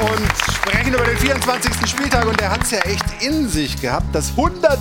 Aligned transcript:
und 0.00 0.54
sprechen 0.54 0.94
über 0.94 1.04
den 1.04 1.16
24. 1.16 1.72
Spieltag. 1.86 2.26
Und 2.26 2.40
der 2.40 2.50
hat 2.50 2.62
es 2.62 2.70
ja 2.70 2.78
echt 2.80 3.04
in 3.20 3.48
sich 3.48 3.80
gehabt. 3.80 4.14
Das 4.14 4.30
100. 4.30 4.78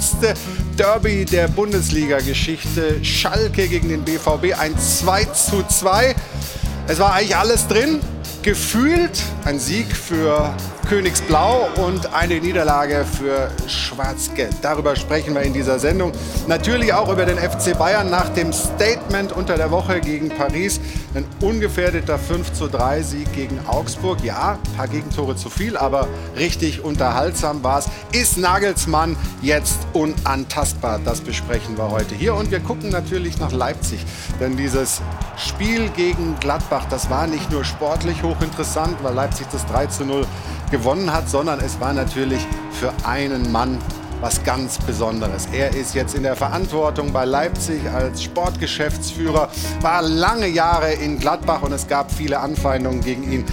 Derby 0.77 1.25
der 1.25 1.47
Bundesliga-Geschichte. 1.47 3.03
Schalke 3.03 3.67
gegen 3.67 3.89
den 3.89 4.03
BVB. 4.03 4.57
Ein 4.59 4.77
2 4.77 5.25
zu 5.25 5.63
2. 5.63 6.15
Es 6.87 6.99
war 6.99 7.13
eigentlich 7.13 7.35
alles 7.35 7.67
drin. 7.67 7.99
Gefühlt 8.41 9.21
ein 9.45 9.59
Sieg 9.59 9.95
für 9.95 10.53
Königsblau 10.87 11.67
und 11.77 12.13
eine 12.13 12.39
Niederlage 12.39 13.05
für 13.05 13.49
Schwarz-Gelb. 13.67 14.53
Darüber 14.61 14.95
sprechen 14.95 15.33
wir 15.33 15.41
in 15.41 15.53
dieser 15.53 15.79
Sendung. 15.79 16.11
Natürlich 16.47 16.93
auch 16.93 17.11
über 17.11 17.25
den 17.25 17.37
FC 17.37 17.77
Bayern 17.77 18.09
nach 18.09 18.29
dem 18.29 18.53
Statement 18.53 19.31
unter 19.31 19.55
der 19.55 19.71
Woche 19.71 19.99
gegen 20.01 20.29
Paris. 20.29 20.79
Ein 21.15 21.25
ungefährdeter 21.41 22.19
5 22.19 22.53
zu 22.53 22.67
3 22.67 23.01
Sieg 23.01 23.33
gegen 23.33 23.59
Augsburg. 23.67 24.23
Ja, 24.23 24.59
ein 24.63 24.77
paar 24.77 24.87
Gegentore 24.87 25.35
zu 25.35 25.49
viel, 25.49 25.77
aber 25.77 26.07
richtig 26.37 26.83
unterhaltsam 26.83 27.63
war 27.63 27.79
es. 27.79 27.89
Ist 28.11 28.37
Nagelsmann 28.37 29.15
jetzt 29.41 29.79
unantastbar? 29.93 30.99
Das 31.03 31.21
besprechen 31.21 31.77
wir 31.77 31.89
heute 31.89 32.15
hier. 32.15 32.35
Und 32.35 32.51
wir 32.51 32.59
gucken 32.59 32.89
natürlich 32.89 33.39
nach 33.39 33.51
Leipzig. 33.51 34.05
Denn 34.39 34.57
dieses 34.57 35.01
Spiel 35.37 35.89
gegen 35.89 36.35
Gladbach, 36.39 36.85
das 36.89 37.09
war 37.09 37.27
nicht 37.27 37.51
nur 37.51 37.63
sportlich 37.63 38.21
hochinteressant, 38.21 39.03
weil 39.03 39.13
Leipzig 39.13 39.32
das 39.51 39.65
3 39.67 39.87
zu 39.87 40.05
0 40.05 40.25
gewonnen 40.71 41.11
hat, 41.11 41.29
sondern 41.29 41.59
es 41.59 41.79
war 41.79 41.93
natürlich 41.93 42.45
für 42.71 42.91
einen 43.05 43.51
Mann 43.51 43.77
was 44.21 44.41
ganz 44.43 44.77
Besonderes. 44.77 45.47
Er 45.51 45.75
ist 45.75 45.95
jetzt 45.95 46.15
in 46.15 46.23
der 46.23 46.35
Verantwortung 46.35 47.11
bei 47.11 47.25
Leipzig 47.25 47.81
als 47.93 48.23
Sportgeschäftsführer, 48.23 49.49
war 49.81 50.01
lange 50.01 50.47
Jahre 50.47 50.93
in 50.93 51.19
Gladbach 51.19 51.61
und 51.61 51.73
es 51.73 51.87
gab 51.87 52.09
viele 52.09 52.39
Anfeindungen 52.39 53.01
gegen 53.01 53.29
ihn. 53.29 53.45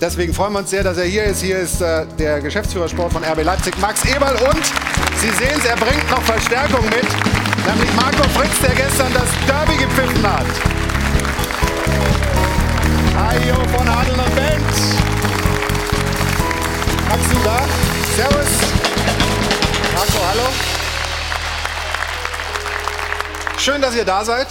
Deswegen 0.00 0.32
freuen 0.34 0.54
wir 0.54 0.58
uns 0.60 0.70
sehr, 0.70 0.82
dass 0.82 0.98
er 0.98 1.04
hier 1.04 1.24
ist. 1.24 1.42
Hier 1.42 1.58
ist 1.58 1.80
äh, 1.80 2.06
der 2.18 2.40
Geschäftsführer 2.40 2.88
Sport 2.88 3.12
von 3.12 3.24
RB 3.24 3.44
Leipzig, 3.44 3.78
Max 3.78 4.04
Eberl. 4.04 4.36
Und 4.36 4.64
Sie 5.20 5.30
sehen 5.30 5.58
es, 5.58 5.64
er 5.64 5.76
bringt 5.76 6.10
noch 6.10 6.22
Verstärkung 6.22 6.84
mit, 6.84 7.06
nämlich 7.66 7.94
Marco 7.94 8.22
Fritz, 8.34 8.58
der 8.60 8.74
gestern 8.74 9.12
das 9.14 9.28
Derby 9.46 9.76
gepfiffen 9.82 10.22
hat. 10.22 10.46
Ajo 13.16 13.54
von 13.76 13.88
Adel 13.88 14.14
und 14.14 14.34
Bent. 14.34 15.05
Max, 17.08 17.28
du 17.28 17.38
da? 17.44 17.64
Servus. 18.16 18.48
Marco, 19.94 20.26
hallo. 20.28 20.48
Schön, 23.58 23.80
dass 23.80 23.94
ihr 23.94 24.04
da 24.04 24.24
seid. 24.24 24.48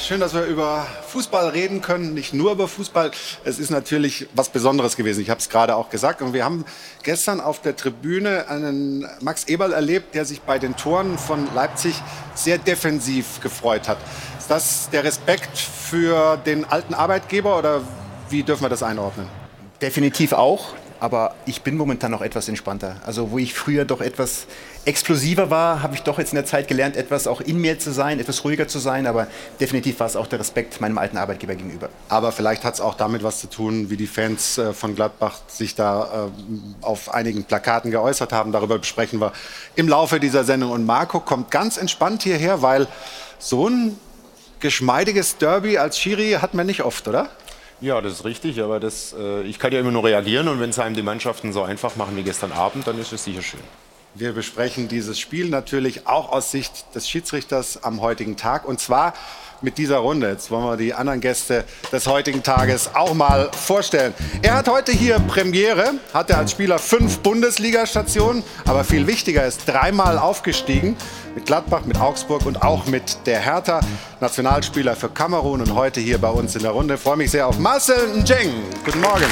Schön, 0.00 0.20
dass 0.20 0.32
wir 0.34 0.44
über 0.44 0.86
Fußball 1.08 1.48
reden 1.48 1.82
können. 1.82 2.14
Nicht 2.14 2.32
nur 2.32 2.52
über 2.52 2.68
Fußball. 2.68 3.10
Es 3.44 3.58
ist 3.58 3.70
natürlich 3.70 4.28
was 4.34 4.48
Besonderes 4.48 4.96
gewesen. 4.96 5.20
Ich 5.20 5.28
habe 5.28 5.40
es 5.40 5.50
gerade 5.50 5.76
auch 5.76 5.90
gesagt. 5.90 6.22
Und 6.22 6.32
wir 6.32 6.44
haben 6.44 6.64
gestern 7.02 7.40
auf 7.40 7.60
der 7.60 7.76
Tribüne 7.76 8.48
einen 8.48 9.06
Max 9.20 9.44
Eberl 9.44 9.72
erlebt, 9.72 10.14
der 10.14 10.24
sich 10.24 10.40
bei 10.40 10.58
den 10.58 10.76
Toren 10.76 11.18
von 11.18 11.48
Leipzig 11.54 11.94
sehr 12.34 12.56
defensiv 12.56 13.40
gefreut 13.40 13.88
hat. 13.88 13.98
Ist 14.38 14.50
das 14.50 14.88
der 14.90 15.04
Respekt 15.04 15.58
für 15.58 16.38
den 16.38 16.64
alten 16.64 16.94
Arbeitgeber 16.94 17.58
oder 17.58 17.82
wie 18.30 18.42
dürfen 18.42 18.62
wir 18.62 18.70
das 18.70 18.82
einordnen? 18.82 19.28
Definitiv 19.82 20.32
auch 20.32 20.74
aber 21.04 21.34
ich 21.44 21.60
bin 21.60 21.76
momentan 21.76 22.10
noch 22.10 22.22
etwas 22.22 22.48
entspannter. 22.48 22.96
Also 23.04 23.30
wo 23.30 23.36
ich 23.36 23.52
früher 23.52 23.84
doch 23.84 24.00
etwas 24.00 24.46
explosiver 24.86 25.50
war, 25.50 25.82
habe 25.82 25.94
ich 25.94 26.02
doch 26.02 26.18
jetzt 26.18 26.32
in 26.32 26.36
der 26.36 26.46
Zeit 26.46 26.66
gelernt, 26.66 26.96
etwas 26.96 27.26
auch 27.26 27.42
in 27.42 27.58
mir 27.58 27.78
zu 27.78 27.92
sein, 27.92 28.20
etwas 28.20 28.42
ruhiger 28.42 28.68
zu 28.68 28.78
sein, 28.78 29.06
aber 29.06 29.26
definitiv 29.60 30.00
war 30.00 30.06
es 30.06 30.16
auch 30.16 30.26
der 30.26 30.38
Respekt 30.38 30.80
meinem 30.80 30.96
alten 30.96 31.18
Arbeitgeber 31.18 31.56
gegenüber. 31.56 31.90
Aber 32.08 32.32
vielleicht 32.32 32.64
hat 32.64 32.72
es 32.72 32.80
auch 32.80 32.94
damit 32.94 33.22
was 33.22 33.38
zu 33.38 33.50
tun, 33.50 33.90
wie 33.90 33.98
die 33.98 34.06
Fans 34.06 34.56
äh, 34.56 34.72
von 34.72 34.94
Gladbach 34.94 35.40
sich 35.46 35.74
da 35.74 36.30
äh, 36.30 36.86
auf 36.86 37.12
einigen 37.12 37.44
Plakaten 37.44 37.90
geäußert 37.90 38.32
haben. 38.32 38.50
Darüber 38.50 38.78
besprechen 38.78 39.20
wir 39.20 39.34
im 39.76 39.88
Laufe 39.88 40.18
dieser 40.18 40.44
Sendung. 40.44 40.70
Und 40.70 40.86
Marco 40.86 41.20
kommt 41.20 41.50
ganz 41.50 41.76
entspannt 41.76 42.22
hierher, 42.22 42.62
weil 42.62 42.86
so 43.38 43.68
ein 43.68 43.98
geschmeidiges 44.60 45.36
Derby 45.36 45.76
als 45.76 45.98
Schiri 45.98 46.38
hat 46.40 46.54
man 46.54 46.64
nicht 46.64 46.82
oft, 46.82 47.06
oder? 47.08 47.28
Ja, 47.84 48.00
das 48.00 48.14
ist 48.14 48.24
richtig, 48.24 48.62
aber 48.62 48.80
das, 48.80 49.12
äh, 49.12 49.42
ich 49.42 49.58
kann 49.58 49.70
ja 49.70 49.78
immer 49.78 49.90
nur 49.90 50.04
reagieren 50.04 50.48
und 50.48 50.58
wenn 50.58 50.70
es 50.70 50.78
einem 50.78 50.94
die 50.94 51.02
Mannschaften 51.02 51.52
so 51.52 51.62
einfach 51.64 51.96
machen 51.96 52.16
wie 52.16 52.22
gestern 52.22 52.50
Abend, 52.50 52.86
dann 52.86 52.98
ist 52.98 53.12
es 53.12 53.24
sicher 53.24 53.42
schön. 53.42 53.60
Wir 54.14 54.32
besprechen 54.32 54.88
dieses 54.88 55.18
Spiel 55.18 55.50
natürlich 55.50 56.06
auch 56.06 56.32
aus 56.32 56.50
Sicht 56.50 56.86
des 56.94 57.06
Schiedsrichters 57.06 57.84
am 57.84 58.00
heutigen 58.00 58.38
Tag 58.38 58.66
und 58.66 58.80
zwar 58.80 59.12
mit 59.64 59.78
dieser 59.78 59.96
Runde. 59.96 60.28
Jetzt 60.28 60.50
wollen 60.50 60.64
wir 60.64 60.76
die 60.76 60.94
anderen 60.94 61.20
Gäste 61.20 61.64
des 61.90 62.06
heutigen 62.06 62.42
Tages 62.42 62.94
auch 62.94 63.14
mal 63.14 63.50
vorstellen. 63.52 64.14
Er 64.42 64.54
hat 64.54 64.68
heute 64.68 64.92
hier 64.92 65.18
Premiere, 65.18 65.94
hatte 66.12 66.36
als 66.36 66.52
Spieler 66.52 66.78
fünf 66.78 67.18
Bundesliga-Stationen, 67.20 68.44
aber 68.66 68.84
viel 68.84 69.06
wichtiger 69.06 69.44
ist 69.44 69.62
dreimal 69.66 70.18
aufgestiegen 70.18 70.96
mit 71.34 71.46
Gladbach, 71.46 71.84
mit 71.84 71.98
Augsburg 71.98 72.46
und 72.46 72.62
auch 72.62 72.86
mit 72.86 73.26
der 73.26 73.40
Hertha. 73.40 73.80
Nationalspieler 74.20 74.94
für 74.94 75.08
Kamerun 75.08 75.60
und 75.60 75.74
heute 75.74 76.00
hier 76.00 76.18
bei 76.18 76.30
uns 76.30 76.54
in 76.54 76.62
der 76.62 76.70
Runde. 76.70 76.94
Ich 76.94 77.00
freue 77.00 77.16
mich 77.16 77.30
sehr 77.30 77.46
auf 77.46 77.58
Marcel 77.58 78.08
Njeng. 78.14 78.52
Guten 78.84 79.00
Morgen. 79.00 79.24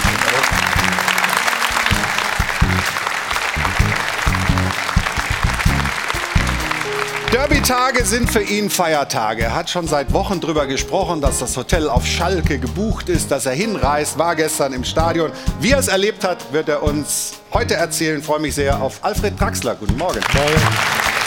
Derby-Tage 7.63 8.05
sind 8.05 8.29
für 8.29 8.43
ihn 8.43 8.71
Feiertage. 8.71 9.45
Er 9.45 9.55
hat 9.55 9.71
schon 9.71 9.87
seit 9.87 10.13
Wochen 10.13 10.41
darüber 10.41 10.67
gesprochen, 10.67 11.21
dass 11.21 11.39
das 11.39 11.57
Hotel 11.57 11.89
auf 11.89 12.05
Schalke 12.05 12.59
gebucht 12.59 13.09
ist, 13.09 13.31
dass 13.31 13.47
er 13.47 13.53
hinreist, 13.53 14.19
war 14.19 14.35
gestern 14.35 14.73
im 14.73 14.83
Stadion. 14.83 15.31
Wie 15.61 15.71
er 15.71 15.79
es 15.79 15.87
erlebt 15.87 16.25
hat, 16.25 16.53
wird 16.53 16.69
er 16.69 16.83
uns 16.83 17.35
heute 17.53 17.75
erzählen. 17.75 18.19
Ich 18.19 18.27
freue 18.27 18.41
mich 18.41 18.57
sehr 18.57 18.83
auf 18.83 18.99
Alfred 19.03 19.41
Draxler. 19.41 19.77
Guten 19.77 19.97
Morgen. 19.97 20.21
Morgen. 20.35 21.22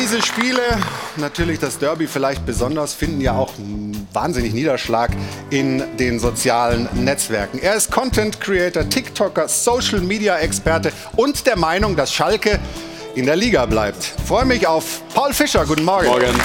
Diese 0.00 0.22
Spiele, 0.22 0.62
natürlich 1.16 1.58
das 1.58 1.78
Derby 1.78 2.06
vielleicht 2.06 2.46
besonders, 2.46 2.94
finden 2.94 3.20
ja 3.20 3.32
auch 3.32 3.52
wahnsinnig 4.12 4.54
Niederschlag 4.54 5.10
in 5.50 5.82
den 5.98 6.20
sozialen 6.20 6.88
Netzwerken. 6.94 7.58
Er 7.58 7.74
ist 7.74 7.90
Content 7.90 8.40
Creator, 8.40 8.88
TikToker, 8.88 9.48
Social 9.48 10.00
Media 10.00 10.38
Experte 10.38 10.92
und 11.16 11.46
der 11.46 11.56
Meinung, 11.56 11.96
dass 11.96 12.12
Schalke 12.12 12.58
in 13.14 13.26
der 13.26 13.36
Liga 13.36 13.66
bleibt. 13.66 14.14
Ich 14.18 14.24
freue 14.24 14.44
mich 14.44 14.66
auf 14.66 15.02
Paul 15.14 15.32
Fischer. 15.32 15.64
Guten 15.66 15.84
Morgen. 15.84 16.06
Morgen. 16.06 16.40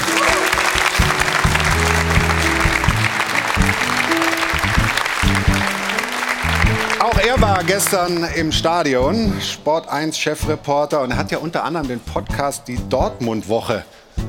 Er 7.34 7.40
war 7.40 7.64
gestern 7.64 8.24
im 8.36 8.52
Stadion, 8.52 9.32
Sport 9.40 9.88
1 9.88 10.16
Chefreporter 10.16 11.02
und 11.02 11.16
hat 11.16 11.32
ja 11.32 11.38
unter 11.38 11.64
anderem 11.64 11.88
den 11.88 11.98
Podcast 11.98 12.68
Die 12.68 12.78
Dortmund-Woche. 12.88 13.84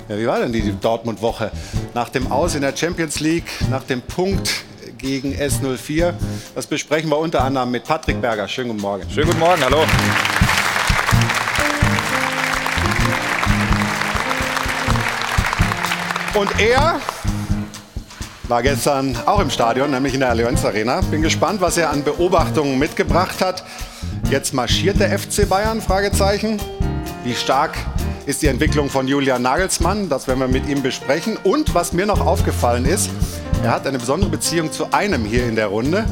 Ja, 0.09 0.17
wie 0.17 0.25
war 0.25 0.39
denn 0.39 0.51
die 0.51 0.71
Dortmund-Woche? 0.71 1.51
Nach 1.93 2.09
dem 2.09 2.31
Aus 2.31 2.55
in 2.55 2.61
der 2.61 2.75
Champions 2.75 3.19
League, 3.19 3.45
nach 3.69 3.83
dem 3.83 4.01
Punkt 4.01 4.49
gegen 4.97 5.35
S04. 5.35 6.13
Das 6.55 6.65
besprechen 6.65 7.11
wir 7.11 7.19
unter 7.19 7.43
anderem 7.43 7.69
mit 7.69 7.83
Patrick 7.83 8.19
Berger. 8.21 8.47
Schönen 8.47 8.69
guten 8.69 8.81
Morgen. 8.81 9.03
Schönen 9.11 9.27
guten 9.27 9.39
Morgen, 9.39 9.63
hallo. 9.63 9.83
Und 16.33 16.59
er 16.59 16.99
war 18.47 18.61
gestern 18.61 19.17
auch 19.25 19.39
im 19.39 19.49
Stadion, 19.49 19.91
nämlich 19.91 20.13
in 20.13 20.19
der 20.19 20.29
Allianz 20.29 20.63
Arena. 20.63 21.01
Bin 21.09 21.21
gespannt, 21.21 21.61
was 21.61 21.77
er 21.77 21.89
an 21.89 22.03
Beobachtungen 22.03 22.77
mitgebracht 22.77 23.41
hat. 23.41 23.63
Jetzt 24.29 24.53
marschiert 24.53 24.99
der 24.99 25.17
FC 25.17 25.47
Bayern? 25.49 25.81
Fragezeichen. 25.81 26.61
Wie 27.23 27.33
stark 27.33 27.75
ist 28.25 28.41
die 28.41 28.47
Entwicklung 28.47 28.89
von 28.89 29.07
Julian 29.07 29.41
Nagelsmann? 29.41 30.09
Das 30.09 30.27
werden 30.27 30.39
wir 30.39 30.47
mit 30.47 30.67
ihm 30.67 30.83
besprechen. 30.83 31.37
Und 31.43 31.73
was 31.73 31.93
mir 31.93 32.05
noch 32.05 32.25
aufgefallen 32.25 32.85
ist, 32.85 33.09
er 33.63 33.71
hat 33.71 33.87
eine 33.87 33.97
besondere 33.97 34.29
Beziehung 34.29 34.71
zu 34.71 34.93
einem 34.93 35.25
hier 35.25 35.47
in 35.47 35.55
der 35.55 35.67
Runde. 35.67 36.05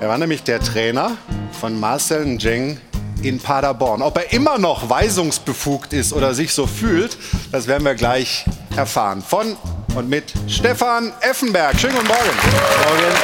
Er 0.00 0.08
war 0.08 0.16
nämlich 0.16 0.42
der 0.42 0.60
Trainer 0.60 1.12
von 1.60 1.78
Marcel 1.78 2.24
Njeng 2.24 2.78
in 3.22 3.38
Paderborn. 3.38 4.00
Ob 4.00 4.16
er 4.16 4.32
immer 4.32 4.58
noch 4.58 4.88
weisungsbefugt 4.88 5.92
ist 5.92 6.12
oder 6.12 6.34
sich 6.34 6.54
so 6.54 6.66
fühlt, 6.66 7.18
das 7.52 7.66
werden 7.66 7.84
wir 7.84 7.94
gleich 7.94 8.46
erfahren. 8.76 9.22
Von 9.22 9.56
und 9.94 10.08
mit 10.08 10.24
Stefan 10.48 11.12
Effenberg. 11.20 11.78
Schönen 11.78 11.94
guten 11.94 12.08
Morgen. 12.08 12.30
Morgen. 12.84 13.14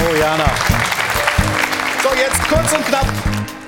Oh, 0.00 0.14
Jana. 0.18 0.50
So, 2.02 2.08
jetzt 2.16 2.48
kurz 2.48 2.72
und 2.72 2.86
knapp. 2.86 3.06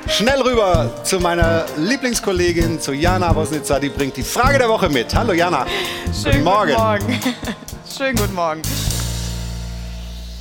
Schnell 0.08 0.40
rüber 0.42 0.90
zu 1.04 1.20
meiner 1.20 1.66
Lieblingskollegin, 1.76 2.80
zu 2.80 2.92
Jana 2.92 3.34
Wosnitzer. 3.34 3.78
Die 3.78 3.88
bringt 3.88 4.16
die 4.16 4.22
Frage 4.22 4.58
der 4.58 4.68
Woche 4.68 4.88
mit. 4.88 5.14
Hallo 5.14 5.32
Jana. 5.32 5.66
Schönen 6.12 6.32
guten 6.32 6.44
Morgen. 6.44 6.70
Guten 6.70 6.82
Morgen. 6.82 7.20
Schönen 7.96 8.16
guten 8.16 8.34
Morgen. 8.34 8.62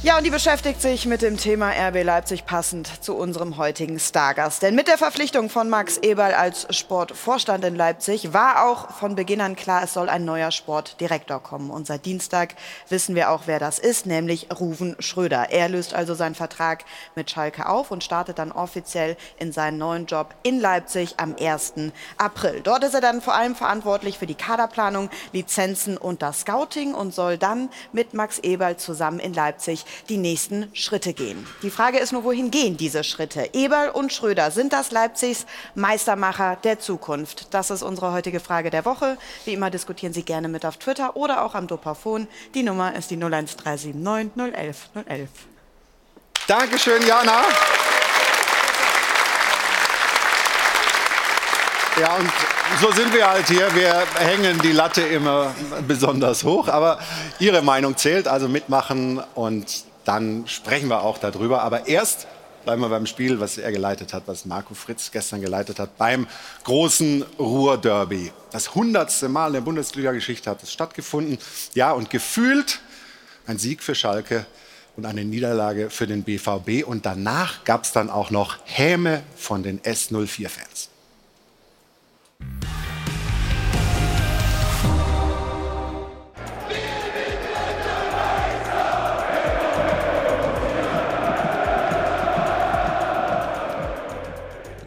Ja, 0.02 0.18
und 0.18 0.24
die 0.24 0.30
beschäftigt 0.30 0.82
sich 0.82 1.06
mit 1.06 1.22
dem 1.22 1.36
Thema 1.36 1.72
RB 1.72 2.06
Leipzig 2.06 2.46
passend 2.46 3.04
zu 3.04 3.18
unserem 3.18 3.58
heutigen 3.58 4.00
Stargast. 4.00 4.62
Denn 4.62 4.74
mit 4.74 4.88
der 4.88 4.98
Verpflichtung 4.98 5.50
von 5.50 5.68
Max 5.68 5.98
Eberl 5.98 6.34
als 6.34 6.74
Sportvorstand 6.74 7.66
in 7.66 7.76
Leipzig 7.76 8.32
war 8.32 8.66
auch 8.66 8.92
von 8.92 9.16
Beginn 9.16 9.42
an 9.42 9.58
klar, 9.58 9.84
es 9.84 9.94
soll 9.94 10.08
ein 10.08 10.24
neuer 10.24 10.52
Sportdirektor 10.52 11.44
kommen. 11.44 11.70
Und 11.70 11.86
seit 11.86 12.06
Dienstag 12.06 12.56
wissen 12.88 13.14
wir 13.14 13.30
auch, 13.30 13.42
wer 13.48 13.60
das 13.60 13.78
ist, 13.78 14.06
nämlich 14.06 14.48
Ruven 14.58 14.96
Schröder. 15.00 15.50
Er 15.50 15.68
löst 15.68 15.94
also 15.94 16.14
seinen 16.14 16.34
Vertrag 16.34 16.86
mit 17.16 17.30
Schalke 17.30 17.68
auf 17.68 17.92
und 17.92 18.02
startet 18.02 18.40
dann 18.40 18.54
offiziell 18.54 19.18
in 19.38 19.52
seinen 19.52 19.80
neuen 19.80 20.06
Job 20.06 20.34
in 20.44 20.62
Leipzig 20.62 21.16
am 21.18 21.36
1. 21.38 21.74
April. 22.18 22.62
Dort 22.64 22.86
ist 22.86 22.94
er 22.94 23.02
dann 23.02 23.22
vor 23.22 23.36
allem 23.36 23.54
verantwortlich 23.54 24.18
für 24.18 24.28
die 24.28 24.36
Kaderplanung, 24.36 25.10
Lizenzen 25.34 25.98
und 25.98 26.22
das 26.22 26.40
Scouting 26.40 26.94
und 26.94 27.14
soll 27.14 27.38
dann 27.38 27.68
mit 27.92 28.14
Max 28.14 28.40
Eberl 28.40 28.78
zusammen 28.78 29.20
in 29.20 29.34
Leipzig 29.34 29.84
die 30.10 30.18
nächsten 30.18 30.70
Schritte 30.74 31.14
gehen. 31.14 31.46
Die 31.62 31.70
Frage 31.70 32.00
ist 32.00 32.12
nur, 32.12 32.24
wohin 32.24 32.52
gehen 32.52 32.78
diese 32.78 33.04
Schritte? 33.04 33.50
Eberl 33.54 33.90
und 33.90 34.14
Schröder, 34.14 34.52
sind 34.52 34.74
das 34.74 34.92
Leipzigs 34.92 35.46
Meistermacher 35.76 36.58
der 36.64 36.80
Zukunft? 36.80 37.54
Das 37.54 37.70
ist 37.70 37.84
unsere 37.84 38.12
heutige 38.12 38.40
Frage 38.40 38.70
der 38.70 38.86
Woche. 38.86 39.18
Wie 39.46 39.54
immer 39.54 39.70
diskutieren 39.70 40.14
Sie 40.14 40.24
gerne 40.24 40.48
mit 40.48 40.66
auf 40.66 40.78
Twitter 40.78 41.16
oder 41.16 41.44
auch 41.44 41.56
am 41.56 41.68
Dopafon. 41.68 42.28
Die 42.54 42.64
Nummer 42.64 42.96
ist 42.96 43.12
die 43.12 43.16
01379 43.16 43.96
011 44.54 44.90
011. 45.08 45.30
Dankeschön, 46.48 47.06
Jana. 47.06 47.44
Ja, 52.00 52.16
und 52.16 52.32
so 52.80 52.92
sind 52.94 53.14
wir 53.14 53.30
halt 53.30 53.48
hier. 53.48 53.76
Wir 53.76 54.06
hängen 54.20 54.62
die 54.62 54.72
Latte 54.72 55.02
immer 55.02 55.54
besonders 55.86 56.46
hoch. 56.46 56.70
Aber 56.70 57.00
Ihre 57.40 57.62
Meinung 57.62 57.98
zählt, 57.98 58.26
also 58.28 58.48
mitmachen 58.48 59.22
und 59.36 59.84
dann 60.06 60.48
sprechen 60.48 60.88
wir 60.88 61.02
auch 61.02 61.18
darüber. 61.18 61.62
Aber 61.62 61.88
erst 61.88 62.28
bleiben 62.64 62.82
wir 62.82 62.88
beim 62.88 63.06
Spiel, 63.06 63.42
was 63.42 63.58
er 63.58 63.74
geleitet 63.74 64.14
hat, 64.14 64.24
was 64.28 64.46
Marco 64.46 64.76
Fritz 64.76 65.12
gestern 65.12 65.42
geleitet 65.42 65.78
hat, 65.78 65.98
beim 65.98 66.26
großen 66.64 67.26
Ruhr-Derby. 67.38 68.32
Das 68.52 68.76
hundertste 68.76 69.28
Mal 69.28 69.48
in 69.48 69.54
der 69.54 69.62
Bundesliga-Geschichte 69.62 70.50
hat 70.50 70.64
es 70.64 70.72
stattgefunden. 70.72 71.38
Ja, 71.74 71.92
und 71.92 72.10
gefühlt 72.10 72.80
ein 73.46 73.58
Sieg 73.58 73.84
für 73.84 73.96
Schalke 73.96 74.46
und 74.96 75.06
eine 75.06 75.26
Niederlage 75.26 75.90
für 75.90 76.08
den 76.08 76.24
BVB. 76.24 76.88
Und 76.88 77.06
danach 77.06 77.66
gab 77.66 77.84
es 77.84 77.92
dann 77.92 78.10
auch 78.10 78.32
noch 78.32 78.58
Häme 78.64 79.22
von 79.36 79.64
den 79.64 79.82
S04-Fans. 79.82 80.90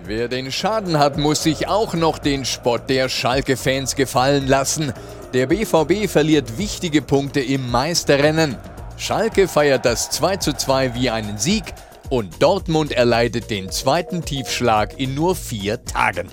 Wer 0.04 0.26
den 0.26 0.50
Schaden 0.50 0.99
hat, 0.99 1.16
muss 1.16 1.44
sich 1.44 1.69
auch 1.69 1.94
noch 1.94 2.19
den 2.19 2.44
Spott 2.44 2.90
der 2.90 3.08
Schalke-Fans 3.08 3.94
gefallen 3.94 4.48
lassen. 4.48 4.93
Der 5.32 5.46
BVB 5.46 6.08
verliert 6.10 6.58
wichtige 6.58 7.02
Punkte 7.02 7.40
im 7.40 7.70
Meisterrennen. 7.70 8.56
Schalke 8.96 9.46
feiert 9.46 9.84
das 9.84 10.10
2:2 10.10 10.94
wie 10.94 11.10
einen 11.10 11.38
Sieg 11.38 11.64
und 12.10 12.43
Dortmund 12.43 12.90
erleidet 12.93 13.48
den 13.48 13.70
zweiten 13.70 14.25
Tiefschlag 14.25 14.98
in 14.98 15.14
nur 15.14 15.37
vier 15.37 15.84
Tagen. 15.84 16.28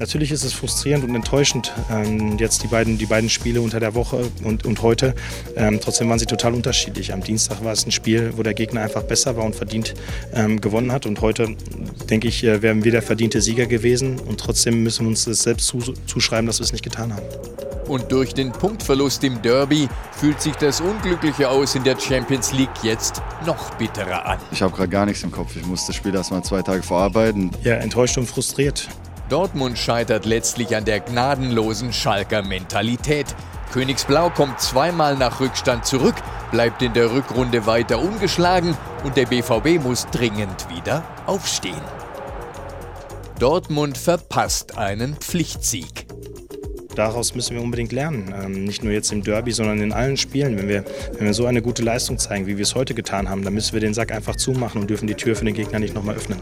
Natürlich 0.00 0.32
ist 0.32 0.44
es 0.44 0.54
frustrierend 0.54 1.04
und 1.04 1.14
enttäuschend, 1.14 1.74
ähm, 1.90 2.38
jetzt 2.38 2.62
die 2.62 2.68
beiden, 2.68 2.96
die 2.96 3.04
beiden 3.04 3.28
Spiele 3.28 3.60
unter 3.60 3.80
der 3.80 3.94
Woche 3.94 4.30
und, 4.42 4.64
und 4.64 4.80
heute. 4.80 5.14
Ähm, 5.56 5.78
trotzdem 5.78 6.08
waren 6.08 6.18
sie 6.18 6.24
total 6.24 6.54
unterschiedlich. 6.54 7.12
Am 7.12 7.22
Dienstag 7.22 7.62
war 7.62 7.72
es 7.72 7.84
ein 7.84 7.92
Spiel, 7.92 8.32
wo 8.34 8.42
der 8.42 8.54
Gegner 8.54 8.80
einfach 8.80 9.02
besser 9.02 9.36
war 9.36 9.44
und 9.44 9.54
verdient 9.54 9.92
ähm, 10.32 10.58
gewonnen 10.58 10.90
hat. 10.90 11.04
Und 11.04 11.20
heute, 11.20 11.54
denke 12.08 12.28
ich, 12.28 12.42
äh, 12.44 12.62
wären 12.62 12.82
wir 12.82 12.92
der 12.92 13.02
verdiente 13.02 13.42
Sieger 13.42 13.66
gewesen. 13.66 14.18
Und 14.20 14.40
trotzdem 14.40 14.82
müssen 14.82 15.04
wir 15.04 15.10
uns 15.10 15.26
das 15.26 15.42
selbst 15.42 15.66
zu, 15.66 15.80
zuschreiben, 16.06 16.46
dass 16.46 16.60
wir 16.60 16.64
es 16.64 16.72
nicht 16.72 16.82
getan 16.82 17.14
haben. 17.14 17.26
Und 17.86 18.10
durch 18.10 18.32
den 18.32 18.52
Punktverlust 18.52 19.22
im 19.24 19.42
Derby 19.42 19.86
fühlt 20.12 20.40
sich 20.40 20.54
das 20.54 20.80
Unglückliche 20.80 21.46
aus 21.46 21.74
in 21.74 21.84
der 21.84 22.00
Champions 22.00 22.54
League 22.54 22.70
jetzt 22.82 23.20
noch 23.44 23.74
bitterer 23.74 24.24
an. 24.24 24.38
Ich 24.50 24.62
habe 24.62 24.74
gerade 24.74 24.88
gar 24.88 25.04
nichts 25.04 25.22
im 25.24 25.30
Kopf. 25.30 25.56
Ich 25.56 25.66
muss 25.66 25.86
das 25.86 25.94
Spiel 25.94 26.14
erst 26.14 26.30
mal 26.30 26.42
zwei 26.42 26.62
Tage 26.62 26.82
vorarbeiten. 26.82 27.50
Ja, 27.64 27.74
enttäuscht 27.74 28.16
und 28.16 28.26
frustriert. 28.26 28.88
Dortmund 29.30 29.78
scheitert 29.78 30.26
letztlich 30.26 30.74
an 30.74 30.84
der 30.84 30.98
gnadenlosen 30.98 31.92
Schalker 31.92 32.42
Mentalität. 32.42 33.26
Königsblau 33.72 34.30
kommt 34.30 34.60
zweimal 34.60 35.16
nach 35.16 35.38
Rückstand 35.38 35.86
zurück, 35.86 36.16
bleibt 36.50 36.82
in 36.82 36.94
der 36.94 37.12
Rückrunde 37.12 37.64
weiter 37.64 38.00
ungeschlagen 38.00 38.76
und 39.04 39.16
der 39.16 39.26
BVB 39.26 39.80
muss 39.80 40.06
dringend 40.06 40.66
wieder 40.68 41.04
aufstehen. 41.26 41.80
Dortmund 43.38 43.96
verpasst 43.96 44.76
einen 44.76 45.14
Pflichtsieg. 45.14 46.06
Daraus 46.96 47.36
müssen 47.36 47.54
wir 47.54 47.62
unbedingt 47.62 47.92
lernen. 47.92 48.34
Ähm, 48.36 48.64
nicht 48.64 48.82
nur 48.82 48.92
jetzt 48.92 49.12
im 49.12 49.22
Derby, 49.22 49.52
sondern 49.52 49.80
in 49.80 49.92
allen 49.92 50.16
Spielen. 50.16 50.58
Wenn 50.58 50.68
wir, 50.68 50.84
wenn 51.16 51.26
wir 51.26 51.34
so 51.34 51.46
eine 51.46 51.62
gute 51.62 51.84
Leistung 51.84 52.18
zeigen, 52.18 52.48
wie 52.48 52.56
wir 52.56 52.64
es 52.64 52.74
heute 52.74 52.94
getan 52.94 53.30
haben, 53.30 53.44
dann 53.44 53.54
müssen 53.54 53.74
wir 53.74 53.80
den 53.80 53.94
Sack 53.94 54.10
einfach 54.10 54.34
zumachen 54.34 54.80
und 54.80 54.90
dürfen 54.90 55.06
die 55.06 55.14
Tür 55.14 55.36
für 55.36 55.44
den 55.44 55.54
Gegner 55.54 55.78
nicht 55.78 55.94
nochmal 55.94 56.16
öffnen. 56.16 56.40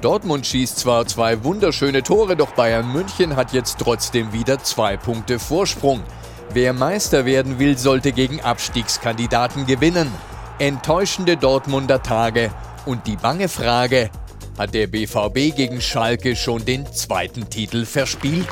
Dortmund 0.00 0.46
schießt 0.46 0.78
zwar 0.78 1.06
zwei 1.06 1.42
wunderschöne 1.42 2.02
Tore, 2.02 2.36
doch 2.36 2.50
Bayern 2.52 2.92
München 2.92 3.36
hat 3.36 3.52
jetzt 3.52 3.78
trotzdem 3.78 4.32
wieder 4.32 4.62
zwei 4.62 4.96
Punkte 4.96 5.38
Vorsprung. 5.38 6.02
Wer 6.50 6.72
Meister 6.72 7.24
werden 7.24 7.58
will, 7.58 7.78
sollte 7.78 8.12
gegen 8.12 8.40
Abstiegskandidaten 8.40 9.66
gewinnen. 9.66 10.12
Enttäuschende 10.58 11.36
Dortmunder 11.36 12.02
Tage 12.02 12.50
und 12.84 13.06
die 13.06 13.16
bange 13.16 13.48
Frage, 13.48 14.10
hat 14.58 14.74
der 14.74 14.86
BVB 14.86 15.54
gegen 15.54 15.80
Schalke 15.80 16.36
schon 16.36 16.64
den 16.64 16.90
zweiten 16.92 17.50
Titel 17.50 17.84
verspielt? 17.84 18.48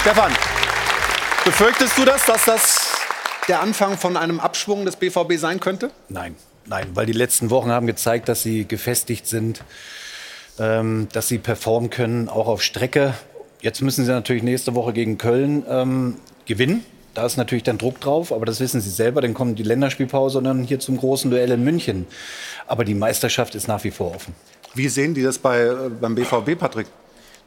Stefan, 0.00 0.32
befürchtest 1.44 1.96
du 1.98 2.04
das, 2.04 2.24
dass 2.26 2.44
das 2.44 2.92
der 3.48 3.60
Anfang 3.60 3.98
von 3.98 4.16
einem 4.16 4.40
Abschwung 4.40 4.84
des 4.84 4.96
BVB 4.96 5.34
sein 5.36 5.60
könnte? 5.60 5.90
Nein, 6.08 6.36
nein, 6.66 6.88
weil 6.94 7.06
die 7.06 7.12
letzten 7.12 7.50
Wochen 7.50 7.70
haben 7.70 7.86
gezeigt, 7.86 8.28
dass 8.28 8.42
sie 8.42 8.66
gefestigt 8.66 9.26
sind, 9.26 9.62
ähm, 10.58 11.08
dass 11.12 11.28
sie 11.28 11.38
performen 11.38 11.90
können, 11.90 12.28
auch 12.28 12.46
auf 12.46 12.62
Strecke. 12.62 13.14
Jetzt 13.60 13.82
müssen 13.82 14.04
sie 14.04 14.10
natürlich 14.10 14.42
nächste 14.42 14.74
Woche 14.74 14.92
gegen 14.92 15.18
Köln 15.18 15.64
ähm, 15.68 16.16
gewinnen. 16.46 16.84
Da 17.14 17.24
ist 17.24 17.36
natürlich 17.36 17.62
dann 17.62 17.78
Druck 17.78 18.00
drauf, 18.00 18.32
aber 18.32 18.44
das 18.44 18.58
wissen 18.60 18.80
sie 18.80 18.90
selber. 18.90 19.20
Dann 19.20 19.34
kommt 19.34 19.58
die 19.58 19.62
Länderspielpause 19.62 20.38
und 20.38 20.44
dann 20.44 20.64
hier 20.64 20.80
zum 20.80 20.96
großen 20.96 21.30
Duell 21.30 21.50
in 21.52 21.62
München. 21.62 22.06
Aber 22.66 22.84
die 22.84 22.94
Meisterschaft 22.94 23.54
ist 23.54 23.68
nach 23.68 23.84
wie 23.84 23.92
vor 23.92 24.14
offen. 24.14 24.34
Wie 24.74 24.88
sehen 24.88 25.14
die 25.14 25.22
das 25.22 25.38
bei, 25.38 25.60
äh, 25.60 25.90
beim 26.00 26.16
BVB, 26.16 26.58
Patrick? 26.58 26.88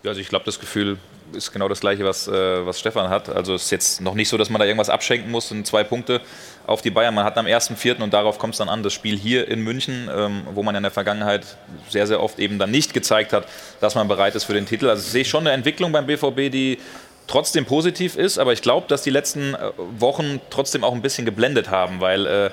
Ja, 0.03 0.11
also 0.11 0.21
ich 0.21 0.29
glaube, 0.29 0.45
das 0.45 0.59
Gefühl 0.59 0.97
ist 1.33 1.51
genau 1.51 1.67
das 1.67 1.79
gleiche, 1.79 2.03
was, 2.05 2.27
äh, 2.27 2.65
was 2.65 2.79
Stefan 2.79 3.09
hat. 3.09 3.29
Also 3.29 3.55
es 3.55 3.65
ist 3.65 3.71
jetzt 3.71 4.01
noch 4.01 4.13
nicht 4.13 4.29
so, 4.29 4.37
dass 4.37 4.49
man 4.49 4.59
da 4.59 4.65
irgendwas 4.65 4.89
abschenken 4.89 5.31
muss 5.31 5.51
und 5.51 5.65
zwei 5.65 5.83
Punkte 5.83 6.21
auf 6.65 6.81
die 6.81 6.89
Bayern. 6.89 7.13
Man 7.13 7.25
hat 7.25 7.37
am 7.37 7.45
1.4. 7.45 8.01
und 8.01 8.13
darauf 8.13 8.39
kommt 8.39 8.53
es 8.53 8.57
dann 8.59 8.69
an, 8.69 8.83
das 8.83 8.93
Spiel 8.93 9.17
hier 9.17 9.47
in 9.47 9.61
München, 9.61 10.09
ähm, 10.13 10.43
wo 10.53 10.63
man 10.63 10.75
in 10.75 10.83
der 10.83 10.91
Vergangenheit 10.91 11.45
sehr, 11.89 12.07
sehr 12.07 12.21
oft 12.21 12.39
eben 12.39 12.59
dann 12.59 12.71
nicht 12.71 12.93
gezeigt 12.93 13.33
hat, 13.33 13.47
dass 13.79 13.95
man 13.95 14.07
bereit 14.07 14.35
ist 14.35 14.45
für 14.45 14.53
den 14.53 14.65
Titel. 14.65 14.89
Also 14.89 15.03
ich 15.03 15.11
sehe 15.11 15.25
schon 15.25 15.41
eine 15.41 15.51
Entwicklung 15.51 15.91
beim 15.91 16.05
BVB, 16.05 16.51
die 16.51 16.79
trotzdem 17.27 17.65
positiv 17.65 18.15
ist, 18.15 18.39
aber 18.39 18.53
ich 18.53 18.61
glaube, 18.61 18.87
dass 18.87 19.01
die 19.01 19.09
letzten 19.09 19.53
äh, 19.53 19.71
Wochen 19.99 20.41
trotzdem 20.49 20.83
auch 20.83 20.93
ein 20.93 21.01
bisschen 21.01 21.25
geblendet 21.25 21.69
haben, 21.69 21.99
weil 21.99 22.25
äh, 22.25 22.49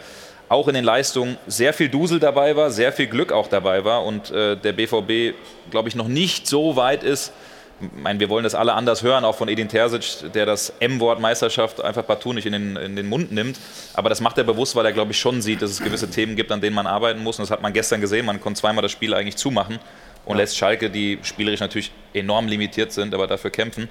auch 0.48 0.68
in 0.68 0.74
den 0.74 0.84
Leistungen 0.84 1.38
sehr 1.46 1.72
viel 1.72 1.88
Dusel 1.88 2.20
dabei 2.20 2.54
war, 2.56 2.70
sehr 2.70 2.92
viel 2.92 3.06
Glück 3.06 3.32
auch 3.32 3.48
dabei 3.48 3.84
war 3.84 4.04
und 4.04 4.30
äh, 4.30 4.56
der 4.56 4.72
BVB, 4.72 5.34
glaube 5.70 5.88
ich, 5.88 5.94
noch 5.94 6.08
nicht 6.08 6.46
so 6.46 6.76
weit 6.76 7.02
ist. 7.02 7.32
Ich 7.80 8.02
meine, 8.02 8.20
wir 8.20 8.28
wollen 8.28 8.44
das 8.44 8.54
alle 8.54 8.74
anders 8.74 9.02
hören, 9.02 9.24
auch 9.24 9.34
von 9.34 9.48
Edin 9.48 9.68
Terzic, 9.68 10.32
der 10.32 10.46
das 10.46 10.72
M-Wort 10.80 11.20
Meisterschaft 11.20 11.82
einfach 11.82 12.06
partout 12.06 12.32
nicht 12.32 12.46
in 12.46 12.52
den, 12.52 12.76
in 12.76 12.96
den 12.96 13.08
Mund 13.08 13.32
nimmt. 13.32 13.58
Aber 13.94 14.08
das 14.08 14.20
macht 14.20 14.38
er 14.38 14.44
bewusst, 14.44 14.76
weil 14.76 14.86
er, 14.86 14.92
glaube 14.92 15.12
ich, 15.12 15.18
schon 15.18 15.42
sieht, 15.42 15.62
dass 15.62 15.70
es 15.70 15.82
gewisse 15.82 16.08
Themen 16.08 16.36
gibt, 16.36 16.52
an 16.52 16.60
denen 16.60 16.74
man 16.74 16.86
arbeiten 16.86 17.22
muss. 17.22 17.38
Und 17.38 17.42
das 17.42 17.50
hat 17.50 17.62
man 17.62 17.72
gestern 17.72 18.00
gesehen. 18.00 18.26
Man 18.26 18.40
konnte 18.40 18.60
zweimal 18.60 18.82
das 18.82 18.92
Spiel 18.92 19.12
eigentlich 19.14 19.36
zumachen 19.36 19.78
und 20.24 20.36
ja. 20.36 20.42
lässt 20.42 20.56
Schalke, 20.56 20.90
die 20.90 21.18
spielerisch 21.22 21.60
natürlich 21.60 21.92
enorm 22.12 22.46
limitiert 22.46 22.92
sind, 22.92 23.14
aber 23.14 23.26
dafür 23.26 23.50
kämpfen, 23.50 23.88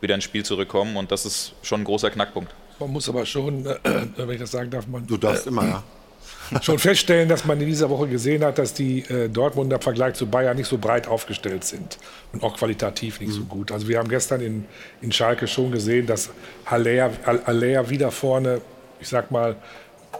wieder 0.00 0.14
ins 0.14 0.24
Spiel 0.24 0.44
zurückkommen. 0.44 0.96
Und 0.96 1.10
das 1.10 1.26
ist 1.26 1.54
schon 1.62 1.80
ein 1.80 1.84
großer 1.84 2.10
Knackpunkt. 2.10 2.54
Man 2.78 2.90
muss 2.90 3.08
aber 3.08 3.26
schon, 3.26 3.66
äh, 3.66 3.76
wenn 4.16 4.30
ich 4.30 4.40
das 4.40 4.50
sagen 4.50 4.70
darf, 4.70 4.86
man. 4.86 5.06
Du 5.06 5.16
darfst 5.16 5.46
äh, 5.46 5.50
immer, 5.50 5.64
ja 5.64 5.82
schon 6.62 6.78
feststellen, 6.78 7.28
dass 7.28 7.44
man 7.44 7.60
in 7.60 7.66
dieser 7.66 7.90
Woche 7.90 8.08
gesehen 8.08 8.44
hat, 8.44 8.58
dass 8.58 8.74
die 8.74 9.00
äh, 9.00 9.28
Dortmunder 9.28 9.76
im 9.76 9.82
Vergleich 9.82 10.14
zu 10.14 10.26
Bayern 10.26 10.56
nicht 10.56 10.68
so 10.68 10.78
breit 10.78 11.08
aufgestellt 11.08 11.64
sind 11.64 11.98
und 12.32 12.42
auch 12.42 12.56
qualitativ 12.56 13.20
nicht 13.20 13.30
mhm. 13.30 13.34
so 13.34 13.44
gut. 13.44 13.72
Also 13.72 13.88
wir 13.88 13.98
haben 13.98 14.08
gestern 14.08 14.40
in, 14.40 14.64
in 15.00 15.12
Schalke 15.12 15.46
schon 15.46 15.70
gesehen, 15.70 16.06
dass 16.06 16.30
Haller, 16.66 17.10
Haller 17.24 17.90
wieder 17.90 18.10
vorne, 18.10 18.60
ich 19.00 19.08
sag 19.08 19.30
mal, 19.30 19.56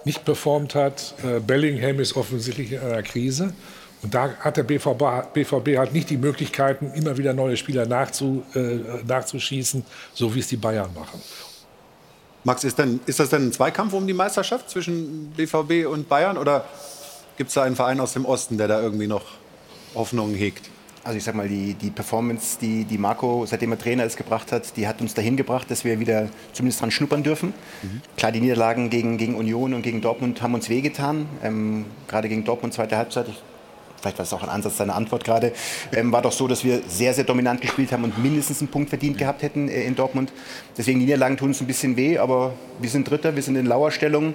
nicht 0.05 0.25
performt 0.25 0.75
hat. 0.75 1.15
Äh, 1.25 1.41
Bellingham 1.41 2.01
ist 2.01 2.17
offensichtlich 2.17 2.73
in 2.73 2.81
einer 2.81 3.03
Krise. 3.03 3.53
Und 4.03 4.15
da 4.15 4.35
hat 4.41 4.59
der 4.59 4.65
BVB, 4.65 5.33
BVB 5.33 5.79
halt 5.79 5.95
nicht 5.95 6.11
die 6.11 6.19
Möglichkeiten, 6.19 6.93
immer 6.95 7.17
wieder 7.17 7.33
neue 7.33 7.57
Spieler 7.57 7.87
nachzu, 7.87 8.43
äh, 8.55 9.03
nachzuschießen, 9.07 9.85
so 10.13 10.35
wie 10.35 10.41
es 10.41 10.49
die 10.49 10.59
Bayern 10.59 10.93
machen. 10.95 11.21
Max, 12.45 12.63
ist, 12.63 12.79
denn, 12.79 13.01
ist 13.07 13.21
das 13.21 13.31
denn 13.31 13.49
ein 13.49 13.53
Zweikampf 13.53 13.95
um 13.95 14.07
die 14.07 14.13
Meisterschaft 14.13 14.69
zwischen 14.69 15.33
BVB 15.37 15.87
und 15.87 16.09
Bayern 16.09 16.37
oder 16.37 16.67
gibt 17.37 17.49
es 17.49 17.55
da 17.55 17.63
einen 17.63 17.75
Verein 17.75 18.01
aus 18.01 18.13
dem 18.13 18.27
Osten, 18.27 18.59
der 18.59 18.69
da 18.69 18.81
irgendwie 18.81 19.07
noch 19.07 19.25
Hoffnungen 19.95 20.35
hegt? 20.35 20.71
Also 21.05 21.19
ich 21.19 21.25
sag 21.25 21.35
mal, 21.35 21.49
die, 21.49 21.75
die 21.75 21.91
Performance, 21.91 22.59
die, 22.61 22.85
die 22.85 22.97
Marco, 22.97 23.45
seitdem 23.47 23.73
er 23.73 23.79
Trainer 23.79 24.05
ist, 24.05 24.17
gebracht 24.17 24.53
hat, 24.53 24.77
die 24.77 24.89
hat 24.89 25.01
uns 25.03 25.13
dahin 25.13 25.37
gebracht, 25.37 25.71
dass 25.71 25.85
wir 25.85 26.01
wieder 26.01 26.29
zumindest 26.53 26.81
dran 26.81 26.91
schnuppern 26.91 27.23
dürfen. 27.23 27.53
Mhm. 27.83 28.01
Klar, 28.17 28.33
die 28.33 28.41
Niederlagen 28.41 28.89
gegen, 28.89 29.19
gegen 29.19 29.35
Union 29.35 29.75
und 29.75 29.83
gegen 29.83 30.01
Dortmund 30.01 30.41
haben 30.41 30.55
uns 30.55 30.71
wehgetan. 30.71 31.27
Ähm, 31.43 31.85
gerade 32.09 32.31
gegen 32.31 32.45
Dortmund 32.45 32.73
zweite 32.73 32.97
Halbzeit. 32.97 33.29
Ich, 33.29 33.43
vielleicht 34.05 34.19
war 34.19 34.25
es 34.25 34.33
auch 34.33 34.43
ein 34.43 34.49
Ansatz 34.49 34.77
seiner 34.77 34.95
Antwort 34.95 35.25
gerade. 35.25 35.53
Ähm, 35.93 36.13
war 36.13 36.23
doch 36.23 36.33
so, 36.33 36.47
dass 36.47 36.63
wir 36.63 36.83
sehr, 36.87 37.15
sehr 37.15 37.25
dominant 37.25 37.61
gespielt 37.61 37.91
haben 37.93 38.05
und 38.05 38.23
mindestens 38.23 38.61
einen 38.61 38.69
Punkt 38.69 38.91
verdient 38.91 39.19
gehabt 39.19 39.43
hätten 39.43 39.69
äh, 39.69 39.83
in 39.85 39.95
Dortmund. 39.95 40.33
Deswegen 40.77 41.01
die 41.01 41.07
Niederlagen 41.07 41.37
tun 41.37 41.49
uns 41.49 41.61
ein 41.61 41.67
bisschen 41.67 41.97
weh, 41.97 42.19
aber 42.19 42.55
wir 42.81 42.91
sind 42.91 43.09
Dritter, 43.09 43.35
wir 43.35 43.43
sind 43.43 43.57
in 43.57 43.67
Lauerstellung. 43.67 44.35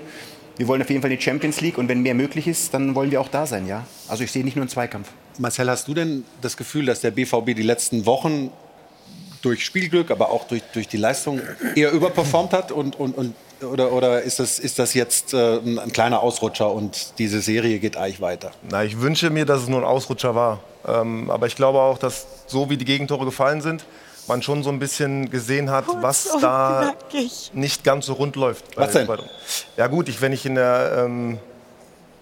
Wir 0.57 0.67
wollen 0.67 0.81
auf 0.81 0.89
jeden 0.89 1.01
Fall 1.01 1.11
die 1.11 1.21
Champions 1.21 1.61
League 1.61 1.77
und 1.77 1.87
wenn 1.87 2.01
mehr 2.01 2.15
möglich 2.15 2.47
ist, 2.47 2.73
dann 2.73 2.95
wollen 2.95 3.11
wir 3.11 3.21
auch 3.21 3.29
da 3.29 3.45
sein, 3.45 3.67
ja. 3.67 3.85
Also 4.07 4.23
ich 4.23 4.31
sehe 4.31 4.43
nicht 4.43 4.57
nur 4.57 4.63
einen 4.63 4.69
Zweikampf. 4.69 5.09
Marcel, 5.37 5.69
hast 5.69 5.87
du 5.87 5.93
denn 5.93 6.25
das 6.41 6.57
Gefühl, 6.57 6.85
dass 6.85 6.99
der 6.99 7.11
BVB 7.11 7.55
die 7.55 7.63
letzten 7.63 8.05
Wochen 8.05 8.51
durch 9.41 9.63
Spielglück, 9.63 10.11
aber 10.11 10.31
auch 10.31 10.47
durch, 10.47 10.63
durch 10.73 10.87
die 10.87 10.97
Leistung 10.97 11.39
eher 11.75 11.91
überperformt 11.91 12.51
hat? 12.51 12.73
Und, 12.73 12.99
und, 12.99 13.17
und, 13.17 13.35
oder 13.61 13.91
oder 13.91 14.21
ist, 14.21 14.39
das, 14.39 14.59
ist 14.59 14.79
das 14.79 14.93
jetzt 14.93 15.33
äh, 15.33 15.57
ein, 15.57 15.79
ein, 15.79 15.91
kleiner 15.91 16.21
Ausrutscher 16.21 16.71
und 16.71 17.19
diese 17.19 17.41
Serie 17.41 17.79
geht 17.79 17.97
eigentlich 17.97 18.21
weiter? 18.21 18.51
Na, 18.69 18.83
ich 18.83 18.99
wünsche 18.99 19.29
mir, 19.29 19.45
dass 19.45 19.63
es 19.63 19.67
nur 19.67 19.79
ein 19.79 19.85
Ausrutscher 19.85 20.35
war. 20.35 20.59
Ähm, 20.87 21.29
aber 21.29 21.47
ich 21.47 21.55
glaube 21.55 21.79
auch, 21.79 21.97
dass 21.97 22.25
so 22.47 22.69
wie 22.69 22.77
die 22.77 22.85
Gegentore 22.85 23.25
gefallen 23.25 23.61
sind, 23.61 23.85
man 24.27 24.41
schon 24.41 24.63
so 24.63 24.69
ein 24.69 24.79
bisschen 24.79 25.29
gesehen 25.29 25.69
hat, 25.69 25.85
was 26.01 26.29
da 26.39 26.93
nicht 27.53 27.83
ganz 27.83 28.05
so 28.05 28.13
rund 28.13 28.35
läuft. 28.35 28.63
Was 28.77 28.93
denn? 28.93 29.07
Ja 29.75 29.87
gut, 29.87 30.07
ich, 30.07 30.21
wenn 30.21 30.31
ich 30.31 30.45
in 30.45 30.55
der... 30.55 31.05
Ähm, 31.05 31.39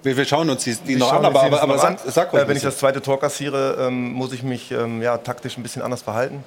wir, 0.03 0.15
wir, 0.15 0.25
schauen 0.25 0.50
uns 0.50 0.63
die, 0.63 0.75
die 0.75 0.96
noch 0.96 1.12
an, 1.12 1.25
aber, 1.25 1.44
aber, 1.44 1.62
aber 1.62 1.77
sag, 1.77 2.00
sag 2.06 2.34
äh, 2.34 2.48
Wenn 2.48 2.56
ich 2.56 2.63
das 2.63 2.77
zweite 2.77 3.01
Tor 3.01 3.20
kassiere, 3.20 3.77
ähm, 3.79 4.13
muss 4.13 4.32
ich 4.32 4.41
mich 4.41 4.72
ähm, 4.72 5.01
ja, 5.01 5.17
taktisch 5.17 5.58
ein 5.58 5.63
bisschen 5.63 5.82
anders 5.82 6.01
verhalten. 6.01 6.44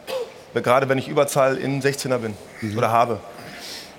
Gerade 0.55 0.89
wenn 0.89 0.99
ich 0.99 1.09
Überzahl 1.09 1.57
in 1.59 1.83
16er 1.83 2.19
bin 2.19 2.35
mhm. 2.61 2.79
oder 2.79 2.91
habe. 2.91 3.21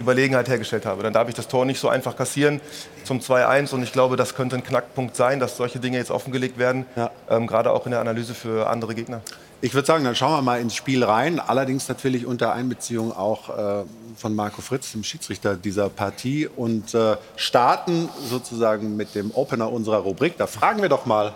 Überlegenheit 0.01 0.50
hergestellt 0.50 0.86
habe. 0.86 1.03
Dann 1.03 1.13
darf 1.13 1.29
ich 1.29 1.36
das 1.36 1.48
Tor 1.48 1.65
nicht 1.65 1.79
so 1.79 1.88
einfach 1.89 2.15
kassieren 2.15 2.60
zum 3.03 3.20
2-1 3.20 3.74
und 3.74 3.84
ich 3.84 3.93
glaube, 3.93 4.17
das 4.17 4.36
könnte 4.36 4.55
ein 4.55 4.63
Knackpunkt 4.63 5.15
sein, 5.15 5.39
dass 5.39 5.58
solche 5.58 5.79
Dinge 5.79 5.98
jetzt 5.98 6.12
offengelegt 6.12 6.58
werden, 6.58 6.86
ja. 6.96 7.12
ähm, 7.29 7.48
gerade 7.48 7.72
auch 7.72 7.86
in 7.86 7.91
der 7.91 8.01
Analyse 8.01 8.34
für 8.34 8.70
andere 8.70 8.96
Gegner. 8.96 9.22
Ich 9.63 9.75
würde 9.75 9.86
sagen, 9.86 10.03
dann 10.03 10.15
schauen 10.15 10.34
wir 10.34 10.41
mal 10.41 10.60
ins 10.60 10.74
Spiel 10.74 11.03
rein. 11.03 11.39
Allerdings 11.39 11.88
natürlich 11.88 12.25
unter 12.25 12.51
Einbeziehung 12.53 13.15
auch 13.15 13.50
äh, 13.50 13.84
von 14.15 14.34
Marco 14.34 14.60
Fritz, 14.62 14.91
dem 14.91 15.03
Schiedsrichter 15.03 15.55
dieser 15.55 15.88
Partie. 15.89 16.48
Und 16.48 16.96
äh, 16.96 17.15
starten 17.36 18.10
sozusagen 18.27 18.96
mit 18.98 19.13
dem 19.13 19.29
Opener 19.29 19.72
unserer 19.72 19.98
Rubrik. 19.98 20.36
Da 20.38 20.48
fragen 20.48 20.81
wir 20.81 20.89
doch 20.89 21.05
mal 21.05 21.36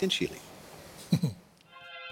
den 0.00 0.10
Schiri. 0.10 0.34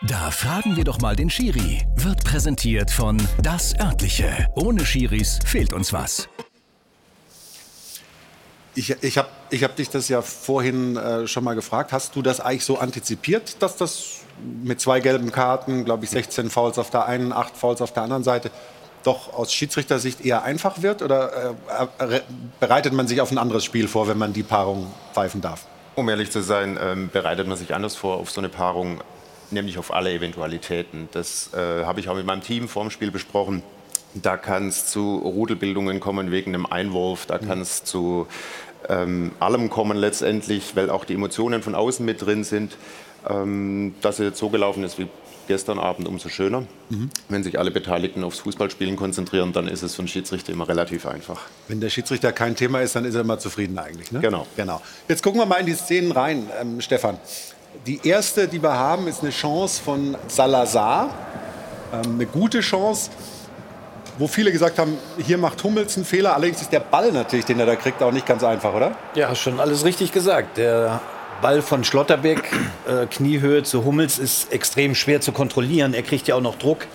Da 0.06 0.30
fragen 0.30 0.76
wir 0.76 0.84
doch 0.84 1.00
mal 1.00 1.16
den 1.16 1.28
Schiri. 1.28 1.84
Wird 1.96 2.22
präsentiert 2.22 2.88
von 2.88 3.20
Das 3.42 3.74
Örtliche. 3.80 4.46
Ohne 4.54 4.86
Schiris 4.86 5.40
fehlt 5.44 5.72
uns 5.72 5.92
was. 5.92 6.28
Ich, 8.76 8.90
ich 9.02 9.18
habe 9.18 9.28
ich 9.50 9.64
hab 9.64 9.74
dich 9.74 9.90
das 9.90 10.08
ja 10.08 10.22
vorhin 10.22 10.96
äh, 10.96 11.26
schon 11.26 11.42
mal 11.42 11.54
gefragt. 11.54 11.92
Hast 11.92 12.14
du 12.14 12.22
das 12.22 12.38
eigentlich 12.38 12.64
so 12.64 12.78
antizipiert, 12.78 13.60
dass 13.60 13.76
das 13.76 14.20
mit 14.62 14.80
zwei 14.80 15.00
gelben 15.00 15.32
Karten, 15.32 15.84
glaube 15.84 16.04
ich, 16.04 16.10
16 16.10 16.48
Fouls 16.48 16.78
auf 16.78 16.90
der 16.90 17.06
einen, 17.06 17.32
8 17.32 17.56
Fouls 17.56 17.82
auf 17.82 17.92
der 17.92 18.04
anderen 18.04 18.22
Seite, 18.22 18.52
doch 19.02 19.34
aus 19.34 19.52
Schiedsrichtersicht 19.52 20.24
eher 20.24 20.44
einfach 20.44 20.80
wird? 20.80 21.02
Oder 21.02 21.56
äh, 21.98 22.20
bereitet 22.60 22.92
man 22.92 23.08
sich 23.08 23.20
auf 23.20 23.32
ein 23.32 23.38
anderes 23.38 23.64
Spiel 23.64 23.88
vor, 23.88 24.06
wenn 24.06 24.18
man 24.18 24.32
die 24.32 24.44
Paarung 24.44 24.92
pfeifen 25.12 25.40
darf? 25.40 25.66
Um 25.96 26.08
ehrlich 26.08 26.30
zu 26.30 26.40
sein, 26.40 26.78
ähm, 26.80 27.10
bereitet 27.12 27.48
man 27.48 27.56
sich 27.56 27.74
anders 27.74 27.96
vor 27.96 28.18
auf 28.18 28.30
so 28.30 28.40
eine 28.40 28.48
Paarung, 28.48 29.02
nämlich 29.50 29.78
auf 29.78 29.92
alle 29.92 30.12
Eventualitäten. 30.12 31.08
Das 31.12 31.50
äh, 31.54 31.84
habe 31.84 32.00
ich 32.00 32.08
auch 32.08 32.16
mit 32.16 32.26
meinem 32.26 32.42
Team 32.42 32.68
vor 32.68 32.82
dem 32.84 32.90
Spiel 32.90 33.10
besprochen. 33.10 33.62
Da 34.14 34.36
kann 34.36 34.68
es 34.68 34.86
zu 34.86 35.18
Rudelbildungen 35.18 36.00
kommen 36.00 36.30
wegen 36.30 36.54
einem 36.54 36.66
Einwurf, 36.66 37.26
da 37.26 37.38
kann 37.38 37.60
es 37.60 37.84
zu 37.84 38.26
ähm, 38.88 39.32
allem 39.38 39.70
kommen 39.70 39.96
letztendlich, 39.96 40.74
weil 40.76 40.88
auch 40.90 41.04
die 41.04 41.14
Emotionen 41.14 41.62
von 41.62 41.74
außen 41.74 42.04
mit 42.04 42.24
drin 42.24 42.44
sind. 42.44 42.76
Ähm, 43.28 43.94
dass 44.00 44.20
es 44.20 44.26
jetzt 44.26 44.38
so 44.38 44.48
gelaufen 44.48 44.84
ist 44.84 44.98
wie 44.98 45.08
gestern 45.48 45.78
Abend, 45.78 46.06
umso 46.06 46.28
schöner. 46.28 46.66
Mhm. 46.90 47.10
Wenn 47.28 47.42
sich 47.42 47.58
alle 47.58 47.70
Beteiligten 47.70 48.22
aufs 48.22 48.38
Fußballspielen 48.40 48.96
konzentrieren, 48.96 49.52
dann 49.52 49.66
ist 49.66 49.82
es 49.82 49.94
für 49.94 50.00
einen 50.00 50.08
Schiedsrichter 50.08 50.52
immer 50.52 50.68
relativ 50.68 51.06
einfach. 51.06 51.40
Wenn 51.66 51.80
der 51.80 51.90
Schiedsrichter 51.90 52.32
kein 52.32 52.54
Thema 52.54 52.80
ist, 52.80 52.94
dann 52.94 53.04
ist 53.04 53.14
er 53.14 53.22
immer 53.22 53.38
zufrieden 53.38 53.78
eigentlich. 53.78 54.12
Ne? 54.12 54.20
Genau. 54.20 54.46
genau. 54.56 54.80
Jetzt 55.08 55.22
gucken 55.22 55.40
wir 55.40 55.46
mal 55.46 55.56
in 55.56 55.66
die 55.66 55.74
Szenen 55.74 56.12
rein, 56.12 56.48
ähm, 56.60 56.80
Stefan. 56.80 57.18
Die 57.86 58.06
erste, 58.06 58.48
die 58.48 58.62
wir 58.62 58.72
haben, 58.72 59.08
ist 59.08 59.22
eine 59.22 59.30
Chance 59.30 59.82
von 59.82 60.16
Salazar. 60.26 61.10
Ähm, 61.92 62.14
eine 62.14 62.26
gute 62.26 62.60
Chance, 62.60 63.10
wo 64.18 64.26
viele 64.26 64.52
gesagt 64.52 64.78
haben, 64.78 64.96
hier 65.18 65.38
macht 65.38 65.62
Hummels 65.62 65.96
einen 65.96 66.04
Fehler. 66.04 66.34
Allerdings 66.34 66.60
ist 66.60 66.72
der 66.72 66.80
Ball 66.80 67.12
natürlich, 67.12 67.44
den 67.44 67.60
er 67.60 67.66
da 67.66 67.76
kriegt, 67.76 68.02
auch 68.02 68.12
nicht 68.12 68.26
ganz 68.26 68.42
einfach, 68.42 68.74
oder? 68.74 68.96
Ja, 69.14 69.34
schon 69.34 69.60
alles 69.60 69.84
richtig 69.84 70.12
gesagt. 70.12 70.56
Der 70.56 71.00
Ball 71.40 71.62
von 71.62 71.84
Schlotterbeck, 71.84 72.42
äh, 72.88 73.06
Kniehöhe 73.06 73.62
zu 73.62 73.84
Hummels, 73.84 74.18
ist 74.18 74.52
extrem 74.52 74.94
schwer 74.94 75.20
zu 75.20 75.32
kontrollieren. 75.32 75.94
Er 75.94 76.02
kriegt 76.02 76.26
ja 76.26 76.34
auch 76.34 76.40
noch 76.40 76.58
Druck. 76.58 76.86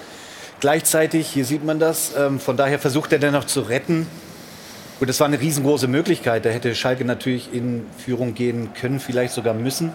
Gleichzeitig, 0.59 1.27
hier 1.27 1.45
sieht 1.45 1.63
man 1.63 1.79
das, 1.79 2.13
ähm, 2.17 2.39
von 2.39 2.57
daher 2.57 2.79
versucht 2.79 3.11
er 3.13 3.19
dann 3.19 3.33
noch 3.33 3.45
zu 3.45 3.61
retten. 3.61 4.07
Und 4.99 5.09
das 5.09 5.19
war 5.19 5.27
eine 5.27 5.39
riesengroße 5.39 5.87
Möglichkeit. 5.87 6.45
Da 6.45 6.49
hätte 6.49 6.75
Schalke 6.75 7.03
natürlich 7.03 7.53
in 7.53 7.85
Führung 7.97 8.33
gehen 8.33 8.69
können, 8.79 8.99
vielleicht 8.99 9.33
sogar 9.33 9.53
müssen. 9.53 9.91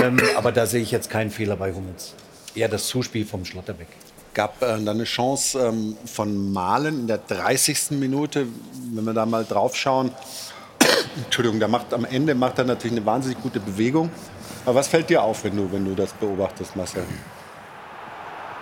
Ähm, 0.00 0.20
aber 0.36 0.52
da 0.52 0.66
sehe 0.66 0.82
ich 0.82 0.90
jetzt 0.90 1.10
keinen 1.10 1.30
Fehler 1.30 1.56
bei 1.56 1.72
Hummels. 1.72 2.14
Eher 2.54 2.68
das 2.68 2.86
Zuspiel 2.86 3.26
vom 3.26 3.44
Schlotterbeck. 3.44 3.88
Gab 4.34 4.62
äh, 4.62 4.66
dann 4.66 4.88
eine 4.88 5.04
Chance 5.04 5.58
ähm, 5.58 5.96
von 6.06 6.52
Malen 6.52 7.00
in 7.00 7.06
der 7.06 7.18
30. 7.18 7.92
Minute, 7.92 8.46
wenn 8.92 9.04
wir 9.04 9.12
da 9.12 9.26
mal 9.26 9.44
drauf 9.44 9.76
schauen. 9.76 10.10
Entschuldigung, 11.24 11.58
der 11.58 11.68
macht 11.68 11.92
am 11.92 12.04
Ende 12.04 12.34
macht 12.34 12.58
er 12.58 12.64
natürlich 12.64 12.96
eine 12.96 13.06
wahnsinnig 13.06 13.40
gute 13.42 13.60
Bewegung. 13.60 14.10
Aber 14.64 14.76
was 14.76 14.88
fällt 14.88 15.10
dir 15.10 15.22
auf, 15.22 15.44
wenn 15.44 15.56
du, 15.56 15.70
wenn 15.72 15.84
du 15.84 15.94
das 15.94 16.12
beobachtest, 16.12 16.76
Marcel? 16.76 17.04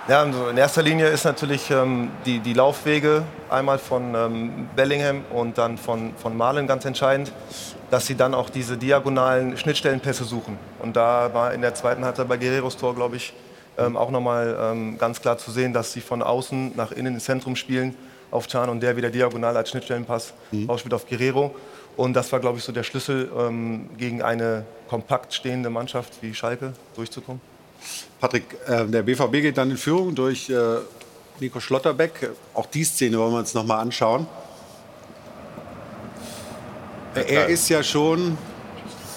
Ja, 0.09 0.23
also 0.23 0.49
in 0.49 0.57
erster 0.57 0.83
Linie 0.83 1.09
ist 1.09 1.25
natürlich 1.25 1.71
ähm, 1.71 2.11
die, 2.25 2.41
die 2.41 2.55
Laufwege 2.55 3.23
einmal 3.49 3.79
von 3.79 4.15
ähm, 4.15 4.69
Bellingham 4.75 5.25
und 5.31 5.59
dann 5.59 5.79
von, 5.79 6.15
von 6.17 6.37
Malen 6.37 6.67
ganz 6.67 6.85
entscheidend, 6.85 7.33
dass 7.91 8.07
sie 8.07 8.15
dann 8.15 8.35
auch 8.35 8.51
diese 8.51 8.77
diagonalen 8.77 9.57
Schnittstellenpässe 9.57 10.25
suchen. 10.25 10.59
Und 10.79 10.97
da 10.97 11.35
war 11.35 11.53
in 11.53 11.61
der 11.61 11.75
zweiten 11.75 12.05
Halbzeit 12.05 12.29
bei 12.29 12.37
Guerreros 12.37 12.77
Tor, 12.77 12.95
glaube 12.95 13.17
ich, 13.17 13.33
ähm, 13.79 13.97
auch 13.97 14.11
nochmal 14.11 14.57
ähm, 14.61 14.99
ganz 14.99 15.21
klar 15.21 15.39
zu 15.39 15.51
sehen, 15.51 15.73
dass 15.73 15.93
sie 15.93 16.01
von 16.01 16.23
außen 16.23 16.73
nach 16.77 16.93
innen 16.93 17.15
ins 17.15 17.25
Zentrum 17.25 17.57
spielen 17.57 17.95
auf 18.31 18.47
Can 18.47 18.69
und 18.69 18.81
der 18.81 18.97
wieder 18.97 19.11
diagonal 19.11 19.57
als 19.57 19.71
Schnittstellenpass 19.71 20.33
mhm. 20.53 20.71
ausspielt 20.71 20.95
auf 20.95 21.09
Guerrero. 21.09 21.55
Und 21.97 22.15
das 22.15 22.31
war, 22.33 22.41
glaube 22.41 22.59
ich, 22.59 22.65
so 22.65 22.73
der 22.73 22.85
Schlüssel, 22.85 23.31
ähm, 23.37 23.91
gegen 23.97 24.23
eine 24.23 24.65
kompakt 24.89 25.35
stehende 25.35 25.71
Mannschaft 25.71 26.15
wie 26.23 26.33
Schalke 26.33 26.73
durchzukommen. 26.95 27.41
Patrick, 28.21 28.45
äh, 28.67 28.87
der 28.87 29.03
BVB 29.03 29.33
geht 29.33 29.59
dann 29.59 29.71
in 29.71 29.77
Führung 29.77 30.15
durch 30.15 30.49
äh, 30.51 30.57
Nico 31.41 31.59
Schlotterbeck. 31.61 32.31
Auch 32.55 32.67
die 32.67 32.85
Szene 32.85 33.19
wollen 33.19 33.33
wir 33.33 33.39
uns 33.39 33.55
noch 33.55 33.65
mal 33.65 33.81
anschauen. 33.81 34.27
Er 37.15 37.47
ist 37.47 37.69
ja 37.69 37.83
schon 37.83 38.39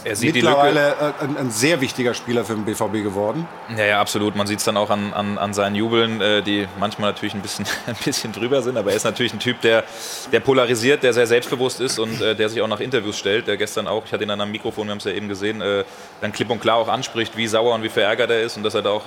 er 0.05 0.17
mittlerweile 0.19 0.89
äh, 0.89 1.23
ein, 1.23 1.37
ein, 1.37 1.51
sehr 1.51 1.79
wichtiger 1.81 2.13
Spieler 2.13 2.43
für 2.43 2.53
den 2.53 2.65
BVB 2.65 3.03
geworden. 3.03 3.47
Ja, 3.77 3.85
ja, 3.85 4.01
absolut. 4.01 4.35
Man 4.35 4.47
sieht 4.47 4.59
es 4.59 4.65
dann 4.65 4.77
auch 4.77 4.89
an, 4.89 5.13
an, 5.13 5.37
an 5.37 5.53
seinen 5.53 5.75
Jubeln, 5.75 6.21
äh, 6.21 6.41
die 6.41 6.67
manchmal 6.79 7.11
natürlich 7.11 7.33
ein 7.33 7.41
bisschen, 7.41 7.65
ein 7.87 7.95
bisschen 8.03 8.31
drüber 8.31 8.61
sind. 8.61 8.77
Aber 8.77 8.91
er 8.91 8.97
ist 8.97 9.05
natürlich 9.05 9.33
ein 9.33 9.39
Typ, 9.39 9.61
der, 9.61 9.83
der 10.31 10.39
polarisiert, 10.39 11.03
der 11.03 11.13
sehr 11.13 11.27
selbstbewusst 11.27 11.81
ist 11.81 11.99
und 11.99 12.21
äh, 12.21 12.35
der 12.35 12.49
sich 12.49 12.61
auch 12.61 12.67
nach 12.67 12.79
Interviews 12.79 13.17
stellt. 13.17 13.47
Der 13.47 13.57
gestern 13.57 13.87
auch, 13.87 14.05
ich 14.05 14.11
hatte 14.11 14.23
ihn 14.23 14.29
an 14.29 14.41
einem 14.41 14.51
Mikrofon, 14.51 14.87
wir 14.87 14.91
haben 14.91 14.99
es 14.99 15.05
ja 15.05 15.11
eben 15.11 15.29
gesehen, 15.29 15.61
äh, 15.61 15.83
dann 16.21 16.31
klipp 16.31 16.49
und 16.49 16.59
klar 16.59 16.77
auch 16.77 16.87
anspricht, 16.87 17.37
wie 17.37 17.47
sauer 17.47 17.73
und 17.75 17.83
wie 17.83 17.89
verärgert 17.89 18.29
er 18.29 18.41
ist 18.41 18.57
und 18.57 18.63
dass 18.63 18.75
er 18.75 18.81
da 18.81 18.89
auch 18.89 19.03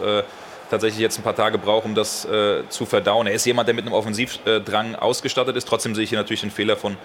tatsächlich 0.70 1.00
jetzt 1.00 1.18
ein 1.18 1.22
paar 1.22 1.36
Tage 1.36 1.58
braucht, 1.58 1.84
um 1.84 1.94
das 1.94 2.26
zu 2.68 2.86
verdauen. 2.86 3.26
Er 3.26 3.34
ist 3.34 3.46
jemand, 3.46 3.68
der 3.68 3.74
mit 3.74 3.84
einem 3.84 3.94
Offensivdrang 3.94 4.96
ausgestattet 4.96 5.56
ist. 5.56 5.68
Trotzdem 5.68 5.94
sehe 5.94 6.04
ich 6.04 6.10
hier 6.10 6.18
natürlich 6.18 6.40
den 6.40 6.50
Fehler 6.50 6.76
von 6.76 6.96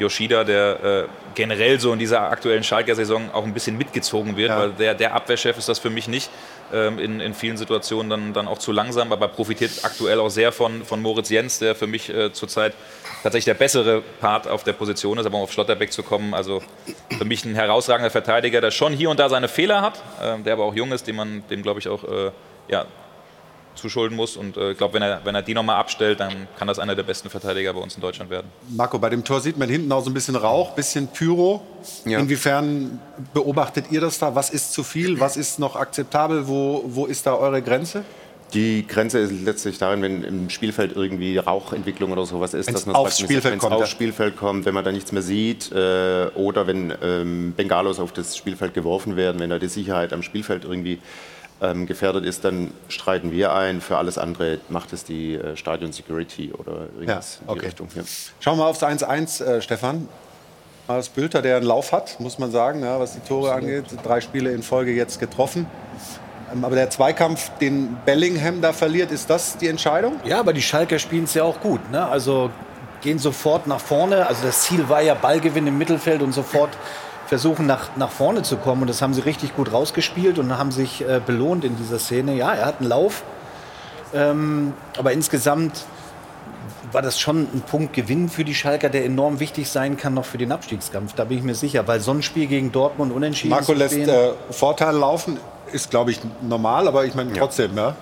Yoshida, 0.00 0.44
der 0.44 0.84
äh, 0.84 1.08
generell 1.34 1.78
so 1.78 1.92
in 1.92 1.98
dieser 1.98 2.22
aktuellen 2.22 2.64
Schalker 2.64 2.94
Saison 2.94 3.30
auch 3.32 3.44
ein 3.44 3.54
bisschen 3.54 3.76
mitgezogen 3.78 4.36
wird, 4.36 4.48
ja. 4.48 4.58
weil 4.58 4.72
der, 4.72 4.94
der 4.94 5.14
Abwehrchef 5.14 5.58
ist 5.58 5.68
das 5.68 5.78
für 5.78 5.90
mich 5.90 6.08
nicht. 6.08 6.30
Ähm, 6.72 6.98
in, 6.98 7.20
in 7.20 7.34
vielen 7.34 7.56
Situationen 7.56 8.08
dann, 8.08 8.32
dann 8.32 8.48
auch 8.48 8.58
zu 8.58 8.72
langsam, 8.72 9.12
aber 9.12 9.28
profitiert 9.28 9.72
aktuell 9.82 10.20
auch 10.20 10.30
sehr 10.30 10.52
von, 10.52 10.84
von 10.84 11.02
Moritz 11.02 11.28
Jens, 11.28 11.58
der 11.58 11.74
für 11.74 11.86
mich 11.86 12.08
äh, 12.08 12.32
zurzeit 12.32 12.74
tatsächlich 13.22 13.46
der 13.46 13.54
bessere 13.54 14.02
Part 14.20 14.48
auf 14.48 14.64
der 14.64 14.72
Position 14.72 15.18
ist, 15.18 15.26
aber 15.26 15.36
um 15.36 15.42
auf 15.42 15.52
Schlotterbeck 15.52 15.92
zu 15.92 16.02
kommen, 16.02 16.32
also 16.32 16.62
für 17.18 17.24
mich 17.24 17.44
ein 17.44 17.54
herausragender 17.54 18.10
Verteidiger, 18.10 18.60
der 18.60 18.70
schon 18.70 18.92
hier 18.92 19.10
und 19.10 19.18
da 19.18 19.28
seine 19.28 19.48
Fehler 19.48 19.82
hat, 19.82 20.02
äh, 20.22 20.42
der 20.42 20.54
aber 20.54 20.64
auch 20.64 20.74
jung 20.74 20.92
ist, 20.92 21.06
dem 21.06 21.16
man 21.16 21.42
dem 21.50 21.62
glaube 21.62 21.80
ich 21.80 21.88
auch 21.88 22.04
äh, 22.04 22.30
ja, 22.68 22.86
zuschulden 23.80 24.16
muss. 24.16 24.36
Und 24.36 24.56
äh, 24.56 24.72
ich 24.72 24.78
glaube, 24.78 24.94
wenn 24.94 25.02
er, 25.02 25.20
wenn 25.24 25.34
er 25.34 25.42
die 25.42 25.54
nochmal 25.54 25.76
abstellt, 25.76 26.20
dann 26.20 26.48
kann 26.58 26.68
das 26.68 26.78
einer 26.78 26.94
der 26.94 27.02
besten 27.02 27.30
Verteidiger 27.30 27.72
bei 27.72 27.80
uns 27.80 27.94
in 27.94 28.00
Deutschland 28.00 28.30
werden. 28.30 28.48
Marco, 28.68 28.98
bei 28.98 29.08
dem 29.08 29.24
Tor 29.24 29.40
sieht 29.40 29.56
man 29.56 29.68
hinten 29.68 29.90
auch 29.92 30.02
so 30.02 30.10
ein 30.10 30.14
bisschen 30.14 30.36
Rauch, 30.36 30.74
bisschen 30.74 31.08
Pyro. 31.08 31.62
Ja. 32.04 32.18
Inwiefern 32.18 33.00
beobachtet 33.32 33.86
ihr 33.90 34.00
das 34.00 34.18
da? 34.18 34.34
Was 34.34 34.50
ist 34.50 34.72
zu 34.72 34.82
viel? 34.82 35.20
Was 35.20 35.36
ist 35.36 35.58
noch 35.58 35.76
akzeptabel? 35.76 36.46
Wo, 36.46 36.84
wo 36.86 37.06
ist 37.06 37.26
da 37.26 37.34
eure 37.34 37.62
Grenze? 37.62 38.04
Die 38.54 38.84
Grenze 38.86 39.20
ist 39.20 39.32
letztlich 39.44 39.78
darin, 39.78 40.02
wenn 40.02 40.24
im 40.24 40.50
Spielfeld 40.50 40.96
irgendwie 40.96 41.38
Rauchentwicklung 41.38 42.10
oder 42.10 42.26
sowas 42.26 42.52
ist, 42.52 42.66
Wenn's 42.66 42.80
dass 42.80 42.86
man 42.86 42.96
aufs 42.96 43.18
sagt, 43.18 43.28
Spielfeld 43.28 43.52
wenn's 43.52 43.62
kommt, 43.62 43.74
aufs 43.74 43.82
ja. 43.82 43.86
Spielfeld 43.86 44.36
kommt, 44.36 44.64
wenn 44.66 44.74
man 44.74 44.84
da 44.84 44.90
nichts 44.90 45.12
mehr 45.12 45.22
sieht 45.22 45.70
äh, 45.70 46.26
oder 46.34 46.66
wenn 46.66 46.92
ähm, 47.02 47.54
Bengalos 47.56 48.00
auf 48.00 48.12
das 48.12 48.36
Spielfeld 48.36 48.74
geworfen 48.74 49.16
werden, 49.16 49.40
wenn 49.40 49.50
da 49.50 49.58
die 49.58 49.68
Sicherheit 49.68 50.12
am 50.12 50.22
Spielfeld 50.22 50.64
irgendwie 50.64 50.98
ähm, 51.62 51.86
gefährdet 51.86 52.24
ist, 52.24 52.44
dann 52.44 52.72
streiten 52.88 53.32
wir 53.32 53.52
ein. 53.52 53.80
Für 53.80 53.98
alles 53.98 54.18
andere 54.18 54.58
macht 54.68 54.92
es 54.92 55.04
die 55.04 55.34
äh, 55.34 55.56
Stadion 55.56 55.92
Security 55.92 56.52
oder 56.52 56.88
irgendwas 56.94 57.38
Ja, 57.38 57.40
in 57.40 57.46
die 57.46 57.58
okay. 57.58 57.66
Richtung. 57.66 57.88
Ja. 57.94 58.02
Schauen 58.40 58.58
wir 58.58 58.66
aufs 58.66 58.82
1-1, 58.82 59.44
äh, 59.44 59.62
Stefan. 59.62 60.08
Marius 60.88 61.08
Bülter, 61.10 61.42
der 61.42 61.56
einen 61.56 61.66
Lauf 61.66 61.92
hat, 61.92 62.18
muss 62.18 62.38
man 62.38 62.50
sagen, 62.50 62.82
ja, 62.82 62.98
was 62.98 63.12
die 63.12 63.20
Tore 63.20 63.52
angeht. 63.52 63.84
Drei 64.02 64.20
Spiele 64.20 64.50
in 64.52 64.62
Folge 64.62 64.92
jetzt 64.92 65.20
getroffen. 65.20 65.66
Ähm, 66.52 66.64
aber 66.64 66.74
der 66.74 66.90
Zweikampf, 66.90 67.50
den 67.58 67.96
Bellingham 68.04 68.60
da 68.60 68.72
verliert, 68.72 69.12
ist 69.12 69.30
das 69.30 69.56
die 69.58 69.68
Entscheidung? 69.68 70.18
Ja, 70.24 70.40
aber 70.40 70.52
die 70.52 70.62
Schalker 70.62 70.98
spielen 70.98 71.24
es 71.24 71.34
ja 71.34 71.44
auch 71.44 71.60
gut. 71.60 71.90
Ne? 71.90 72.04
Also 72.06 72.50
gehen 73.02 73.18
sofort 73.18 73.66
nach 73.66 73.80
vorne. 73.80 74.26
Also 74.26 74.44
das 74.44 74.62
Ziel 74.62 74.88
war 74.88 75.00
ja 75.00 75.14
Ballgewinn 75.14 75.66
im 75.66 75.78
Mittelfeld 75.78 76.22
und 76.22 76.32
sofort 76.32 76.70
versuchen 77.30 77.64
nach, 77.66 77.96
nach 77.96 78.10
vorne 78.10 78.42
zu 78.42 78.56
kommen. 78.58 78.82
Und 78.82 78.90
das 78.90 79.00
haben 79.00 79.14
sie 79.14 79.22
richtig 79.22 79.54
gut 79.56 79.72
rausgespielt 79.72 80.38
und 80.38 80.58
haben 80.58 80.72
sich 80.72 81.00
äh, 81.08 81.20
belohnt 81.24 81.64
in 81.64 81.76
dieser 81.76 81.98
Szene. 82.00 82.34
Ja, 82.34 82.52
er 82.52 82.66
hat 82.66 82.80
einen 82.80 82.88
Lauf. 82.90 83.22
Ähm, 84.12 84.74
aber 84.98 85.12
insgesamt 85.12 85.84
war 86.92 87.02
das 87.02 87.20
schon 87.20 87.42
ein 87.54 87.62
Punkt 87.70 87.92
Gewinn 87.94 88.28
für 88.28 88.42
die 88.44 88.54
Schalker, 88.54 88.88
der 88.88 89.04
enorm 89.04 89.38
wichtig 89.38 89.70
sein 89.70 89.96
kann 89.96 90.12
noch 90.14 90.24
für 90.24 90.38
den 90.38 90.50
Abstiegskampf. 90.50 91.14
Da 91.14 91.22
bin 91.24 91.38
ich 91.38 91.44
mir 91.44 91.54
sicher, 91.54 91.86
weil 91.86 92.00
so 92.00 92.10
ein 92.10 92.20
Spiel 92.22 92.48
gegen 92.48 92.72
Dortmund 92.72 93.12
unentschieden 93.12 93.50
Marco 93.50 93.66
zu 93.66 93.74
lässt 93.74 93.96
äh, 93.96 94.32
Vorteile 94.50 94.98
laufen, 94.98 95.38
ist, 95.72 95.88
glaube 95.90 96.10
ich, 96.10 96.18
normal, 96.42 96.88
aber 96.88 97.04
ich 97.04 97.14
meine 97.14 97.32
trotzdem, 97.32 97.76
ja. 97.76 97.94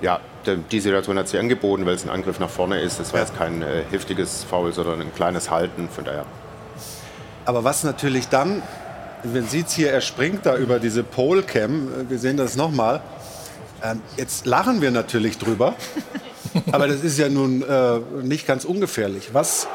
Ja, 0.00 0.20
der- 0.46 0.54
die 0.58 0.78
Situation 0.78 1.18
hat 1.18 1.26
sich 1.26 1.40
angeboten, 1.40 1.84
weil 1.84 1.94
es 1.96 2.04
ein 2.04 2.10
Angriff 2.10 2.38
nach 2.38 2.48
vorne 2.48 2.80
ist. 2.80 3.00
Das 3.00 3.12
war 3.12 3.18
jetzt 3.18 3.36
kein 3.36 3.62
äh, 3.62 3.82
heftiges 3.90 4.44
Foul, 4.44 4.72
sondern 4.72 5.00
ein 5.00 5.12
kleines 5.12 5.50
Halten. 5.50 5.88
Von 5.92 6.04
daher. 6.04 6.24
Aber 7.48 7.64
was 7.64 7.82
natürlich 7.82 8.28
dann, 8.28 8.62
man 9.24 9.48
sieht 9.48 9.68
es 9.68 9.72
hier, 9.72 9.90
er 9.90 10.02
springt 10.02 10.44
da 10.44 10.58
über 10.58 10.78
diese 10.78 11.02
Polcam, 11.02 11.88
äh, 11.88 12.10
wir 12.10 12.18
sehen 12.18 12.36
das 12.36 12.56
nochmal. 12.56 13.00
Ähm, 13.82 14.02
jetzt 14.18 14.44
lachen 14.44 14.82
wir 14.82 14.90
natürlich 14.90 15.38
drüber, 15.38 15.74
aber 16.72 16.88
das 16.88 17.02
ist 17.02 17.18
ja 17.18 17.30
nun 17.30 17.62
äh, 17.62 18.00
nicht 18.22 18.46
ganz 18.46 18.66
ungefährlich. 18.66 19.30
Was, 19.32 19.66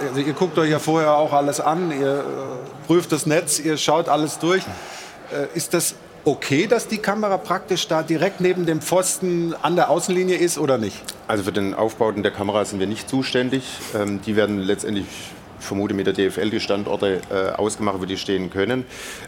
also 0.00 0.18
ihr 0.18 0.32
guckt 0.32 0.58
euch 0.58 0.70
ja 0.70 0.80
vorher 0.80 1.14
auch 1.14 1.32
alles 1.32 1.60
an, 1.60 1.92
ihr 1.92 2.18
äh, 2.18 2.86
prüft 2.88 3.12
das 3.12 3.26
Netz, 3.26 3.60
ihr 3.60 3.76
schaut 3.76 4.08
alles 4.08 4.40
durch. 4.40 4.64
Äh, 5.32 5.56
ist 5.56 5.72
das 5.72 5.94
okay, 6.24 6.66
dass 6.66 6.88
die 6.88 6.98
Kamera 6.98 7.38
praktisch 7.38 7.86
da 7.86 8.02
direkt 8.02 8.40
neben 8.40 8.66
dem 8.66 8.80
Pfosten 8.80 9.54
an 9.62 9.76
der 9.76 9.88
Außenlinie 9.90 10.36
ist 10.36 10.58
oder 10.58 10.78
nicht? 10.78 11.00
Also 11.28 11.44
für 11.44 11.52
den 11.52 11.74
Aufbau 11.74 12.10
der 12.10 12.32
Kamera 12.32 12.64
sind 12.64 12.80
wir 12.80 12.88
nicht 12.88 13.08
zuständig. 13.08 13.62
Ähm, 13.94 14.20
die 14.20 14.34
werden 14.34 14.58
letztendlich, 14.58 15.06
ich 15.60 15.66
vermute, 15.66 15.94
mit 15.94 16.06
der 16.06 16.14
DFL 16.14 16.50
die 16.50 16.60
Standorte 16.60 17.20
äh, 17.30 17.56
ausgemacht, 17.56 18.00
wo 18.00 18.04
die 18.04 18.16
stehen 18.16 18.50
können. 18.50 18.84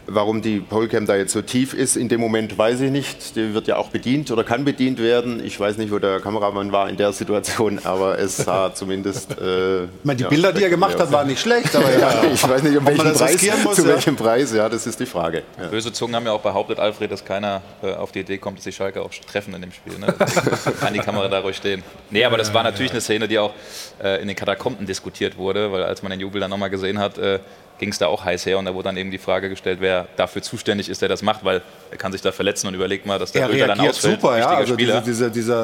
Warum 0.07 0.41
die 0.41 0.59
Polcam 0.59 1.05
da 1.05 1.15
jetzt 1.15 1.33
so 1.33 1.41
tief 1.41 1.73
ist, 1.73 1.95
in 1.95 2.09
dem 2.09 2.19
Moment 2.19 2.57
weiß 2.57 2.81
ich 2.81 2.91
nicht. 2.91 3.35
Die 3.35 3.53
wird 3.53 3.67
ja 3.67 3.77
auch 3.77 3.89
bedient 3.89 4.31
oder 4.31 4.43
kann 4.43 4.65
bedient 4.65 4.99
werden. 4.99 5.43
Ich 5.43 5.59
weiß 5.59 5.77
nicht, 5.77 5.91
wo 5.91 5.99
der 5.99 6.19
Kameramann 6.19 6.71
war 6.71 6.89
in 6.89 6.97
der 6.97 7.13
Situation, 7.13 7.79
aber 7.83 8.19
es 8.19 8.37
sah 8.37 8.73
zumindest... 8.73 9.31
Äh, 9.39 9.83
Ich 9.83 9.89
meine, 10.03 10.17
die 10.17 10.23
Bilder, 10.23 10.51
die 10.51 10.63
er 10.63 10.69
gemacht 10.69 10.99
hat, 10.99 11.11
waren 11.11 11.27
nicht 11.27 11.39
schlecht, 11.39 11.75
aber 11.75 11.91
ja, 11.99 12.23
ich 12.31 12.47
weiß 12.47 12.63
nicht, 12.63 12.77
um 12.77 12.77
ob 12.77 12.83
man 12.83 12.97
welchen 12.97 13.05
das 13.09 13.17
Preis, 13.19 13.33
riskieren 13.33 13.63
muss, 13.63 13.75
zu 13.75 13.81
ja. 13.83 13.87
welchem 13.89 14.15
Preis, 14.15 14.53
ja, 14.53 14.69
das 14.69 14.87
ist 14.87 14.99
die 14.99 15.05
Frage. 15.05 15.43
Ja. 15.59 15.67
Böse 15.67 15.93
Zungen 15.93 16.15
haben 16.15 16.25
ja 16.25 16.31
auch 16.31 16.41
behauptet, 16.41 16.79
Alfred, 16.79 17.11
dass 17.11 17.23
keiner 17.23 17.61
äh, 17.81 17.93
auf 17.93 18.11
die 18.11 18.19
Idee 18.19 18.37
kommt, 18.37 18.57
dass 18.57 18.63
die 18.65 18.71
Schalke 18.71 19.01
auch 19.01 19.11
treffen 19.31 19.53
in 19.53 19.61
dem 19.61 19.71
Spiel. 19.71 19.97
Ne? 19.99 20.13
Kann 20.79 20.93
die 20.93 20.99
Kamera 20.99 21.27
da 21.27 21.39
ruhig 21.39 21.57
stehen. 21.57 21.83
Nee, 22.09 22.25
aber 22.25 22.37
das 22.37 22.53
war 22.53 22.63
natürlich 22.63 22.91
eine 22.91 23.01
Szene, 23.01 23.27
die 23.27 23.37
auch 23.39 23.53
äh, 24.01 24.21
in 24.21 24.27
den 24.27 24.35
Katakomben 24.35 24.85
diskutiert 24.85 25.37
wurde, 25.37 25.71
weil 25.71 25.83
als 25.83 26.01
man 26.01 26.11
den 26.11 26.19
Jubel 26.23 26.41
dann 26.41 26.49
nochmal 26.49 26.69
gesehen 26.69 26.97
hat, 26.99 27.17
äh, 27.17 27.39
ging 27.79 27.89
es 27.89 27.97
da 27.97 28.07
auch 28.07 28.23
heiß 28.23 28.45
her 28.45 28.57
und 28.59 28.65
da 28.65 28.73
wurde 28.73 28.85
dann 28.85 28.97
eben 28.97 29.11
die 29.11 29.17
Frage 29.17 29.49
gestellt, 29.49 29.79
wer 29.81 30.07
dafür 30.15 30.41
zuständig 30.41 30.89
ist, 30.89 31.01
der 31.01 31.09
das 31.09 31.21
macht, 31.21 31.43
weil 31.43 31.61
er 31.91 31.97
kann 31.97 32.11
sich 32.11 32.21
da 32.21 32.31
verletzen 32.31 32.67
und 32.67 32.73
überlegt 32.75 33.05
mal, 33.05 33.19
dass 33.19 33.31
der 33.31 33.49
er 33.49 33.67
dann 33.67 33.79
ausfällt. 33.79 34.21
super, 34.21 34.37
ja. 34.37 34.47
Also 34.49 34.73
Spieler. 34.73 35.01
diese, 35.01 35.29
dieser, 35.31 35.63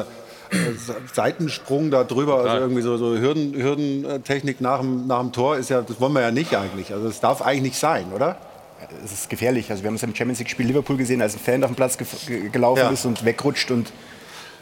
äh, 0.50 0.56
Seitensprung 1.14 1.90
da 1.90 2.04
drüber, 2.04 2.40
also 2.44 2.56
irgendwie 2.56 2.82
so, 2.82 2.96
so 2.96 3.16
Hürden, 3.16 3.54
Hürdentechnik 3.54 4.60
nach 4.60 4.80
dem, 4.80 5.06
nach 5.06 5.20
dem 5.20 5.32
Tor 5.32 5.56
ist 5.56 5.70
ja, 5.70 5.82
das 5.82 6.00
wollen 6.00 6.12
wir 6.12 6.22
ja 6.22 6.30
nicht 6.30 6.54
eigentlich. 6.56 6.92
Also 6.92 7.08
das 7.08 7.20
darf 7.20 7.42
eigentlich 7.42 7.62
nicht 7.62 7.78
sein, 7.78 8.06
oder? 8.14 8.36
Es 9.04 9.12
ist 9.12 9.30
gefährlich. 9.30 9.70
Also 9.70 9.82
wir 9.82 9.88
haben 9.88 9.96
es 9.96 10.02
im 10.02 10.14
Champions 10.14 10.38
League-Spiel 10.38 10.66
Liverpool 10.66 10.96
gesehen, 10.96 11.20
als 11.22 11.34
ein 11.34 11.40
Fan 11.40 11.62
auf 11.62 11.70
dem 11.70 11.76
Platz 11.76 11.96
ge- 11.98 12.48
gelaufen 12.48 12.80
Ja. 12.80 12.90
ist 12.90 13.04
und 13.04 13.24
wegrutscht 13.24 13.70
und 13.70 13.92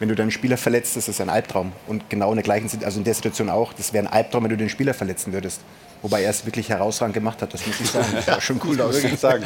wenn 0.00 0.08
du 0.08 0.14
deinen 0.14 0.30
Spieler 0.30 0.56
verletzt, 0.56 0.96
das 0.96 1.08
ist 1.08 1.20
ein 1.20 1.28
Albtraum. 1.30 1.72
Und 1.86 2.08
genau 2.10 2.30
in 2.30 2.36
der 2.36 2.44
gleichen, 2.44 2.70
also 2.84 2.98
in 2.98 3.04
der 3.04 3.14
Situation 3.14 3.50
auch, 3.50 3.72
das 3.72 3.92
wäre 3.92 4.06
ein 4.06 4.12
Albtraum, 4.12 4.44
wenn 4.44 4.50
du 4.50 4.56
den 4.56 4.68
Spieler 4.68 4.94
verletzen 4.94 5.32
würdest. 5.32 5.60
Wobei 6.02 6.22
er 6.22 6.30
es 6.30 6.46
wirklich 6.46 6.68
herausragend 6.68 7.14
gemacht 7.14 7.42
hat, 7.42 7.52
das 7.52 7.66
muss 7.66 7.80
ich 7.80 7.90
sagen. 7.90 8.06
Das 8.14 8.26
sah 8.26 8.40
schon 8.40 8.60
cool 8.64 8.80
aus. 8.80 8.94
wirklich 9.02 9.18
sagen. 9.18 9.44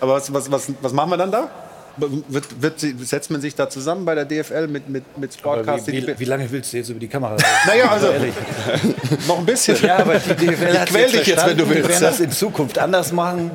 Aber 0.00 0.14
was, 0.14 0.32
was, 0.32 0.50
was, 0.50 0.72
was 0.80 0.92
machen 0.92 1.10
wir 1.10 1.16
dann 1.16 1.30
da? 1.30 1.48
Wird, 1.96 2.62
wird, 2.62 2.80
setzt 2.80 3.30
man 3.30 3.40
sich 3.42 3.54
da 3.54 3.68
zusammen 3.68 4.06
bei 4.06 4.14
der 4.14 4.24
DFL 4.24 4.66
mit, 4.66 4.88
mit, 4.88 5.18
mit 5.18 5.34
Sportcast? 5.34 5.86
wie, 5.88 6.06
wie, 6.06 6.18
wie 6.18 6.24
lange 6.24 6.50
willst 6.50 6.72
du 6.72 6.78
jetzt 6.78 6.88
über 6.88 6.98
die 6.98 7.06
Kamera 7.06 7.36
Naja, 7.66 7.90
also 7.90 8.08
noch 9.28 9.38
ein 9.38 9.44
bisschen. 9.44 9.76
Ja, 9.82 9.98
aber 9.98 10.18
die 10.18 10.34
DFL 10.46 10.74
Ich 10.74 10.84
quäl 10.86 11.10
dich 11.10 11.26
jetzt, 11.26 11.46
wenn 11.46 11.56
du 11.56 11.66
verstanden, 11.66 11.68
Wir 11.68 11.74
willst. 11.76 11.88
werden 11.90 12.02
das 12.02 12.20
in 12.20 12.30
Zukunft 12.30 12.78
anders 12.78 13.12
machen. 13.12 13.50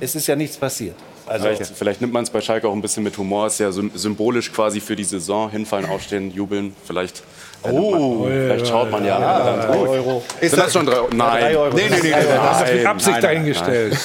Es 0.00 0.14
ist 0.14 0.26
ja 0.28 0.36
nichts 0.36 0.56
passiert. 0.56 0.94
Also, 1.26 1.44
Vielleicht, 1.46 1.66
vielleicht 1.76 2.00
nimmt 2.00 2.12
man 2.12 2.24
es 2.24 2.30
bei 2.30 2.40
Schalke 2.40 2.68
auch 2.68 2.72
ein 2.72 2.82
bisschen 2.82 3.02
mit 3.02 3.16
Humor. 3.16 3.46
Ist 3.46 3.58
ja 3.58 3.70
sym- 3.70 3.90
symbolisch 3.94 4.52
quasi 4.52 4.80
für 4.80 4.94
die 4.94 5.04
Saison. 5.04 5.50
Hinfallen, 5.50 5.88
aufstehen, 5.88 6.30
jubeln. 6.30 6.76
Vielleicht, 6.86 7.22
nimmt 7.64 7.90
man, 7.92 8.24
vielleicht 8.28 8.66
schaut 8.66 8.90
man 8.90 9.04
ja. 9.06 9.18
dann 9.18 9.60
drei 9.60 9.78
Euro. 9.78 10.22
Ist 10.40 10.50
Sind 10.50 10.62
das 10.62 10.72
schon 10.72 10.84
drei? 10.84 10.96
Nein. 11.14 11.40
drei 11.40 11.56
Euro. 11.56 11.74
Nee, 11.74 11.82
nee, 11.88 11.96
nee, 11.96 12.02
nee, 12.02 12.08
nee. 12.10 12.12
Das 12.12 12.60
ist 12.60 12.66
mit 12.66 12.76
Nein, 12.76 12.86
Absicht 12.86 13.12
nein, 13.12 13.22
dahingestellt. 13.22 13.98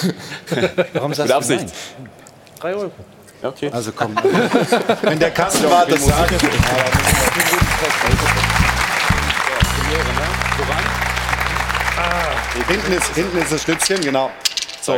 Warum 0.93 1.13
sagst 1.13 1.19
Mit 1.19 1.29
du 1.29 1.35
Absicht. 1.35 1.59
nein? 1.97 2.09
Drei 2.59 2.75
Euro. 2.75 2.91
Ja, 3.41 3.49
okay. 3.49 3.69
Also 3.71 3.91
komm. 3.93 4.15
Wenn 5.01 5.19
der 5.19 5.31
Kassenwart 5.31 5.91
das 5.91 6.05
sagt. 6.05 6.33
Hinten 12.67 12.93
ist, 12.93 13.15
hinten 13.15 13.37
ist 13.37 13.51
das 13.51 13.61
Stützchen, 13.63 14.01
genau. 14.01 14.29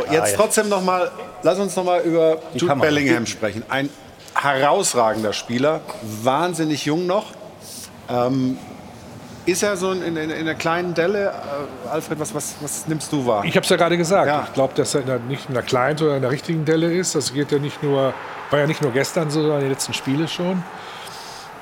So, 0.00 0.12
jetzt 0.12 0.36
trotzdem 0.36 0.68
noch 0.68 0.82
mal, 0.82 1.10
lass 1.42 1.58
uns 1.58 1.76
noch 1.76 1.84
mal 1.84 2.00
über 2.00 2.38
Jude 2.54 2.66
Kamera. 2.66 2.88
Bellingham 2.88 3.26
sprechen. 3.26 3.62
Ein 3.68 3.90
herausragender 4.34 5.32
Spieler, 5.32 5.80
wahnsinnig 6.22 6.84
jung 6.84 7.06
noch. 7.06 7.26
Ähm, 8.08 8.58
ist 9.44 9.62
er 9.62 9.76
so 9.76 9.90
in, 9.90 10.02
in, 10.02 10.16
in 10.16 10.30
einer 10.30 10.54
kleinen 10.54 10.94
Delle? 10.94 11.26
Äh, 11.26 11.88
Alfred, 11.90 12.20
was, 12.20 12.34
was, 12.34 12.54
was 12.60 12.86
nimmst 12.86 13.12
du 13.12 13.26
wahr? 13.26 13.44
Ich 13.44 13.56
habe 13.56 13.64
es 13.64 13.68
ja 13.70 13.76
gerade 13.76 13.96
gesagt. 13.96 14.28
Ja. 14.28 14.44
Ich 14.46 14.54
glaube, 14.54 14.74
dass 14.74 14.94
er 14.94 15.00
in 15.00 15.06
der, 15.06 15.18
nicht 15.18 15.48
in 15.48 15.54
der 15.54 15.64
kleinen, 15.64 15.98
sondern 15.98 16.16
in 16.16 16.22
der 16.22 16.30
richtigen 16.30 16.64
Delle 16.64 16.92
ist. 16.92 17.14
Das 17.14 17.34
geht 17.34 17.50
ja 17.50 17.58
nicht 17.58 17.82
nur, 17.82 18.14
war 18.50 18.58
ja 18.58 18.66
nicht 18.66 18.82
nur 18.82 18.92
gestern 18.92 19.30
so, 19.30 19.42
sondern 19.42 19.62
die 19.62 19.68
letzten 19.68 19.94
Spiele 19.94 20.28
schon. 20.28 20.62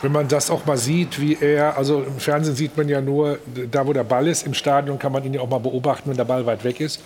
Wenn 0.03 0.13
man 0.13 0.29
das 0.29 0.51
auch 0.51 0.65
mal 0.67 0.77
sieht, 0.77 1.21
wie 1.21 1.37
er, 1.41 1.77
also 1.77 2.03
im 2.03 2.19
Fernsehen 2.19 2.57
sieht 2.57 2.77
man 2.77 2.89
ja 2.89 3.01
nur, 3.01 3.39
da 3.71 3.87
wo 3.87 3.93
der 3.93 4.05
Ball 4.05 4.29
ist, 4.29 4.47
im 4.47 4.55
Stadion 4.55 4.99
kann 4.99 5.13
man 5.13 5.25
ihn 5.25 5.35
ja 5.35 5.41
auch 5.41 5.49
mal 5.49 5.61
beobachten, 5.61 6.09
wenn 6.09 6.17
der 6.17 6.25
Ball 6.25 6.47
weit 6.47 6.65
weg 6.65 6.81
ist. 6.81 7.01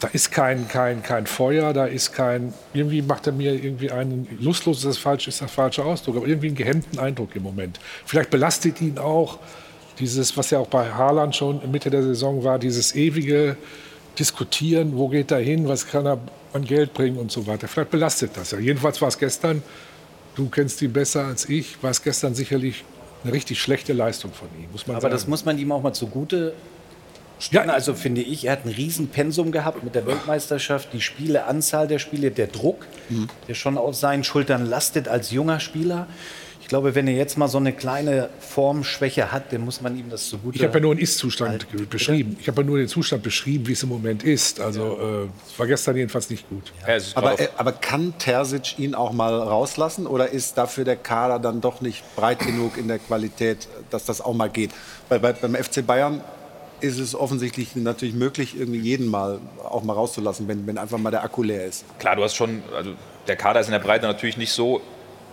Da 0.00 0.08
ist 0.08 0.32
kein, 0.32 0.66
kein, 0.66 1.02
kein 1.02 1.26
Feuer, 1.26 1.74
da 1.74 1.84
ist 1.84 2.12
kein, 2.12 2.54
irgendwie 2.72 3.02
macht 3.02 3.26
er 3.26 3.34
mir 3.34 3.52
irgendwie 3.52 3.90
einen, 3.90 4.26
lustlos 4.40 4.78
ist 4.78 4.86
das 4.86 4.98
falsch, 4.98 5.28
ist 5.28 5.42
der 5.42 5.48
falsche 5.48 5.84
Ausdruck, 5.84 6.16
aber 6.16 6.26
irgendwie 6.26 6.46
einen 6.48 6.56
gehemmten 6.56 6.98
Eindruck 6.98 7.36
im 7.36 7.42
Moment. 7.42 7.78
Vielleicht 8.06 8.30
belastet 8.30 8.80
ihn 8.80 8.98
auch 8.98 9.38
dieses, 9.98 10.36
was 10.38 10.50
ja 10.50 10.58
auch 10.58 10.68
bei 10.68 10.90
Haaland 10.90 11.36
schon 11.36 11.60
Mitte 11.70 11.90
der 11.90 12.02
Saison 12.02 12.42
war, 12.42 12.58
dieses 12.58 12.94
ewige 12.94 13.56
Diskutieren, 14.18 14.96
wo 14.96 15.08
geht 15.08 15.30
er 15.30 15.38
hin, 15.38 15.68
was 15.68 15.86
kann 15.86 16.06
er 16.06 16.18
an 16.52 16.64
Geld 16.64 16.94
bringen 16.94 17.18
und 17.18 17.30
so 17.30 17.46
weiter. 17.46 17.68
Vielleicht 17.68 17.90
belastet 17.90 18.32
das 18.34 18.50
ja. 18.50 18.58
Jedenfalls 18.58 19.00
war 19.00 19.08
es 19.08 19.18
gestern, 19.18 19.62
du 20.34 20.48
kennst 20.48 20.82
ihn 20.82 20.92
besser 20.92 21.26
als 21.26 21.48
ich, 21.48 21.82
war 21.82 21.90
es 21.90 22.02
gestern 22.02 22.34
sicherlich 22.34 22.84
eine 23.22 23.32
richtig 23.32 23.60
schlechte 23.60 23.92
Leistung 23.92 24.32
von 24.32 24.48
ihm, 24.58 24.70
muss 24.72 24.86
man 24.86 24.96
Aber 24.96 25.02
sagen. 25.02 25.12
das 25.12 25.26
muss 25.26 25.44
man 25.44 25.58
ihm 25.58 25.70
auch 25.72 25.82
mal 25.82 25.92
zugute 25.92 26.54
Ja. 27.50 27.62
Also 27.62 27.94
finde 27.94 28.20
ich, 28.20 28.46
er 28.46 28.52
hat 28.52 28.66
ein 28.66 28.72
Riesenpensum 28.72 29.52
gehabt 29.52 29.82
mit 29.82 29.94
der 29.94 30.06
Weltmeisterschaft, 30.06 30.92
die 30.92 31.00
Spiele, 31.00 31.46
Anzahl 31.46 31.88
der 31.88 31.98
Spiele, 31.98 32.30
der 32.30 32.46
Druck, 32.48 32.86
der 33.48 33.54
schon 33.54 33.78
auf 33.78 33.94
seinen 33.96 34.24
Schultern 34.24 34.66
lastet 34.66 35.08
als 35.08 35.30
junger 35.30 35.60
Spieler. 35.60 36.06
Ich 36.60 36.68
glaube, 36.68 36.94
wenn 36.94 37.08
er 37.08 37.14
jetzt 37.14 37.36
mal 37.36 37.48
so 37.48 37.58
eine 37.58 37.72
kleine 37.72 38.28
Formschwäche 38.38 39.32
hat, 39.32 39.52
dann 39.52 39.62
muss 39.62 39.80
man 39.80 39.96
ihm 39.96 40.08
das 40.08 40.28
zugute 40.28 40.56
Ich 40.56 40.62
habe 40.62 40.74
ja 40.74 40.80
nur 40.80 40.92
einen 40.92 41.00
Ist-Zustand 41.00 41.66
beschrieben. 41.90 42.36
Ich 42.40 42.46
habe 42.46 42.62
ja 42.62 42.66
nur 42.66 42.78
den 42.78 42.86
Zustand 42.86 43.24
beschrieben, 43.24 43.66
wie 43.66 43.72
es 43.72 43.82
im 43.82 43.88
Moment 43.88 44.22
ist. 44.22 44.60
Also 44.60 45.26
äh, 45.26 45.58
war 45.58 45.66
gestern 45.66 45.96
jedenfalls 45.96 46.30
nicht 46.30 46.48
gut. 46.48 46.72
aber, 47.14 47.40
äh, 47.40 47.48
aber 47.56 47.72
kann 47.72 48.14
Terzic 48.18 48.78
ihn 48.78 48.94
auch 48.94 49.12
mal 49.12 49.34
rauslassen 49.34 50.06
oder 50.06 50.28
ist 50.28 50.58
dafür 50.58 50.84
der 50.84 50.94
Kader 50.94 51.40
dann 51.40 51.60
doch 51.60 51.80
nicht 51.80 52.04
breit 52.14 52.38
genug 52.38 52.76
in 52.76 52.86
der 52.86 53.00
Qualität, 53.00 53.66
dass 53.90 54.04
das 54.04 54.20
auch 54.20 54.34
mal 54.34 54.48
geht? 54.48 54.70
Weil 55.08 55.18
bei, 55.18 55.32
beim 55.32 55.56
FC 55.56 55.84
Bayern 55.84 56.20
ist 56.80 56.98
es 56.98 57.14
offensichtlich 57.14 57.76
natürlich 57.76 58.14
möglich, 58.14 58.58
irgendwie 58.58 58.80
jeden 58.80 59.06
mal 59.06 59.40
auch 59.62 59.82
mal 59.82 59.92
rauszulassen, 59.92 60.48
wenn, 60.48 60.66
wenn 60.66 60.78
einfach 60.78 60.98
mal 60.98 61.10
der 61.10 61.22
Akku 61.22 61.42
leer 61.42 61.66
ist. 61.66 61.84
Klar, 61.98 62.16
du 62.16 62.22
hast 62.22 62.34
schon, 62.34 62.62
also 62.74 62.92
der 63.26 63.36
Kader 63.36 63.60
ist 63.60 63.66
in 63.66 63.72
der 63.72 63.80
Breite 63.80 64.06
natürlich 64.06 64.36
nicht 64.36 64.52
so 64.52 64.80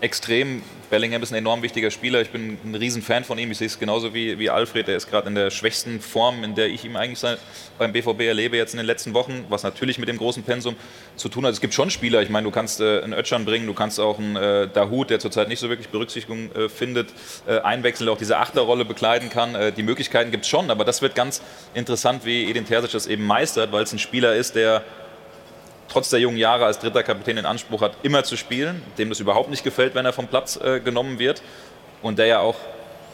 extrem. 0.01 0.61
Bellingham 0.89 1.21
ist 1.21 1.31
ein 1.31 1.35
enorm 1.35 1.63
wichtiger 1.63 1.91
Spieler. 1.91 2.21
Ich 2.21 2.29
bin 2.29 2.57
ein 2.63 2.75
Riesenfan 2.75 3.25
von 3.25 3.37
ihm. 3.37 3.51
Ich 3.51 3.57
sehe 3.57 3.67
es 3.67 3.77
genauso 3.77 4.13
wie, 4.13 4.39
wie 4.39 4.49
Alfred. 4.49 4.87
Er 4.87 4.95
ist 4.95 5.09
gerade 5.09 5.27
in 5.27 5.35
der 5.35 5.51
schwächsten 5.51 5.99
Form, 5.99 6.43
in 6.45 6.55
der 6.55 6.67
ich 6.67 6.85
ihn 6.85 6.95
eigentlich 6.95 7.37
beim 7.77 7.91
BVB 7.91 8.21
erlebe 8.21 8.55
jetzt 8.55 8.73
in 8.73 8.77
den 8.77 8.85
letzten 8.85 9.13
Wochen, 9.13 9.45
was 9.49 9.63
natürlich 9.63 9.99
mit 9.99 10.07
dem 10.07 10.17
großen 10.17 10.43
Pensum 10.43 10.75
zu 11.17 11.27
tun 11.27 11.45
hat. 11.45 11.51
Es 11.51 11.59
gibt 11.59 11.73
schon 11.73 11.89
Spieler. 11.89 12.21
Ich 12.21 12.29
meine, 12.29 12.45
du 12.45 12.51
kannst 12.51 12.79
äh, 12.79 13.01
einen 13.01 13.13
Ötschern 13.13 13.43
bringen, 13.43 13.67
du 13.67 13.73
kannst 13.73 13.99
auch 13.99 14.17
einen 14.17 14.37
äh, 14.37 14.67
Dahut, 14.69 15.09
der 15.09 15.19
zurzeit 15.19 15.49
nicht 15.49 15.59
so 15.59 15.67
wirklich 15.67 15.89
Berücksichtigung 15.89 16.51
äh, 16.53 16.69
findet, 16.69 17.09
äh, 17.45 17.59
einwechseln, 17.59 18.05
der 18.05 18.13
auch 18.13 18.19
diese 18.19 18.37
Achterrolle 18.37 18.85
bekleiden 18.85 19.29
kann. 19.29 19.55
Äh, 19.55 19.71
die 19.73 19.83
Möglichkeiten 19.83 20.31
gibt 20.31 20.45
es 20.45 20.49
schon, 20.49 20.71
aber 20.71 20.85
das 20.85 21.01
wird 21.01 21.15
ganz 21.15 21.41
interessant, 21.73 22.23
wie 22.23 22.49
Edin 22.49 22.65
Terzic 22.65 22.91
das 22.91 23.07
eben 23.07 23.25
meistert, 23.25 23.73
weil 23.73 23.83
es 23.83 23.91
ein 23.91 23.99
Spieler 23.99 24.35
ist, 24.35 24.55
der 24.55 24.83
trotz 25.87 26.09
der 26.09 26.19
jungen 26.19 26.37
Jahre 26.37 26.65
als 26.65 26.79
dritter 26.79 27.03
Kapitän 27.03 27.35
den 27.35 27.45
Anspruch 27.45 27.81
hat, 27.81 27.93
immer 28.03 28.23
zu 28.23 28.37
spielen, 28.37 28.81
dem 28.97 29.09
das 29.09 29.19
überhaupt 29.19 29.49
nicht 29.49 29.63
gefällt, 29.63 29.95
wenn 29.95 30.05
er 30.05 30.13
vom 30.13 30.27
Platz 30.27 30.57
äh, 30.57 30.79
genommen 30.79 31.19
wird 31.19 31.41
und 32.01 32.19
der 32.19 32.27
ja 32.27 32.39
auch 32.39 32.55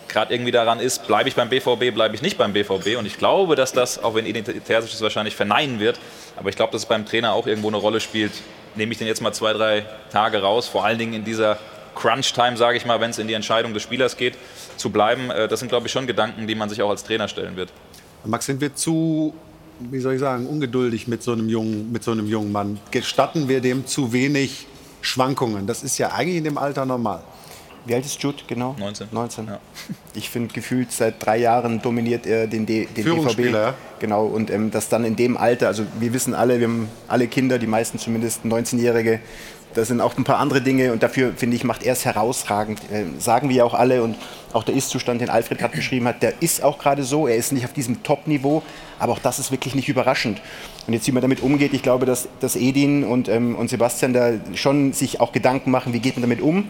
gerade 0.08 0.34
irgendwie 0.34 0.52
daran 0.52 0.80
ist, 0.80 1.08
bleibe 1.08 1.30
ich 1.30 1.36
beim 1.36 1.50
BVB, 1.50 1.94
bleibe 1.94 2.16
ich 2.16 2.22
nicht 2.22 2.38
beim 2.38 2.54
BVB 2.54 2.98
und 2.98 3.06
ich 3.06 3.18
glaube, 3.18 3.56
dass 3.56 3.74
das, 3.74 4.04
auch 4.04 4.16
wenn 4.16 4.26
Edin 4.26 4.44
Terzic 4.44 4.94
es 4.94 5.02
wahrscheinlich 5.02 5.36
verneinen 5.36 5.80
wird, 5.80 6.00
aber 6.36 6.50
ich 6.50 6.56
glaube, 6.56 6.72
dass 6.72 6.84
es 6.84 6.88
beim 6.88 7.06
Trainer 7.06 7.34
auch 7.34 7.48
irgendwo 7.48 7.70
eine 7.70 7.78
Rolle 7.78 8.00
spielt, 8.00 8.32
nehme 8.76 8.92
ich 8.92 8.98
den 8.98 9.08
jetzt 9.08 9.22
mal 9.22 9.34
zwei, 9.34 9.54
drei 9.54 9.86
Tage 10.12 10.42
raus, 10.42 10.68
vor 10.68 10.86
allen 10.86 11.00
Dingen 11.00 11.14
in 11.14 11.24
dieser 11.24 11.58
Crunch-Time, 11.96 12.58
sage 12.58 12.78
ich 12.78 12.86
mal, 12.86 13.00
wenn 13.02 13.12
es 13.12 13.20
in 13.20 13.28
die 13.28 13.34
Entscheidung 13.34 13.74
des 13.74 13.84
Spielers 13.84 14.18
geht, 14.18 14.36
zu 14.78 14.90
bleiben. 14.90 15.30
Äh, 15.30 15.48
das 15.48 15.60
sind, 15.60 15.70
glaube 15.70 15.88
ich, 15.88 15.94
schon 15.94 16.08
Gedanken, 16.08 16.48
die 16.48 16.56
man 16.56 16.70
sich 16.70 16.82
auch 16.82 16.90
als 16.90 17.04
Trainer 17.04 17.28
stellen 17.28 17.56
wird. 17.56 17.70
Max, 18.26 18.46
sind 18.46 18.62
wir 18.62 18.74
zu 18.74 19.34
wie 19.80 20.00
soll 20.00 20.14
ich 20.14 20.20
sagen, 20.20 20.48
ungeduldig 20.48 21.08
mit 21.08 21.24
so 21.24 21.32
einem 21.32 21.50
jungen, 21.50 21.92
mit 21.92 22.04
so 22.04 22.12
einem 22.12 22.28
jungen 22.28 22.52
Mann. 22.52 22.80
Gestatten 22.92 23.48
wir 23.48 23.62
dem 23.62 23.86
zu 23.86 24.14
wenig 24.14 24.68
Schwankungen? 25.02 25.68
Das 25.68 25.84
ist 25.84 25.98
ja 25.98 26.12
eigentlich 26.12 26.38
in 26.38 26.44
dem 26.44 26.58
Alter 26.58 26.86
normal. 26.86 27.24
Wie 27.86 27.94
alt 27.94 28.06
ist 28.06 28.22
Jude 28.24 28.38
genau? 28.48 28.76
19. 28.80 29.08
19. 29.12 29.48
Ja. 29.48 29.60
Ich 30.16 30.30
finde, 30.30 30.54
gefühlt 30.54 30.92
seit 30.92 31.26
drei 31.26 31.38
Jahren 31.38 31.82
dominiert 31.82 32.28
er 32.28 32.46
den, 32.46 32.68
D 32.68 32.86
den. 32.86 33.04
Ja. 33.52 33.74
Genau, 34.00 34.26
und 34.26 34.52
ähm, 34.52 34.70
das 34.70 34.88
dann 34.88 35.04
in 35.06 35.16
dem 35.16 35.38
Alter, 35.38 35.68
also 35.68 35.84
wir 36.00 36.14
wissen 36.14 36.36
alle, 36.36 36.60
wir 36.60 36.68
haben 36.68 36.88
alle 37.08 37.28
Kinder, 37.28 37.58
die 37.58 37.66
meisten 37.66 37.98
zumindest 37.98 38.46
19-Jährige, 38.46 39.20
da 39.74 39.86
sind 39.86 40.02
auch 40.02 40.16
ein 40.18 40.24
paar 40.24 40.38
andere 40.38 40.62
Dinge 40.62 40.92
und 40.92 41.02
dafür, 41.02 41.34
finde 41.36 41.56
ich, 41.56 41.64
macht 41.64 41.84
er 41.84 41.94
es 41.94 42.06
herausragend. 42.06 42.80
Äh, 42.92 43.06
sagen 43.20 43.50
wir 43.50 43.66
auch 43.66 43.74
alle 43.74 44.04
und 44.04 44.16
auch 44.54 44.64
der 44.64 44.76
Ist-Zustand, 44.76 45.22
den 45.22 45.30
Alfred 45.30 45.58
gerade 45.58 45.76
beschrieben 45.76 46.08
hat, 46.08 46.22
der 46.22 46.42
ist 46.42 46.64
auch 46.64 46.78
gerade 46.78 47.04
so. 47.04 47.28
Er 47.28 47.36
ist 47.36 47.52
nicht 47.52 47.66
auf 47.66 47.74
diesem 47.74 48.04
Top-Niveau, 48.04 48.62
aber 49.04 49.14
auch 49.14 49.20
das 49.20 49.40
ist 49.40 49.52
wirklich 49.52 49.76
nicht 49.76 49.90
überraschend. 49.90 50.42
Und 50.88 50.94
jetzt, 50.94 51.06
wie 51.08 51.12
man 51.12 51.22
damit 51.22 51.42
umgeht, 51.42 51.74
ich 51.74 51.84
glaube, 51.84 52.06
dass, 52.06 52.28
dass 52.40 52.56
Edin 52.56 53.04
und, 53.04 53.30
ähm, 53.30 53.56
und 53.56 53.70
Sebastian 53.70 54.14
da 54.14 54.32
schon 54.56 54.94
sich 54.94 55.20
auch 55.20 55.32
Gedanken 55.32 55.72
machen, 55.72 55.94
wie 55.94 56.00
geht 56.00 56.16
man 56.16 56.22
damit 56.22 56.42
um 56.42 56.70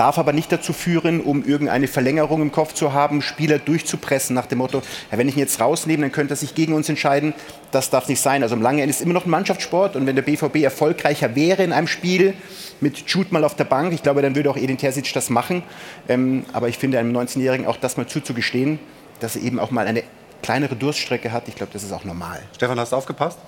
darf 0.00 0.16
aber 0.16 0.32
nicht 0.32 0.50
dazu 0.50 0.72
führen, 0.72 1.20
um 1.20 1.44
irgendeine 1.44 1.86
Verlängerung 1.86 2.40
im 2.40 2.52
Kopf 2.52 2.72
zu 2.72 2.94
haben, 2.94 3.20
Spieler 3.20 3.58
durchzupressen 3.58 4.34
nach 4.34 4.46
dem 4.46 4.56
Motto, 4.56 4.80
ja, 5.12 5.18
wenn 5.18 5.28
ich 5.28 5.36
ihn 5.36 5.40
jetzt 5.40 5.60
rausnehme, 5.60 6.00
dann 6.00 6.10
könnte 6.10 6.32
er 6.32 6.36
sich 6.38 6.54
gegen 6.54 6.72
uns 6.72 6.88
entscheiden. 6.88 7.34
Das 7.70 7.90
darf 7.90 8.08
nicht 8.08 8.22
sein. 8.22 8.42
Also 8.42 8.54
im 8.54 8.62
langen 8.62 8.78
Ende 8.78 8.88
ist 8.88 9.02
immer 9.02 9.12
noch 9.12 9.26
ein 9.26 9.30
Mannschaftssport 9.30 9.96
und 9.96 10.06
wenn 10.06 10.16
der 10.16 10.22
BVB 10.22 10.62
erfolgreicher 10.62 11.36
wäre 11.36 11.62
in 11.62 11.74
einem 11.74 11.86
Spiel 11.86 12.32
mit 12.80 12.96
Jude 13.10 13.28
mal 13.30 13.44
auf 13.44 13.56
der 13.56 13.64
Bank, 13.64 13.92
ich 13.92 14.02
glaube, 14.02 14.22
dann 14.22 14.34
würde 14.34 14.50
auch 14.50 14.56
Edin 14.56 14.78
Terzic 14.78 15.12
das 15.12 15.28
machen. 15.28 15.62
Ähm, 16.08 16.44
aber 16.54 16.68
ich 16.68 16.78
finde 16.78 16.98
einem 16.98 17.14
19-Jährigen 17.14 17.66
auch 17.66 17.76
das 17.76 17.98
mal 17.98 18.06
zuzugestehen, 18.06 18.78
dass 19.20 19.36
er 19.36 19.42
eben 19.42 19.58
auch 19.58 19.70
mal 19.70 19.86
eine 19.86 20.02
kleinere 20.42 20.76
Durststrecke 20.76 21.32
hat, 21.32 21.48
ich 21.48 21.54
glaube, 21.54 21.72
das 21.72 21.82
ist 21.82 21.92
auch 21.92 22.04
normal. 22.04 22.42
Stefan, 22.54 22.78
hast 22.78 22.92
du 22.92 22.96
aufgepasst? 22.96 23.38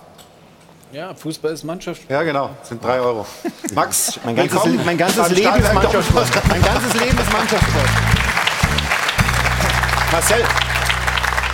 Ja, 0.93 1.15
Fußball 1.15 1.53
ist 1.53 1.65
Mannschaftssport. 1.65 2.11
Ja, 2.11 2.23
genau. 2.23 2.51
Das 2.61 2.69
sind 2.69 2.85
drei 2.85 3.01
Euro. 3.01 3.25
Max, 3.75 4.21
mein 4.25 4.37
ganzes, 4.37 4.63
mein 4.85 4.99
ganzes 4.99 5.31
Leben 5.31 5.57
ist 5.57 5.73
Mannschaftssport. 5.73 6.49
Mein 6.49 6.63
ganzes 6.63 6.95
Leben 7.01 7.19
ist 7.19 7.33
Mannschaftssport. 7.33 7.89
Marcel, 10.13 10.45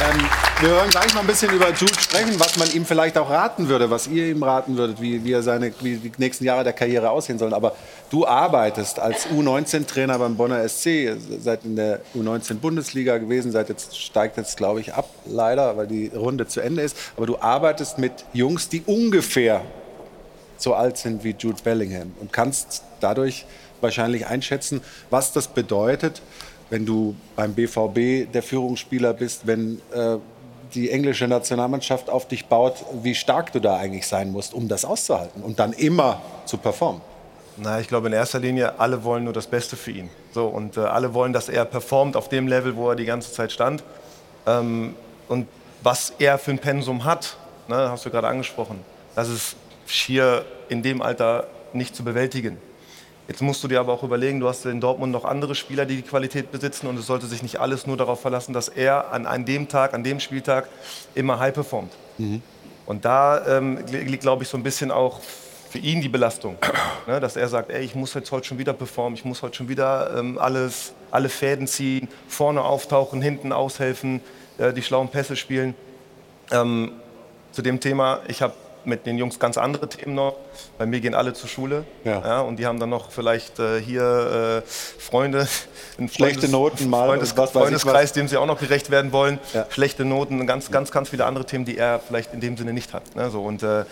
ähm, 0.01 0.29
wir 0.61 0.69
hören 0.71 0.91
gleich 0.91 1.15
noch 1.15 1.21
ein 1.21 1.27
bisschen 1.29 1.53
über 1.53 1.71
Jude 1.71 1.95
sprechen, 2.01 2.39
was 2.41 2.57
man 2.57 2.69
ihm 2.73 2.85
vielleicht 2.85 3.17
auch 3.17 3.31
raten 3.31 3.69
würde, 3.69 3.91
was 3.91 4.09
ihr 4.09 4.27
ihm 4.27 4.43
raten 4.43 4.77
würdet, 4.77 5.01
wie, 5.01 5.23
wie, 5.23 5.33
er 5.33 5.43
seine, 5.43 5.73
wie 5.81 5.97
die 5.97 6.13
nächsten 6.19 6.45
Jahre 6.45 6.65
der 6.65 6.73
Karriere 6.73 7.11
aussehen 7.11 7.39
sollen. 7.39 7.55
Aber 7.55 7.77
du 8.11 8.27
arbeitest 8.27 8.99
als 8.99 9.27
U19-Trainer 9.29 10.19
beim 10.19 10.37
Bonner 10.37 10.67
SC, 10.69 11.17
seid 11.41 11.65
in 11.65 11.77
der 11.77 12.01
U19-Bundesliga 12.15 13.19
gewesen, 13.19 13.53
seid 13.53 13.69
jetzt, 13.69 13.99
steigt 13.99 14.37
jetzt, 14.37 14.57
glaube 14.57 14.81
ich, 14.81 14.95
ab, 14.95 15.09
leider, 15.27 15.77
weil 15.77 15.87
die 15.87 16.09
Runde 16.09 16.47
zu 16.47 16.61
Ende 16.61 16.83
ist. 16.83 16.97
Aber 17.17 17.27
du 17.27 17.39
arbeitest 17.39 17.99
mit 17.99 18.13
Jungs, 18.33 18.69
die 18.69 18.83
ungefähr 18.87 19.63
so 20.57 20.75
alt 20.75 20.97
sind 20.97 21.23
wie 21.25 21.37
Jude 21.39 21.63
Bellingham 21.63 22.13
und 22.21 22.33
kannst 22.33 22.83
dadurch 23.01 23.47
wahrscheinlich 23.81 24.27
einschätzen, 24.27 24.81
was 25.11 25.33
das 25.33 25.49
bedeutet, 25.49 26.21
wenn 26.71 26.85
du 26.85 27.15
beim 27.37 27.55
BVB 27.55 28.31
der 28.33 28.43
Führungsspieler 28.43 29.15
bist, 29.15 29.47
wenn 29.47 29.81
äh, 29.93 30.17
die 30.75 30.91
englische 30.91 31.29
Nationalmannschaft 31.29 32.11
auf 32.11 32.29
dich 32.29 32.47
baut, 32.47 32.85
wie 33.03 33.15
stark 33.15 33.53
du 33.53 33.61
da 33.61 33.77
eigentlich 33.77 34.07
sein 34.07 34.33
musst, 34.33 34.53
um 34.53 34.69
das 34.69 34.85
auszuhalten 34.85 35.43
und 35.43 35.59
dann 35.59 35.73
immer 35.73 36.21
zu 36.45 36.59
performen. 36.59 37.01
Na, 37.61 37.81
ich 37.81 37.89
glaube 37.89 38.07
in 38.07 38.13
erster 38.13 38.39
Linie, 38.39 38.79
alle 38.79 39.03
wollen 39.03 39.25
nur 39.25 39.33
das 39.33 39.49
Beste 39.49 39.77
für 39.77 39.91
ihn. 39.91 40.11
So, 40.33 40.47
und 40.47 40.77
äh, 40.77 40.81
alle 40.81 41.13
wollen, 41.13 41.33
dass 41.33 41.49
er 41.49 41.65
performt 41.65 42.17
auf 42.17 42.29
dem 42.29 42.47
Level, 42.47 42.77
wo 42.77 42.91
er 42.91 42.97
die 42.97 43.05
ganze 43.05 43.33
Zeit 43.33 43.51
stand. 43.51 43.83
Ähm, 44.47 44.95
und 45.27 45.49
was 45.83 46.13
er 46.19 46.39
für 46.39 46.53
ein 46.53 46.59
Pensum 46.59 47.05
hat, 47.05 47.37
ne, 47.67 47.91
hast 47.91 48.07
du 48.07 48.11
gerade 48.11 48.29
angesprochen, 48.29 48.81
das 49.15 49.29
ist 49.29 49.57
schier 49.87 50.45
in 50.69 50.83
dem 50.83 51.03
Alter 51.03 51.49
nicht 51.73 51.97
zu 51.97 52.05
bewältigen. 52.05 52.59
Jetzt 53.27 53.43
musst 53.43 53.63
du 53.63 53.69
dir 53.69 53.81
aber 53.81 53.93
auch 53.93 54.03
überlegen, 54.03 54.41
du 54.41 54.49
hast 54.49 54.65
in 54.65 54.81
Dortmund 54.81 55.13
noch 55.13 55.25
andere 55.25 55.55
Spieler, 55.55 55.85
die 55.85 55.97
die 55.97 56.03
Qualität 56.03 56.51
besitzen 56.51 56.87
und 56.87 56.99
es 56.99 57.07
sollte 57.07 57.27
sich 57.27 57.43
nicht 57.43 57.61
alles 57.61 57.87
nur 57.87 57.97
darauf 57.97 58.21
verlassen, 58.21 58.55
dass 58.55 58.69
er 58.69 59.13
an, 59.13 59.27
an 59.27 59.45
dem 59.45 59.69
Tag, 59.69 59.93
an 59.93 60.03
dem 60.03 60.21
Spieltag 60.21 60.69
immer 61.15 61.39
high 61.39 61.53
performt. 61.53 61.93
Mhm. 62.17 62.41
Und 62.87 63.05
da 63.05 63.47
ähm, 63.47 63.85
liegt, 63.91 64.23
glaube 64.23 64.45
ich, 64.45 64.49
so 64.49 64.57
ein 64.57 64.63
bisschen 64.63 64.91
auch 64.91 65.21
für 65.71 65.79
ihn 65.79 66.01
die 66.01 66.09
Belastung, 66.09 66.57
ne, 67.07 67.21
dass 67.21 67.37
er 67.37 67.49
sagt, 67.49 67.71
ey, 67.71 67.85
ich 67.85 67.95
muss 67.95 68.15
jetzt 68.15 68.31
heute 68.33 68.47
schon 68.47 68.59
wieder 68.59 68.73
performen, 68.73 69.15
ich 69.15 69.25
muss 69.25 69.43
heute 69.43 69.57
schon 69.57 69.69
wieder 69.69 70.17
ähm, 70.17 70.39
alles, 70.39 70.93
alle 71.11 71.29
Fäden 71.29 71.67
ziehen, 71.67 72.09
vorne 72.29 72.63
auftauchen, 72.63 73.21
hinten 73.23 73.53
aushelfen, 73.53 74.21
äh, 74.59 74.73
die 74.73 74.83
schlauen 74.83 75.09
Pässe 75.09 75.37
spielen. 75.37 75.75
Ähm, 76.51 76.93
zu 77.53 77.63
dem 77.63 77.81
Thema, 77.81 78.21
ich 78.29 78.43
habe 78.43 78.55
mit 78.85 79.07
den 79.07 79.19
Jungs 79.19 79.39
ganz 79.39 79.59
andere 79.59 79.89
Themen 79.89 80.15
noch. 80.15 80.37
Bei 80.79 80.87
mir 80.87 81.01
gehen 81.01 81.15
alle 81.15 81.35
zur 81.35 81.49
Schule 81.49 81.85
ja. 82.05 82.21
ja 82.21 82.41
und 82.41 82.57
die 82.57 82.67
haben 82.67 82.81
dann 82.81 82.91
noch 82.91 83.11
vielleicht 83.11 83.59
äh, 83.59 83.81
hier 83.81 84.63
äh, 84.65 84.69
Freunde, 84.69 85.47
Schlechte 86.11 86.49
Noten 86.49 86.89
mal 86.89 87.09
Freundes 87.09 87.37
was 87.37 87.51
Freundeskreis, 87.51 88.13
dem 88.13 88.29
sie 88.29 88.37
auch 88.37 88.47
noch 88.47 88.59
gerecht 88.59 88.91
werden 88.91 89.13
wollen. 89.13 89.39
Ja. 89.53 89.67
Schlechte 89.71 90.05
Noten, 90.05 90.47
ganz, 90.47 90.71
ganz, 90.71 90.91
ganz 90.91 91.11
viele 91.11 91.27
andere 91.27 91.45
Themen, 91.45 91.65
die 91.65 91.77
er 91.77 92.01
vielleicht 92.01 92.33
in 92.33 92.41
dem 92.41 92.57
Sinne 92.57 92.73
nicht 92.73 92.95
hat. 92.95 93.15
Ne? 93.17 93.31
So, 93.31 93.43
und 93.43 93.63
äh, 93.63 93.85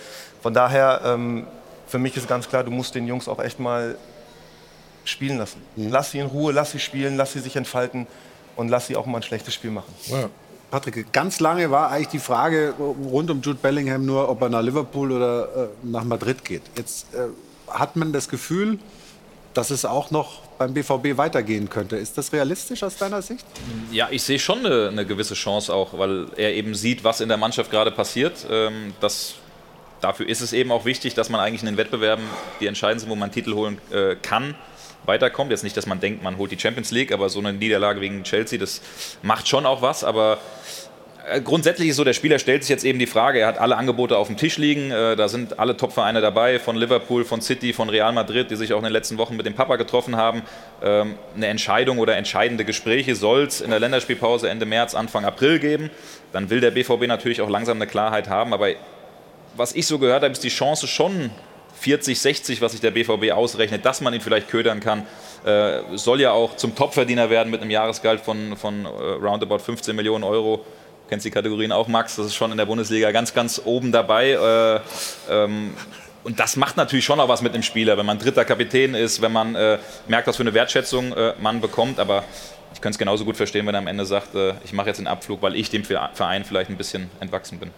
von 0.42 0.54
daher, 0.54 1.00
ähm, 1.04 1.46
für 1.86 1.98
mich 1.98 2.16
ist 2.16 2.28
ganz 2.28 2.48
klar, 2.48 2.64
du 2.64 2.70
musst 2.70 2.94
den 2.94 3.06
Jungs 3.06 3.28
auch 3.28 3.38
echt 3.38 3.60
mal 3.60 3.96
spielen 5.04 5.38
lassen. 5.38 5.60
Mhm. 5.76 5.90
Lass 5.90 6.10
sie 6.10 6.18
in 6.18 6.26
Ruhe, 6.26 6.52
lass 6.52 6.72
sie 6.72 6.80
spielen, 6.80 7.16
lass 7.16 7.32
sie 7.32 7.40
sich 7.40 7.56
entfalten 7.56 8.06
und 8.56 8.68
lass 8.68 8.86
sie 8.86 8.96
auch 8.96 9.06
mal 9.06 9.18
ein 9.18 9.22
schlechtes 9.22 9.54
Spiel 9.54 9.70
machen. 9.70 9.94
Ja. 10.06 10.28
Patrick, 10.70 11.12
ganz 11.12 11.38
lange 11.38 11.70
war 11.70 11.90
eigentlich 11.90 12.08
die 12.08 12.18
Frage 12.18 12.74
rund 12.78 13.30
um 13.30 13.40
Jude 13.40 13.58
Bellingham 13.62 14.04
nur, 14.04 14.28
ob 14.28 14.42
er 14.42 14.48
nach 14.48 14.62
Liverpool 14.62 15.12
oder 15.12 15.44
äh, 15.44 15.68
nach 15.84 16.02
Madrid 16.02 16.44
geht. 16.44 16.62
Jetzt 16.76 17.14
äh, 17.14 17.28
hat 17.68 17.94
man 17.94 18.12
das 18.12 18.28
Gefühl, 18.28 18.78
dass 19.54 19.70
es 19.70 19.84
auch 19.84 20.10
noch 20.10 20.42
beim 20.58 20.74
BVB 20.74 21.16
weitergehen 21.16 21.70
könnte. 21.70 21.96
Ist 21.96 22.18
das 22.18 22.32
realistisch 22.32 22.82
aus 22.82 22.96
deiner 22.96 23.22
Sicht? 23.22 23.46
Ja, 23.90 24.08
ich 24.10 24.22
sehe 24.22 24.38
schon 24.38 24.66
eine, 24.66 24.88
eine 24.88 25.06
gewisse 25.06 25.34
Chance 25.34 25.72
auch, 25.72 25.96
weil 25.98 26.26
er 26.36 26.52
eben 26.54 26.74
sieht, 26.74 27.04
was 27.04 27.20
in 27.20 27.28
der 27.28 27.38
Mannschaft 27.38 27.70
gerade 27.70 27.90
passiert. 27.90 28.46
Ähm, 28.50 28.92
das, 29.00 29.34
dafür 30.06 30.28
ist 30.28 30.40
es 30.40 30.52
eben 30.52 30.70
auch 30.70 30.84
wichtig, 30.84 31.14
dass 31.14 31.30
man 31.30 31.40
eigentlich 31.40 31.62
in 31.62 31.66
den 31.66 31.76
Wettbewerben, 31.76 32.24
die 32.60 32.66
entscheidend 32.68 33.00
sind, 33.00 33.10
wo 33.10 33.16
man 33.16 33.32
Titel 33.32 33.54
holen 33.54 33.78
äh, 33.90 34.14
kann, 34.14 34.54
weiterkommt. 35.04 35.50
Jetzt 35.50 35.64
nicht, 35.64 35.76
dass 35.76 35.86
man 35.86 35.98
denkt, 35.98 36.22
man 36.22 36.38
holt 36.38 36.52
die 36.52 36.58
Champions 36.58 36.92
League, 36.92 37.10
aber 37.12 37.28
so 37.28 37.40
eine 37.40 37.52
Niederlage 37.52 37.98
gegen 37.98 38.22
Chelsea, 38.22 38.56
das 38.58 38.82
macht 39.22 39.48
schon 39.48 39.66
auch 39.66 39.82
was. 39.82 40.04
Aber 40.04 40.38
äh, 41.28 41.40
grundsätzlich 41.40 41.88
ist 41.88 41.96
so, 41.96 42.04
der 42.04 42.12
Spieler 42.12 42.38
stellt 42.38 42.62
sich 42.62 42.70
jetzt 42.70 42.84
eben 42.84 43.00
die 43.00 43.08
Frage, 43.08 43.40
er 43.40 43.48
hat 43.48 43.58
alle 43.58 43.76
Angebote 43.76 44.16
auf 44.16 44.28
dem 44.28 44.36
Tisch 44.36 44.58
liegen, 44.58 44.92
äh, 44.92 45.16
da 45.16 45.26
sind 45.26 45.58
alle 45.58 45.76
Top-Vereine 45.76 46.20
dabei, 46.20 46.60
von 46.60 46.76
Liverpool, 46.76 47.24
von 47.24 47.40
City, 47.40 47.72
von 47.72 47.88
Real 47.88 48.12
Madrid, 48.12 48.48
die 48.48 48.56
sich 48.56 48.72
auch 48.72 48.78
in 48.78 48.84
den 48.84 48.92
letzten 48.92 49.18
Wochen 49.18 49.36
mit 49.36 49.44
dem 49.44 49.54
Papa 49.54 49.74
getroffen 49.74 50.14
haben. 50.14 50.42
Ähm, 50.84 51.16
eine 51.34 51.48
Entscheidung 51.48 51.98
oder 51.98 52.16
entscheidende 52.16 52.64
Gespräche 52.64 53.16
soll 53.16 53.42
es 53.42 53.60
in 53.60 53.70
der 53.70 53.80
Länderspielpause 53.80 54.48
Ende 54.48 54.66
März, 54.66 54.94
Anfang 54.94 55.24
April 55.24 55.58
geben. 55.58 55.90
Dann 56.32 56.48
will 56.48 56.60
der 56.60 56.70
BVB 56.70 57.08
natürlich 57.08 57.40
auch 57.42 57.50
langsam 57.50 57.78
eine 57.78 57.88
Klarheit 57.88 58.28
haben, 58.28 58.54
aber 58.54 58.68
was 59.56 59.74
ich 59.74 59.86
so 59.86 59.98
gehört 59.98 60.22
habe, 60.22 60.32
ist 60.32 60.44
die 60.44 60.48
Chance 60.48 60.86
schon 60.86 61.30
40, 61.80 62.18
60, 62.18 62.60
was 62.62 62.72
sich 62.72 62.80
der 62.80 62.90
BVB 62.90 63.32
ausrechnet, 63.32 63.84
dass 63.84 64.00
man 64.00 64.14
ihn 64.14 64.20
vielleicht 64.20 64.48
ködern 64.48 64.80
kann. 64.80 65.06
Äh, 65.44 65.80
soll 65.94 66.20
ja 66.20 66.32
auch 66.32 66.56
zum 66.56 66.74
Topverdiener 66.74 67.30
werden 67.30 67.50
mit 67.50 67.60
einem 67.60 67.70
Jahresgehalt 67.70 68.20
von, 68.20 68.56
von 68.56 68.84
äh, 68.84 68.88
roundabout 68.88 69.58
15 69.58 69.94
Millionen 69.94 70.24
Euro 70.24 70.64
kennst 71.08 71.24
die 71.26 71.30
Kategorien 71.30 71.72
auch, 71.72 71.88
Max, 71.88 72.16
das 72.16 72.26
ist 72.26 72.34
schon 72.34 72.50
in 72.50 72.58
der 72.58 72.66
Bundesliga 72.66 73.10
ganz, 73.12 73.32
ganz 73.34 73.62
oben 73.64 73.92
dabei. 73.92 74.30
Äh, 74.30 74.80
ähm, 75.32 75.74
und 76.24 76.40
das 76.40 76.56
macht 76.56 76.76
natürlich 76.76 77.04
schon 77.04 77.20
auch 77.20 77.28
was 77.28 77.42
mit 77.42 77.54
dem 77.54 77.62
Spieler, 77.62 77.96
wenn 77.96 78.06
man 78.06 78.18
dritter 78.18 78.44
Kapitän 78.44 78.94
ist, 78.94 79.22
wenn 79.22 79.32
man 79.32 79.54
äh, 79.54 79.78
merkt, 80.08 80.26
was 80.26 80.36
für 80.36 80.42
eine 80.42 80.54
Wertschätzung 80.54 81.12
äh, 81.12 81.34
man 81.40 81.60
bekommt. 81.60 82.00
Aber 82.00 82.24
ich 82.74 82.80
könnte 82.80 82.96
es 82.96 82.98
genauso 82.98 83.24
gut 83.24 83.36
verstehen, 83.36 83.66
wenn 83.66 83.74
er 83.74 83.78
am 83.78 83.86
Ende 83.86 84.04
sagt, 84.04 84.34
äh, 84.34 84.54
ich 84.64 84.72
mache 84.72 84.88
jetzt 84.88 84.98
einen 84.98 85.06
Abflug, 85.06 85.40
weil 85.42 85.54
ich 85.54 85.70
dem 85.70 85.84
Verein 85.84 86.44
vielleicht 86.44 86.70
ein 86.70 86.76
bisschen 86.76 87.10
entwachsen 87.20 87.58
bin. 87.58 87.70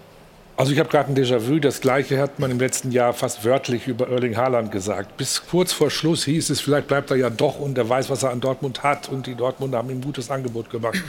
Also 0.58 0.72
ich 0.72 0.80
habe 0.80 0.88
gerade 0.88 1.08
ein 1.08 1.16
Déjà-vu. 1.16 1.60
Das 1.60 1.80
Gleiche 1.80 2.18
hat 2.18 2.40
man 2.40 2.50
im 2.50 2.58
letzten 2.58 2.90
Jahr 2.90 3.12
fast 3.12 3.44
wörtlich 3.44 3.86
über 3.86 4.08
Erling 4.08 4.36
Haaland 4.36 4.72
gesagt. 4.72 5.16
Bis 5.16 5.46
kurz 5.46 5.72
vor 5.72 5.88
Schluss 5.88 6.24
hieß 6.24 6.50
es, 6.50 6.60
vielleicht 6.60 6.88
bleibt 6.88 7.12
er 7.12 7.16
ja 7.16 7.30
doch 7.30 7.60
und 7.60 7.78
er 7.78 7.88
weiß, 7.88 8.10
was 8.10 8.24
er 8.24 8.30
an 8.30 8.40
Dortmund 8.40 8.82
hat. 8.82 9.08
Und 9.08 9.28
die 9.28 9.36
Dortmunder 9.36 9.78
haben 9.78 9.88
ihm 9.88 9.98
ein 9.98 10.02
gutes 10.02 10.32
Angebot 10.32 10.68
gemacht. 10.68 11.00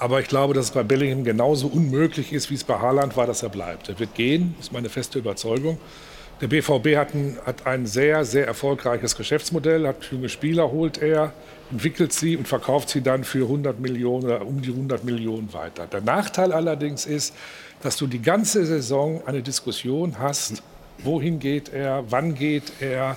Aber 0.00 0.18
ich 0.18 0.26
glaube, 0.26 0.52
dass 0.52 0.64
es 0.64 0.70
bei 0.72 0.82
Bellingham 0.82 1.22
genauso 1.22 1.68
unmöglich 1.68 2.32
ist, 2.32 2.50
wie 2.50 2.54
es 2.54 2.64
bei 2.64 2.76
Haaland 2.76 3.16
war, 3.16 3.28
dass 3.28 3.44
er 3.44 3.50
bleibt. 3.50 3.88
Er 3.88 4.00
wird 4.00 4.16
gehen, 4.16 4.56
ist 4.58 4.72
meine 4.72 4.88
feste 4.88 5.20
Überzeugung. 5.20 5.78
Der 6.40 6.48
BVB 6.48 6.96
hat 6.96 7.14
ein, 7.14 7.38
hat 7.46 7.66
ein 7.68 7.86
sehr, 7.86 8.24
sehr 8.24 8.48
erfolgreiches 8.48 9.14
Geschäftsmodell, 9.14 9.86
hat 9.86 10.02
junge 10.10 10.28
Spieler, 10.28 10.72
holt 10.72 11.00
er, 11.00 11.32
entwickelt 11.70 12.12
sie 12.12 12.36
und 12.36 12.48
verkauft 12.48 12.88
sie 12.88 13.00
dann 13.00 13.22
für 13.22 13.44
100 13.44 13.78
Millionen 13.78 14.24
oder 14.24 14.44
um 14.44 14.60
die 14.60 14.70
100 14.70 15.04
Millionen 15.04 15.52
weiter. 15.52 15.86
Der 15.86 16.00
Nachteil 16.00 16.52
allerdings 16.52 17.06
ist, 17.06 17.32
dass 17.82 17.96
du 17.96 18.06
die 18.06 18.22
ganze 18.22 18.64
Saison 18.64 19.22
eine 19.26 19.42
Diskussion 19.42 20.18
hast, 20.18 20.62
wohin 21.02 21.38
geht 21.38 21.72
er, 21.72 22.04
wann 22.08 22.34
geht 22.34 22.72
er, 22.80 23.16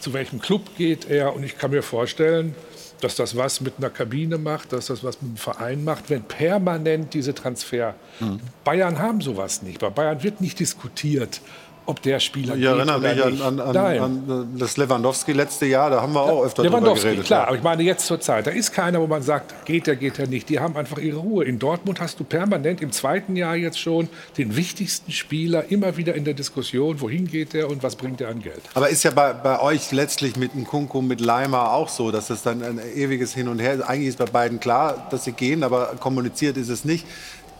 zu 0.00 0.12
welchem 0.12 0.40
Club 0.40 0.76
geht 0.76 1.08
er. 1.08 1.34
Und 1.34 1.44
ich 1.44 1.56
kann 1.56 1.70
mir 1.70 1.82
vorstellen, 1.82 2.54
dass 3.00 3.14
das 3.16 3.36
was 3.36 3.60
mit 3.60 3.74
einer 3.78 3.90
Kabine 3.90 4.36
macht, 4.36 4.72
dass 4.72 4.86
das 4.86 5.02
was 5.02 5.22
mit 5.22 5.32
dem 5.32 5.36
Verein 5.36 5.84
macht, 5.84 6.10
wenn 6.10 6.22
permanent 6.22 7.14
diese 7.14 7.34
Transfer. 7.34 7.94
Mhm. 8.18 8.40
Bayern 8.64 8.98
haben 8.98 9.20
sowas 9.20 9.62
nicht. 9.62 9.80
Bei 9.80 9.90
Bayern 9.90 10.22
wird 10.22 10.40
nicht 10.40 10.58
diskutiert, 10.58 11.40
ob 11.86 12.02
der 12.02 12.20
Spieler 12.20 12.56
Ich 12.56 12.64
erinnere 12.64 13.00
mich 13.00 13.42
an, 13.42 13.60
an, 13.60 13.76
an, 13.76 14.56
das 14.58 14.76
Lewandowski 14.76 15.32
letzte 15.32 15.66
Jahr, 15.66 15.90
da 15.90 16.02
haben 16.02 16.12
wir 16.12 16.22
auch 16.22 16.44
öfter 16.44 16.62
drüber 16.62 16.94
geredet. 16.94 17.24
klar, 17.24 17.48
aber 17.48 17.56
ich 17.56 17.62
meine 17.62 17.82
jetzt 17.82 18.06
zur 18.06 18.20
Zeit, 18.20 18.46
da 18.46 18.50
ist 18.50 18.72
keiner, 18.72 19.00
wo 19.00 19.06
man 19.06 19.22
sagt, 19.22 19.66
geht 19.66 19.86
der, 19.86 19.96
geht 19.96 20.18
der 20.18 20.26
nicht. 20.26 20.48
Die 20.48 20.60
haben 20.60 20.76
einfach 20.76 20.98
ihre 20.98 21.18
Ruhe. 21.18 21.44
In 21.44 21.58
Dortmund 21.58 22.00
hast 22.00 22.20
du 22.20 22.24
permanent 22.24 22.80
im 22.80 22.92
zweiten 22.92 23.36
Jahr 23.36 23.56
jetzt 23.56 23.78
schon 23.78 24.08
den 24.38 24.56
wichtigsten 24.56 25.12
Spieler 25.12 25.70
immer 25.70 25.96
wieder 25.96 26.14
in 26.14 26.24
der 26.24 26.34
Diskussion, 26.34 27.00
wohin 27.00 27.26
geht 27.26 27.52
der 27.52 27.68
und 27.68 27.82
was 27.82 27.96
bringt 27.96 28.20
er 28.20 28.28
an 28.28 28.40
Geld. 28.42 28.62
Aber 28.74 28.88
ist 28.88 29.02
ja 29.02 29.10
bei, 29.10 29.32
bei 29.32 29.60
euch 29.60 29.92
letztlich 29.92 30.36
mit 30.36 30.54
dem 30.54 30.66
Kunku, 30.66 31.02
mit 31.02 31.20
Leimer 31.20 31.72
auch 31.72 31.88
so, 31.88 32.10
dass 32.10 32.30
es 32.30 32.42
dann 32.42 32.62
ein 32.62 32.80
ewiges 32.94 33.34
Hin 33.34 33.48
und 33.48 33.58
Her 33.58 33.74
ist. 33.74 33.82
Eigentlich 33.82 34.08
ist 34.08 34.18
bei 34.18 34.26
beiden 34.26 34.60
klar, 34.60 35.08
dass 35.10 35.24
sie 35.24 35.32
gehen, 35.32 35.62
aber 35.62 35.96
kommuniziert 35.98 36.56
ist 36.56 36.68
es 36.68 36.84
nicht. 36.84 37.06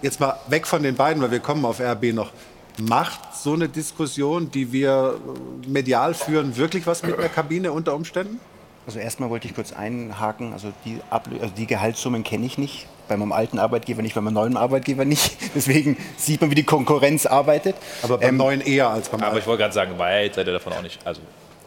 Jetzt 0.02 0.20
mal 0.20 0.38
weg 0.48 0.66
von 0.66 0.82
den 0.82 0.94
beiden, 0.94 1.22
weil 1.22 1.30
wir 1.30 1.40
kommen 1.40 1.64
auf 1.64 1.80
RB 1.80 2.14
noch. 2.14 2.32
Macht 2.80 3.34
so 3.34 3.52
eine 3.54 3.68
Diskussion, 3.68 4.50
die 4.50 4.72
wir 4.72 5.18
medial 5.66 6.14
führen, 6.14 6.56
wirklich 6.56 6.86
was 6.86 7.02
mit 7.02 7.18
der 7.18 7.28
Kabine 7.28 7.72
unter 7.72 7.94
Umständen? 7.94 8.40
Also 8.86 8.98
erstmal 8.98 9.30
wollte 9.30 9.46
ich 9.46 9.54
kurz 9.54 9.72
einhaken, 9.72 10.52
also 10.52 10.72
die, 10.84 10.98
also 11.10 11.54
die 11.56 11.66
Gehaltssummen 11.66 12.24
kenne 12.24 12.46
ich 12.46 12.58
nicht, 12.58 12.86
bei 13.08 13.16
meinem 13.16 13.32
alten 13.32 13.58
Arbeitgeber 13.58 14.02
nicht, 14.02 14.14
bei 14.14 14.20
meinem 14.20 14.34
neuen 14.34 14.56
Arbeitgeber 14.56 15.04
nicht. 15.04 15.36
Deswegen 15.54 15.96
sieht 16.16 16.40
man, 16.40 16.50
wie 16.50 16.54
die 16.54 16.64
Konkurrenz 16.64 17.26
arbeitet. 17.26 17.76
Aber 18.02 18.18
beim 18.18 18.30
ähm, 18.30 18.36
neuen 18.36 18.60
eher 18.60 18.88
als 18.88 19.08
beim 19.08 19.20
alten. 19.20 19.30
Aber 19.30 19.38
ich 19.38 19.46
wollte 19.46 19.62
gerade 19.62 19.74
sagen, 19.74 19.98
weit 19.98 20.34
seid 20.34 20.46
ihr 20.46 20.54
davon 20.54 20.72
auch 20.72 20.82
nicht. 20.82 20.98
Also 21.04 21.20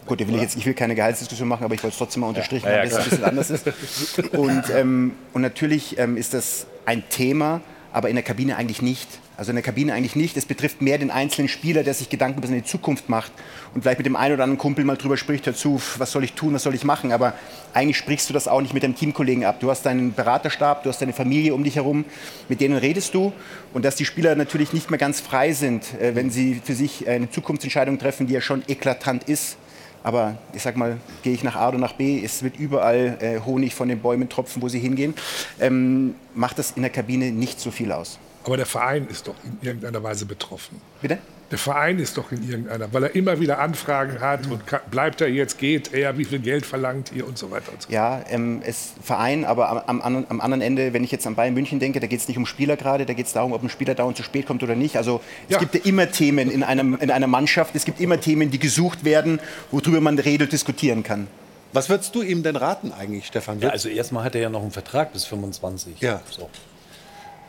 Gut, 0.05 0.19
will 0.19 0.35
ich, 0.35 0.41
jetzt, 0.41 0.57
ich 0.57 0.65
will 0.65 0.73
keine 0.73 0.95
Gehaltsdiskussion 0.95 1.47
machen, 1.47 1.63
aber 1.63 1.75
ich 1.75 1.83
wollte 1.83 1.93
es 1.93 1.97
trotzdem 1.97 2.21
mal 2.21 2.27
unterstrichen, 2.27 2.67
ja, 2.67 2.73
ja, 2.73 2.79
weil 2.79 2.87
es 2.87 2.97
ein 2.97 3.03
bisschen 3.05 3.23
anders 3.23 3.49
ist. 3.49 3.67
Und, 4.33 4.63
ähm, 4.75 5.13
und 5.31 5.41
natürlich 5.41 5.97
ähm, 5.97 6.17
ist 6.17 6.33
das 6.33 6.67
ein 6.85 7.07
Thema, 7.09 7.61
aber 7.93 8.09
in 8.09 8.15
der 8.15 8.23
Kabine 8.23 8.57
eigentlich 8.57 8.81
nicht. 8.81 9.07
Also 9.35 9.49
in 9.49 9.55
der 9.55 9.63
Kabine 9.63 9.93
eigentlich 9.93 10.15
nicht. 10.15 10.37
Es 10.37 10.45
betrifft 10.45 10.81
mehr 10.81 10.97
den 10.97 11.09
einzelnen 11.09 11.47
Spieler, 11.47 11.83
der 11.83 11.93
sich 11.93 12.09
Gedanken 12.09 12.37
über 12.39 12.47
seine 12.47 12.63
Zukunft 12.63 13.09
macht 13.09 13.31
und 13.73 13.81
vielleicht 13.81 13.97
mit 13.97 14.05
dem 14.05 14.15
einen 14.15 14.35
oder 14.35 14.43
anderen 14.43 14.59
Kumpel 14.59 14.85
mal 14.85 14.95
drüber 14.95 15.17
spricht, 15.17 15.47
dazu, 15.47 15.81
was 15.97 16.11
soll 16.11 16.23
ich 16.23 16.33
tun, 16.33 16.53
was 16.53 16.63
soll 16.63 16.75
ich 16.75 16.83
machen. 16.83 17.11
Aber 17.11 17.33
eigentlich 17.73 17.97
sprichst 17.97 18.29
du 18.29 18.33
das 18.33 18.47
auch 18.47 18.61
nicht 18.61 18.75
mit 18.75 18.83
deinem 18.83 18.95
Teamkollegen 18.95 19.43
ab. 19.43 19.59
Du 19.59 19.71
hast 19.71 19.83
deinen 19.87 20.13
Beraterstab, 20.13 20.83
du 20.83 20.89
hast 20.89 21.01
deine 21.01 21.13
Familie 21.13 21.55
um 21.55 21.63
dich 21.63 21.77
herum, 21.77 22.05
mit 22.47 22.61
denen 22.61 22.77
redest 22.77 23.15
du. 23.15 23.33
Und 23.73 23.85
dass 23.85 23.95
die 23.95 24.05
Spieler 24.05 24.35
natürlich 24.35 24.71
nicht 24.71 24.91
mehr 24.91 24.99
ganz 24.99 25.19
frei 25.19 25.53
sind, 25.53 25.99
äh, 25.99 26.15
wenn 26.15 26.29
sie 26.29 26.61
für 26.63 26.75
sich 26.75 27.07
eine 27.07 27.29
Zukunftsentscheidung 27.29 27.97
treffen, 27.97 28.27
die 28.27 28.33
ja 28.33 28.41
schon 28.41 28.63
eklatant 28.67 29.23
ist. 29.23 29.57
Aber 30.03 30.37
ich 30.53 30.61
sag 30.61 30.75
mal, 30.75 30.97
gehe 31.23 31.33
ich 31.33 31.43
nach 31.43 31.55
A 31.55 31.69
oder 31.69 31.77
nach 31.77 31.93
B, 31.93 32.21
es 32.23 32.43
wird 32.43 32.59
überall 32.59 33.17
äh, 33.21 33.39
Honig 33.39 33.73
von 33.73 33.87
den 33.87 33.99
Bäumen 33.99 34.27
tropfen, 34.27 34.61
wo 34.61 34.67
sie 34.67 34.79
hingehen, 34.79 35.13
ähm, 35.61 36.15
macht 36.35 36.59
das 36.59 36.71
in 36.71 36.81
der 36.81 36.91
Kabine 36.91 37.31
nicht 37.31 37.59
so 37.59 37.71
viel 37.71 37.91
aus. 37.91 38.19
Aber 38.43 38.57
der 38.57 38.65
Verein 38.65 39.07
ist 39.07 39.27
doch 39.27 39.35
in 39.43 39.57
irgendeiner 39.61 40.03
Weise 40.03 40.25
betroffen. 40.25 40.81
Bitte? 41.01 41.19
Der 41.51 41.59
Verein 41.59 41.99
ist 41.99 42.17
doch 42.17 42.31
in 42.31 42.49
irgendeiner, 42.49 42.91
weil 42.93 43.03
er 43.03 43.15
immer 43.15 43.39
wieder 43.39 43.59
Anfragen 43.59 44.19
hat 44.19 44.47
und 44.47 44.63
bleibt 44.89 45.21
er 45.21 45.27
jetzt, 45.27 45.59
geht 45.59 45.93
er, 45.93 46.17
wie 46.17 46.25
viel 46.25 46.39
Geld 46.39 46.65
verlangt 46.65 47.11
ihr 47.13 47.27
und 47.27 47.37
so 47.37 47.51
weiter 47.51 47.71
und 47.71 47.83
so 47.83 47.91
Ja, 47.91 48.23
ähm, 48.29 48.63
es 48.65 48.93
Verein, 49.03 49.45
aber 49.45 49.87
am, 49.87 50.01
am, 50.01 50.25
am, 50.27 50.41
anderen 50.41 50.61
Ende, 50.61 50.93
wenn 50.93 51.03
ich 51.03 51.11
jetzt 51.11 51.27
an 51.27 51.35
Bayern 51.35 51.53
München 51.53 51.79
denke, 51.79 51.99
da 51.99 52.07
geht 52.07 52.19
es 52.19 52.27
nicht 52.27 52.37
um 52.37 52.47
Spieler 52.47 52.75
gerade, 52.75 53.05
da 53.05 53.13
geht 53.13 53.27
es 53.27 53.33
darum, 53.33 53.53
ob 53.53 53.61
ein 53.61 53.69
Spieler 53.69 53.93
dauernd 53.93 54.17
zu 54.17 54.23
spät 54.23 54.47
kommt 54.47 54.63
oder 54.63 54.73
nicht. 54.73 54.97
Also 54.97 55.21
es 55.47 55.53
ja. 55.53 55.59
gibt 55.59 55.75
ja 55.75 55.81
immer 55.83 56.09
Themen 56.09 56.49
in, 56.49 56.63
einem, 56.63 56.95
in 56.95 57.11
einer 57.11 57.27
Mannschaft, 57.27 57.75
es 57.75 57.85
gibt 57.85 57.99
immer 57.99 58.19
Themen, 58.19 58.49
die 58.49 58.59
gesucht 58.59 59.05
werden, 59.05 59.39
worüber 59.69 60.01
man 60.01 60.17
redet, 60.17 60.53
diskutieren 60.53 61.03
kann. 61.03 61.27
Was 61.71 61.87
würdest 61.89 62.15
du 62.15 62.23
ihm 62.23 62.41
denn 62.41 62.55
raten 62.55 62.91
eigentlich, 62.91 63.27
Stefan? 63.27 63.59
Ja, 63.59 63.69
also 63.69 63.89
erstmal 63.89 64.23
hat 64.23 64.33
er 64.33 64.41
ja 64.41 64.49
noch 64.49 64.61
einen 64.61 64.71
Vertrag 64.71 65.13
bis 65.13 65.25
25. 65.25 66.01
Ja. 66.01 66.21
So. 66.31 66.49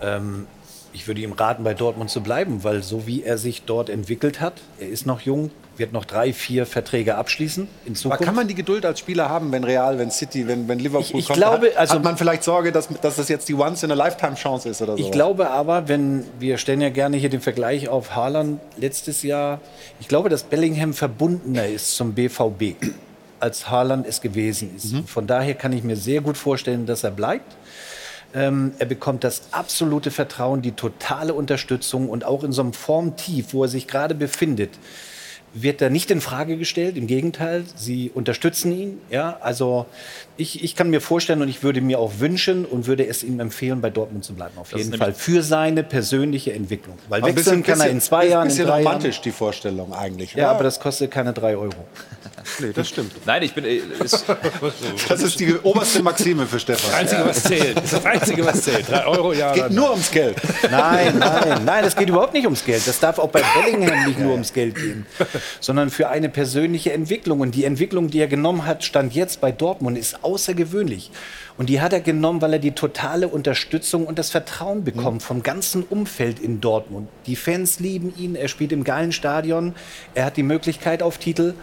Ähm, 0.02 0.46
ich 0.94 1.08
würde 1.08 1.20
ihm 1.20 1.32
raten, 1.32 1.64
bei 1.64 1.74
Dortmund 1.74 2.08
zu 2.08 2.22
bleiben, 2.22 2.62
weil 2.62 2.82
so 2.82 3.06
wie 3.06 3.24
er 3.24 3.36
sich 3.36 3.62
dort 3.62 3.90
entwickelt 3.90 4.40
hat, 4.40 4.54
er 4.78 4.88
ist 4.88 5.06
noch 5.06 5.20
jung, 5.20 5.50
wird 5.76 5.92
noch 5.92 6.04
drei, 6.04 6.32
vier 6.32 6.66
Verträge 6.66 7.16
abschließen 7.16 7.66
in 7.84 7.96
Zukunft. 7.96 8.20
Aber 8.20 8.24
kann 8.24 8.36
man 8.36 8.46
die 8.46 8.54
Geduld 8.54 8.86
als 8.86 9.00
Spieler 9.00 9.28
haben, 9.28 9.50
wenn 9.50 9.64
Real, 9.64 9.98
wenn 9.98 10.12
City, 10.12 10.46
wenn, 10.46 10.68
wenn 10.68 10.78
Liverpool 10.78 11.04
ich, 11.04 11.14
ich 11.14 11.26
kommt? 11.26 11.38
Glaube, 11.38 11.66
hat, 11.66 11.76
also, 11.76 11.94
hat 11.94 12.04
man 12.04 12.16
vielleicht 12.16 12.44
Sorge, 12.44 12.70
dass, 12.70 12.88
dass 13.00 13.16
das 13.16 13.28
jetzt 13.28 13.48
die 13.48 13.54
Once-in-a-Lifetime-Chance 13.54 14.68
ist 14.68 14.82
oder 14.82 14.96
so? 14.96 15.02
Ich 15.02 15.10
glaube 15.10 15.50
aber, 15.50 15.88
wenn 15.88 16.24
wir 16.38 16.58
stellen 16.58 16.80
ja 16.80 16.90
gerne 16.90 17.16
hier 17.16 17.28
den 17.28 17.40
Vergleich 17.40 17.88
auf 17.88 18.14
Haaland 18.14 18.60
letztes 18.76 19.24
Jahr, 19.24 19.60
ich 19.98 20.06
glaube, 20.06 20.28
dass 20.28 20.44
Bellingham 20.44 20.94
verbundener 20.94 21.66
ist 21.66 21.96
zum 21.96 22.14
BVB, 22.14 22.76
als 23.40 23.68
Haaland 23.68 24.06
es 24.06 24.20
gewesen 24.20 24.76
ist. 24.76 24.92
Mhm. 24.92 25.06
Von 25.06 25.26
daher 25.26 25.54
kann 25.54 25.72
ich 25.72 25.82
mir 25.82 25.96
sehr 25.96 26.20
gut 26.20 26.36
vorstellen, 26.36 26.86
dass 26.86 27.02
er 27.02 27.10
bleibt. 27.10 27.56
Ähm, 28.34 28.72
er 28.78 28.86
bekommt 28.86 29.22
das 29.22 29.42
absolute 29.52 30.10
Vertrauen, 30.10 30.60
die 30.60 30.72
totale 30.72 31.34
Unterstützung 31.34 32.08
und 32.08 32.24
auch 32.24 32.42
in 32.42 32.52
so 32.52 32.62
einem 32.62 32.72
Formtief, 32.72 33.54
wo 33.54 33.62
er 33.62 33.68
sich 33.68 33.86
gerade 33.86 34.14
befindet, 34.14 34.70
wird 35.54 35.80
er 35.80 35.88
nicht 35.88 36.10
in 36.10 36.20
Frage 36.20 36.56
gestellt. 36.56 36.96
Im 36.96 37.06
Gegenteil, 37.06 37.64
sie 37.76 38.10
unterstützen 38.12 38.72
ihn. 38.72 39.00
Ja, 39.10 39.38
also 39.40 39.86
ich, 40.36 40.64
ich 40.64 40.74
kann 40.74 40.90
mir 40.90 41.00
vorstellen 41.00 41.40
und 41.42 41.48
ich 41.48 41.62
würde 41.62 41.80
mir 41.80 42.00
auch 42.00 42.14
wünschen 42.18 42.64
und 42.64 42.86
würde 42.86 43.06
es 43.06 43.22
ihm 43.22 43.38
empfehlen, 43.38 43.80
bei 43.80 43.90
Dortmund 43.90 44.24
zu 44.24 44.34
bleiben. 44.34 44.58
Auf 44.58 44.70
das 44.70 44.80
jeden 44.80 44.98
Fall 44.98 45.14
für 45.14 45.42
seine 45.42 45.84
persönliche 45.84 46.52
Entwicklung. 46.52 46.98
Weil 47.08 47.22
aber 47.22 47.28
wechseln 47.28 47.62
bisschen, 47.62 47.62
kann 47.62 47.80
er 47.80 47.90
in 47.90 48.00
zwei 48.00 48.26
Jahren. 48.26 48.48
Ist 48.48 48.54
ein 48.54 48.66
bisschen 48.66 48.84
romantisch 48.84 49.20
die 49.20 49.30
Vorstellung 49.30 49.94
eigentlich. 49.94 50.34
Ja, 50.34 50.46
oder? 50.46 50.50
aber 50.56 50.64
das 50.64 50.80
kostet 50.80 51.12
keine 51.12 51.32
drei 51.32 51.56
Euro. 51.56 51.86
nee, 52.58 52.72
das 52.74 52.88
stimmt. 52.88 53.12
Nein, 53.24 53.42
ich 53.44 53.54
bin. 53.54 53.64
Äh, 53.64 53.76
ist 54.04 54.24
das 55.08 55.22
ist 55.22 55.38
die 55.38 55.54
oberste 55.54 56.02
Maxime 56.02 56.46
für 56.46 56.58
Stefan. 56.58 56.90
Das 56.90 57.00
Einzige, 57.00 57.26
was 57.26 57.42
zählt. 57.44 57.76
Das 57.76 57.84
ist 57.84 57.92
das 57.92 58.06
Einzige, 58.06 58.44
was 58.44 58.62
zählt. 58.62 58.88
Drei 58.88 59.06
Euro, 59.06 59.32
ja. 59.32 59.54
Es 59.54 59.62
geht 59.62 59.70
nur 59.70 59.90
ums 59.90 60.10
Geld. 60.10 60.36
Nein, 60.68 61.18
nein, 61.18 61.64
nein, 61.64 61.84
es 61.84 61.94
geht 61.94 62.08
überhaupt 62.08 62.34
nicht 62.34 62.44
ums 62.44 62.64
Geld. 62.64 62.86
Das 62.86 62.98
darf 62.98 63.18
auch 63.20 63.28
bei 63.28 63.42
Bellingham 63.54 64.04
nicht 64.06 64.18
nur 64.18 64.32
ums 64.32 64.52
Geld 64.52 64.74
gehen, 64.74 65.06
sondern 65.60 65.90
für 65.90 66.08
eine 66.08 66.28
persönliche 66.28 66.92
Entwicklung. 66.92 67.40
Und 67.40 67.54
die 67.54 67.64
Entwicklung, 67.64 68.08
die 68.08 68.20
er 68.20 68.26
genommen 68.26 68.66
hat, 68.66 68.84
stand 68.84 69.14
jetzt 69.14 69.40
bei 69.40 69.52
Dortmund, 69.52 69.98
ist 69.98 70.24
außergewöhnlich. 70.24 71.10
Und 71.56 71.68
die 71.68 71.80
hat 71.80 71.92
er 71.92 72.00
genommen, 72.00 72.42
weil 72.42 72.54
er 72.54 72.58
die 72.58 72.72
totale 72.72 73.28
Unterstützung 73.28 74.06
und 74.06 74.18
das 74.18 74.30
Vertrauen 74.30 74.82
bekommt 74.84 75.22
vom 75.22 75.42
ganzen 75.42 75.84
Umfeld 75.84 76.40
in 76.40 76.60
Dortmund. 76.60 77.08
Die 77.26 77.36
Fans 77.36 77.78
lieben 77.78 78.12
ihn, 78.16 78.34
er 78.34 78.48
spielt 78.48 78.72
im 78.72 78.82
geilen 78.82 79.12
Stadion, 79.12 79.74
er 80.14 80.24
hat 80.24 80.36
die 80.36 80.42
Möglichkeit 80.42 81.02
auf 81.02 81.18
Titel. 81.18 81.54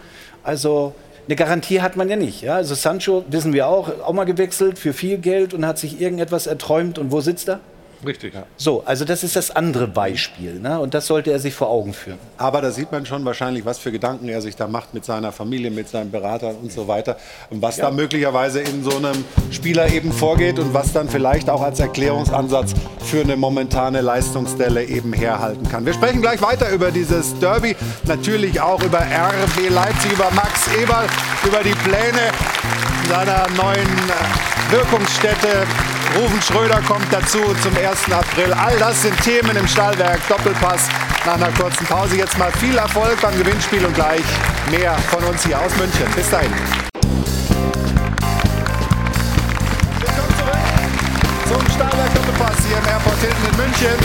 Also 0.42 0.94
eine 1.26 1.36
Garantie 1.36 1.80
hat 1.80 1.96
man 1.96 2.08
ja 2.08 2.16
nicht. 2.16 2.42
Ja? 2.42 2.56
Also 2.56 2.74
Sancho, 2.74 3.24
wissen 3.28 3.52
wir 3.52 3.68
auch, 3.68 4.00
auch 4.00 4.12
mal 4.12 4.24
gewechselt 4.24 4.78
für 4.78 4.92
viel 4.92 5.18
Geld 5.18 5.54
und 5.54 5.66
hat 5.66 5.78
sich 5.78 6.00
irgendetwas 6.00 6.46
erträumt. 6.46 6.98
Und 6.98 7.12
wo 7.12 7.20
sitzt 7.20 7.48
er? 7.48 7.60
Richtig. 8.04 8.34
So, 8.56 8.82
also 8.84 9.04
das 9.04 9.22
ist 9.22 9.36
das 9.36 9.50
andere 9.50 9.86
Beispiel. 9.86 10.58
Ne? 10.58 10.80
Und 10.80 10.94
das 10.94 11.06
sollte 11.06 11.30
er 11.30 11.38
sich 11.38 11.54
vor 11.54 11.68
Augen 11.68 11.92
führen. 11.92 12.18
Aber 12.36 12.60
da 12.60 12.70
sieht 12.70 12.90
man 12.90 13.06
schon 13.06 13.24
wahrscheinlich, 13.24 13.64
was 13.64 13.78
für 13.78 13.92
Gedanken 13.92 14.28
er 14.28 14.42
sich 14.42 14.56
da 14.56 14.66
macht 14.66 14.92
mit 14.94 15.04
seiner 15.04 15.30
Familie, 15.30 15.70
mit 15.70 15.88
seinem 15.88 16.10
Berater 16.10 16.48
und 16.48 16.72
so 16.72 16.88
weiter. 16.88 17.16
Und 17.50 17.62
was 17.62 17.76
da 17.76 17.90
möglicherweise 17.90 18.60
in 18.60 18.82
so 18.82 18.96
einem 18.96 19.24
Spieler 19.50 19.92
eben 19.92 20.12
vorgeht 20.12 20.58
und 20.58 20.74
was 20.74 20.92
dann 20.92 21.08
vielleicht 21.08 21.48
auch 21.48 21.62
als 21.62 21.78
Erklärungsansatz 21.80 22.74
für 23.04 23.20
eine 23.20 23.36
momentane 23.36 24.00
Leistungsstelle 24.00 24.84
eben 24.84 25.12
herhalten 25.12 25.68
kann. 25.68 25.86
Wir 25.86 25.92
sprechen 25.92 26.22
gleich 26.22 26.40
weiter 26.42 26.70
über 26.70 26.90
dieses 26.90 27.38
Derby, 27.38 27.76
natürlich 28.04 28.60
auch 28.60 28.82
über 28.82 28.98
RB 29.00 29.70
Leipzig, 29.70 30.12
über 30.12 30.30
Max 30.32 30.68
Eberl, 30.76 31.06
über 31.46 31.62
die 31.62 31.74
Pläne 31.74 32.32
seiner 33.08 33.48
neuen 33.56 33.88
Wirkungsstätte. 34.70 35.66
Rufen 36.14 36.42
Schröder 36.42 36.82
kommt 36.82 37.10
dazu 37.10 37.38
zum 37.62 37.74
1. 37.74 38.12
April. 38.12 38.52
All 38.52 38.76
das 38.78 39.00
sind 39.00 39.18
Themen 39.22 39.56
im 39.56 39.66
Stahlwerk 39.66 40.20
Doppelpass. 40.28 40.88
Nach 41.24 41.36
einer 41.36 41.50
kurzen 41.52 41.86
Pause 41.86 42.16
jetzt 42.16 42.36
mal 42.36 42.52
viel 42.52 42.76
Erfolg 42.76 43.18
beim 43.22 43.36
Gewinnspiel 43.38 43.82
und 43.86 43.94
gleich 43.94 44.20
mehr 44.70 44.92
von 45.10 45.24
uns 45.24 45.42
hier 45.46 45.58
aus 45.58 45.74
München. 45.76 46.06
Bis 46.14 46.28
dahin. 46.28 46.52
Willkommen 50.00 50.34
zurück 50.36 50.58
zum 51.48 51.66
Stahlwerk 51.74 52.14
Doppelpass 52.14 52.56
hier 52.66 52.76
im 52.76 52.86
Airport 52.86 53.18
Hilton 53.20 53.46
in 53.50 53.56
München. 53.56 53.96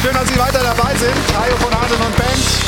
Schön, 0.00 0.14
dass 0.14 0.28
Sie 0.28 0.38
weiter 0.38 0.62
dabei 0.62 0.94
sind. 0.94 1.16
Hajo 1.36 1.56
von 1.56 1.72
Adel 1.72 1.96
und 1.96 2.16
Bench. 2.16 2.62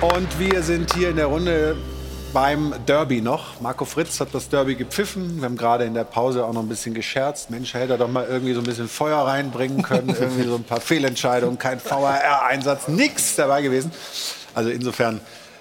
Und 0.00 0.38
wir 0.40 0.60
sind 0.62 0.92
hier 0.92 1.10
in 1.10 1.16
der 1.16 1.26
Runde 1.26 1.76
beim 2.34 2.74
Derby 2.84 3.20
noch. 3.20 3.60
Marco 3.60 3.84
Fritz 3.84 4.18
hat 4.18 4.34
das 4.34 4.48
Derby 4.48 4.74
gepfiffen. 4.74 5.38
Wir 5.38 5.44
haben 5.44 5.56
gerade 5.56 5.84
in 5.84 5.94
der 5.94 6.02
Pause 6.02 6.44
auch 6.44 6.52
noch 6.52 6.62
ein 6.62 6.68
bisschen 6.68 6.92
gescherzt. 6.92 7.48
Mensch, 7.48 7.72
hätte 7.72 7.92
er 7.92 7.98
doch 7.98 8.08
mal 8.08 8.26
irgendwie 8.28 8.52
so 8.54 8.60
ein 8.60 8.66
bisschen 8.66 8.88
Feuer 8.88 9.18
reinbringen 9.18 9.82
können. 9.82 10.08
irgendwie 10.20 10.42
so 10.42 10.56
ein 10.56 10.64
paar 10.64 10.80
Fehlentscheidungen, 10.80 11.58
kein 11.58 11.80
VAR-Einsatz, 11.82 12.88
nichts 12.88 13.36
dabei 13.36 13.62
gewesen. 13.62 13.92
Also 14.52 14.70
insofern 14.70 15.20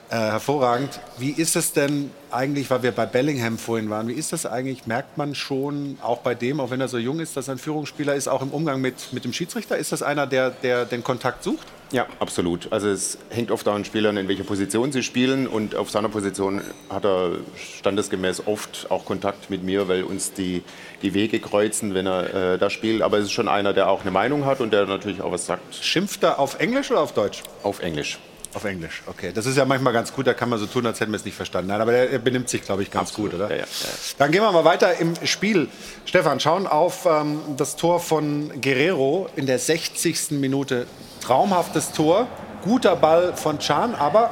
äh, 0.09 0.15
hervorragend. 0.15 0.99
Wie 1.19 1.29
ist 1.29 1.55
es 1.55 1.73
denn 1.73 2.09
eigentlich, 2.31 2.71
weil 2.71 2.81
wir 2.81 2.91
bei 2.91 3.05
Bellingham 3.05 3.59
vorhin 3.59 3.91
waren, 3.91 4.07
wie 4.07 4.13
ist 4.13 4.33
das 4.33 4.47
eigentlich? 4.47 4.87
Merkt 4.87 5.15
man 5.15 5.35
schon, 5.35 5.99
auch 6.01 6.19
bei 6.19 6.33
dem, 6.33 6.59
auch 6.59 6.71
wenn 6.71 6.81
er 6.81 6.87
so 6.87 6.97
jung 6.97 7.19
ist, 7.19 7.37
dass 7.37 7.49
er 7.49 7.55
ein 7.55 7.59
Führungsspieler 7.59 8.15
ist, 8.15 8.27
auch 8.27 8.41
im 8.41 8.49
Umgang 8.49 8.81
mit, 8.81 9.13
mit 9.13 9.25
dem 9.25 9.33
Schiedsrichter? 9.33 9.77
Ist 9.77 9.91
das 9.91 10.01
einer, 10.01 10.25
der, 10.25 10.49
der 10.49 10.85
den 10.85 11.03
Kontakt 11.03 11.43
sucht? 11.43 11.67
Ja, 11.93 12.07
absolut. 12.19 12.73
Also 12.73 12.89
es 12.89 13.19
hängt 13.29 13.51
oft 13.51 13.67
an 13.67 13.85
Spielern, 13.85 14.17
in 14.17 14.27
welcher 14.27 14.43
Position 14.43 14.91
sie 14.91 15.03
spielen. 15.03 15.45
Und 15.45 15.75
auf 15.75 15.91
seiner 15.91 16.09
Position 16.09 16.61
hat 16.89 17.05
er 17.05 17.33
standesgemäß 17.55 18.47
oft 18.47 18.87
auch 18.89 19.05
Kontakt 19.05 19.51
mit 19.51 19.63
mir, 19.63 19.87
weil 19.87 20.03
uns 20.03 20.33
die, 20.33 20.63
die 21.03 21.13
Wege 21.13 21.39
kreuzen, 21.39 21.93
wenn 21.93 22.07
er 22.07 22.53
äh, 22.53 22.57
da 22.57 22.71
spielt. 22.71 23.03
Aber 23.03 23.19
es 23.19 23.25
ist 23.25 23.31
schon 23.31 23.47
einer, 23.47 23.73
der 23.73 23.89
auch 23.89 24.01
eine 24.01 24.09
Meinung 24.09 24.45
hat 24.45 24.59
und 24.59 24.73
der 24.73 24.87
natürlich 24.87 25.21
auch 25.21 25.31
was 25.31 25.45
sagt. 25.45 25.75
Schimpft 25.75 26.23
er 26.23 26.39
auf 26.39 26.59
Englisch 26.59 26.89
oder 26.89 27.01
auf 27.01 27.13
Deutsch? 27.13 27.43
Auf 27.61 27.79
Englisch. 27.79 28.17
Auf 28.55 28.65
Englisch, 28.65 29.01
okay. 29.07 29.31
Das 29.33 29.47
ist 29.47 29.57
ja 29.57 29.65
manchmal 29.65 29.93
ganz 29.93 30.13
gut, 30.13 30.27
da 30.27 30.35
kann 30.35 30.47
man 30.47 30.59
so 30.59 30.67
tun, 30.67 30.85
als 30.85 30.99
hätten 30.99 31.11
wir 31.11 31.17
es 31.17 31.25
nicht 31.25 31.35
verstanden. 31.35 31.69
Nein, 31.69 31.81
aber 31.81 31.91
er, 31.93 32.19
benimmt 32.19 32.49
sich, 32.49 32.61
glaube 32.61 32.83
ich, 32.83 32.91
ganz 32.91 33.09
Absolut. 33.09 33.31
gut, 33.31 33.39
oder? 33.39 33.49
Ja, 33.49 33.61
ja, 33.61 33.63
ja. 33.63 33.89
Dann 34.19 34.31
gehen 34.31 34.43
wir 34.43 34.51
mal 34.51 34.63
weiter 34.63 34.95
im 34.97 35.15
Spiel. 35.25 35.69
Stefan, 36.05 36.39
schauen 36.39 36.67
auf 36.67 37.07
ähm, 37.07 37.39
das 37.57 37.77
Tor 37.77 37.99
von 37.99 38.61
Guerrero 38.61 39.27
in 39.35 39.47
der 39.47 39.57
60. 39.57 40.31
Minute. 40.31 40.85
Traumhaftes 41.23 41.91
Tor, 41.91 42.27
guter 42.63 42.95
Ball 42.95 43.33
von 43.35 43.57
Can, 43.57 43.95
aber 43.95 44.31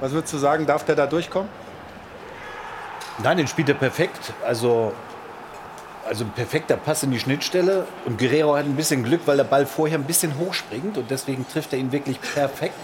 was 0.00 0.12
würdest 0.12 0.32
du 0.32 0.38
sagen, 0.38 0.66
darf 0.66 0.84
der 0.84 0.96
da 0.96 1.06
durchkommen? 1.06 1.48
Nein, 3.22 3.36
den 3.36 3.46
spielt 3.46 3.68
er 3.68 3.74
perfekt. 3.74 4.32
Also, 4.46 4.92
also 6.08 6.24
ein 6.24 6.30
perfekter 6.30 6.78
Pass 6.78 7.02
in 7.02 7.10
die 7.10 7.20
Schnittstelle. 7.20 7.84
Und 8.06 8.18
Guerrero 8.18 8.56
hat 8.56 8.64
ein 8.64 8.76
bisschen 8.76 9.04
Glück, 9.04 9.20
weil 9.26 9.36
der 9.36 9.44
Ball 9.44 9.66
vorher 9.66 9.98
ein 9.98 10.04
bisschen 10.04 10.38
hochspringt. 10.38 10.96
Und 10.96 11.10
deswegen 11.10 11.46
trifft 11.46 11.74
er 11.74 11.78
ihn 11.78 11.92
wirklich 11.92 12.18
perfekt. 12.18 12.78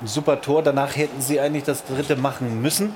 Ein 0.00 0.06
super 0.06 0.40
Tor. 0.40 0.62
Danach 0.62 0.94
hätten 0.94 1.20
sie 1.20 1.40
eigentlich 1.40 1.64
das 1.64 1.84
dritte 1.84 2.14
machen 2.14 2.62
müssen. 2.62 2.94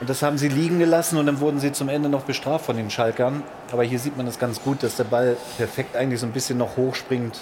Und 0.00 0.10
das 0.10 0.22
haben 0.22 0.36
sie 0.36 0.48
liegen 0.48 0.78
gelassen 0.78 1.16
und 1.16 1.26
dann 1.26 1.40
wurden 1.40 1.60
sie 1.60 1.72
zum 1.72 1.88
Ende 1.88 2.10
noch 2.10 2.22
bestraft 2.24 2.66
von 2.66 2.76
den 2.76 2.90
Schalkern. 2.90 3.42
Aber 3.72 3.84
hier 3.84 3.98
sieht 3.98 4.18
man 4.18 4.26
das 4.26 4.38
ganz 4.38 4.60
gut, 4.60 4.82
dass 4.82 4.96
der 4.96 5.04
Ball 5.04 5.36
perfekt 5.56 5.96
eigentlich 5.96 6.20
so 6.20 6.26
ein 6.26 6.32
bisschen 6.32 6.58
noch 6.58 6.76
hochspringt. 6.76 7.38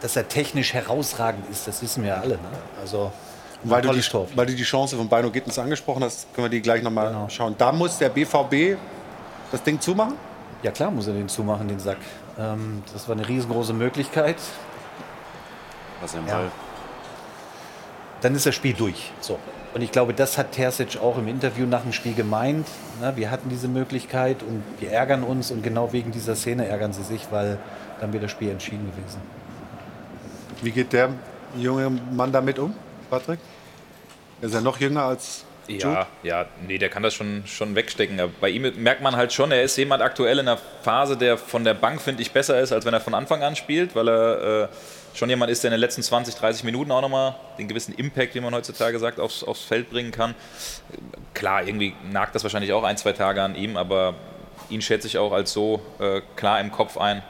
Dass 0.00 0.16
er 0.16 0.28
technisch 0.28 0.74
herausragend 0.74 1.48
ist, 1.50 1.66
das 1.66 1.82
wissen 1.82 2.02
wir 2.02 2.10
ja 2.10 2.20
alle. 2.20 2.34
Ne? 2.34 2.40
Also, 2.80 3.10
Weil 3.64 3.82
du, 3.82 3.92
die, 3.92 4.02
weil 4.34 4.46
du 4.46 4.54
die 4.54 4.62
Chance 4.62 4.96
von 4.96 5.08
Bino 5.08 5.30
Gittens 5.30 5.58
angesprochen 5.58 6.04
hast, 6.04 6.32
können 6.34 6.46
wir 6.46 6.50
die 6.50 6.60
gleich 6.60 6.82
nochmal 6.82 7.12
mal 7.12 7.30
schauen. 7.30 7.54
Da 7.56 7.72
muss 7.72 7.98
der 7.98 8.10
BVB 8.10 8.76
das 9.50 9.62
Ding 9.62 9.80
zumachen? 9.80 10.14
Ja 10.62 10.70
klar 10.70 10.90
muss 10.90 11.06
er 11.06 11.14
den 11.14 11.28
zumachen, 11.28 11.68
den 11.68 11.78
Sack. 11.78 11.98
Ähm, 12.38 12.82
das 12.92 13.08
war 13.08 13.16
eine 13.16 13.26
riesengroße 13.26 13.72
Möglichkeit. 13.72 14.36
Was 16.00 16.14
im 16.14 16.26
Ja. 16.26 16.34
Ball. 16.34 16.50
Dann 18.20 18.34
ist 18.34 18.46
das 18.46 18.54
Spiel 18.54 18.74
durch. 18.74 19.12
So. 19.20 19.38
Und 19.74 19.82
ich 19.82 19.92
glaube, 19.92 20.14
das 20.14 20.38
hat 20.38 20.52
Terzic 20.52 20.98
auch 21.02 21.18
im 21.18 21.28
Interview 21.28 21.66
nach 21.66 21.82
dem 21.82 21.92
Spiel 21.92 22.14
gemeint. 22.14 22.66
Na, 23.00 23.14
wir 23.16 23.30
hatten 23.30 23.50
diese 23.50 23.68
Möglichkeit 23.68 24.42
und 24.42 24.62
wir 24.80 24.90
ärgern 24.90 25.22
uns 25.22 25.50
und 25.50 25.62
genau 25.62 25.92
wegen 25.92 26.12
dieser 26.12 26.34
Szene 26.34 26.66
ärgern 26.66 26.92
sie 26.94 27.02
sich, 27.02 27.26
weil 27.30 27.58
dann 28.00 28.12
wird 28.12 28.24
das 28.24 28.30
Spiel 28.30 28.50
entschieden 28.50 28.90
gewesen. 28.90 29.20
Wie 30.62 30.70
geht 30.70 30.92
der 30.92 31.10
junge 31.56 31.90
Mann 31.90 32.32
damit 32.32 32.58
um, 32.58 32.74
Patrick? 33.10 33.38
Er 34.40 34.48
ist 34.48 34.54
ja 34.54 34.60
noch 34.60 34.78
jünger 34.78 35.02
als 35.02 35.44
Jude. 35.68 35.84
Ja, 35.84 36.06
ja, 36.22 36.46
nee, 36.66 36.78
der 36.78 36.88
kann 36.88 37.02
das 37.02 37.14
schon, 37.14 37.42
schon 37.46 37.74
wegstecken. 37.74 38.20
Aber 38.20 38.32
bei 38.40 38.50
ihm 38.50 38.62
merkt 38.82 39.02
man 39.02 39.16
halt 39.16 39.32
schon, 39.32 39.50
er 39.50 39.62
ist 39.62 39.76
jemand 39.76 40.02
aktuell 40.02 40.38
in 40.38 40.48
einer 40.48 40.58
Phase, 40.82 41.16
der 41.16 41.38
von 41.38 41.64
der 41.64 41.74
Bank, 41.74 42.00
finde 42.00 42.22
ich, 42.22 42.30
besser 42.30 42.60
ist, 42.60 42.72
als 42.72 42.84
wenn 42.84 42.94
er 42.94 43.00
von 43.00 43.14
Anfang 43.14 43.42
an 43.42 43.56
spielt, 43.56 43.94
weil 43.96 44.08
er 44.08 44.62
äh, 44.64 44.68
schon 45.16 45.28
jemand 45.28 45.50
ist, 45.50 45.64
der 45.64 45.68
in 45.68 45.72
den 45.72 45.80
letzten 45.80 46.02
20, 46.02 46.34
30 46.36 46.64
Minuten 46.64 46.90
auch 46.90 47.00
nochmal 47.00 47.34
den 47.58 47.68
gewissen 47.68 47.94
Impact, 47.94 48.34
wie 48.34 48.40
man 48.40 48.54
heutzutage 48.54 48.98
sagt, 48.98 49.18
aufs, 49.18 49.42
aufs 49.42 49.62
Feld 49.62 49.90
bringen 49.90 50.12
kann. 50.12 50.34
Klar, 51.34 51.66
irgendwie 51.66 51.94
nagt 52.10 52.34
das 52.34 52.42
wahrscheinlich 52.42 52.72
auch 52.72 52.84
ein, 52.84 52.96
zwei 52.96 53.12
Tage 53.12 53.42
an 53.42 53.54
ihm, 53.54 53.76
aber 53.76 54.14
ihn 54.70 54.82
schätze 54.82 55.06
ich 55.06 55.18
auch 55.18 55.32
als 55.32 55.52
so 55.52 55.80
äh, 55.98 56.20
klar 56.36 56.60
im 56.60 56.70
Kopf 56.70 56.96
ein. 56.96 57.22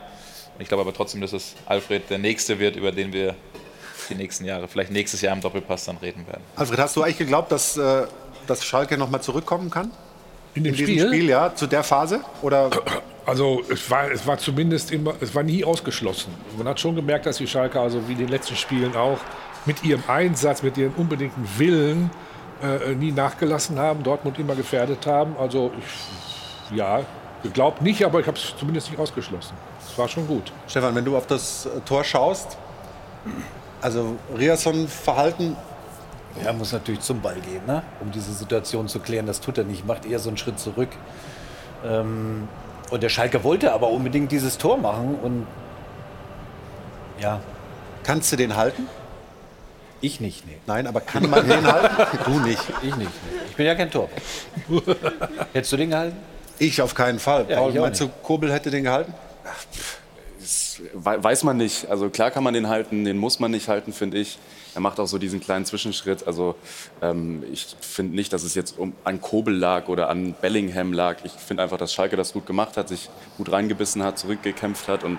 Ich 0.58 0.68
glaube 0.68 0.82
aber 0.82 0.94
trotzdem, 0.94 1.20
dass 1.20 1.32
es 1.32 1.54
Alfred 1.66 2.08
der 2.10 2.18
Nächste 2.18 2.58
wird, 2.58 2.76
über 2.76 2.92
den 2.92 3.12
wir 3.12 3.34
die 4.08 4.14
nächsten 4.14 4.44
Jahre, 4.44 4.68
vielleicht 4.68 4.90
nächstes 4.90 5.20
Jahr 5.20 5.34
im 5.34 5.40
Doppelpass 5.40 5.84
dann 5.84 5.96
reden 5.96 6.26
werden. 6.26 6.42
Alfred, 6.54 6.78
hast 6.78 6.96
du 6.96 7.02
eigentlich 7.02 7.18
geglaubt, 7.18 7.50
dass, 7.50 7.76
äh, 7.76 8.06
dass 8.46 8.64
Schalke 8.64 8.96
noch 8.96 9.10
mal 9.10 9.20
zurückkommen 9.20 9.70
kann? 9.70 9.90
In 10.54 10.64
dem 10.64 10.74
diesem 10.74 10.86
Spiel? 10.86 11.08
Spiel, 11.08 11.28
ja, 11.28 11.54
zu 11.54 11.66
der 11.66 11.82
Phase? 11.82 12.20
Oder 12.42 12.70
Also 13.26 13.60
es 13.68 13.90
war, 13.90 14.08
es 14.08 14.24
war 14.24 14.38
zumindest 14.38 14.92
immer, 14.92 15.14
es 15.20 15.34
war 15.34 15.42
nie 15.42 15.64
ausgeschlossen. 15.64 16.32
Man 16.56 16.68
hat 16.68 16.78
schon 16.78 16.94
gemerkt, 16.94 17.26
dass 17.26 17.38
die 17.38 17.46
Schalke, 17.48 17.80
also 17.80 18.06
wie 18.06 18.12
in 18.12 18.18
den 18.18 18.28
letzten 18.28 18.54
Spielen 18.54 18.94
auch, 18.94 19.18
mit 19.64 19.82
ihrem 19.82 20.04
Einsatz, 20.06 20.62
mit 20.62 20.78
ihrem 20.78 20.92
unbedingten 20.96 21.44
Willen 21.58 22.08
äh, 22.62 22.94
nie 22.94 23.10
nachgelassen 23.10 23.80
haben, 23.80 24.04
Dortmund 24.04 24.38
immer 24.38 24.54
gefährdet 24.54 25.06
haben. 25.06 25.36
Also 25.38 25.72
ich, 25.76 26.76
ja, 26.76 27.00
geglaubt 27.42 27.82
nicht, 27.82 28.04
aber 28.04 28.20
ich 28.20 28.28
habe 28.28 28.38
es 28.38 28.54
zumindest 28.56 28.90
nicht 28.90 29.00
ausgeschlossen. 29.00 29.54
War 29.96 30.08
schon 30.08 30.26
gut. 30.26 30.52
Stefan, 30.68 30.94
wenn 30.94 31.04
du 31.04 31.16
auf 31.16 31.26
das 31.26 31.66
äh, 31.66 31.80
Tor 31.84 32.04
schaust, 32.04 32.56
also 33.80 34.16
Riasson 34.36 34.88
Verhalten, 34.88 35.56
Er 36.44 36.52
muss 36.52 36.72
natürlich 36.72 37.00
zum 37.00 37.20
Ball 37.22 37.36
gehen, 37.36 37.64
ne? 37.66 37.82
um 38.00 38.10
diese 38.12 38.32
Situation 38.32 38.88
zu 38.88 39.00
klären. 39.00 39.26
Das 39.26 39.40
tut 39.40 39.56
er 39.56 39.64
nicht, 39.64 39.86
macht 39.86 40.04
eher 40.04 40.18
so 40.18 40.28
einen 40.28 40.36
Schritt 40.36 40.58
zurück. 40.58 40.90
Ähm, 41.84 42.46
und 42.90 43.02
der 43.02 43.08
Schalke 43.08 43.42
wollte 43.42 43.72
aber 43.72 43.88
unbedingt 43.88 44.30
dieses 44.32 44.58
Tor 44.58 44.76
machen. 44.76 45.14
Und 45.22 45.46
ja, 47.20 47.40
kannst 48.02 48.30
du 48.32 48.36
den 48.36 48.56
halten? 48.56 48.86
ich 50.02 50.20
nicht, 50.20 50.46
nee. 50.46 50.58
Nein, 50.66 50.86
aber 50.86 51.00
kann 51.00 51.28
man 51.28 51.48
den 51.48 51.66
halten? 51.72 51.96
Du 52.26 52.38
nicht. 52.40 52.62
Ich 52.82 52.94
nicht. 52.96 53.10
Nee. 53.10 53.40
Ich 53.48 53.56
bin 53.56 53.66
ja 53.66 53.74
kein 53.74 53.90
Tor. 53.90 54.08
Hättest 55.54 55.72
du 55.72 55.76
den 55.78 55.90
gehalten? 55.90 56.16
Ich 56.58 56.80
auf 56.82 56.94
keinen 56.94 57.18
Fall. 57.18 57.46
Ja, 57.48 57.56
Paul, 57.58 57.72
meinst 57.72 58.00
du, 58.02 58.08
Kobel 58.22 58.52
hätte 58.52 58.70
den 58.70 58.84
gehalten? 58.84 59.12
Weiß 60.94 61.42
man 61.44 61.56
nicht. 61.56 61.88
Also 61.90 62.10
klar 62.10 62.30
kann 62.30 62.44
man 62.44 62.54
den 62.54 62.68
halten, 62.68 63.04
den 63.04 63.16
muss 63.18 63.40
man 63.40 63.50
nicht 63.50 63.68
halten, 63.68 63.92
finde 63.92 64.18
ich. 64.18 64.38
Er 64.74 64.80
macht 64.82 65.00
auch 65.00 65.06
so 65.06 65.16
diesen 65.16 65.40
kleinen 65.40 65.64
Zwischenschritt. 65.64 66.26
Also 66.26 66.54
ähm, 67.00 67.42
ich 67.50 67.66
finde 67.80 68.14
nicht, 68.14 68.32
dass 68.34 68.42
es 68.42 68.54
jetzt 68.54 68.78
um, 68.78 68.92
an 69.04 69.22
Kobel 69.22 69.54
lag 69.56 69.88
oder 69.88 70.10
an 70.10 70.34
Bellingham 70.40 70.92
lag. 70.92 71.16
Ich 71.24 71.32
finde 71.32 71.62
einfach, 71.62 71.78
dass 71.78 71.94
Schalke 71.94 72.16
das 72.16 72.34
gut 72.34 72.46
gemacht 72.46 72.76
hat, 72.76 72.88
sich 72.90 73.08
gut 73.38 73.50
reingebissen 73.50 74.02
hat, 74.02 74.18
zurückgekämpft 74.18 74.86
hat 74.88 75.02
und 75.02 75.18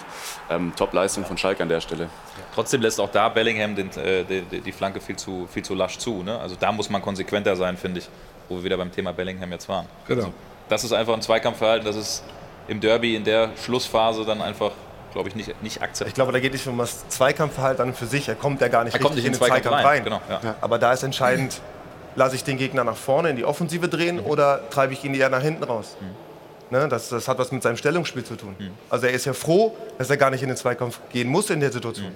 ähm, 0.51 0.73
Top-Leistung 0.75 1.25
von 1.25 1.37
Schalke 1.39 1.63
an 1.63 1.69
der 1.69 1.81
Stelle. 1.81 2.07
Trotzdem 2.53 2.81
lässt 2.81 2.99
auch 2.99 3.11
da 3.11 3.29
Bellingham 3.29 3.75
den, 3.75 3.89
äh, 3.97 4.23
die, 4.23 4.41
die- 4.43 4.61
die 4.61 4.71
Flanke 4.71 5.01
viel 5.01 5.15
zu, 5.15 5.47
viel 5.51 5.63
zu 5.63 5.73
lasch 5.73 5.97
zu. 5.97 6.21
Ne? 6.21 6.37
Also 6.37 6.55
da 6.59 6.71
muss 6.71 6.91
man 6.91 7.01
konsequenter 7.01 7.55
sein, 7.55 7.75
finde 7.77 7.99
ich, 8.01 8.09
wo 8.47 8.57
wir 8.57 8.63
wieder 8.63 8.77
beim 8.77 8.91
Thema 8.91 9.11
Bellingham 9.11 9.51
jetzt 9.51 9.67
waren. 9.67 9.87
Genau. 10.07 10.21
Also, 10.21 10.33
das 10.69 10.83
ist 10.83 10.91
einfach 10.93 11.13
ein 11.15 11.21
Zweikampfverhalten, 11.23 11.85
das 11.87 11.95
ist 11.95 12.23
im 12.67 12.81
Derby 12.81 13.15
in 13.15 13.23
der 13.23 13.51
Schlussphase 13.63 14.25
dann 14.25 14.41
einfach, 14.41 14.71
glaube 15.13 15.29
ich, 15.29 15.35
nicht, 15.35 15.61
nicht 15.63 15.81
akzeptiert. 15.81 16.09
Ich 16.09 16.15
glaube, 16.15 16.31
da 16.31 16.39
geht 16.39 16.53
es 16.53 16.61
nicht 16.61 16.67
um 16.67 16.77
das 16.77 17.07
Zweikampfverhalten 17.09 17.93
für 17.93 18.05
sich. 18.05 18.27
Er 18.27 18.35
kommt 18.35 18.61
ja 18.61 18.67
gar 18.67 18.83
nicht 18.83 18.93
Er 18.93 18.99
kommt 18.99 19.15
richtig 19.15 19.31
nicht 19.31 19.39
in 19.41 19.47
den 19.47 19.47
Zweikampf 19.49 19.83
rein, 19.83 20.03
genau, 20.03 20.21
ja. 20.29 20.55
Aber 20.61 20.79
da 20.79 20.93
ist 20.93 21.03
entscheidend, 21.03 21.61
lasse 22.15 22.35
ich 22.35 22.43
den 22.43 22.57
Gegner 22.57 22.83
nach 22.83 22.97
vorne 22.97 23.29
in 23.29 23.35
die 23.35 23.45
Offensive 23.45 23.87
drehen 23.87 24.19
oder 24.19 24.69
treibe 24.69 24.93
ich 24.93 25.03
ihn 25.03 25.13
eher 25.13 25.29
nach 25.29 25.41
hinten 25.41 25.63
raus? 25.63 25.95
Ne, 26.69 26.87
das, 26.89 27.07
das 27.09 27.29
hat 27.29 27.37
was 27.37 27.51
mit 27.53 27.63
seinem 27.63 27.77
Stellungsspiel 27.77 28.25
zu 28.25 28.35
tun. 28.35 28.55
Also 28.89 29.07
er 29.07 29.13
ist 29.13 29.25
ja 29.25 29.33
froh, 29.33 29.75
dass 29.97 30.09
er 30.09 30.17
gar 30.17 30.31
nicht 30.31 30.41
in 30.43 30.49
den 30.49 30.57
Zweikampf 30.57 30.99
gehen 31.11 31.29
muss 31.29 31.49
in 31.49 31.61
der 31.61 31.71
Situation. 31.71 32.13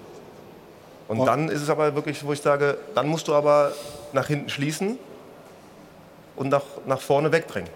Und 1.08 1.26
dann 1.26 1.50
ist 1.50 1.62
es 1.62 1.70
aber 1.70 1.96
wirklich, 1.96 2.24
wo 2.26 2.34
ich 2.34 2.42
sage, 2.42 2.78
dann 2.96 3.08
musst 3.08 3.28
du 3.28 3.34
aber 3.34 3.74
nach 4.14 4.28
hinten 4.28 4.50
schließen 4.50 4.98
und 6.36 6.50
nach, 6.50 6.64
nach 6.86 7.02
vorne 7.02 7.32
wegdrängen. 7.32 7.70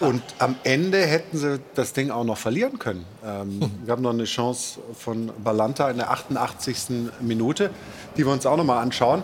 Und 0.00 0.22
am 0.38 0.56
Ende 0.64 0.98
hätten 0.98 1.36
sie 1.36 1.60
das 1.74 1.92
Ding 1.92 2.10
auch 2.10 2.24
noch 2.24 2.38
verlieren 2.38 2.78
können. 2.78 3.04
Ähm, 3.24 3.60
wir 3.84 3.92
haben 3.92 4.02
noch 4.02 4.10
eine 4.10 4.24
Chance 4.24 4.80
von 4.98 5.30
Balanta 5.42 5.90
in 5.90 5.98
der 5.98 6.10
88. 6.10 7.10
Minute, 7.20 7.70
die 8.16 8.26
wir 8.26 8.32
uns 8.32 8.46
auch 8.46 8.56
noch 8.56 8.64
mal 8.64 8.80
anschauen. 8.80 9.22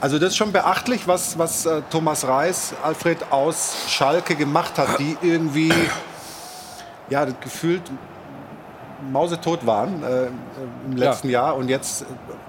Also 0.00 0.18
das 0.18 0.30
ist 0.30 0.36
schon 0.36 0.52
beachtlich, 0.52 1.06
was, 1.06 1.38
was 1.38 1.66
äh, 1.66 1.82
Thomas 1.90 2.26
Reis, 2.26 2.74
Alfred 2.82 3.18
aus 3.30 3.74
Schalke 3.88 4.34
gemacht 4.34 4.78
hat, 4.78 4.98
die 4.98 5.16
irgendwie 5.22 5.72
ja, 7.10 7.24
gefühlt 7.24 7.82
mausetot 9.12 9.66
waren 9.66 10.02
äh, 10.02 10.26
im 10.86 10.96
letzten 10.96 11.28
Jahr 11.28 11.56
und 11.56 11.68
jetzt 11.68 12.02
äh, 12.02 12.04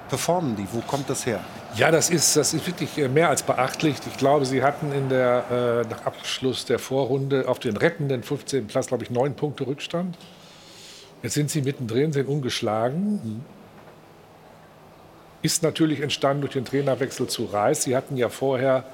performen 0.09 0.55
die. 0.55 0.67
Wo 0.71 0.81
kommt 0.81 1.09
das 1.09 1.25
her? 1.25 1.39
Ja, 1.75 1.91
das 1.91 2.09
ist, 2.09 2.37
das 2.37 2.53
ist 2.53 2.65
wirklich 2.67 2.97
äh, 2.97 3.09
mehr 3.09 3.27
als 3.27 3.43
beachtlich. 3.43 3.97
Ich 4.07 4.15
glaube, 4.15 4.45
sie 4.45 4.63
hatten 4.63 4.93
in 4.93 5.09
der, 5.09 5.83
äh, 5.85 5.89
nach 5.89 6.05
Abschluss 6.05 6.63
der 6.63 6.79
Vorrunde 6.79 7.49
auf 7.49 7.59
den 7.59 7.75
rettenden 7.75 8.23
15. 8.23 8.67
Platz, 8.67 8.87
glaube 8.87 9.03
ich, 9.03 9.09
neun 9.09 9.35
Punkte 9.35 9.67
Rückstand. 9.67 10.17
Jetzt 11.21 11.33
sind 11.33 11.51
sie 11.51 11.61
mittendrin, 11.61 12.13
sind 12.13 12.29
ungeschlagen. 12.29 13.43
Ist 15.41 15.63
natürlich 15.63 15.99
entstanden 15.99 16.41
durch 16.41 16.53
den 16.53 16.63
Trainerwechsel 16.63 17.27
zu 17.27 17.43
Reis. 17.43 17.83
Sie 17.83 17.93
hatten 17.93 18.15
ja 18.15 18.29
vorher, 18.29 18.85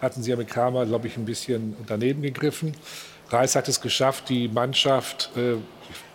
hatten 0.00 0.22
sie 0.22 0.30
ja 0.30 0.36
mit 0.36 0.48
Kramer, 0.48 0.86
glaube 0.86 1.08
ich, 1.08 1.18
ein 1.18 1.26
bisschen 1.26 1.76
daneben 1.86 2.22
gegriffen. 2.22 2.74
Reis 3.28 3.54
hat 3.54 3.68
es 3.68 3.82
geschafft, 3.82 4.30
die 4.30 4.48
Mannschaft 4.48 5.30
äh, 5.36 5.56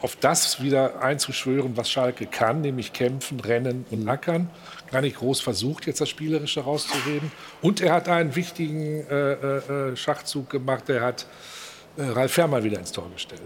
auf 0.02 0.16
das 0.16 0.60
wieder 0.60 1.04
einzuschwören, 1.04 1.78
was 1.78 1.92
Schalke 1.92 2.26
kann, 2.26 2.62
nämlich 2.62 2.94
kämpfen, 2.94 3.40
rennen 3.42 3.86
und 3.92 4.10
ackern. 4.10 4.50
Gar 4.96 5.02
nicht 5.02 5.18
groß 5.18 5.42
versucht, 5.42 5.88
jetzt 5.88 6.00
das 6.00 6.08
Spielerische 6.08 6.62
rauszureden. 6.62 7.30
Und 7.62 7.82
er 7.82 7.92
hat 7.92 8.08
einen 8.08 8.34
wichtigen 8.34 9.06
äh, 9.10 9.34
äh, 9.34 9.96
Schachzug 9.98 10.50
gemacht. 10.50 10.88
Er 10.88 11.02
hat 11.02 11.28
äh, 11.98 12.04
Ralf 12.04 12.32
Fährmann 12.32 12.64
wieder 12.64 12.80
ins 12.80 12.94
Tor 12.94 13.12
gestellt. 13.14 13.42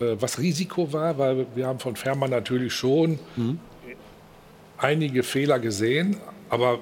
Äh, 0.00 0.16
was 0.18 0.40
Risiko 0.40 0.92
war, 0.92 1.16
weil 1.16 1.46
wir 1.54 1.68
haben 1.68 1.78
von 1.78 1.94
Fährmann 1.94 2.30
natürlich 2.30 2.74
schon 2.74 3.20
einige 4.76 5.22
Fehler 5.22 5.60
gesehen, 5.60 6.16
aber 6.50 6.80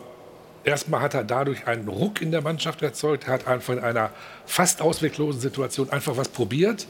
erstmal 0.64 1.02
hat 1.02 1.12
er 1.12 1.24
dadurch 1.24 1.66
einen 1.66 1.86
Ruck 1.86 2.22
in 2.22 2.30
der 2.30 2.40
Mannschaft 2.40 2.80
erzeugt. 2.80 3.26
Er 3.26 3.34
hat 3.34 3.46
einfach 3.46 3.74
in 3.74 3.80
einer 3.80 4.12
fast 4.46 4.80
ausweglosen 4.80 5.42
Situation 5.42 5.90
einfach 5.90 6.16
was 6.16 6.30
probiert, 6.30 6.86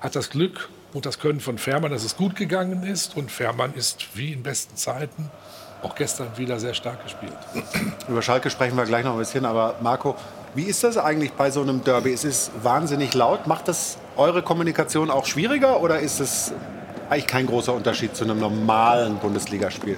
hat 0.00 0.16
das 0.16 0.30
Glück 0.30 0.68
und 0.92 1.06
das 1.06 1.20
Können 1.20 1.38
von 1.38 1.58
Fährmann, 1.58 1.92
dass 1.92 2.02
es 2.02 2.16
gut 2.16 2.34
gegangen 2.34 2.82
ist. 2.82 3.16
Und 3.16 3.30
Fährmann 3.30 3.72
ist 3.74 4.16
wie 4.16 4.32
in 4.32 4.42
besten 4.42 4.74
Zeiten 4.76 5.30
auch 5.82 5.94
gestern 5.94 6.28
wieder 6.36 6.58
sehr 6.58 6.74
stark 6.74 7.02
gespielt. 7.02 7.32
Über 8.08 8.22
Schalke 8.22 8.50
sprechen 8.50 8.76
wir 8.76 8.84
gleich 8.84 9.04
noch 9.04 9.12
ein 9.12 9.18
bisschen, 9.18 9.44
aber 9.44 9.76
Marco, 9.80 10.16
wie 10.54 10.64
ist 10.64 10.84
das 10.84 10.96
eigentlich 10.96 11.32
bei 11.32 11.50
so 11.50 11.60
einem 11.60 11.84
Derby? 11.84 12.12
Es 12.12 12.24
ist 12.24 12.50
wahnsinnig 12.62 13.14
laut. 13.14 13.46
Macht 13.46 13.68
das 13.68 13.98
eure 14.16 14.42
Kommunikation 14.42 15.10
auch 15.10 15.26
schwieriger 15.26 15.80
oder 15.80 16.00
ist 16.00 16.20
es 16.20 16.52
eigentlich 17.10 17.26
kein 17.26 17.46
großer 17.46 17.74
Unterschied 17.74 18.16
zu 18.16 18.24
einem 18.24 18.40
normalen 18.40 19.18
Bundesligaspiel? 19.18 19.96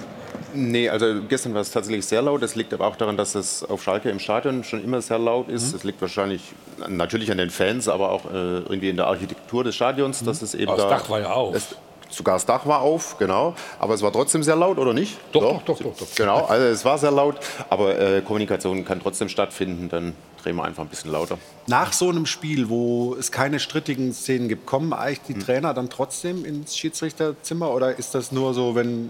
Nee, 0.53 0.89
also 0.89 1.21
gestern 1.27 1.53
war 1.53 1.61
es 1.61 1.71
tatsächlich 1.71 2.05
sehr 2.05 2.21
laut. 2.21 2.41
Das 2.41 2.55
liegt 2.55 2.73
aber 2.73 2.87
auch 2.87 2.95
daran, 2.95 3.17
dass 3.17 3.35
es 3.35 3.63
auf 3.63 3.83
Schalke 3.83 4.09
im 4.09 4.19
Stadion 4.19 4.63
schon 4.63 4.83
immer 4.83 5.01
sehr 5.01 5.19
laut 5.19 5.47
ist. 5.47 5.73
Es 5.73 5.83
liegt 5.83 6.01
wahrscheinlich 6.01 6.41
natürlich 6.87 7.31
an 7.31 7.37
den 7.37 7.49
Fans, 7.49 7.87
aber 7.87 8.11
auch 8.11 8.25
äh, 8.25 8.59
irgendwie 8.59 8.89
in 8.89 8.97
der 8.97 9.07
Architektur 9.07 9.63
des 9.63 9.75
Stadions, 9.75 10.23
dass 10.23 10.41
es 10.41 10.55
eben 10.55 10.69
Aber 10.69 10.77
das 10.77 10.89
da 10.89 10.97
Dach 10.97 11.09
war 11.09 11.19
ja 11.19 11.31
auf. 11.31 11.55
Es, 11.55 11.75
sogar 12.09 12.35
das 12.35 12.45
Dach 12.45 12.65
war 12.65 12.81
auf, 12.81 13.17
genau. 13.17 13.53
Aber 13.79 13.93
es 13.93 14.01
war 14.01 14.11
trotzdem 14.11 14.43
sehr 14.43 14.55
laut, 14.55 14.77
oder 14.77 14.93
nicht? 14.93 15.17
Doch, 15.31 15.61
doch, 15.63 15.77
doch, 15.77 15.79
doch, 15.79 15.97
doch. 15.97 16.07
Genau, 16.15 16.45
also 16.45 16.65
es 16.65 16.83
war 16.85 16.97
sehr 16.97 17.11
laut. 17.11 17.37
Aber 17.69 17.97
äh, 17.99 18.21
Kommunikation 18.21 18.83
kann 18.85 18.99
trotzdem 19.01 19.29
stattfinden. 19.29 19.89
Dann 19.89 20.13
drehen 20.41 20.55
wir 20.55 20.63
einfach 20.63 20.83
ein 20.83 20.89
bisschen 20.89 21.11
lauter. 21.11 21.37
Nach 21.67 21.91
so 21.93 22.09
einem 22.09 22.25
Spiel, 22.25 22.69
wo 22.69 23.15
es 23.15 23.31
keine 23.31 23.59
strittigen 23.59 24.13
Szenen 24.13 24.47
gibt, 24.47 24.65
kommen 24.65 24.93
eigentlich 24.93 25.19
Hm. 25.27 25.35
die 25.35 25.45
Trainer 25.45 25.73
dann 25.73 25.89
trotzdem 25.89 26.45
ins 26.45 26.77
Schiedsrichterzimmer 26.77 27.71
oder 27.71 27.99
ist 27.99 28.15
das 28.15 28.31
nur 28.31 28.53
so, 28.53 28.73
wenn, 28.75 29.09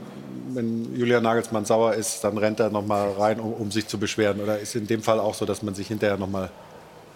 wenn 0.54 0.96
Julian 0.96 1.24
Nagelsmann 1.24 1.66
sauer 1.66 1.94
ist, 1.94 2.24
dann 2.24 2.38
rennt 2.38 2.60
er 2.60 2.70
noch 2.70 2.86
mal 2.86 3.12
rein, 3.12 3.40
um, 3.40 3.54
um 3.54 3.72
sich 3.72 3.88
zu 3.88 3.98
beschweren? 4.00 4.42
Oder 4.42 4.60
ist 4.60 4.76
in 4.76 4.88
dem 4.88 5.04
Fall 5.04 5.20
auch 5.20 5.36
so, 5.36 5.46
dass 5.46 5.62
man 5.62 5.76
sich 5.76 5.88
hinterher 5.88 6.18
noch 6.18 6.30
mal 6.30 6.50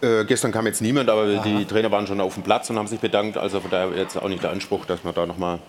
Äh, 0.03 0.25
gestern 0.25 0.51
kam 0.51 0.65
jetzt 0.65 0.81
niemand, 0.81 1.09
aber 1.09 1.37
die 1.37 1.63
Trainer 1.63 1.89
waren 1.89 2.05
schon 2.07 2.19
auf 2.19 2.33
dem 2.33 2.43
Platz 2.43 2.69
und 2.69 2.77
haben 2.77 2.87
sich 2.87 2.99
bedankt. 2.99 3.37
Also 3.37 3.61
von 3.61 3.71
daher 3.71 3.97
jetzt 3.97 4.17
auch 4.17 4.27
nicht 4.27 4.43
der 4.43 4.51
Anspruch, 4.51 4.85
dass 4.85 5.05
man 5.05 5.13
da 5.13 5.25
noch 5.25 5.37
mal 5.37 5.59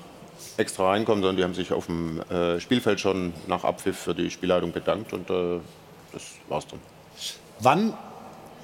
extra 0.56 0.90
reinkommt, 0.90 1.22
sondern 1.22 1.36
die 1.36 1.44
haben 1.44 1.54
sich 1.54 1.72
auf 1.72 1.86
dem 1.86 2.20
äh, 2.30 2.58
Spielfeld 2.58 2.98
schon 2.98 3.32
nach 3.46 3.62
Abpfiff 3.62 3.96
für 3.96 4.14
die 4.14 4.30
Spielleitung 4.30 4.72
bedankt 4.72 5.12
und 5.12 5.30
äh, 5.30 5.60
das 6.12 6.22
war's 6.48 6.66
dann. 6.66 6.80
Wann 7.60 7.94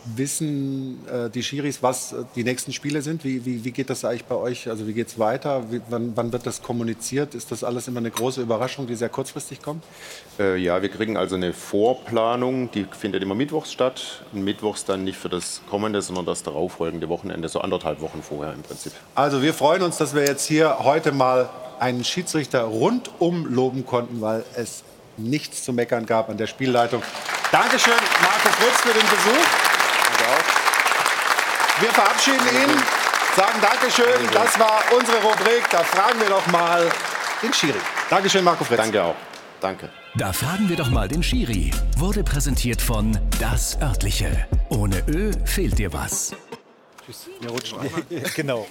wissen 0.04 1.06
äh, 1.08 1.30
die 1.30 1.42
Schiris, 1.42 1.82
was 1.82 2.12
äh, 2.12 2.24
die 2.34 2.44
nächsten 2.44 2.72
Spiele 2.72 3.02
sind? 3.02 3.24
Wie, 3.24 3.44
wie, 3.44 3.64
wie 3.64 3.70
geht 3.70 3.90
das 3.90 4.04
eigentlich 4.04 4.24
bei 4.24 4.34
euch? 4.34 4.68
Also 4.68 4.86
wie 4.86 4.92
geht 4.92 5.08
es 5.08 5.18
weiter? 5.18 5.70
Wie, 5.70 5.80
wann, 5.88 6.12
wann 6.16 6.32
wird 6.32 6.46
das 6.46 6.62
kommuniziert? 6.62 7.34
Ist 7.34 7.52
das 7.52 7.64
alles 7.64 7.88
immer 7.88 7.98
eine 7.98 8.10
große 8.10 8.40
Überraschung, 8.40 8.86
die 8.86 8.94
sehr 8.94 9.08
kurzfristig 9.08 9.62
kommt? 9.62 9.84
Äh, 10.38 10.56
ja, 10.56 10.82
wir 10.82 10.88
kriegen 10.88 11.16
also 11.16 11.36
eine 11.36 11.52
Vorplanung, 11.52 12.70
die 12.70 12.86
findet 12.90 13.22
immer 13.22 13.34
mittwochs 13.34 13.72
statt. 13.72 14.22
Und 14.32 14.42
mittwochs 14.44 14.84
dann 14.84 15.04
nicht 15.04 15.18
für 15.18 15.28
das 15.28 15.62
kommende, 15.68 16.02
sondern 16.02 16.26
das 16.26 16.42
darauffolgende 16.42 17.08
Wochenende, 17.08 17.48
so 17.48 17.60
anderthalb 17.60 18.00
Wochen 18.00 18.22
vorher 18.22 18.54
im 18.54 18.62
Prinzip. 18.62 18.92
Also 19.14 19.42
wir 19.42 19.54
freuen 19.54 19.82
uns, 19.82 19.96
dass 19.96 20.14
wir 20.14 20.24
jetzt 20.24 20.46
hier 20.46 20.78
heute 20.80 21.12
mal 21.12 21.50
einen 21.78 22.04
Schiedsrichter 22.04 22.62
rundum 22.62 23.46
loben 23.46 23.86
konnten, 23.86 24.20
weil 24.20 24.44
es 24.54 24.84
nichts 25.16 25.64
zu 25.64 25.72
meckern 25.72 26.06
gab 26.06 26.28
an 26.28 26.36
der 26.36 26.46
Spielleitung. 26.46 27.02
Dankeschön, 27.52 27.92
Marco 28.22 28.48
Fritz, 28.48 28.80
für 28.80 28.92
den 28.92 29.08
Besuch. 29.08 29.59
Wir 31.80 31.88
verabschieden 31.90 32.46
ihn, 32.46 32.76
sagen 33.34 33.58
Dankeschön. 33.62 34.28
Das 34.34 34.58
war 34.58 34.82
unsere 34.98 35.16
Rubrik. 35.22 35.64
Da 35.70 35.82
fragen 35.82 36.20
wir 36.20 36.28
doch 36.28 36.46
mal 36.48 36.90
den 37.42 37.54
Schiri. 37.54 37.78
Dankeschön, 38.10 38.44
Marco 38.44 38.64
Fritz. 38.64 38.76
Danke 38.76 39.02
auch. 39.02 39.16
Danke. 39.60 39.88
Da 40.14 40.32
fragen 40.32 40.68
wir 40.68 40.76
doch 40.76 40.90
mal 40.90 41.08
den 41.08 41.22
Schiri. 41.22 41.70
Wurde 41.96 42.22
präsentiert 42.22 42.82
von 42.82 43.18
Das 43.38 43.78
Örtliche. 43.80 44.46
Ohne 44.68 45.02
Ö 45.08 45.30
fehlt 45.46 45.78
dir 45.78 45.92
was. 45.92 46.34
Wir 47.40 47.50
rutschen 47.50 47.78
genau. 48.36 48.66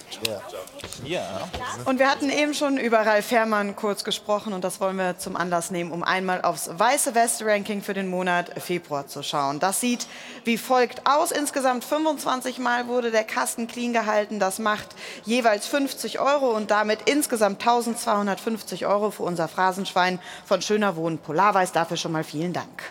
Und 1.84 1.98
wir 1.98 2.10
hatten 2.10 2.30
eben 2.30 2.54
schon 2.54 2.78
über 2.78 2.98
Ralf 2.98 3.26
Fährmann 3.26 3.76
kurz 3.76 4.04
gesprochen 4.04 4.52
und 4.52 4.62
das 4.62 4.80
wollen 4.80 4.96
wir 4.96 5.18
zum 5.18 5.36
Anlass 5.36 5.70
nehmen, 5.70 5.92
um 5.92 6.02
einmal 6.02 6.42
aufs 6.42 6.70
Weiße 6.72 7.14
West-Ranking 7.14 7.82
für 7.82 7.94
den 7.94 8.08
Monat 8.08 8.60
Februar 8.62 9.06
zu 9.06 9.22
schauen. 9.22 9.60
Das 9.60 9.80
sieht 9.80 10.06
wie 10.44 10.58
folgt 10.58 11.06
aus. 11.06 11.30
Insgesamt 11.30 11.84
25 11.84 12.58
Mal 12.58 12.86
wurde 12.86 13.10
der 13.10 13.24
Kasten 13.24 13.66
clean 13.66 13.92
gehalten. 13.92 14.38
Das 14.38 14.58
macht 14.58 14.88
jeweils 15.24 15.66
50 15.66 16.20
Euro 16.20 16.50
und 16.50 16.70
damit 16.70 17.00
insgesamt 17.06 17.60
1250 17.60 18.86
Euro 18.86 19.10
für 19.10 19.22
unser 19.22 19.48
Phrasenschwein 19.48 20.18
von 20.44 20.62
Schöner 20.62 20.96
Wohnen 20.96 21.18
Polarweiß. 21.18 21.72
Dafür 21.72 21.96
schon 21.96 22.12
mal 22.12 22.24
vielen 22.24 22.52
Dank. 22.52 22.82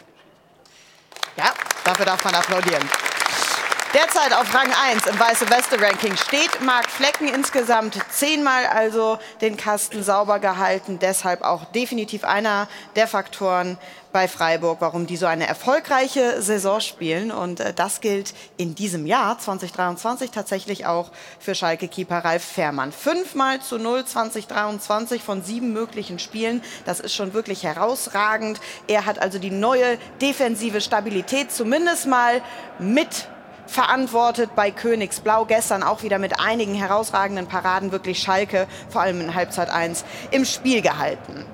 Ja, 1.37 1.53
dafür 1.83 2.05
darf 2.05 2.23
man 2.23 2.35
applaudieren. 2.35 2.83
Derzeit 3.95 4.33
auf 4.33 4.53
Rang 4.53 4.71
1 4.71 5.07
im 5.07 5.19
Weiße 5.19 5.49
Weste 5.49 5.81
Ranking 5.81 6.15
steht 6.15 6.61
Marc 6.61 6.91
Flecken 6.91 7.27
insgesamt 7.27 7.97
zehnmal 8.11 8.67
also 8.67 9.17
den 9.41 9.57
Kasten 9.57 10.03
sauber 10.03 10.37
gehalten. 10.37 10.99
Deshalb 10.99 11.41
auch 11.41 11.65
definitiv 11.65 12.23
einer 12.23 12.67
der 12.95 13.07
Faktoren 13.07 13.79
bei 14.11 14.27
Freiburg, 14.27 14.77
warum 14.81 15.07
die 15.07 15.17
so 15.17 15.25
eine 15.25 15.47
erfolgreiche 15.47 16.39
Saison 16.39 16.81
spielen. 16.81 17.31
Und 17.31 17.61
äh, 17.61 17.73
das 17.73 17.99
gilt 17.99 18.35
in 18.57 18.75
diesem 18.75 19.07
Jahr 19.07 19.39
2023 19.39 20.29
tatsächlich 20.29 20.85
auch 20.85 21.09
für 21.39 21.55
Schalke-Keeper 21.55 22.19
Ralf 22.19 22.43
Fährmann. 22.43 22.91
Fünfmal 22.91 23.59
zu 23.59 23.79
0 23.79 24.05
2023 24.05 25.23
von 25.23 25.41
sieben 25.41 25.73
möglichen 25.73 26.19
Spielen. 26.19 26.61
Das 26.85 26.99
ist 26.99 27.15
schon 27.15 27.33
wirklich 27.33 27.63
herausragend. 27.63 28.61
Er 28.87 29.07
hat 29.07 29.17
also 29.17 29.39
die 29.39 29.49
neue 29.49 29.97
defensive 30.21 30.79
Stabilität 30.79 31.51
zumindest 31.51 32.05
mal 32.05 32.43
mit 32.77 33.27
verantwortet 33.69 34.55
bei 34.55 34.71
Königsblau. 34.71 35.45
Gestern 35.45 35.83
auch 35.83 36.03
wieder 36.03 36.19
mit 36.19 36.39
einigen 36.39 36.73
herausragenden 36.73 37.47
Paraden 37.47 37.91
wirklich 37.91 38.19
Schalke, 38.19 38.67
vor 38.89 39.01
allem 39.01 39.21
in 39.21 39.35
Halbzeit 39.35 39.69
1, 39.69 40.03
im 40.31 40.43
Spiel 40.45 40.81
gehalten. 40.81 41.45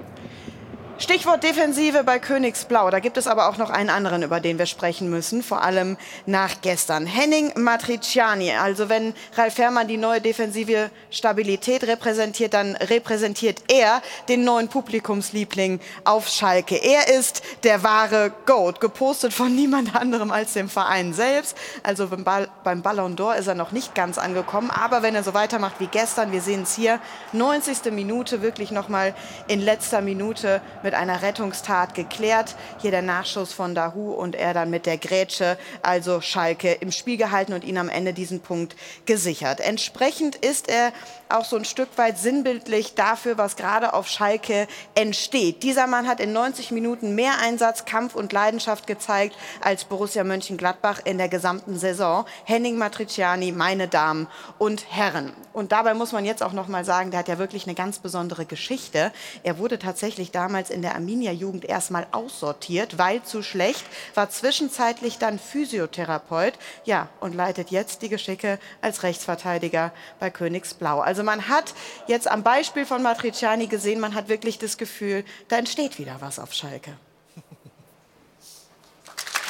Stichwort 0.98 1.44
Defensive 1.44 2.06
bei 2.06 2.20
Königsblau. 2.20 2.90
Da 2.90 3.02
gibt 3.02 3.18
es 3.18 3.28
aber 3.28 3.50
auch 3.50 3.58
noch 3.58 3.70
einen 3.70 3.90
anderen, 3.90 4.24
über 4.24 4.40
den 4.40 4.58
wir 4.58 4.66
sprechen 4.66 5.10
müssen, 5.10 5.44
vor 5.44 5.62
allem 5.62 5.98
nach 6.26 6.62
gestern. 6.62 7.06
Henning 7.06 7.52
Matriciani. 7.58 8.54
Also 8.54 8.88
wenn 8.88 9.14
Ralf 9.36 9.58
Herrmann 9.58 9.90
die 9.90 9.98
neue 9.98 10.22
defensive 10.22 10.90
Stabilität 11.12 11.84
repräsentiert, 11.84 12.54
dann 12.54 12.78
repräsentiert 12.78 13.62
er 13.68 14.02
den 14.30 14.46
neuen 14.46 14.70
Publikumsliebling 14.70 15.82
auf 16.06 16.30
Schalke. 16.30 16.76
Er 16.78 17.10
ist 17.14 17.44
der 17.66 17.84
wahre 17.84 18.32
Goat, 18.46 18.80
gepostet 18.80 19.34
von 19.34 19.54
niemand 19.56 19.98
anderem 19.98 20.32
als 20.32 20.54
dem 20.54 20.70
Verein 20.70 21.14
selbst. 21.14 21.58
Also 21.84 22.08
beim, 22.08 22.24
Ball, 22.24 22.48
beim 22.64 22.82
Ballon 22.82 23.18
d'Or 23.18 23.36
ist 23.36 23.48
er 23.48 23.56
noch 23.56 23.74
nicht 23.74 23.96
ganz 23.96 24.18
angekommen, 24.18 24.72
aber 24.72 25.04
wenn 25.04 25.14
er 25.14 25.24
so 25.24 25.34
weitermacht 25.34 25.76
wie 25.80 25.88
gestern, 25.88 26.32
wir 26.32 26.42
sehen 26.42 26.64
es 26.64 26.74
hier, 26.74 27.02
90. 27.34 27.92
Minute, 27.92 28.42
wirklich 28.42 28.72
nochmal 28.72 29.14
in 29.50 29.60
letzter 29.60 30.00
Minute 30.00 30.62
mit 30.86 30.94
einer 30.94 31.22
Rettungstat 31.22 31.96
geklärt. 31.96 32.56
Hier 32.82 32.92
der 32.92 33.02
Nachschuss 33.02 33.52
von 33.52 33.76
Dahu 33.76 34.14
und 34.14 34.36
er 34.36 34.54
dann 34.54 34.70
mit 34.70 34.86
der 34.86 34.98
Grätsche, 34.98 35.58
also 35.82 36.22
Schalke, 36.22 36.72
im 36.72 36.94
Spiel 36.94 37.18
gehalten 37.18 37.52
und 37.52 37.66
ihn 37.66 37.78
am 37.78 37.90
Ende 37.90 38.14
diesen 38.14 38.40
Punkt 38.40 38.78
gesichert. 39.06 39.60
Entsprechend 39.60 40.38
ist 40.38 40.70
er 40.70 40.94
auch 41.30 41.46
so 41.46 41.56
ein 41.56 41.66
Stück 41.66 41.98
weit 41.98 42.18
sinnbildlich 42.18 42.96
dafür, 42.96 43.38
was 43.38 43.56
gerade 43.56 43.94
auf 43.94 44.08
Schalke 44.08 44.68
entsteht. 44.94 45.64
Dieser 45.64 45.88
Mann 45.88 46.08
hat 46.08 46.20
in 46.20 46.34
90 46.34 46.72
Minuten 46.72 47.16
mehr 47.16 47.40
Einsatz, 47.42 47.86
Kampf 47.86 48.16
und 48.16 48.34
Leidenschaft 48.34 48.88
gezeigt 48.88 49.36
als 49.62 49.86
Borussia 49.86 50.24
Mönchengladbach 50.24 51.02
in 51.04 51.18
der 51.18 51.30
gesamten 51.30 51.78
Saison. 51.78 52.26
Henning 52.44 52.78
Matriciani, 52.78 53.52
meine 53.52 53.88
Damen 53.88 54.28
und 54.58 54.86
Herren. 54.92 55.34
Und 55.54 55.72
dabei 55.72 55.94
muss 55.94 56.12
man 56.12 56.26
jetzt 56.26 56.44
auch 56.44 56.54
noch 56.54 56.68
mal 56.68 56.86
sagen, 56.86 57.12
der 57.12 57.22
hat 57.22 57.28
ja 57.28 57.40
wirklich 57.40 57.66
eine 57.66 57.76
ganz 57.76 58.00
besondere 58.00 58.46
Geschichte. 58.46 59.12
Er 59.44 59.58
wurde 59.58 59.80
tatsächlich 59.80 60.32
damals 60.32 60.70
in 60.70 60.82
der 60.82 60.96
Arminia-Jugend 60.96 61.66
erstmal 61.66 62.08
aussortiert, 62.12 62.98
weil 62.98 63.24
zu 63.24 63.42
schlecht, 63.42 63.86
war 64.16 64.30
zwischenzeitlich 64.30 65.18
dann 65.18 65.40
Physiotherapeut, 65.40 66.54
ja, 66.84 67.08
und 67.20 67.36
leitet 67.36 67.72
jetzt 67.72 68.02
die 68.02 68.10
Geschicke 68.10 68.60
als 68.82 69.04
Rechtsverteidiger 69.04 69.92
bei 70.20 70.30
Königsblau. 70.30 71.00
Also 71.00 71.15
man 71.24 71.48
hat 71.48 71.74
jetzt 72.08 72.28
am 72.30 72.44
Beispiel 72.44 72.86
von 72.86 73.02
Matriciani 73.02 73.68
gesehen, 73.68 74.00
man 74.00 74.16
hat 74.16 74.30
wirklich 74.30 74.60
das 74.60 74.78
Gefühl, 74.78 75.24
da 75.48 75.58
entsteht 75.58 76.00
wieder 76.00 76.18
was 76.20 76.40
auf 76.40 76.54
Schalke. 76.54 76.98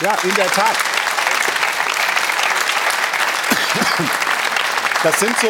Ja, 0.02 0.14
in 0.24 0.36
der 0.36 0.48
Tat. 0.48 0.76
Das 5.04 5.20
sind 5.20 5.38
so 5.40 5.48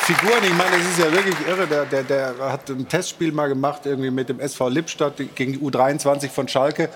Figuren, 0.00 0.42
ich 0.42 0.54
meine, 0.54 0.78
das 0.78 0.86
ist 0.86 0.98
ja 0.98 1.12
wirklich 1.12 1.36
irre. 1.46 1.66
Der, 1.68 1.84
der, 1.84 2.02
der 2.02 2.34
hat 2.40 2.68
ein 2.70 2.88
Testspiel 2.88 3.30
mal 3.30 3.48
gemacht, 3.48 3.82
irgendwie 3.86 4.10
mit 4.10 4.28
dem 4.28 4.40
SV 4.40 4.68
Lippstadt 4.68 5.16
gegen 5.36 5.52
die 5.52 5.58
U23 5.60 6.28
von 6.28 6.48
Schalke. 6.48 6.88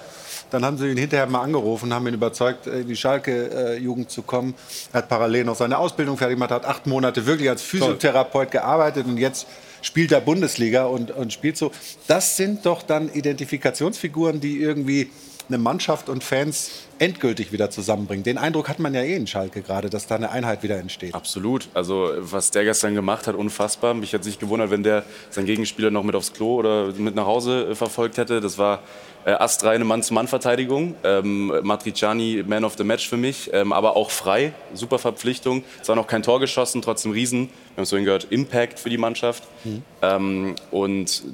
Dann 0.50 0.64
haben 0.64 0.78
sie 0.78 0.88
ihn 0.88 0.96
hinterher 0.96 1.26
mal 1.26 1.42
angerufen, 1.42 1.92
haben 1.92 2.06
ihn 2.06 2.14
überzeugt, 2.14 2.66
in 2.66 2.86
die 2.86 2.96
Schalke-Jugend 2.96 4.10
zu 4.10 4.22
kommen. 4.22 4.54
Er 4.92 4.98
hat 4.98 5.08
parallel 5.08 5.44
noch 5.44 5.56
seine 5.56 5.78
Ausbildung 5.78 6.16
fertig 6.16 6.36
gemacht, 6.36 6.50
hat 6.50 6.64
acht 6.64 6.86
Monate 6.86 7.26
wirklich 7.26 7.48
als 7.48 7.62
Physiotherapeut 7.62 8.50
gearbeitet 8.50 9.06
und 9.06 9.18
jetzt 9.18 9.46
spielt 9.82 10.12
er 10.12 10.20
Bundesliga 10.20 10.84
und, 10.84 11.10
und 11.10 11.32
spielt 11.32 11.56
so. 11.56 11.70
Das 12.06 12.36
sind 12.36 12.66
doch 12.66 12.82
dann 12.82 13.12
Identifikationsfiguren, 13.12 14.40
die 14.40 14.60
irgendwie 14.60 15.10
eine 15.48 15.58
Mannschaft 15.58 16.08
und 16.08 16.24
Fans 16.24 16.86
endgültig 16.98 17.52
wieder 17.52 17.70
zusammenbringen. 17.70 18.24
Den 18.24 18.38
Eindruck 18.38 18.68
hat 18.68 18.78
man 18.78 18.94
ja 18.94 19.02
eh 19.02 19.14
in 19.14 19.26
Schalke 19.26 19.62
gerade, 19.62 19.90
dass 19.90 20.06
da 20.06 20.16
eine 20.16 20.30
Einheit 20.30 20.62
wieder 20.62 20.78
entsteht. 20.78 21.14
Absolut. 21.14 21.68
Also 21.74 22.10
was 22.18 22.50
der 22.50 22.64
gestern 22.64 22.94
gemacht 22.94 23.26
hat, 23.26 23.34
unfassbar. 23.34 23.94
Mich 23.94 24.14
hat 24.14 24.24
sich 24.24 24.38
gewundert, 24.38 24.70
wenn 24.70 24.82
der 24.82 25.04
seinen 25.30 25.46
Gegenspieler 25.46 25.90
noch 25.90 26.02
mit 26.02 26.14
aufs 26.14 26.32
Klo 26.32 26.56
oder 26.56 26.92
mit 26.92 27.14
nach 27.14 27.26
Hause 27.26 27.68
äh, 27.70 27.74
verfolgt 27.74 28.18
hätte. 28.18 28.40
Das 28.40 28.58
war 28.58 28.80
äh, 29.24 29.32
astreine 29.32 29.84
Mann-zu-Mann-Verteidigung. 29.84 30.94
Ähm, 31.04 31.52
Matriciani 31.62 32.44
Man 32.46 32.64
of 32.64 32.74
the 32.78 32.84
Match 32.84 33.08
für 33.08 33.16
mich, 33.16 33.50
ähm, 33.52 33.72
aber 33.72 33.96
auch 33.96 34.10
frei. 34.10 34.52
Super 34.72 34.98
Verpflichtung. 34.98 35.64
Zwar 35.82 35.96
noch 35.96 36.06
kein 36.06 36.22
Tor 36.22 36.40
geschossen, 36.40 36.80
trotzdem 36.80 37.12
Riesen. 37.12 37.48
Wir 37.48 37.76
haben 37.76 37.82
es 37.82 37.90
vorhin 37.90 38.04
gehört, 38.04 38.28
Impact 38.30 38.80
für 38.80 38.88
die 38.88 38.98
Mannschaft. 38.98 39.44
Mhm. 39.64 39.82
Ähm, 40.02 40.54
und 40.70 41.24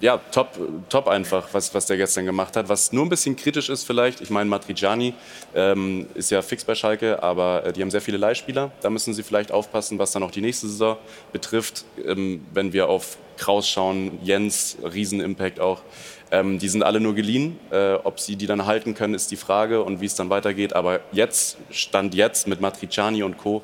ja, 0.00 0.18
top, 0.32 0.58
top 0.88 1.08
einfach, 1.08 1.48
was, 1.52 1.74
was 1.74 1.86
der 1.86 1.96
gestern 1.96 2.24
gemacht 2.24 2.56
hat. 2.56 2.68
Was 2.68 2.92
nur 2.92 3.04
ein 3.04 3.08
bisschen 3.08 3.36
kritisch 3.36 3.68
ist 3.68 3.84
vielleicht, 3.84 4.20
ich 4.20 4.30
meine, 4.30 4.48
Matriciani 4.48 5.14
ähm, 5.54 6.06
ist 6.14 6.30
ja 6.30 6.40
fix 6.42 6.64
bei 6.64 6.74
Schalke, 6.74 7.22
aber 7.22 7.66
äh, 7.66 7.72
die 7.72 7.82
haben 7.82 7.90
sehr 7.90 8.00
viele 8.00 8.16
Leihspieler. 8.16 8.70
Da 8.80 8.90
müssen 8.90 9.12
sie 9.12 9.22
vielleicht 9.22 9.52
aufpassen, 9.52 9.98
was 9.98 10.12
dann 10.12 10.22
auch 10.22 10.30
die 10.30 10.40
nächste 10.40 10.68
Saison 10.68 10.96
betrifft. 11.32 11.84
Ähm, 12.04 12.46
wenn 12.52 12.72
wir 12.72 12.88
auf 12.88 13.18
Kraus 13.36 13.68
schauen, 13.68 14.18
Jens, 14.22 14.76
Riesenimpact 14.82 15.60
auch. 15.60 15.82
Ähm, 16.30 16.58
die 16.58 16.68
sind 16.68 16.82
alle 16.82 17.00
nur 17.00 17.14
geliehen. 17.14 17.58
Äh, 17.70 17.94
ob 17.94 18.20
sie 18.20 18.36
die 18.36 18.46
dann 18.46 18.66
halten 18.66 18.94
können, 18.94 19.14
ist 19.14 19.30
die 19.30 19.36
Frage 19.36 19.82
und 19.82 20.00
wie 20.00 20.06
es 20.06 20.14
dann 20.14 20.30
weitergeht. 20.30 20.74
Aber 20.74 21.00
jetzt, 21.12 21.58
Stand 21.70 22.14
jetzt 22.14 22.46
mit 22.46 22.60
Matriciani 22.60 23.22
und 23.22 23.36
Co., 23.36 23.62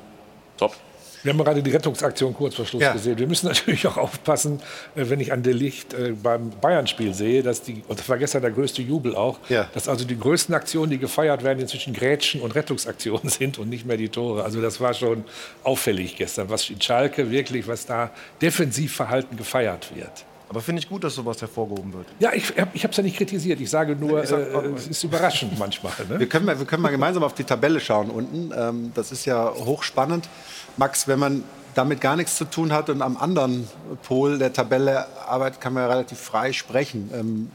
top. 0.57 0.75
Wir 1.23 1.33
haben 1.33 1.43
gerade 1.43 1.61
die 1.63 1.71
Rettungsaktion 1.71 2.33
kurz 2.33 2.55
vor 2.55 2.65
Schluss 2.65 2.81
Ja. 2.83 2.93
gesehen. 2.93 3.17
Wir 3.17 3.27
müssen 3.27 3.47
natürlich 3.47 3.85
auch 3.87 3.97
aufpassen, 3.97 4.59
äh, 4.95 5.05
wenn 5.09 5.19
ich 5.19 5.31
an 5.33 5.43
der 5.43 5.53
Licht 5.53 5.93
äh, 5.93 6.11
beim 6.11 6.51
Bayern-Spiel 6.61 7.13
sehe, 7.13 7.43
dass 7.43 7.61
die, 7.63 7.83
und 7.87 7.99
das 7.99 8.07
war 8.07 8.17
gestern 8.17 8.41
der 8.43 8.51
größte 8.51 8.81
Jubel 8.81 9.15
auch, 9.15 9.39
Ja. 9.49 9.67
dass 9.73 9.87
also 9.87 10.05
die 10.05 10.17
größten 10.17 10.53
Aktionen, 10.53 10.91
die 10.91 10.97
gefeiert 10.99 11.43
werden, 11.43 11.59
inzwischen 11.59 11.93
Grätschen 11.93 12.41
und 12.41 12.55
Rettungsaktionen 12.55 13.29
sind 13.29 13.57
und 13.57 13.69
nicht 13.69 13.85
mehr 13.85 13.97
die 13.97 14.09
Tore. 14.09 14.43
Also 14.43 14.61
das 14.61 14.79
war 14.79 14.93
schon 14.93 15.23
auffällig 15.63 16.15
gestern, 16.15 16.49
was 16.49 16.69
in 16.69 16.79
Schalke 16.81 17.31
wirklich, 17.31 17.67
was 17.67 17.85
da 17.85 18.11
Defensivverhalten 18.41 19.37
gefeiert 19.37 19.95
wird. 19.95 20.11
Aber 20.49 20.61
finde 20.61 20.79
ich 20.81 20.87
gut, 20.87 21.03
dass 21.03 21.13
sowas 21.15 21.41
hervorgehoben 21.41 21.91
wird. 21.93 22.05
Ja, 22.19 22.31
ich 22.33 22.53
habe 22.57 22.71
es 22.89 22.95
ja 22.95 23.03
nicht 23.03 23.17
kritisiert. 23.17 23.59
Ich 23.59 23.69
sage 23.69 23.97
nur, 23.97 24.23
Ich 24.23 24.29
sag- 24.29 24.39
äh, 24.39 24.67
es 24.77 24.87
ist 24.87 25.03
überraschend 25.03 25.59
manchmal. 25.59 25.91
Ne? 26.09 26.19
Wir 26.21 26.29
können, 26.29 26.45
mal, 26.45 26.57
wir 26.57 26.65
können 26.65 26.81
mal 26.83 26.89
gemeinsam 26.89 27.23
auf 27.23 27.33
die 27.33 27.43
Tabelle 27.43 27.81
schauen 27.81 28.09
unten. 28.09 28.53
Ähm, 28.57 28.91
das 28.95 29.11
ist 29.11 29.25
ja 29.25 29.51
hochspannend. 29.53 30.29
Max, 30.77 31.07
wenn 31.07 31.19
man 31.19 31.43
damit 31.77 32.01
gar 32.01 32.15
nichts 32.15 32.35
zu 32.35 32.45
tun 32.45 32.73
hat 32.73 32.89
und 32.89 33.01
am 33.01 33.17
anderen 33.17 33.67
Pol 34.03 34.39
der 34.39 34.51
Tabelle 34.51 35.05
arbeitet, 35.27 35.61
kann 35.61 35.73
man 35.73 35.83
ja 35.83 35.89
relativ 35.89 36.19
frei 36.19 36.51
sprechen. 36.51 37.11
Ähm, 37.13 37.51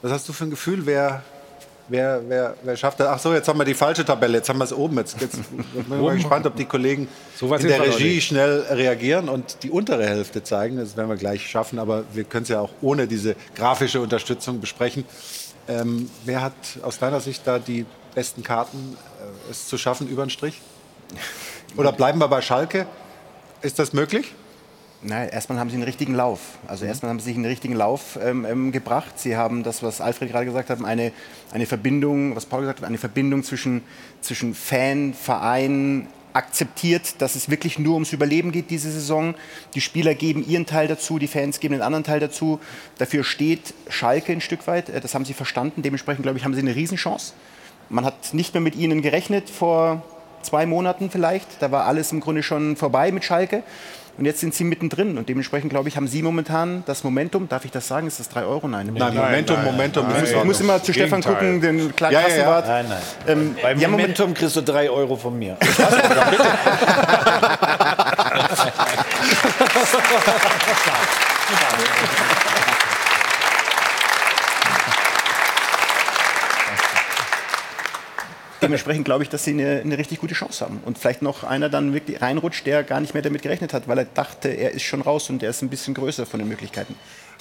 was 0.00 0.12
hast 0.12 0.28
du 0.28 0.32
für 0.32 0.44
ein 0.44 0.50
Gefühl, 0.50 0.86
wer, 0.86 1.22
wer, 1.88 2.22
wer, 2.28 2.54
wer 2.62 2.76
schafft 2.76 3.00
das? 3.00 3.08
Ach 3.08 3.18
so, 3.18 3.34
jetzt 3.34 3.48
haben 3.48 3.58
wir 3.58 3.64
die 3.64 3.74
falsche 3.74 4.04
Tabelle, 4.04 4.38
jetzt 4.38 4.48
haben 4.48 4.58
wir 4.58 4.64
es 4.64 4.72
oben. 4.72 4.96
Jetzt, 4.98 5.20
jetzt 5.20 5.38
bin 5.50 5.64
ich 5.80 5.88
mal 5.88 6.14
gespannt, 6.14 6.46
ob 6.46 6.54
die 6.54 6.64
Kollegen 6.64 7.08
So 7.36 7.52
in 7.54 7.66
der 7.66 7.80
Regie 7.80 8.20
schnell 8.20 8.60
reagieren 8.70 9.28
und 9.28 9.62
die 9.64 9.70
untere 9.70 10.06
Hälfte 10.06 10.44
zeigen. 10.44 10.76
Das 10.76 10.96
werden 10.96 11.08
wir 11.08 11.16
gleich 11.16 11.48
schaffen, 11.48 11.80
aber 11.80 12.04
wir 12.12 12.24
können 12.24 12.44
es 12.44 12.48
ja 12.48 12.60
auch 12.60 12.70
ohne 12.80 13.08
diese 13.08 13.34
grafische 13.56 14.00
Unterstützung 14.00 14.60
besprechen. 14.60 15.04
Ähm, 15.68 16.10
wer 16.24 16.42
hat 16.42 16.52
aus 16.82 16.98
deiner 16.98 17.20
Sicht 17.20 17.42
da 17.44 17.58
die 17.58 17.86
besten 18.14 18.42
Karten, 18.42 18.96
äh, 19.20 19.50
es 19.50 19.66
zu 19.68 19.78
schaffen 19.78 20.08
über 20.08 20.24
den 20.24 20.30
Strich? 20.30 20.60
Oder 21.76 21.92
bleiben 21.92 22.18
wir 22.18 22.28
bei 22.28 22.42
Schalke? 22.42 22.86
Ist 23.62 23.78
das 23.78 23.92
möglich? 23.92 24.34
Nein, 25.04 25.30
erstmal 25.30 25.58
haben 25.58 25.70
sie 25.70 25.76
einen 25.76 25.84
richtigen 25.84 26.14
Lauf. 26.14 26.40
Also 26.68 26.84
erstmal 26.84 27.10
haben 27.10 27.18
sie 27.18 27.26
sich 27.26 27.34
einen 27.34 27.46
richtigen 27.46 27.74
Lauf 27.74 28.18
ähm, 28.22 28.44
ähm, 28.44 28.72
gebracht. 28.72 29.18
Sie 29.18 29.36
haben 29.36 29.62
das, 29.62 29.82
was 29.82 30.00
Alfred 30.00 30.30
gerade 30.30 30.44
gesagt 30.44 30.70
hat, 30.70 30.84
eine, 30.84 31.12
eine 31.50 31.66
Verbindung, 31.66 32.36
was 32.36 32.46
Paul 32.46 32.60
gesagt 32.60 32.80
hat, 32.80 32.86
eine 32.86 32.98
Verbindung 32.98 33.42
zwischen, 33.42 33.82
zwischen 34.20 34.54
Fan, 34.54 35.14
Verein 35.14 36.08
akzeptiert, 36.34 37.20
dass 37.20 37.34
es 37.34 37.50
wirklich 37.50 37.78
nur 37.78 37.94
ums 37.94 38.12
Überleben 38.12 38.52
geht 38.52 38.70
diese 38.70 38.90
Saison. 38.90 39.34
Die 39.74 39.80
Spieler 39.80 40.14
geben 40.14 40.46
ihren 40.46 40.66
Teil 40.66 40.88
dazu, 40.88 41.18
die 41.18 41.26
Fans 41.26 41.58
geben 41.58 41.72
den 41.72 41.82
anderen 41.82 42.04
Teil 42.04 42.20
dazu. 42.20 42.60
Dafür 42.98 43.24
steht 43.24 43.74
Schalke 43.88 44.32
ein 44.32 44.40
Stück 44.40 44.66
weit. 44.66 44.88
Äh, 44.88 45.00
Das 45.00 45.14
haben 45.14 45.24
sie 45.24 45.34
verstanden. 45.34 45.82
Dementsprechend, 45.82 46.22
glaube 46.22 46.38
ich, 46.38 46.44
haben 46.44 46.54
sie 46.54 46.60
eine 46.60 46.76
Riesenchance. 46.76 47.32
Man 47.88 48.04
hat 48.04 48.34
nicht 48.34 48.54
mehr 48.54 48.60
mit 48.60 48.76
ihnen 48.76 49.02
gerechnet 49.02 49.50
vor 49.50 50.02
zwei 50.42 50.66
Monaten 50.66 51.10
vielleicht. 51.10 51.60
Da 51.60 51.70
war 51.70 51.86
alles 51.86 52.12
im 52.12 52.20
Grunde 52.20 52.42
schon 52.42 52.76
vorbei 52.76 53.12
mit 53.12 53.24
Schalke. 53.24 53.62
Und 54.18 54.26
jetzt 54.26 54.40
sind 54.40 54.54
sie 54.54 54.64
mittendrin. 54.64 55.16
Und 55.16 55.30
dementsprechend, 55.30 55.70
glaube 55.70 55.88
ich, 55.88 55.96
haben 55.96 56.06
sie 56.06 56.22
momentan 56.22 56.82
das 56.86 57.02
Momentum. 57.02 57.48
Darf 57.48 57.64
ich 57.64 57.70
das 57.70 57.88
sagen? 57.88 58.06
Ist 58.06 58.20
das 58.20 58.28
3 58.28 58.44
Euro? 58.44 58.68
Nein, 58.68 58.90
Nein, 58.92 59.14
Momentum, 59.14 59.64
Momentum. 59.64 60.06
Ich 60.10 60.20
muss, 60.20 60.30
ich 60.30 60.44
muss 60.44 60.60
immer 60.60 60.82
zu 60.82 60.92
Stefan 60.92 61.22
Gegenteil. 61.22 61.52
gucken, 61.52 61.78
den 61.78 61.96
Clark 61.96 62.12
Ja, 62.12 62.28
ja, 62.28 62.36
ja. 62.36 62.60
Nein, 62.60 62.86
nein. 62.90 62.98
Ähm, 63.26 63.56
Beim 63.62 63.78
die 63.78 63.84
haben 63.84 63.92
Momentum 63.92 64.34
kriegst 64.34 64.54
du 64.54 64.60
drei 64.60 64.90
Euro 64.90 65.16
von 65.16 65.38
mir. 65.38 65.56
Dementsprechend 78.62 79.04
glaube 79.04 79.24
ich, 79.24 79.28
dass 79.28 79.44
sie 79.44 79.50
eine, 79.50 79.80
eine 79.80 79.98
richtig 79.98 80.20
gute 80.20 80.34
Chance 80.34 80.64
haben. 80.64 80.80
Und 80.86 80.96
vielleicht 80.96 81.20
noch 81.20 81.42
einer 81.42 81.68
dann 81.68 81.92
wirklich 81.92 82.22
reinrutscht, 82.22 82.64
der 82.64 82.84
gar 82.84 83.00
nicht 83.00 83.12
mehr 83.12 83.22
damit 83.22 83.42
gerechnet 83.42 83.74
hat, 83.74 83.88
weil 83.88 83.98
er 83.98 84.04
dachte, 84.04 84.48
er 84.48 84.70
ist 84.70 84.82
schon 84.82 85.00
raus 85.00 85.28
und 85.30 85.42
er 85.42 85.50
ist 85.50 85.62
ein 85.62 85.68
bisschen 85.68 85.94
größer 85.94 86.26
von 86.26 86.38
den 86.38 86.48
Möglichkeiten. 86.48 86.94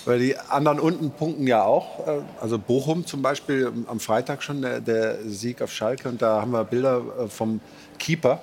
Weil 0.05 0.19
die 0.19 0.38
anderen 0.38 0.80
unten 0.80 1.11
punkten 1.11 1.45
ja 1.45 1.63
auch. 1.63 2.07
äh, 2.07 2.22
Also 2.41 2.57
Bochum 2.57 3.05
zum 3.05 3.22
Beispiel 3.22 3.67
ähm, 3.67 3.86
am 3.88 3.99
Freitag 3.99 4.41
schon 4.41 4.61
der, 4.61 4.82
der 4.82 5.19
Sieg 5.28 5.61
auf 5.61 5.72
Schalke. 5.72 6.09
Und 6.09 6.22
da 6.22 6.41
haben 6.41 6.51
wir 6.51 6.63
Bilder 6.63 7.01
äh, 7.19 7.28
vom 7.28 7.61
Keeper. 7.99 8.41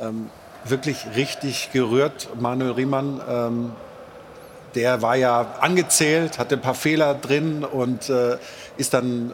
Ähm, 0.00 0.30
wirklich 0.64 1.04
richtig 1.14 1.70
gerührt. 1.72 2.28
Manuel 2.40 2.72
Riemann. 2.72 3.20
Ähm, 3.28 3.72
der 4.74 5.00
war 5.02 5.16
ja 5.16 5.54
angezählt, 5.60 6.38
hatte 6.38 6.56
ein 6.56 6.60
paar 6.60 6.74
Fehler 6.74 7.14
drin 7.14 7.64
und 7.64 8.10
äh, 8.10 8.36
ist 8.76 8.92
dann 8.92 9.32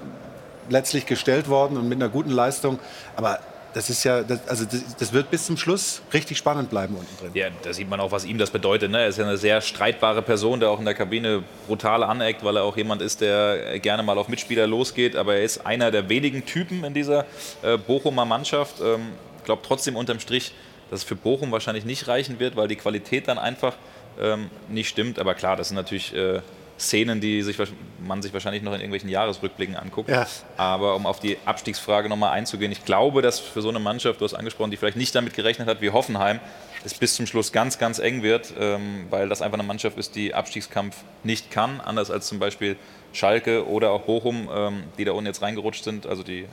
letztlich 0.72 1.06
gestellt 1.06 1.48
worden 1.48 1.76
und 1.76 1.88
mit 1.88 1.96
einer 1.96 2.08
guten 2.08 2.30
Leistung. 2.30 2.80
Aber 3.14 3.38
das 3.74 3.88
ist 3.88 4.04
ja, 4.04 4.22
das, 4.22 4.46
also 4.48 4.64
das, 4.64 4.96
das, 4.96 5.12
wird 5.12 5.30
bis 5.30 5.46
zum 5.46 5.56
Schluss 5.56 6.02
richtig 6.12 6.36
spannend 6.38 6.70
bleiben 6.70 6.96
unten 6.96 7.16
drin. 7.18 7.30
Ja, 7.34 7.48
da 7.62 7.72
sieht 7.72 7.88
man 7.88 8.00
auch, 8.00 8.12
was 8.12 8.24
ihm 8.24 8.38
das 8.38 8.50
bedeutet. 8.50 8.90
Ne? 8.90 9.00
Er 9.00 9.08
ist 9.08 9.18
ja 9.18 9.24
eine 9.24 9.38
sehr 9.38 9.60
streitbare 9.60 10.22
Person, 10.22 10.60
der 10.60 10.70
auch 10.70 10.78
in 10.78 10.84
der 10.84 10.94
Kabine 10.94 11.42
brutal 11.66 12.02
aneckt, 12.02 12.44
weil 12.44 12.56
er 12.56 12.64
auch 12.64 12.76
jemand 12.76 13.00
ist, 13.02 13.20
der 13.20 13.78
gerne 13.78 14.02
mal 14.02 14.18
auf 14.18 14.28
Mitspieler 14.28 14.66
losgeht. 14.66 15.16
Aber 15.16 15.36
er 15.36 15.44
ist 15.44 15.64
einer 15.64 15.90
der 15.90 16.08
wenigen 16.08 16.44
Typen 16.44 16.84
in 16.84 16.94
dieser 16.94 17.24
äh, 17.62 17.78
Bochumer 17.78 18.24
Mannschaft. 18.24 18.80
Ich 18.80 18.86
ähm, 18.86 19.12
glaube 19.44 19.62
trotzdem 19.66 19.96
unterm 19.96 20.20
Strich, 20.20 20.52
dass 20.90 21.00
es 21.00 21.04
für 21.04 21.16
Bochum 21.16 21.50
wahrscheinlich 21.52 21.84
nicht 21.84 22.08
reichen 22.08 22.38
wird, 22.40 22.56
weil 22.56 22.68
die 22.68 22.76
Qualität 22.76 23.28
dann 23.28 23.38
einfach 23.38 23.74
ähm, 24.20 24.50
nicht 24.68 24.88
stimmt. 24.88 25.18
Aber 25.18 25.34
klar, 25.34 25.56
das 25.56 25.68
sind 25.68 25.76
natürlich 25.76 26.14
äh, 26.14 26.40
Szenen, 26.82 27.20
die 27.20 27.42
sich, 27.42 27.56
man 28.04 28.22
sich 28.22 28.32
wahrscheinlich 28.32 28.62
noch 28.62 28.72
in 28.72 28.80
irgendwelchen 28.80 29.08
Jahresrückblicken 29.08 29.76
anguckt. 29.76 30.10
Ja. 30.10 30.26
Aber 30.56 30.96
um 30.96 31.06
auf 31.06 31.20
die 31.20 31.38
Abstiegsfrage 31.44 32.08
nochmal 32.08 32.32
einzugehen, 32.32 32.72
ich 32.72 32.84
glaube, 32.84 33.22
dass 33.22 33.40
für 33.40 33.62
so 33.62 33.68
eine 33.68 33.78
Mannschaft, 33.78 34.20
du 34.20 34.24
hast 34.24 34.34
angesprochen, 34.34 34.70
die 34.70 34.76
vielleicht 34.76 34.96
nicht 34.96 35.14
damit 35.14 35.34
gerechnet 35.34 35.68
hat 35.68 35.80
wie 35.80 35.90
Hoffenheim, 35.90 36.40
es 36.84 36.94
bis 36.94 37.14
zum 37.14 37.26
Schluss 37.26 37.52
ganz, 37.52 37.78
ganz 37.78 37.98
eng 37.98 38.22
wird, 38.22 38.52
ähm, 38.58 39.06
weil 39.10 39.28
das 39.28 39.40
einfach 39.40 39.58
eine 39.58 39.66
Mannschaft 39.66 39.98
ist, 39.98 40.16
die 40.16 40.34
Abstiegskampf 40.34 40.96
nicht 41.22 41.50
kann, 41.50 41.80
anders 41.80 42.10
als 42.10 42.26
zum 42.26 42.38
Beispiel 42.38 42.76
Schalke 43.12 43.68
oder 43.68 43.90
auch 43.90 44.02
Bochum, 44.02 44.48
ähm, 44.52 44.82
die 44.98 45.04
da 45.04 45.12
unten 45.12 45.26
jetzt 45.26 45.42
reingerutscht 45.42 45.84
sind, 45.84 46.06
also 46.06 46.22
die, 46.22 46.40
äh, 46.40 46.46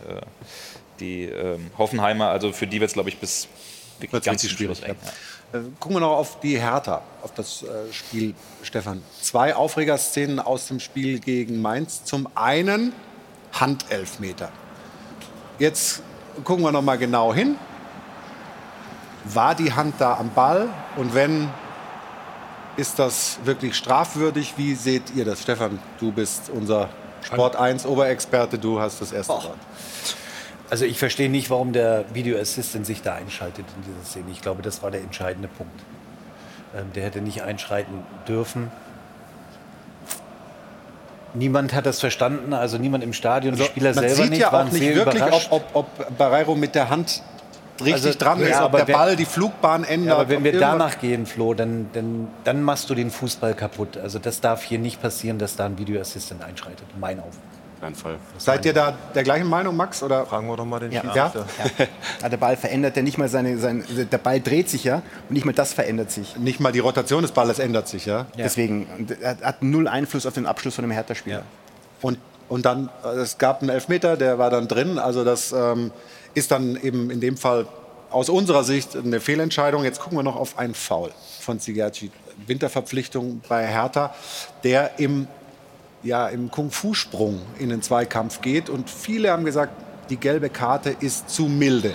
die 1.00 1.24
ähm, 1.24 1.72
Hoffenheimer, 1.78 2.30
also 2.30 2.52
für 2.52 2.68
die 2.68 2.80
wird 2.80 2.90
es, 2.90 2.94
glaube 2.94 3.10
ich, 3.10 3.18
bis 3.18 3.48
wirklich 4.00 4.24
ganz 4.24 4.48
schwierig. 4.48 4.84
Eng, 4.84 4.96
ja. 5.04 5.12
Äh, 5.52 5.60
gucken 5.80 5.96
wir 5.96 6.02
noch 6.02 6.18
auf 6.18 6.40
die 6.40 6.60
Hertha, 6.60 7.02
auf 7.24 7.34
das 7.34 7.64
äh, 7.64 7.92
Spiel, 7.92 8.36
Stefan. 8.62 9.02
Zwei 9.22 9.56
Aufregerszenen 9.56 10.40
aus 10.40 10.68
dem 10.68 10.80
Spiel 10.80 11.20
gegen 11.20 11.62
Mainz. 11.62 12.04
Zum 12.04 12.28
einen 12.36 12.94
Handelfmeter. 13.54 14.50
Jetzt 15.58 16.04
gucken 16.44 16.64
wir 16.64 16.72
noch 16.72 16.84
mal 16.84 16.98
genau 16.98 17.34
hin. 17.34 17.58
War 19.26 19.56
die 19.56 19.74
Hand 19.74 19.96
da 20.00 20.18
am 20.18 20.30
Ball? 20.34 20.70
Und 20.96 21.14
wenn, 21.14 21.50
ist 22.78 23.00
das 23.00 23.40
wirklich 23.44 23.76
strafwürdig? 23.76 24.54
Wie 24.58 24.76
seht 24.76 25.16
ihr 25.16 25.26
das? 25.26 25.42
Stefan, 25.42 25.80
du 26.00 26.12
bist 26.12 26.50
unser 26.50 26.90
Sport 27.24 27.56
1 27.56 27.86
Oberexperte, 27.86 28.58
du 28.58 28.80
hast 28.80 29.02
das 29.02 29.12
erste 29.12 29.34
Wort. 29.34 29.58
Also 30.70 30.86
ich 30.86 31.00
verstehe 31.00 31.30
nicht, 31.30 31.50
warum 31.50 31.74
der 31.74 32.06
Video 32.14 32.40
Assistant 32.40 32.86
sich 32.86 33.02
da 33.02 33.16
einschaltet 33.16 33.66
in 33.78 33.92
dieser 33.92 34.06
Szene. 34.06 34.26
Ich 34.32 34.42
glaube, 34.42 34.62
das 34.62 34.84
war 34.84 34.92
der 34.92 35.02
entscheidende 35.02 35.48
Punkt. 35.48 35.80
Ähm, 36.76 36.86
der 36.94 37.04
hätte 37.04 37.22
nicht 37.22 37.42
einschreiten 37.42 38.04
dürfen. 38.28 38.72
Niemand 41.34 41.74
hat 41.74 41.86
das 41.86 42.00
verstanden, 42.00 42.54
also 42.54 42.78
niemand 42.78 43.04
im 43.04 43.14
Stadion, 43.14 43.54
also, 43.54 43.64
die 43.64 43.70
Spieler 43.70 43.94
man 43.94 44.04
selber 44.04 44.16
sieht 44.16 44.30
nicht. 44.32 44.40
ja 44.40 44.52
auch 44.52 44.72
nicht 44.72 44.96
wirklich, 44.96 45.24
ob, 45.52 45.52
ob, 45.52 45.64
ob 45.74 46.18
Barreiro 46.18 46.56
mit 46.56 46.74
der 46.74 46.90
Hand 46.90 47.22
richtig 47.80 48.06
also, 48.08 48.20
dran 48.20 48.42
ist, 48.42 48.50
ja, 48.50 48.66
ob 48.66 48.72
der 48.72 48.88
wenn, 48.88 48.96
Ball 48.96 49.16
die 49.16 49.26
Flugbahn 49.26 49.84
ändert. 49.84 50.08
Ja, 50.08 50.16
aber 50.16 50.30
wenn 50.30 50.44
wir 50.44 50.60
danach 50.60 51.00
gehen, 51.00 51.28
Flo, 51.28 51.54
dann, 51.54 51.88
dann, 51.94 52.28
dann 52.44 52.64
machst 52.64 52.90
du 52.90 52.96
den 52.96 53.12
Fußball 53.12 53.54
kaputt. 53.54 53.98
Also 53.98 54.18
das 54.18 54.42
darf 54.42 54.64
hier 54.64 54.80
nicht 54.80 55.02
passieren, 55.02 55.38
dass 55.38 55.56
da 55.56 55.66
ein 55.66 55.78
Video 55.78 56.02
Assistant 56.02 56.44
einschreitet. 56.44 56.86
Mein 57.00 57.20
Aufwand 57.20 57.49
keinen 57.80 57.96
Fall. 57.96 58.18
Seid 58.38 58.66
ihr 58.66 58.74
da 58.74 58.98
der 59.16 59.24
gleichen 59.24 59.48
Meinung, 59.48 59.76
Max? 59.76 60.04
Oder? 60.04 60.26
Fragen 60.26 60.48
wir 60.48 60.58
doch 60.58 60.66
mal 60.66 60.80
den 60.80 60.92
ja. 60.92 61.02
Schiedsrichter. 61.02 61.46
Ja. 61.80 61.86
ja. 62.22 62.30
Der 62.30 62.38
Ball 62.38 62.58
verändert 62.58 62.96
ja 62.96 63.02
nicht 63.02 63.18
mal 63.18 63.30
seine, 63.30 63.58
seine, 63.58 63.84
Der 63.84 64.18
Ball 64.18 64.40
dreht 64.42 64.70
sich 64.70 64.84
ja 64.84 65.02
und 65.28 65.32
nicht 65.32 65.46
mal 65.46 65.54
das 65.54 65.74
verändert 65.74 66.12
sich. 66.12 66.38
Nicht 66.38 66.60
mal 66.60 66.72
die 66.72 66.80
Rotation 66.80 67.22
des 67.22 67.32
Balles 67.32 67.60
ändert 67.60 67.88
sich, 67.88 68.06
ja? 68.06 68.20
ja. 68.20 68.26
Deswegen, 68.38 69.08
er 69.22 69.38
hat 69.42 69.64
null 69.64 69.88
Einfluss 69.88 70.26
auf 70.26 70.34
den 70.34 70.46
Abschluss 70.46 70.76
von 70.76 70.84
einem 70.84 70.92
Hertha-Spieler. 70.92 71.44
Und, 72.02 72.18
und 72.48 72.66
dann, 72.66 72.90
es 73.18 73.38
gab 73.38 73.62
einen 73.62 73.70
Elfmeter, 73.70 74.18
der 74.18 74.38
war 74.38 74.50
dann 74.50 74.68
drin. 74.68 75.00
Also 75.00 75.24
das 75.24 75.52
ähm, 75.52 75.92
ist 76.34 76.52
dann 76.52 76.76
eben 76.82 77.10
in 77.10 77.22
dem 77.22 77.38
Fall 77.38 77.68
aus 78.10 78.30
unserer 78.30 78.64
Sicht 78.64 78.96
eine 78.96 79.20
Fehlentscheidung. 79.20 79.84
Jetzt 79.84 80.00
gucken 80.00 80.18
wir 80.18 80.24
noch 80.24 80.36
auf 80.36 80.58
einen 80.58 80.74
Foul 80.74 81.12
von 81.40 81.60
Zigerci. 81.60 82.12
Winterverpflichtung 82.48 83.42
bei 83.48 83.68
Hertha, 83.68 84.14
der 84.64 84.98
im 84.98 85.28
ja, 86.04 86.28
im 86.28 86.50
Kung-Fu-Sprung 86.52 87.42
in 87.58 87.70
den 87.70 87.82
Zweikampf 87.82 88.42
geht. 88.42 88.70
Und 88.70 88.90
viele 88.90 89.32
haben 89.32 89.46
gesagt, 89.46 89.74
die 90.10 90.18
gelbe 90.18 90.50
Karte 90.50 90.96
ist 91.00 91.30
zu 91.30 91.44
milde. 91.44 91.94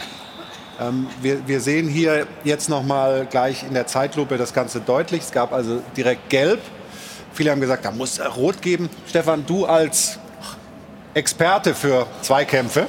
Ähm, 0.80 1.07
wir, 1.22 1.46
wir, 1.46 1.61
sehen 1.61 1.88
hier 1.88 2.26
jetzt 2.42 2.68
noch 2.68 2.82
mal 2.82 3.26
gleich 3.26 3.62
in 3.62 3.74
der 3.74 3.86
Zeitlupe 3.86 4.36
das 4.36 4.52
Ganze 4.52 4.80
deutlich. 4.80 5.22
Es 5.22 5.32
gab 5.32 5.52
also 5.52 5.82
direkt 5.96 6.30
gelb. 6.30 6.61
Viele 7.32 7.50
haben 7.50 7.61
gesagt, 7.61 7.84
da 7.84 7.90
muss 7.90 8.18
er 8.18 8.28
rot 8.28 8.61
geben. 8.61 8.88
Stefan, 9.09 9.44
du 9.46 9.66
als 9.66 10.18
Experte 11.14 11.74
für 11.74 12.07
Zweikämpfe. 12.22 12.86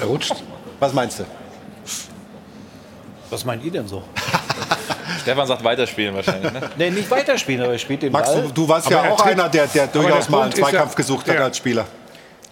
Er 0.00 0.06
rutscht. 0.06 0.34
Was 0.78 0.94
meinst 0.94 1.20
du? 1.20 1.24
Was 3.28 3.44
meint 3.44 3.64
ihr 3.64 3.70
denn 3.70 3.86
so? 3.86 4.02
Stefan 5.20 5.46
sagt 5.46 5.64
weiterspielen 5.64 6.14
wahrscheinlich. 6.14 6.52
Ne? 6.52 6.60
nee, 6.78 6.90
nicht 6.90 7.10
weiterspielen, 7.10 7.62
aber 7.62 7.72
er 7.72 7.78
spielt 7.78 8.02
den 8.02 8.12
Max, 8.12 8.32
Ball. 8.32 8.42
Du, 8.42 8.52
du 8.52 8.68
warst 8.68 8.86
aber 8.86 9.04
ja 9.04 9.12
auch 9.12 9.24
einer, 9.24 9.48
der, 9.48 9.66
der 9.66 9.86
durchaus 9.86 10.28
mal 10.28 10.42
einen 10.42 10.52
Zweikampf 10.52 10.92
ja, 10.92 10.96
gesucht 10.96 11.28
hat 11.28 11.34
ja. 11.36 11.44
als 11.44 11.56
Spieler. 11.56 11.86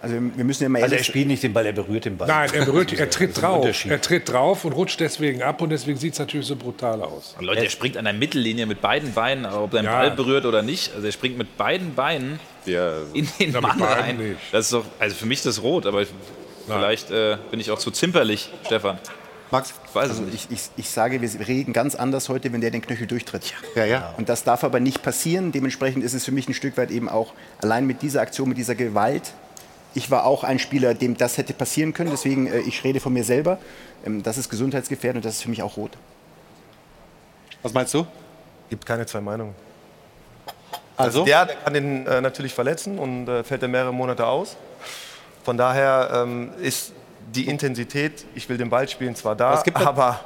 Also 0.01 0.15
wir 0.15 0.45
müssen 0.45 0.63
ja 0.63 0.69
mal 0.69 0.81
also 0.81 0.95
er 0.95 1.03
spielt 1.03 1.27
nicht 1.27 1.43
den 1.43 1.51
Ball, 1.51 1.65
er 1.65 1.73
berührt 1.73 2.05
den 2.05 2.15
Ball. 2.15 2.27
Nein, 2.27 2.49
er 2.53 2.65
berührt, 2.65 2.93
er 2.93 3.09
tritt 3.09 3.41
drauf. 3.41 3.85
Er 3.85 4.01
tritt 4.01 4.29
drauf 4.29 4.63
und 4.63 4.71
rutscht 4.71 4.99
deswegen 5.01 5.43
ab 5.43 5.61
und 5.61 5.71
deswegen 5.71 5.97
sieht 5.97 6.13
es 6.13 6.19
natürlich 6.19 6.47
so 6.47 6.55
brutal 6.55 7.01
aus. 7.01 7.35
Und 7.37 7.45
Leute, 7.45 7.63
er 7.63 7.69
springt 7.69 7.97
an 7.97 8.05
der 8.05 8.13
Mittellinie 8.13 8.65
mit 8.65 8.79
beiden 8.79 9.13
Beinen, 9.13 9.45
ob 9.45 9.73
er 9.73 9.81
den 9.81 9.85
ja. 9.85 9.99
Ball 9.99 10.11
berührt 10.11 10.45
oder 10.45 10.61
nicht. 10.61 10.93
Also 10.95 11.05
er 11.05 11.11
springt 11.11 11.37
mit 11.37 11.57
beiden 11.57 11.95
Beinen 11.95 12.39
ja. 12.65 12.99
in 13.13 13.27
den 13.39 13.51
ja, 13.51 13.59
Mann 13.59 13.81
rein. 13.81 14.17
Nicht. 14.17 14.39
Das 14.53 14.65
ist 14.65 14.73
doch, 14.73 14.85
also 14.99 15.15
für 15.15 15.25
mich 15.25 15.39
ist 15.39 15.47
das 15.47 15.61
rot, 15.61 15.85
aber 15.85 16.05
vielleicht 16.65 17.11
äh, 17.11 17.37
bin 17.51 17.59
ich 17.59 17.69
auch 17.69 17.79
zu 17.79 17.91
zimperlich, 17.91 18.49
Stefan. 18.65 18.99
Max? 19.51 19.73
Ich 19.87 19.95
weiß 19.95 20.09
also 20.09 20.23
ich, 20.31 20.47
ich, 20.51 20.69
ich, 20.77 20.89
sage, 20.89 21.21
wir 21.21 21.47
reden 21.47 21.73
ganz 21.73 21.95
anders 21.95 22.29
heute, 22.29 22.53
wenn 22.53 22.61
der 22.61 22.71
den 22.71 22.81
Knöchel 22.81 23.07
durchtritt. 23.07 23.53
Ja, 23.75 23.85
ja. 23.85 24.13
Und 24.17 24.29
das 24.29 24.43
darf 24.43 24.63
aber 24.63 24.79
nicht 24.79 25.01
passieren. 25.01 25.51
Dementsprechend 25.51 26.03
ist 26.03 26.13
es 26.13 26.23
für 26.23 26.31
mich 26.31 26.47
ein 26.47 26.53
Stück 26.53 26.77
weit 26.77 26.91
eben 26.91 27.09
auch 27.09 27.33
allein 27.61 27.87
mit 27.87 28.01
dieser 28.01 28.21
Aktion, 28.21 28.49
mit 28.49 28.57
dieser 28.57 28.75
Gewalt. 28.75 29.33
Ich 29.95 30.11
war 30.11 30.25
auch 30.25 30.43
ein 30.43 30.59
Spieler, 30.59 30.93
dem 30.93 31.17
das 31.17 31.37
hätte 31.37 31.53
passieren 31.53 31.93
können. 31.93 32.11
Deswegen, 32.11 32.45
äh, 32.45 32.59
ich 32.59 32.83
rede 32.83 32.99
von 32.99 33.11
mir 33.11 33.23
selber. 33.23 33.57
Ähm, 34.05 34.21
das 34.21 34.37
ist 34.37 34.49
gesundheitsgefährdend 34.49 35.23
und 35.23 35.25
das 35.25 35.37
ist 35.37 35.43
für 35.43 35.49
mich 35.49 35.63
auch 35.63 35.77
rot. 35.77 35.91
Was 37.63 37.73
meinst 37.73 37.93
du? 37.93 38.05
Gibt 38.69 38.85
keine 38.85 39.05
zwei 39.07 39.21
Meinungen. 39.21 39.55
Also? 40.95 41.21
also 41.21 41.25
der, 41.25 41.45
der 41.45 41.55
kann 41.55 41.73
den 41.73 42.05
äh, 42.05 42.21
natürlich 42.21 42.53
verletzen 42.53 42.99
und 42.99 43.27
äh, 43.27 43.43
fällt 43.43 43.63
dann 43.63 43.71
mehrere 43.71 43.93
Monate 43.93 44.27
aus. 44.27 44.57
Von 45.43 45.57
daher 45.57 46.11
ähm, 46.13 46.51
ist 46.61 46.93
die 47.33 47.47
Intensität, 47.47 48.25
ich 48.35 48.49
will 48.49 48.57
den 48.57 48.69
Ball 48.69 48.87
spielen, 48.87 49.15
zwar 49.15 49.35
da, 49.35 49.63
aber, 49.73 49.87
aber 49.87 50.19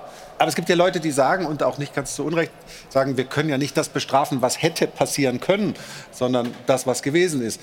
aber 0.43 0.49
es 0.49 0.55
gibt 0.55 0.67
ja 0.67 0.75
Leute, 0.75 0.99
die 0.99 1.11
sagen, 1.11 1.45
und 1.45 1.63
auch 1.63 1.77
nicht 1.77 1.95
ganz 1.95 2.15
zu 2.15 2.25
Unrecht, 2.25 2.51
sagen, 2.89 3.15
wir 3.15 3.23
können 3.23 3.49
ja 3.49 3.57
nicht 3.57 3.77
das 3.77 3.89
bestrafen, 3.89 4.41
was 4.41 4.61
hätte 4.61 4.87
passieren 4.87 5.39
können, 5.39 5.73
sondern 6.11 6.53
das, 6.65 6.85
was 6.87 7.01
gewesen 7.01 7.41
ist. 7.41 7.61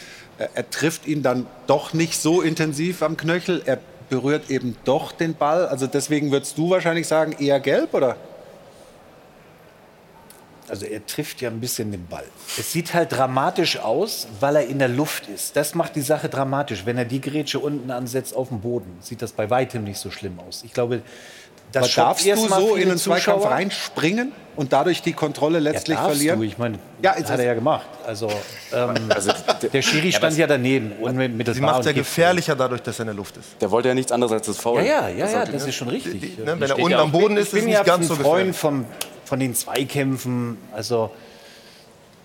Er 0.54 0.70
trifft 0.70 1.06
ihn 1.06 1.22
dann 1.22 1.46
doch 1.66 1.92
nicht 1.92 2.20
so 2.20 2.40
intensiv 2.40 3.02
am 3.02 3.16
Knöchel, 3.16 3.62
er 3.66 3.80
berührt 4.08 4.50
eben 4.50 4.76
doch 4.84 5.12
den 5.12 5.34
Ball. 5.34 5.66
Also 5.66 5.86
deswegen 5.86 6.30
würdest 6.30 6.56
du 6.56 6.70
wahrscheinlich 6.70 7.06
sagen, 7.06 7.32
eher 7.38 7.60
gelb, 7.60 7.92
oder? 7.92 8.16
Also 10.70 10.86
er 10.86 11.04
trifft 11.06 11.40
ja 11.40 11.50
ein 11.50 11.60
bisschen 11.60 11.90
den 11.90 12.06
Ball. 12.06 12.24
Es 12.58 12.72
sieht 12.72 12.94
halt 12.94 13.12
dramatisch 13.12 13.78
aus, 13.78 14.28
weil 14.38 14.56
er 14.56 14.66
in 14.66 14.78
der 14.78 14.88
Luft 14.88 15.28
ist. 15.28 15.56
Das 15.56 15.74
macht 15.74 15.96
die 15.96 16.00
Sache 16.00 16.28
dramatisch. 16.28 16.86
Wenn 16.86 16.96
er 16.98 17.04
die 17.04 17.20
Grätsche 17.20 17.58
unten 17.58 17.90
ansetzt 17.90 18.34
auf 18.34 18.48
dem 18.48 18.60
Boden, 18.60 18.98
sieht 19.00 19.22
das 19.22 19.32
bei 19.32 19.50
weitem 19.50 19.84
nicht 19.84 19.98
so 19.98 20.10
schlimm 20.10 20.38
aus. 20.40 20.62
Ich 20.64 20.72
glaube, 20.72 21.02
das 21.72 21.96
Aber 21.96 22.08
darfst 22.08 22.26
du 22.26 22.36
so 22.36 22.74
in 22.74 22.90
einen 22.90 22.98
Zweikampf 22.98 23.44
reinspringen 23.44 24.32
und 24.56 24.72
dadurch 24.72 25.02
die 25.02 25.12
Kontrolle 25.12 25.60
letztlich 25.60 25.96
ja, 25.96 26.04
verlieren? 26.04 26.40
Du. 26.40 26.44
Ich 26.44 26.58
meine, 26.58 26.78
ja, 27.00 27.14
das 27.16 27.30
hat 27.30 27.38
er 27.38 27.44
ja 27.44 27.54
gemacht. 27.54 27.86
Also, 28.04 28.28
ähm, 28.72 28.94
also 29.08 29.32
der 29.72 29.82
Schiri 29.82 30.12
stand 30.12 30.36
ja, 30.36 30.46
daneben. 30.46 30.92
Und 31.00 31.14
mit 31.16 31.46
das 31.46 31.56
Sie 31.56 31.60
macht 31.60 31.84
ja 31.84 31.92
gefährlicher 31.92 32.56
dadurch, 32.56 32.82
dass 32.82 32.98
er 32.98 33.02
in 33.02 33.06
der 33.08 33.14
Luft 33.14 33.36
ist. 33.36 33.60
Der 33.60 33.70
wollte 33.70 33.88
ja 33.88 33.94
nichts 33.94 34.10
anderes 34.10 34.32
als 34.32 34.46
das 34.46 34.58
Foul. 34.58 34.80
Ja, 34.80 35.08
ja, 35.08 35.10
ja, 35.10 35.30
ja 35.30 35.44
das 35.44 35.66
ist 35.66 35.74
schon 35.74 35.88
richtig. 35.88 36.20
Die, 36.20 36.28
die, 36.30 36.42
ne, 36.42 36.58
wenn 36.58 36.70
er 36.70 36.78
unten 36.78 36.98
am 36.98 37.12
Boden 37.12 37.36
ist, 37.36 37.52
ist 37.52 37.60
es 37.60 37.64
nicht 37.64 37.84
ganz 37.84 38.08
so 38.08 38.16
Freund 38.16 38.56
vom 38.56 38.84
von 39.30 39.38
den 39.38 39.54
Zweikämpfen. 39.54 40.58
Also, 40.72 41.10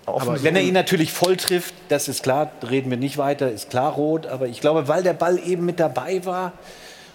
aber 0.07 0.43
wenn 0.43 0.55
er 0.55 0.63
ihn 0.63 0.73
natürlich 0.73 1.13
voll 1.13 1.37
trifft, 1.37 1.73
das 1.87 2.07
ist 2.07 2.23
klar, 2.23 2.51
reden 2.67 2.89
wir 2.89 2.97
nicht 2.97 3.19
weiter, 3.19 3.51
ist 3.51 3.69
klar 3.69 3.93
rot. 3.93 4.25
Aber 4.25 4.47
ich 4.47 4.59
glaube, 4.59 4.87
weil 4.87 5.03
der 5.03 5.13
Ball 5.13 5.39
eben 5.39 5.65
mit 5.65 5.79
dabei 5.79 6.25
war, 6.25 6.53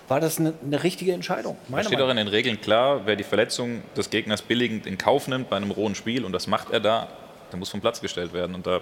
war 0.06 0.20
das 0.20 0.38
eine, 0.38 0.54
eine 0.64 0.82
richtige 0.84 1.12
Entscheidung. 1.12 1.56
Es 1.76 1.86
steht 1.86 2.00
auch 2.00 2.08
in 2.08 2.16
den 2.16 2.28
Regeln 2.28 2.60
klar, 2.60 3.02
wer 3.04 3.16
die 3.16 3.24
Verletzung 3.24 3.82
des 3.96 4.10
Gegners 4.10 4.42
billigend 4.42 4.86
in 4.86 4.96
Kauf 4.96 5.26
nimmt 5.26 5.50
bei 5.50 5.56
einem 5.56 5.72
rohen 5.72 5.96
Spiel, 5.96 6.24
und 6.24 6.32
das 6.32 6.46
macht 6.46 6.70
er 6.70 6.78
da, 6.78 7.08
der 7.50 7.58
muss 7.58 7.68
vom 7.68 7.80
Platz 7.80 8.00
gestellt 8.00 8.32
werden. 8.32 8.54
Und 8.54 8.66
da 8.66 8.70
Da 8.70 8.80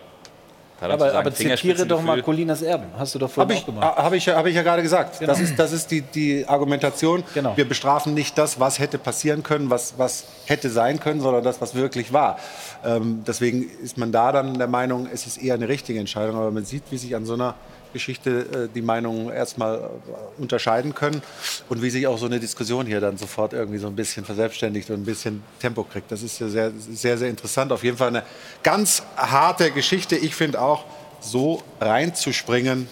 Aber, 0.81 1.13
aber 1.13 1.33
zitiere 1.35 1.87
doch 1.87 2.01
mal 2.03 2.23
Colinas 2.23 2.63
Erben. 2.63 2.87
Hast 2.97 3.15
du 3.15 3.19
doch 3.19 3.29
vorhin 3.31 3.49
Habe 3.51 3.55
ich, 3.55 3.63
auch 3.63 3.67
gemacht. 3.67 3.97
hab 3.97 4.13
ich, 4.13 4.27
ja- 4.27 4.37
hab 4.37 4.47
ich 4.47 4.55
ja 4.55 4.63
gerade 4.63 4.83
gesagt. 4.83 5.19
Genau. 5.19 5.33
Das 5.33 5.41
ist, 5.41 5.59
das 5.59 5.73
ist 5.73 5.91
die, 5.91 6.03
die 6.03 6.47
Argumentation. 6.47 7.25
Genau. 7.35 7.57
Wir 7.57 7.69
bestrafen 7.69 8.15
nicht 8.15 8.39
das, 8.39 8.61
was 8.61 8.79
hätte 8.79 8.99
passieren 8.99 9.43
können, 9.43 9.71
was, 9.71 9.95
was 9.97 10.25
hätte 10.47 10.71
sein 10.71 11.01
können, 11.01 11.21
sondern 11.21 11.43
das, 11.43 11.61
was 11.61 11.75
wirklich 11.75 12.13
war. 12.13 12.39
Ähm, 12.85 13.25
deswegen 13.27 13.69
ist 13.83 13.99
man 13.99 14.13
da 14.13 14.31
dann 14.31 14.57
der 14.57 14.69
Meinung, 14.69 15.09
es 15.13 15.27
ist 15.27 15.39
eher 15.43 15.55
eine 15.55 15.69
richtige 15.69 15.99
Entscheidung. 15.99 16.37
Aber 16.37 16.51
man 16.53 16.65
sieht, 16.65 16.85
wie 16.91 16.99
sich 16.99 17.17
an 17.17 17.25
so 17.25 17.35
einer 17.35 17.55
Geschichte 17.93 18.31
äh, 18.31 18.69
die 18.75 18.83
Meinungen 18.83 19.31
erstmal 19.31 19.77
äh, 19.79 20.41
unterscheiden 20.41 20.95
können 20.95 21.23
und 21.69 21.83
wie 21.83 21.91
sich 21.91 22.07
auch 22.07 22.19
so 22.19 22.27
eine 22.27 22.41
Diskussion 22.41 22.87
hier 22.87 23.01
dann 23.01 23.17
sofort 23.17 23.53
irgendwie 23.53 23.79
so 23.79 23.87
ein 23.87 23.97
bisschen 23.97 24.25
verselbstständigt 24.25 24.91
und 24.91 24.97
ein 25.03 25.05
bisschen 25.05 25.43
Tempo 25.61 25.85
kriegt. 25.85 26.11
Das 26.13 26.23
ist 26.23 26.39
ja 26.39 26.49
sehr, 26.49 26.73
sehr, 26.77 27.19
sehr 27.19 27.29
interessant. 27.29 27.73
Auf 27.73 27.85
jeden 27.85 27.97
Fall 27.97 28.09
eine 28.09 28.23
ganz 28.63 29.03
harte 29.17 29.71
Geschichte. 29.71 30.17
Ich 30.17 30.35
finde 30.35 30.61
auch, 30.61 30.85
so 31.21 31.63
reinzuspringen, 31.81 32.89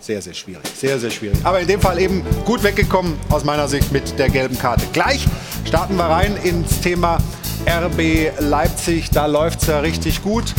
sehr, 0.00 0.22
sehr 0.22 0.34
schwierig. 0.34 0.62
Sehr, 0.76 0.98
sehr 0.98 1.10
schwierig. 1.10 1.38
Aber 1.42 1.60
in 1.60 1.66
dem 1.66 1.80
Fall 1.80 1.98
eben 2.00 2.24
gut 2.44 2.62
weggekommen 2.62 3.18
aus 3.30 3.44
meiner 3.44 3.68
Sicht 3.68 3.90
mit 3.92 4.18
der 4.18 4.28
gelben 4.28 4.58
Karte. 4.58 4.86
Gleich 4.92 5.26
starten 5.64 5.96
wir 5.96 6.04
rein 6.04 6.36
ins 6.36 6.80
Thema 6.80 7.18
RB 7.66 8.30
Leipzig. 8.38 9.10
Da 9.10 9.26
läuft 9.26 9.62
es 9.62 9.68
ja 9.68 9.80
richtig 9.80 10.22
gut. 10.22 10.54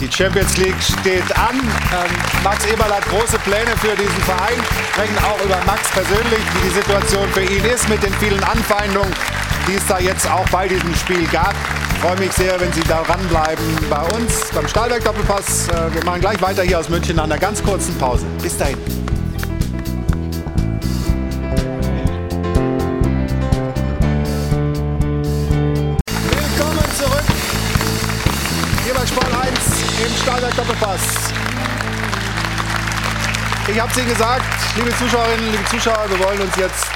Die 0.00 0.10
Champions 0.10 0.56
League 0.58 0.80
steht 0.80 1.36
an. 1.36 1.56
Ähm, 1.58 2.10
Max 2.44 2.64
Eberl 2.66 2.92
hat 2.94 3.04
große 3.06 3.38
Pläne 3.40 3.76
für 3.80 3.96
diesen 3.96 4.22
Verein. 4.22 4.58
Sprechen 4.92 5.18
auch 5.24 5.44
über 5.44 5.58
Max 5.66 5.90
persönlich, 5.90 6.40
wie 6.54 6.68
die 6.68 6.74
Situation 6.74 7.28
für 7.30 7.42
ihn 7.42 7.64
ist 7.64 7.88
mit 7.88 8.02
den 8.02 8.12
vielen 8.14 8.42
Anfeindungen, 8.44 9.12
die 9.66 9.74
es 9.74 9.86
da 9.86 9.98
jetzt 9.98 10.30
auch 10.30 10.48
bei 10.50 10.68
diesem 10.68 10.94
Spiel 10.94 11.26
gab. 11.28 11.54
Ich 11.94 11.98
freue 11.98 12.18
mich 12.18 12.32
sehr, 12.32 12.60
wenn 12.60 12.72
Sie 12.72 12.82
da 12.82 13.00
ranbleiben 13.00 13.64
bei 13.90 14.02
uns 14.16 14.50
beim 14.54 14.68
Stahlwerk 14.68 15.02
Doppelpass. 15.02 15.68
Äh, 15.68 15.94
wir 15.94 16.04
machen 16.04 16.20
gleich 16.20 16.40
weiter 16.40 16.62
hier 16.62 16.78
aus 16.78 16.88
München 16.88 17.16
nach 17.16 17.24
einer 17.24 17.38
ganz 17.38 17.60
kurzen 17.62 17.96
Pause. 17.98 18.24
Bis 18.40 18.56
dahin. 18.56 19.07
Stahlwerk 30.28 30.56
Doppelpass. 30.56 31.00
Ich 33.66 33.80
habe 33.80 33.90
es 33.90 33.96
Ihnen 33.96 34.08
gesagt, 34.10 34.44
liebe 34.76 34.90
Zuschauerinnen, 34.98 35.52
liebe 35.52 35.64
Zuschauer, 35.70 36.04
wir 36.10 36.18
wollen 36.18 36.38
uns 36.42 36.54
jetzt 36.56 36.86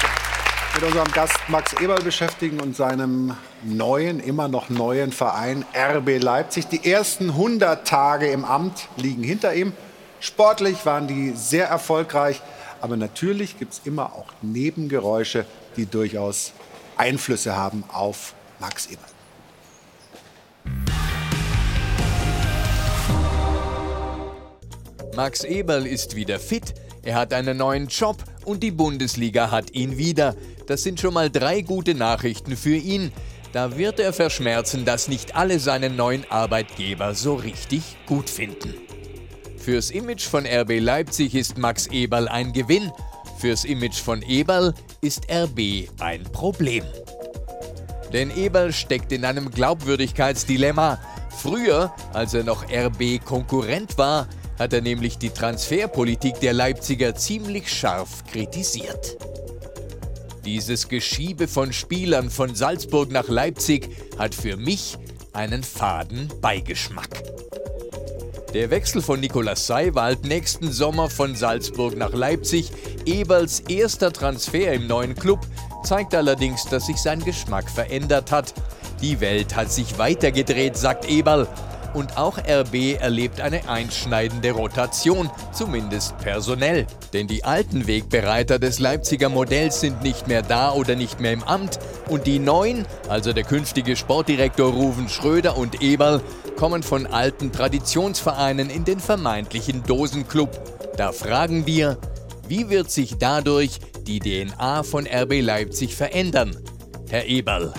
mit 0.74 0.85
unserem 0.85 1.11
Gast 1.12 1.39
Max 1.49 1.72
Eberl 1.80 2.03
beschäftigen 2.03 2.61
und 2.61 2.76
seinem 2.76 3.35
neuen, 3.62 4.20
immer 4.20 4.49
noch 4.49 4.68
neuen 4.68 5.12
Verein 5.12 5.64
RB 5.74 6.22
Leipzig. 6.22 6.66
Die 6.68 6.85
ersten 6.93 7.30
100 7.30 7.89
Tage 7.89 8.26
im 8.30 8.45
Amt 8.45 8.87
liegen 8.99 9.22
hinter 9.22 9.55
ihm. 9.55 9.72
Sportlich 10.20 10.85
waren 10.85 11.07
die 11.07 11.33
sehr 11.35 11.68
erfolgreich, 11.68 12.43
aber 12.83 12.99
natürlich 12.99 13.59
gibt 13.59 13.72
es 13.72 13.80
immer 13.87 14.12
auch 14.12 14.26
Nebengeräusche, 14.43 15.47
die 15.78 15.87
durchaus 15.87 16.53
Einflüsse 16.99 17.57
haben 17.57 17.83
auf 17.91 18.35
Max 18.61 18.89
Eberl. 18.89 19.11
Max 25.14 25.44
Eberl 25.44 25.86
ist 25.86 26.16
wieder 26.16 26.38
fit, 26.38 26.72
er 27.02 27.16
hat 27.16 27.34
einen 27.34 27.58
neuen 27.58 27.88
Job 27.88 28.16
und 28.46 28.62
die 28.62 28.70
Bundesliga 28.70 29.50
hat 29.50 29.74
ihn 29.74 29.98
wieder. 29.98 30.34
Das 30.66 30.82
sind 30.82 31.00
schon 31.00 31.12
mal 31.12 31.28
drei 31.28 31.60
gute 31.60 31.94
Nachrichten 31.94 32.56
für 32.56 32.76
ihn. 32.76 33.12
Da 33.52 33.76
wird 33.76 34.00
er 34.00 34.14
verschmerzen, 34.14 34.86
dass 34.86 35.08
nicht 35.08 35.36
alle 35.36 35.58
seinen 35.58 35.96
neuen 35.96 36.24
Arbeitgeber 36.30 37.14
so 37.14 37.34
richtig 37.34 37.82
gut 38.06 38.30
finden. 38.30 38.74
Fürs 39.58 39.90
Image 39.90 40.22
von 40.22 40.46
RB 40.46 40.80
Leipzig 40.80 41.34
ist 41.34 41.58
Max 41.58 41.88
Eberl 41.88 42.28
ein 42.28 42.54
Gewinn, 42.54 42.90
fürs 43.38 43.64
Image 43.64 44.00
von 44.00 44.22
Eberl 44.22 44.72
ist 45.02 45.30
RB 45.30 45.90
ein 46.00 46.22
Problem. 46.32 46.84
Denn 48.14 48.34
Eberl 48.34 48.72
steckt 48.72 49.12
in 49.12 49.24
einem 49.26 49.50
Glaubwürdigkeitsdilemma. 49.50 50.98
Früher, 51.36 51.92
als 52.12 52.34
er 52.34 52.44
noch 52.44 52.64
RB-Konkurrent 52.70 53.98
war, 53.98 54.28
hat 54.62 54.72
er 54.72 54.80
nämlich 54.80 55.18
die 55.18 55.30
Transferpolitik 55.30 56.38
der 56.40 56.52
Leipziger 56.52 57.16
ziemlich 57.16 57.68
scharf 57.68 58.24
kritisiert. 58.30 59.18
Dieses 60.44 60.88
Geschiebe 60.88 61.48
von 61.48 61.72
Spielern 61.72 62.30
von 62.30 62.54
Salzburg 62.54 63.10
nach 63.10 63.28
Leipzig 63.28 63.88
hat 64.18 64.34
für 64.34 64.56
mich 64.56 64.96
einen 65.32 65.64
faden 65.64 66.28
Beigeschmack. 66.40 67.24
Der 68.54 68.70
Wechsel 68.70 69.02
von 69.02 69.18
Nicolas 69.18 69.66
Seiwald 69.66 70.24
nächsten 70.24 70.70
Sommer 70.70 71.10
von 71.10 71.34
Salzburg 71.34 71.96
nach 71.96 72.12
Leipzig, 72.12 72.70
Eberls 73.04 73.60
erster 73.68 74.12
Transfer 74.12 74.72
im 74.72 74.86
neuen 74.86 75.16
Club, 75.16 75.40
zeigt 75.84 76.14
allerdings, 76.14 76.66
dass 76.66 76.86
sich 76.86 76.98
sein 76.98 77.24
Geschmack 77.24 77.68
verändert 77.68 78.30
hat. 78.30 78.54
Die 79.00 79.20
Welt 79.20 79.56
hat 79.56 79.72
sich 79.72 79.98
weitergedreht, 79.98 80.76
sagt 80.76 81.10
Eberl. 81.10 81.48
Und 81.95 82.16
auch 82.16 82.38
RB 82.38 82.99
erlebt 83.01 83.40
eine 83.40 83.68
einschneidende 83.68 84.53
Rotation, 84.53 85.30
zumindest 85.53 86.16
personell. 86.18 86.86
Denn 87.12 87.26
die 87.26 87.45
alten 87.45 87.86
Wegbereiter 87.86 88.59
des 88.59 88.78
Leipziger 88.78 89.28
Modells 89.28 89.80
sind 89.80 90.03
nicht 90.03 90.28
mehr 90.28 90.43
da 90.43 90.72
oder 90.72 90.95
nicht 90.95 91.20
mehr 91.20 91.32
im 91.32 91.43
Amt. 91.43 91.78
Und 92.09 92.26
die 92.26 92.38
neuen, 92.38 92.86
also 93.09 93.32
der 93.32 93.45
künftige 93.45 93.97
Sportdirektor 93.97 94.72
Ruven 94.72 95.09
Schröder 95.09 95.57
und 95.57 95.82
Eberl, 95.82 96.20
kommen 96.57 96.82
von 96.82 97.07
alten 97.07 97.53
Traditionsvereinen 97.53 98.70
in 98.70 98.84
den 98.84 99.01
vermeintlichen 99.01 99.82
Dosenclub. 99.82 100.51
Da 100.97 101.12
fragen 101.12 101.66
wir, 101.66 101.99
wie 102.49 102.68
wird 102.68 102.90
sich 102.90 103.16
dadurch 103.18 103.78
die 104.07 104.18
DNA 104.18 104.82
von 104.82 105.07
RB 105.07 105.40
Leipzig 105.40 105.95
verändern? 105.95 106.57
Herr 107.09 107.26
Eberl. 107.26 107.72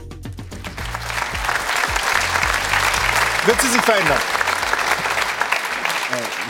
Wird 3.45 3.61
sie 3.61 3.67
sich 3.67 3.81
verändern? 3.81 4.19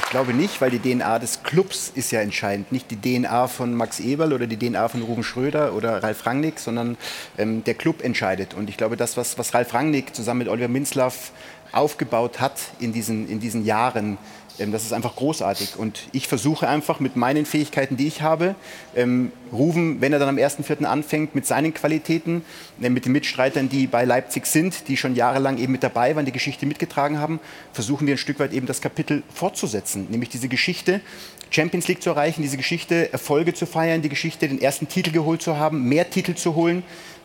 Ich 0.03 0.09
glaube 0.11 0.31
nicht, 0.31 0.61
weil 0.61 0.69
die 0.69 0.77
DNA 0.77 1.17
des 1.17 1.41
Clubs 1.41 1.91
ist 1.95 2.11
ja 2.11 2.21
entscheidend. 2.21 2.71
Nicht 2.71 2.91
die 2.91 2.97
DNA 2.97 3.47
von 3.47 3.73
Max 3.73 3.99
Eberl 3.99 4.31
oder 4.31 4.45
die 4.45 4.57
DNA 4.57 4.87
von 4.89 5.01
Ruben 5.01 5.23
Schröder 5.23 5.73
oder 5.73 6.03
Ralf 6.03 6.27
Rangnick, 6.27 6.59
sondern 6.59 6.97
ähm, 7.39 7.63
der 7.63 7.73
Club 7.73 8.03
entscheidet. 8.03 8.53
Und 8.53 8.69
ich 8.69 8.77
glaube, 8.77 8.95
das, 8.95 9.17
was, 9.17 9.39
was 9.39 9.55
Ralf 9.55 9.73
Rangnick 9.73 10.15
zusammen 10.15 10.39
mit 10.39 10.49
Oliver 10.49 10.67
Minzlaff 10.67 11.31
aufgebaut 11.71 12.39
hat 12.39 12.59
in 12.79 12.93
diesen, 12.93 13.27
in 13.27 13.39
diesen 13.39 13.65
Jahren, 13.65 14.19
das 14.57 14.83
ist 14.83 14.93
einfach 14.93 15.15
großartig. 15.15 15.77
Und 15.77 16.07
ich 16.11 16.27
versuche 16.27 16.67
einfach 16.67 16.99
mit 16.99 17.15
meinen 17.15 17.45
Fähigkeiten, 17.45 17.97
die 17.97 18.07
ich 18.07 18.21
habe, 18.21 18.55
ähm, 18.95 19.31
Ruven, 19.51 20.01
wenn 20.01 20.13
er 20.13 20.19
dann 20.19 20.29
am 20.29 20.37
1.4. 20.37 20.85
anfängt, 20.85 21.35
mit 21.35 21.45
seinen 21.45 21.73
Qualitäten, 21.73 22.43
äh, 22.81 22.89
mit 22.89 23.05
den 23.05 23.11
Mitstreitern, 23.13 23.69
die 23.69 23.87
bei 23.87 24.05
Leipzig 24.05 24.45
sind, 24.45 24.87
die 24.87 24.97
schon 24.97 25.15
jahrelang 25.15 25.57
eben 25.57 25.71
mit 25.71 25.83
dabei 25.83 26.15
waren, 26.15 26.25
die 26.25 26.31
Geschichte 26.31 26.65
mitgetragen 26.65 27.19
haben, 27.19 27.39
versuchen 27.73 28.07
wir 28.07 28.15
ein 28.15 28.19
Stück 28.19 28.39
weit 28.39 28.53
eben 28.53 28.67
das 28.67 28.81
Kapitel 28.81 29.23
fortzusetzen. 29.33 30.07
Nämlich 30.09 30.29
diese 30.29 30.47
Geschichte, 30.47 31.01
Champions 31.49 31.87
League 31.87 32.01
zu 32.01 32.09
erreichen, 32.09 32.41
diese 32.41 32.57
Geschichte, 32.57 33.13
Erfolge 33.13 33.53
zu 33.53 33.65
feiern, 33.65 34.01
die 34.01 34.09
Geschichte, 34.09 34.47
den 34.47 34.61
ersten 34.61 34.87
Titel 34.87 35.11
geholt 35.11 35.41
zu 35.41 35.57
haben, 35.57 35.87
mehr 35.87 36.09
Titel 36.09 36.33
zu 36.33 36.55
holen. 36.55 36.83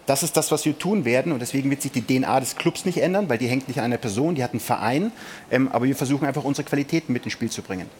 Das 0.08 0.22
ist 0.22 0.38
das, 0.38 0.50
was 0.50 0.64
wir 0.64 0.78
tun 0.78 1.04
werden. 1.04 1.32
Und 1.32 1.40
deswegen 1.40 1.68
wird 1.68 1.82
sich 1.82 1.92
die 1.92 2.00
DNA 2.00 2.40
des 2.40 2.56
Clubs 2.56 2.86
nicht 2.86 2.96
ändern, 2.96 3.28
weil 3.28 3.36
die 3.36 3.46
hängt 3.46 3.68
nicht 3.68 3.78
an 3.78 3.84
einer 3.84 3.98
Person, 3.98 4.34
die 4.34 4.42
hat 4.42 4.52
einen 4.52 4.60
Verein. 4.60 5.12
Ähm, 5.50 5.68
aber 5.68 5.84
wir 5.84 5.94
versuchen 5.94 6.26
einfach 6.26 6.44
unsere 6.44 6.66
Qualitäten 6.66 7.12
mit 7.12 7.24
ins 7.24 7.34
Spiel 7.34 7.50
zu 7.50 7.60
bringen. 7.60 7.90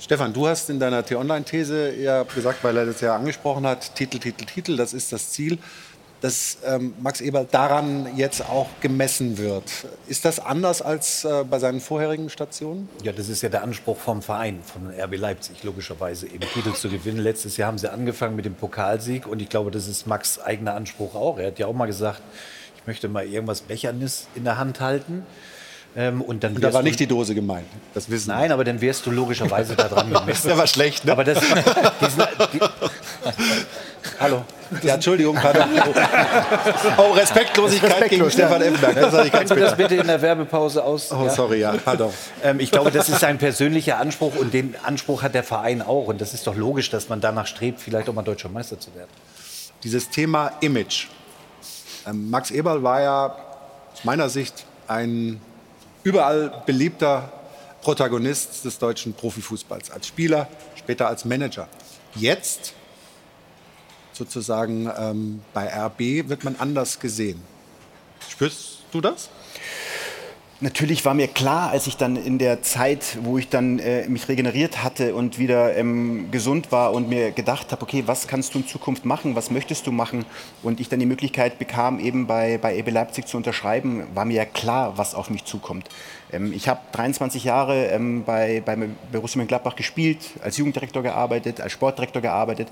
Stefan, 0.00 0.32
du 0.32 0.48
hast 0.48 0.70
in 0.70 0.80
deiner 0.80 1.04
T-Online-These 1.04 1.96
ja 1.96 2.22
gesagt, 2.22 2.64
weil 2.64 2.78
er 2.78 2.86
das 2.86 3.02
ja 3.02 3.14
angesprochen 3.14 3.66
hat, 3.66 3.94
Titel, 3.94 4.18
Titel, 4.18 4.46
Titel, 4.46 4.76
das 4.76 4.94
ist 4.94 5.12
das 5.12 5.32
Ziel, 5.32 5.58
dass 6.20 6.58
ähm, 6.66 6.94
Max 7.00 7.20
Eberl 7.20 7.46
daran 7.50 8.16
jetzt 8.16 8.48
auch 8.48 8.68
gemessen 8.80 9.38
wird. 9.38 9.64
Ist 10.08 10.24
das 10.24 10.40
anders 10.40 10.82
als 10.82 11.24
äh, 11.24 11.44
bei 11.48 11.58
seinen 11.58 11.80
vorherigen 11.80 12.28
Stationen? 12.28 12.88
Ja, 13.02 13.12
das 13.12 13.28
ist 13.28 13.42
ja 13.42 13.48
der 13.48 13.62
Anspruch 13.62 13.98
vom 13.98 14.22
Verein, 14.22 14.60
von 14.62 14.90
RB 14.90 15.16
Leipzig, 15.16 15.62
logischerweise 15.62 16.26
eben 16.26 16.44
Titel 16.52 16.72
zu 16.72 16.88
gewinnen. 16.88 17.18
Letztes 17.18 17.56
Jahr 17.56 17.68
haben 17.68 17.78
sie 17.78 17.90
angefangen 17.90 18.34
mit 18.34 18.44
dem 18.44 18.54
Pokalsieg 18.54 19.26
und 19.26 19.40
ich 19.40 19.48
glaube, 19.48 19.70
das 19.70 19.86
ist 19.86 20.06
Max 20.06 20.40
eigener 20.40 20.74
Anspruch 20.74 21.14
auch. 21.14 21.38
Er 21.38 21.48
hat 21.48 21.58
ja 21.58 21.66
auch 21.66 21.74
mal 21.74 21.86
gesagt, 21.86 22.22
ich 22.76 22.86
möchte 22.86 23.08
mal 23.08 23.24
irgendwas 23.24 23.60
Bechernis 23.60 24.26
in 24.34 24.44
der 24.44 24.58
Hand 24.58 24.80
halten. 24.80 25.24
Ähm, 25.96 26.20
und 26.20 26.44
dann 26.44 26.54
Und 26.54 26.62
da 26.62 26.72
war 26.72 26.82
nicht 26.82 27.00
die 27.00 27.06
Dose 27.06 27.34
gemeint. 27.34 27.66
Das 27.94 28.10
wissen 28.10 28.28
Nein, 28.28 28.52
aber 28.52 28.62
dann 28.62 28.80
wärst 28.80 29.06
du 29.06 29.10
logischerweise 29.10 29.74
daran 29.74 30.12
gemessen. 30.12 30.48
Der 30.48 30.58
war 30.58 30.66
schlecht, 30.66 31.04
ne? 31.04 31.12
Aber 31.12 31.24
das, 31.24 31.40
diesen, 31.40 32.22
die, 32.52 32.60
Hallo. 34.20 34.44
Ja, 34.82 34.94
Entschuldigung, 34.94 35.36
pardon. 35.36 35.68
Oh, 36.98 37.12
Respektlosigkeit 37.12 38.08
gegen 38.10 38.30
Stefan 38.30 38.60
Effenberg. 38.60 38.94
Das 38.96 39.12
hatte 39.12 39.26
ich 39.26 39.32
ganz 39.32 39.50
wir 39.50 39.56
das 39.56 39.76
bitte 39.76 39.94
in 39.94 40.06
der 40.06 40.20
Werbepause 40.20 40.82
aus? 40.82 41.12
Oh, 41.12 41.28
sorry, 41.28 41.60
ja, 41.60 41.72
pardon. 41.72 42.12
Ähm, 42.42 42.60
ich 42.60 42.70
glaube, 42.70 42.90
das 42.90 43.08
ist 43.08 43.20
sein 43.20 43.38
persönlicher 43.38 43.98
Anspruch 43.98 44.34
und 44.36 44.52
den 44.52 44.74
Anspruch 44.82 45.22
hat 45.22 45.34
der 45.34 45.44
Verein 45.44 45.82
auch. 45.82 46.08
Und 46.08 46.20
das 46.20 46.34
ist 46.34 46.46
doch 46.46 46.56
logisch, 46.56 46.90
dass 46.90 47.08
man 47.08 47.20
danach 47.20 47.46
strebt, 47.46 47.80
vielleicht 47.80 48.08
auch 48.08 48.14
mal 48.14 48.22
deutscher 48.22 48.48
Meister 48.48 48.78
zu 48.78 48.94
werden. 48.94 49.10
Dieses 49.84 50.10
Thema 50.10 50.52
Image. 50.60 51.06
Ähm, 52.06 52.28
Max 52.28 52.50
Eberl 52.50 52.82
war 52.82 53.00
ja 53.00 53.36
aus 53.92 54.04
meiner 54.04 54.28
Sicht 54.28 54.66
ein 54.88 55.40
überall 56.02 56.62
beliebter 56.66 57.32
Protagonist 57.82 58.64
des 58.64 58.78
deutschen 58.78 59.14
Profifußballs. 59.14 59.90
Als 59.90 60.08
Spieler, 60.08 60.48
später 60.76 61.08
als 61.08 61.24
Manager. 61.24 61.68
Jetzt 62.14 62.74
sozusagen 64.18 64.90
ähm, 64.98 65.40
bei 65.54 65.66
RB 65.68 66.28
wird 66.28 66.44
man 66.44 66.56
anders 66.56 67.00
gesehen. 67.00 67.40
Spürst 68.28 68.80
du 68.92 69.00
das? 69.00 69.30
Natürlich 70.60 71.04
war 71.04 71.14
mir 71.14 71.28
klar, 71.28 71.70
als 71.70 71.86
ich 71.86 71.96
dann 71.96 72.16
in 72.16 72.38
der 72.38 72.62
Zeit, 72.62 73.18
wo 73.22 73.38
ich 73.38 73.48
dann 73.48 73.78
äh, 73.78 74.08
mich 74.08 74.26
regeneriert 74.26 74.82
hatte 74.82 75.14
und 75.14 75.38
wieder 75.38 75.76
ähm, 75.76 76.32
gesund 76.32 76.72
war 76.72 76.92
und 76.94 77.08
mir 77.08 77.30
gedacht 77.30 77.70
habe, 77.70 77.80
okay, 77.82 78.02
was 78.06 78.26
kannst 78.26 78.54
du 78.54 78.58
in 78.58 78.66
Zukunft 78.66 79.04
machen, 79.04 79.36
was 79.36 79.52
möchtest 79.52 79.86
du 79.86 79.92
machen 79.92 80.24
und 80.64 80.80
ich 80.80 80.88
dann 80.88 80.98
die 80.98 81.06
Möglichkeit 81.06 81.60
bekam, 81.60 82.00
eben 82.00 82.26
bei, 82.26 82.58
bei 82.58 82.76
EB 82.76 82.90
Leipzig 82.90 83.26
zu 83.28 83.36
unterschreiben, 83.36 84.08
war 84.14 84.24
mir 84.24 84.34
ja 84.34 84.44
klar, 84.46 84.98
was 84.98 85.14
auf 85.14 85.30
mich 85.30 85.44
zukommt. 85.44 85.88
Ähm, 86.32 86.52
ich 86.52 86.68
habe 86.68 86.80
23 86.90 87.44
Jahre 87.44 87.86
ähm, 87.86 88.24
bei, 88.24 88.60
bei 88.66 88.76
Borussia 89.12 89.38
Mönchengladbach 89.38 89.76
gespielt, 89.76 90.18
als 90.42 90.56
Jugenddirektor 90.56 91.04
gearbeitet, 91.04 91.60
als 91.60 91.70
Sportdirektor 91.70 92.20
gearbeitet. 92.20 92.66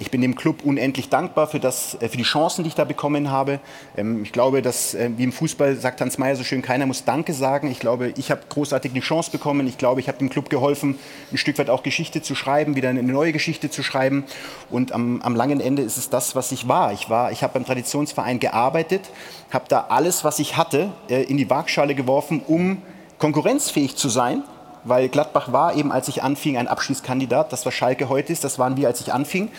Ich 0.00 0.12
bin 0.12 0.20
dem 0.20 0.36
Club 0.36 0.64
unendlich 0.64 1.08
dankbar 1.08 1.48
für, 1.48 1.58
das, 1.58 1.96
äh, 2.00 2.08
für 2.08 2.16
die 2.16 2.22
Chancen, 2.22 2.62
die 2.62 2.68
ich 2.68 2.76
da 2.76 2.84
bekommen 2.84 3.32
habe. 3.32 3.58
Ähm, 3.96 4.22
ich 4.22 4.30
glaube, 4.30 4.62
dass, 4.62 4.94
äh, 4.94 5.10
wie 5.16 5.24
im 5.24 5.32
Fußball 5.32 5.74
sagt 5.74 6.00
Hans 6.00 6.18
Meyer 6.18 6.36
so 6.36 6.44
schön, 6.44 6.62
keiner 6.62 6.86
muss 6.86 7.04
Danke 7.04 7.32
sagen. 7.32 7.68
Ich 7.68 7.80
glaube, 7.80 8.12
ich 8.16 8.30
habe 8.30 8.42
großartig 8.48 8.92
die 8.92 9.00
Chance 9.00 9.32
bekommen. 9.32 9.66
Ich 9.66 9.76
glaube, 9.76 10.00
ich 10.00 10.06
habe 10.06 10.18
dem 10.18 10.30
Club 10.30 10.50
geholfen, 10.50 11.00
ein 11.32 11.36
Stück 11.36 11.58
weit 11.58 11.68
auch 11.68 11.82
Geschichte 11.82 12.22
zu 12.22 12.36
schreiben, 12.36 12.76
wieder 12.76 12.90
eine 12.90 13.02
neue 13.02 13.32
Geschichte 13.32 13.70
zu 13.70 13.82
schreiben. 13.82 14.24
Und 14.70 14.92
am, 14.92 15.20
am 15.22 15.34
langen 15.34 15.60
Ende 15.60 15.82
ist 15.82 15.96
es 15.96 16.10
das, 16.10 16.36
was 16.36 16.52
ich 16.52 16.68
war. 16.68 16.92
Ich, 16.92 17.10
war, 17.10 17.32
ich 17.32 17.42
habe 17.42 17.54
beim 17.54 17.66
Traditionsverein 17.66 18.38
gearbeitet, 18.38 19.02
habe 19.50 19.64
da 19.68 19.86
alles, 19.88 20.22
was 20.22 20.38
ich 20.38 20.56
hatte, 20.56 20.92
äh, 21.10 21.24
in 21.24 21.38
die 21.38 21.50
Waagschale 21.50 21.96
geworfen, 21.96 22.40
um 22.46 22.82
konkurrenzfähig 23.18 23.96
zu 23.96 24.08
sein 24.08 24.44
weil 24.84 25.08
Gladbach 25.08 25.52
war 25.52 25.74
eben, 25.74 25.92
als 25.92 26.08
ich 26.08 26.22
anfing, 26.22 26.56
ein 26.56 26.68
Abschießkandidat. 26.68 27.52
Das, 27.52 27.66
was 27.66 27.74
Schalke 27.74 28.08
heute 28.08 28.32
ist, 28.32 28.44
das 28.44 28.58
waren 28.58 28.76
wir, 28.76 28.88
als 28.88 29.00
ich 29.00 29.12
anfing. 29.12 29.50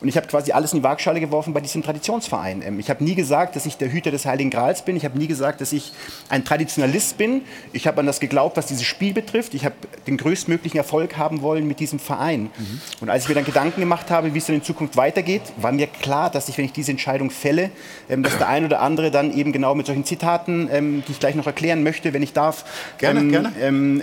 Und 0.00 0.08
ich 0.08 0.16
habe 0.16 0.26
quasi 0.26 0.52
alles 0.52 0.72
in 0.72 0.80
die 0.80 0.84
Waagschale 0.84 1.20
geworfen 1.20 1.52
bei 1.52 1.60
diesem 1.60 1.82
Traditionsverein. 1.82 2.62
Ähm, 2.62 2.80
ich 2.80 2.90
habe 2.90 3.02
nie 3.02 3.14
gesagt, 3.14 3.56
dass 3.56 3.66
ich 3.66 3.76
der 3.76 3.92
Hüter 3.92 4.10
des 4.10 4.26
Heiligen 4.26 4.50
Grals 4.50 4.82
bin. 4.82 4.96
Ich 4.96 5.04
habe 5.04 5.18
nie 5.18 5.26
gesagt, 5.26 5.60
dass 5.60 5.72
ich 5.72 5.92
ein 6.28 6.44
Traditionalist 6.44 7.18
bin. 7.18 7.42
Ich 7.72 7.86
habe 7.86 8.00
an 8.00 8.06
das 8.06 8.20
geglaubt, 8.20 8.56
was 8.56 8.66
dieses 8.66 8.84
Spiel 8.84 9.12
betrifft. 9.12 9.54
Ich 9.54 9.64
habe 9.64 9.74
den 10.06 10.16
größtmöglichen 10.16 10.78
Erfolg 10.78 11.16
haben 11.16 11.42
wollen 11.42 11.66
mit 11.66 11.80
diesem 11.80 11.98
Verein. 11.98 12.50
Mhm. 12.56 12.80
Und 13.00 13.10
als 13.10 13.24
ich 13.24 13.28
mir 13.28 13.34
dann 13.34 13.44
Gedanken 13.44 13.80
gemacht 13.80 14.10
habe, 14.10 14.34
wie 14.34 14.38
es 14.38 14.46
dann 14.46 14.56
in 14.56 14.62
Zukunft 14.62 14.96
weitergeht, 14.96 15.42
war 15.56 15.72
mir 15.72 15.86
klar, 15.86 16.30
dass 16.30 16.48
ich, 16.48 16.58
wenn 16.58 16.64
ich 16.64 16.72
diese 16.72 16.90
Entscheidung 16.90 17.30
fälle, 17.30 17.70
ähm, 18.08 18.22
dass 18.22 18.38
der 18.38 18.48
ein 18.48 18.64
oder 18.64 18.80
andere 18.80 19.10
dann 19.10 19.36
eben 19.36 19.52
genau 19.52 19.74
mit 19.74 19.86
solchen 19.86 20.04
Zitaten, 20.04 20.68
ähm, 20.72 21.02
die 21.06 21.12
ich 21.12 21.20
gleich 21.20 21.34
noch 21.34 21.46
erklären 21.46 21.82
möchte, 21.82 22.12
wenn 22.12 22.22
ich 22.22 22.32
darf, 22.32 22.64
gerne, 22.98 23.26
gerne. 23.26 23.48
Um, 23.68 24.02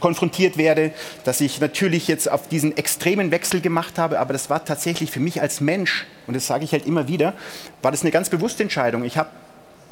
konfrontiert 0.00 0.56
werde, 0.56 0.92
dass 1.24 1.40
ich 1.40 1.60
natürlich 1.60 2.08
jetzt 2.08 2.30
auf 2.30 2.48
diesen 2.48 2.76
extremen 2.76 3.30
Wechsel 3.30 3.60
gemacht 3.60 3.98
habe, 3.98 4.18
aber 4.18 4.32
das 4.32 4.50
war 4.50 4.64
tatsächlich 4.64 5.03
für 5.10 5.20
mich 5.20 5.40
als 5.40 5.60
Mensch, 5.60 6.06
und 6.26 6.34
das 6.34 6.46
sage 6.46 6.64
ich 6.64 6.72
halt 6.72 6.86
immer 6.86 7.08
wieder, 7.08 7.34
war 7.82 7.90
das 7.90 8.02
eine 8.02 8.10
ganz 8.10 8.28
bewusste 8.30 8.62
Entscheidung. 8.62 9.04
Ich 9.04 9.16
habe 9.16 9.30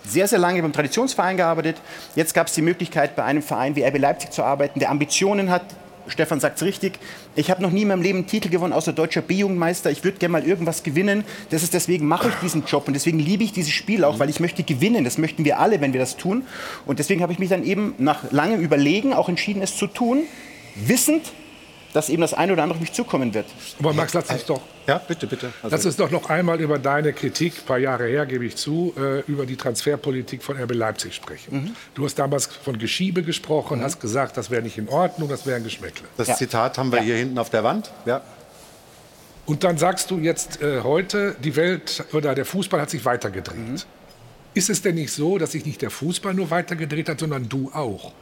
sehr, 0.04 0.26
sehr 0.26 0.38
lange 0.38 0.60
beim 0.62 0.72
Traditionsverein 0.72 1.36
gearbeitet. 1.36 1.76
Jetzt 2.16 2.34
gab 2.34 2.48
es 2.48 2.54
die 2.54 2.62
Möglichkeit, 2.62 3.16
bei 3.16 3.24
einem 3.24 3.42
Verein 3.42 3.76
wie 3.76 3.84
RB 3.84 3.98
Leipzig 3.98 4.32
zu 4.32 4.42
arbeiten, 4.42 4.80
der 4.80 4.90
Ambitionen 4.90 5.50
hat, 5.50 5.62
Stefan 6.08 6.40
sagt 6.40 6.56
es 6.56 6.64
richtig, 6.64 6.98
ich 7.36 7.50
habe 7.50 7.62
noch 7.62 7.70
nie 7.70 7.82
in 7.82 7.88
meinem 7.88 8.02
Leben 8.02 8.18
einen 8.18 8.26
Titel 8.26 8.48
gewonnen, 8.48 8.72
außer 8.72 8.92
deutscher 8.92 9.22
B-Jugendmeister. 9.22 9.90
Ich 9.90 10.02
würde 10.02 10.18
gerne 10.18 10.32
mal 10.32 10.44
irgendwas 10.44 10.82
gewinnen. 10.82 11.24
Das 11.50 11.62
ist 11.62 11.74
deswegen 11.74 12.06
mache 12.06 12.28
ich 12.28 12.34
diesen 12.36 12.64
Job 12.64 12.88
und 12.88 12.94
deswegen 12.94 13.18
liebe 13.18 13.44
ich 13.44 13.52
dieses 13.52 13.72
Spiel 13.72 14.04
auch, 14.04 14.18
weil 14.18 14.28
ich 14.28 14.40
möchte 14.40 14.62
gewinnen. 14.62 15.04
Das 15.04 15.18
möchten 15.18 15.44
wir 15.44 15.60
alle, 15.60 15.80
wenn 15.80 15.92
wir 15.92 16.00
das 16.00 16.16
tun. 16.16 16.44
Und 16.86 16.98
deswegen 16.98 17.22
habe 17.22 17.32
ich 17.32 17.38
mich 17.38 17.48
dann 17.48 17.64
eben 17.64 17.94
nach 17.98 18.30
langem 18.32 18.60
Überlegen 18.60 19.12
auch 19.12 19.28
entschieden, 19.28 19.62
es 19.62 19.76
zu 19.76 19.86
tun, 19.86 20.22
wissend, 20.74 21.32
dass 21.92 22.08
eben 22.08 22.22
das 22.22 22.34
eine 22.34 22.52
oder 22.52 22.62
andere 22.62 22.76
auf 22.76 22.80
mich 22.80 22.92
zukommen 22.92 23.34
wird. 23.34 23.46
Aber 23.78 23.92
Max, 23.92 24.14
lass 24.14 24.30
uns 24.30 24.44
doch. 24.44 24.60
Ja, 24.86 24.98
bitte, 24.98 25.26
bitte. 25.26 25.52
Also 25.62 25.76
lass 25.76 25.86
uns 25.86 25.96
doch 25.96 26.10
noch 26.10 26.30
einmal 26.30 26.60
über 26.60 26.78
deine 26.78 27.12
Kritik, 27.12 27.58
ein 27.58 27.66
paar 27.66 27.78
Jahre 27.78 28.06
her, 28.06 28.26
gebe 28.26 28.44
ich 28.44 28.56
zu, 28.56 28.94
äh, 28.96 29.20
über 29.30 29.46
die 29.46 29.56
Transferpolitik 29.56 30.42
von 30.42 30.56
RB 30.56 30.74
Leipzig 30.74 31.14
sprechen. 31.14 31.64
Mhm. 31.64 31.76
Du 31.94 32.04
hast 32.04 32.18
damals 32.18 32.46
von 32.46 32.78
Geschiebe 32.78 33.22
gesprochen, 33.22 33.78
mhm. 33.78 33.84
hast 33.84 34.00
gesagt, 34.00 34.36
das 34.36 34.50
wäre 34.50 34.62
nicht 34.62 34.78
in 34.78 34.88
Ordnung, 34.88 35.28
das 35.28 35.46
wäre 35.46 35.56
ein 35.56 35.64
Geschmäckle. 35.64 36.06
Das 36.16 36.28
ja. 36.28 36.34
Zitat 36.34 36.78
haben 36.78 36.90
wir 36.90 36.98
ja. 36.98 37.04
hier 37.04 37.16
hinten 37.16 37.38
auf 37.38 37.50
der 37.50 37.62
Wand. 37.64 37.90
Ja. 38.06 38.22
Und 39.44 39.64
dann 39.64 39.76
sagst 39.76 40.10
du 40.10 40.18
jetzt 40.18 40.62
äh, 40.62 40.80
heute, 40.82 41.36
die 41.42 41.56
Welt 41.56 42.04
oder 42.12 42.34
der 42.34 42.44
Fußball 42.44 42.80
hat 42.80 42.90
sich 42.90 43.04
weitergedreht. 43.04 43.58
Mhm. 43.58 43.76
Ist 44.54 44.70
es 44.70 44.82
denn 44.82 44.96
nicht 44.96 45.12
so, 45.12 45.38
dass 45.38 45.52
sich 45.52 45.64
nicht 45.64 45.82
der 45.82 45.90
Fußball 45.90 46.34
nur 46.34 46.50
weitergedreht 46.50 47.08
hat, 47.08 47.20
sondern 47.20 47.48
du 47.48 47.70
auch? 47.72 48.12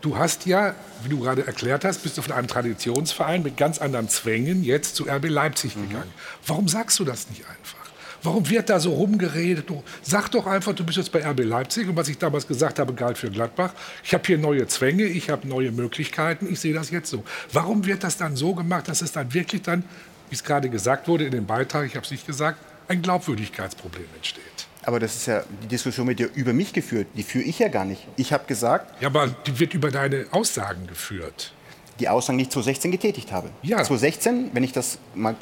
Du 0.00 0.16
hast 0.16 0.46
ja, 0.46 0.74
wie 1.02 1.10
du 1.10 1.20
gerade 1.20 1.46
erklärt 1.46 1.84
hast, 1.84 2.02
bist 2.02 2.16
du 2.16 2.22
von 2.22 2.32
einem 2.32 2.48
Traditionsverein 2.48 3.42
mit 3.42 3.58
ganz 3.58 3.78
anderen 3.78 4.08
Zwängen 4.08 4.64
jetzt 4.64 4.96
zu 4.96 5.04
RB 5.04 5.28
Leipzig 5.28 5.76
mhm. 5.76 5.88
gegangen. 5.88 6.10
Warum 6.46 6.68
sagst 6.68 6.98
du 6.98 7.04
das 7.04 7.28
nicht 7.28 7.44
einfach? 7.46 7.78
Warum 8.22 8.48
wird 8.48 8.68
da 8.68 8.80
so 8.80 8.92
rumgeredet? 8.92 9.68
Du, 9.68 9.82
sag 10.02 10.30
doch 10.30 10.46
einfach, 10.46 10.74
du 10.74 10.84
bist 10.84 10.98
jetzt 10.98 11.12
bei 11.12 11.26
RB 11.26 11.40
Leipzig 11.40 11.88
und 11.88 11.96
was 11.96 12.08
ich 12.08 12.18
damals 12.18 12.46
gesagt 12.46 12.78
habe, 12.78 12.94
galt 12.94 13.18
für 13.18 13.30
Gladbach. 13.30 13.72
Ich 14.02 14.12
habe 14.14 14.24
hier 14.26 14.38
neue 14.38 14.66
Zwänge, 14.66 15.04
ich 15.04 15.30
habe 15.30 15.46
neue 15.48 15.70
Möglichkeiten, 15.70 16.50
ich 16.50 16.60
sehe 16.60 16.74
das 16.74 16.90
jetzt 16.90 17.10
so. 17.10 17.24
Warum 17.52 17.86
wird 17.86 18.04
das 18.04 18.16
dann 18.16 18.36
so 18.36 18.54
gemacht, 18.54 18.88
dass 18.88 19.02
es 19.02 19.12
dann 19.12 19.32
wirklich 19.32 19.62
dann, 19.62 19.84
wie 20.28 20.34
es 20.34 20.44
gerade 20.44 20.68
gesagt 20.68 21.08
wurde 21.08 21.24
in 21.24 21.30
dem 21.30 21.46
Beitrag, 21.46 21.86
ich 21.86 21.96
habe 21.96 22.04
es 22.04 22.10
nicht 22.10 22.26
gesagt, 22.26 22.58
ein 22.88 23.00
Glaubwürdigkeitsproblem 23.00 24.06
entsteht? 24.16 24.49
Aber 24.84 24.98
das 24.98 25.14
ist 25.14 25.26
ja 25.26 25.42
die 25.62 25.68
Diskussion 25.68 26.06
mit 26.06 26.18
dir 26.18 26.30
über 26.34 26.52
mich 26.52 26.72
geführt. 26.72 27.08
Die 27.14 27.22
führe 27.22 27.44
ich 27.44 27.58
ja 27.58 27.68
gar 27.68 27.84
nicht. 27.84 28.06
Ich 28.16 28.32
habe 28.32 28.44
gesagt. 28.46 29.00
Ja, 29.02 29.08
aber 29.08 29.28
die 29.28 29.58
wird 29.58 29.74
über 29.74 29.90
deine 29.90 30.26
Aussagen 30.30 30.86
geführt. 30.86 31.52
Die 31.98 32.08
Aussagen, 32.08 32.38
die 32.38 32.44
ich 32.44 32.50
2016 32.50 32.90
getätigt 32.90 33.32
habe. 33.32 33.50
Ja. 33.62 33.76
2016, 33.76 34.50
wenn 34.54 34.64
ich 34.64 34.72
das 34.72 34.98
mal 35.14 35.36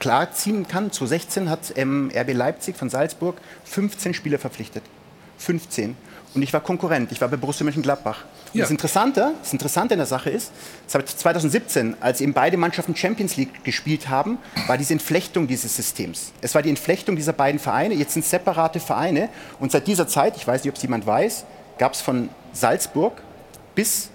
klar 0.00 0.32
ziehen 0.32 0.66
kann, 0.66 0.90
2016 0.90 1.48
hat 1.48 1.72
ähm, 1.76 2.10
RB 2.14 2.32
Leipzig 2.32 2.76
von 2.76 2.90
Salzburg 2.90 3.36
15 3.64 4.14
Spieler 4.14 4.38
verpflichtet. 4.38 4.82
15. 5.38 5.96
Und 6.34 6.42
ich 6.42 6.52
war 6.52 6.60
Konkurrent. 6.60 7.12
Ich 7.12 7.20
war 7.20 7.28
bei 7.28 7.36
Borussia 7.36 7.64
Mönchengladbach. 7.64 8.24
Ja. 8.52 8.62
Das, 8.62 8.70
Interessante, 8.70 9.32
das 9.40 9.52
Interessante 9.52 9.94
in 9.94 9.98
der 9.98 10.06
Sache 10.06 10.30
ist, 10.30 10.50
2017, 10.86 11.96
als 12.00 12.20
eben 12.20 12.32
beide 12.32 12.56
Mannschaften 12.56 12.96
Champions 12.96 13.36
League 13.36 13.62
gespielt 13.64 14.08
haben, 14.08 14.38
war 14.66 14.76
diese 14.76 14.92
Entflechtung 14.92 15.46
dieses 15.46 15.76
Systems. 15.76 16.32
Es 16.40 16.54
war 16.54 16.62
die 16.62 16.68
Entflechtung 16.70 17.14
dieser 17.14 17.32
beiden 17.32 17.60
Vereine. 17.60 17.94
Jetzt 17.94 18.14
sind 18.14 18.24
separate 18.24 18.80
Vereine. 18.80 19.28
Und 19.60 19.70
seit 19.70 19.86
dieser 19.86 20.08
Zeit, 20.08 20.36
ich 20.36 20.46
weiß 20.46 20.64
nicht, 20.64 20.70
ob 20.70 20.76
es 20.76 20.82
jemand 20.82 21.06
weiß, 21.06 21.44
gab 21.78 21.94
es 21.94 22.00
von 22.00 22.28
Salzburg 22.52 23.22
bis 23.74 24.10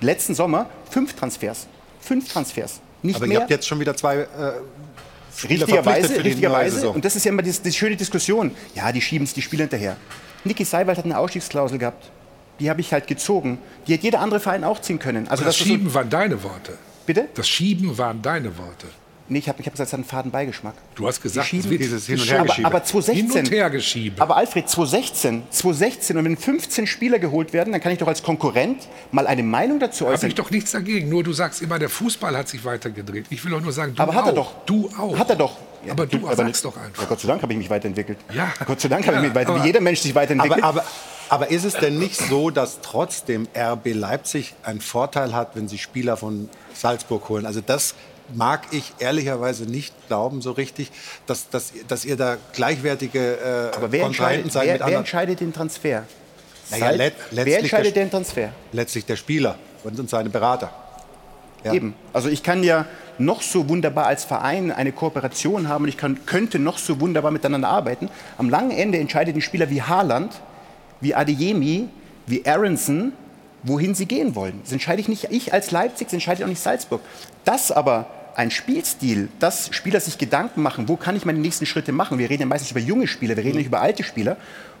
letzten 0.00 0.34
Sommer 0.34 0.70
fünf 0.88 1.14
Transfers. 1.14 1.66
Fünf 2.00 2.32
Transfers. 2.32 2.80
Nicht 3.02 3.16
Aber 3.16 3.26
mehr. 3.26 3.38
ihr 3.38 3.40
habt 3.40 3.50
jetzt 3.50 3.66
schon 3.66 3.80
wieder 3.80 3.96
zwei. 3.96 4.18
Äh 4.18 4.26
richtigerweise, 5.48 6.22
richtigerweise. 6.22 6.90
Und 6.90 7.04
das 7.04 7.16
ist 7.16 7.24
ja 7.24 7.30
immer 7.30 7.42
die, 7.42 7.52
die 7.52 7.72
schöne 7.72 7.96
Diskussion. 7.96 8.50
Ja, 8.74 8.92
die 8.92 9.00
schieben 9.00 9.24
es 9.24 9.32
die 9.32 9.42
Spieler 9.42 9.62
hinterher. 9.62 9.96
Niki 10.44 10.64
Seiwald 10.64 10.98
hat 10.98 11.04
eine 11.04 11.18
Ausstiegsklausel 11.18 11.78
gehabt 11.78 12.10
die 12.60 12.70
habe 12.70 12.80
ich 12.80 12.92
halt 12.92 13.06
gezogen. 13.06 13.58
Die 13.86 13.94
hätte 13.94 14.04
jeder 14.04 14.20
andere 14.20 14.40
Verein 14.40 14.64
auch 14.64 14.80
ziehen 14.80 14.98
können. 14.98 15.28
Also 15.28 15.44
das, 15.44 15.56
das 15.56 15.66
Schieben 15.66 15.88
so 15.88 15.94
waren 15.94 16.10
deine 16.10 16.42
Worte. 16.42 16.78
Bitte? 17.06 17.28
Das 17.34 17.48
Schieben 17.48 17.96
waren 17.98 18.22
deine 18.22 18.56
Worte. 18.56 18.86
Nee, 19.30 19.38
ich 19.38 19.48
habe 19.48 19.60
ich 19.60 19.66
hab 19.66 19.74
gesagt, 19.74 19.86
es 19.86 19.92
hat 19.92 19.98
einen 19.98 20.04
faden 20.08 20.32
Beigeschmack. 20.32 20.74
Du 20.96 21.06
hast 21.06 21.22
gesagt, 21.22 21.46
schieben, 21.46 21.78
dieses 21.78 22.06
Hin- 22.06 22.18
und 22.18 22.28
Hergeschiebe. 22.28 22.66
Aber, 22.66 22.76
aber 22.78 22.84
2016, 22.84 23.30
Hin- 23.30 23.44
und 23.44 23.50
Hergeschiebe. 23.52 24.22
Aber 24.22 24.36
Alfred, 24.36 24.68
2016, 24.68 25.44
2016 25.50 26.16
und 26.16 26.24
wenn 26.24 26.36
15 26.36 26.88
Spieler 26.88 27.20
geholt 27.20 27.52
werden, 27.52 27.70
dann 27.70 27.80
kann 27.80 27.92
ich 27.92 27.98
doch 27.98 28.08
als 28.08 28.24
Konkurrent 28.24 28.88
mal 29.12 29.28
eine 29.28 29.44
Meinung 29.44 29.78
dazu 29.78 30.06
äußern. 30.06 30.16
Habe 30.16 30.28
ich 30.28 30.34
doch 30.34 30.50
nichts 30.50 30.72
dagegen. 30.72 31.08
Nur 31.08 31.22
du 31.22 31.32
sagst 31.32 31.62
immer, 31.62 31.78
der 31.78 31.88
Fußball 31.88 32.36
hat 32.36 32.48
sich 32.48 32.64
weitergedreht. 32.64 33.26
Ich 33.30 33.44
will 33.44 33.52
doch 33.52 33.60
nur 33.60 33.72
sagen, 33.72 33.94
du 33.94 34.02
aber 34.02 34.14
hat 34.14 34.26
er 34.26 34.32
doch. 34.32 34.52
Du 34.66 34.90
auch. 34.98 35.16
Hat 35.16 35.30
er 35.30 35.36
doch. 35.36 35.56
Ja, 35.86 35.92
aber 35.92 36.06
du 36.06 36.18
aber 36.18 36.34
sagst 36.34 36.46
nicht, 36.46 36.64
doch 36.64 36.76
einfach. 36.76 37.02
Ja, 37.02 37.08
Gott 37.08 37.20
sei 37.20 37.28
Dank 37.28 37.42
habe 37.42 37.52
ich 37.52 37.58
mich 37.58 37.70
weiterentwickelt. 37.70 38.18
Ja. 38.34 38.52
Gott 38.66 38.80
sei 38.80 38.88
Dank 38.88 39.06
habe 39.06 39.18
ich 39.18 39.22
mich 39.22 39.30
weiterentwickelt. 39.30 39.62
Wie 39.62 39.66
jeder 39.68 39.80
Mensch 39.80 40.00
sich 40.00 40.14
weiterentwickelt. 40.14 40.64
Aber, 40.64 40.80
aber, 40.80 40.88
aber 41.30 41.50
ist 41.50 41.64
es 41.64 41.74
denn 41.74 41.98
nicht 41.98 42.16
so, 42.16 42.50
dass 42.50 42.80
trotzdem 42.82 43.46
RB 43.56 43.94
Leipzig 43.94 44.54
einen 44.64 44.80
Vorteil 44.80 45.34
hat, 45.34 45.54
wenn 45.54 45.68
sie 45.68 45.78
Spieler 45.78 46.16
von 46.16 46.48
Salzburg 46.74 47.28
holen? 47.28 47.46
Also 47.46 47.60
das 47.64 47.94
mag 48.34 48.66
ich 48.72 48.92
ehrlicherweise 48.98 49.64
nicht 49.64 49.94
glauben 50.08 50.42
so 50.42 50.50
richtig, 50.50 50.90
dass, 51.26 51.48
dass, 51.48 51.72
dass 51.86 52.04
ihr 52.04 52.16
da 52.16 52.36
gleichwertige 52.52 53.70
äh, 53.72 53.76
Aber 53.76 53.92
wer 53.92 54.06
entscheidet, 54.06 54.52
seid 54.52 54.66
wer, 54.66 54.72
mit 54.74 54.86
wer 54.86 54.98
entscheidet 54.98 55.40
den 55.40 55.52
Transfer? 55.52 56.04
Naja, 56.70 56.90
let, 56.90 57.14
wer 57.30 57.58
entscheidet 57.58 57.96
der, 57.96 58.04
den 58.04 58.10
Transfer? 58.10 58.50
Letztlich 58.72 59.06
der 59.06 59.16
Spieler 59.16 59.56
und 59.84 60.10
seine 60.10 60.30
Berater. 60.30 60.72
Ja. 61.64 61.74
Eben. 61.74 61.94
Also 62.12 62.28
ich 62.28 62.42
kann 62.42 62.62
ja 62.62 62.86
noch 63.18 63.42
so 63.42 63.68
wunderbar 63.68 64.06
als 64.06 64.24
Verein 64.24 64.72
eine 64.72 64.92
Kooperation 64.92 65.68
haben 65.68 65.84
und 65.84 65.88
ich 65.88 65.96
kann, 65.96 66.24
könnte 66.26 66.58
noch 66.58 66.78
so 66.78 67.00
wunderbar 67.00 67.30
miteinander 67.30 67.68
arbeiten. 67.68 68.08
Am 68.38 68.48
langen 68.48 68.70
Ende 68.70 68.98
entscheidet 68.98 69.36
ein 69.36 69.42
Spieler 69.42 69.70
wie 69.70 69.82
Haaland, 69.82 70.40
wie 71.00 71.14
Adeyemi, 71.14 71.88
wie 72.26 72.46
Aronson, 72.46 73.12
wohin 73.62 73.94
sie 73.94 74.06
gehen 74.06 74.34
wollen. 74.34 74.60
Das 74.62 74.72
entscheide 74.72 75.00
ich 75.00 75.08
nicht 75.08 75.24
ich 75.30 75.52
als 75.52 75.70
Leipzig, 75.70 76.08
das 76.08 76.14
entscheidet 76.14 76.44
auch 76.44 76.48
nicht 76.48 76.62
Salzburg. 76.62 77.00
Das 77.44 77.70
aber 77.70 78.06
ein 78.36 78.50
Spielstil, 78.50 79.28
dass 79.38 79.68
Spieler 79.74 80.00
sich 80.00 80.18
Gedanken 80.18 80.62
machen, 80.62 80.88
wo 80.88 80.96
kann 80.96 81.16
ich 81.16 81.24
meine 81.24 81.38
nächsten 81.38 81.66
Schritte 81.66 81.92
machen. 81.92 82.18
Wir 82.18 82.30
reden 82.30 82.42
ja 82.42 82.46
meistens 82.46 82.70
über 82.70 82.80
junge 82.80 83.06
Spieler, 83.06 83.36
wir 83.36 83.44
reden 83.44 83.58
nicht 83.58 83.66
über 83.66 83.80
alte 83.80 84.02
Spieler. 84.02 84.36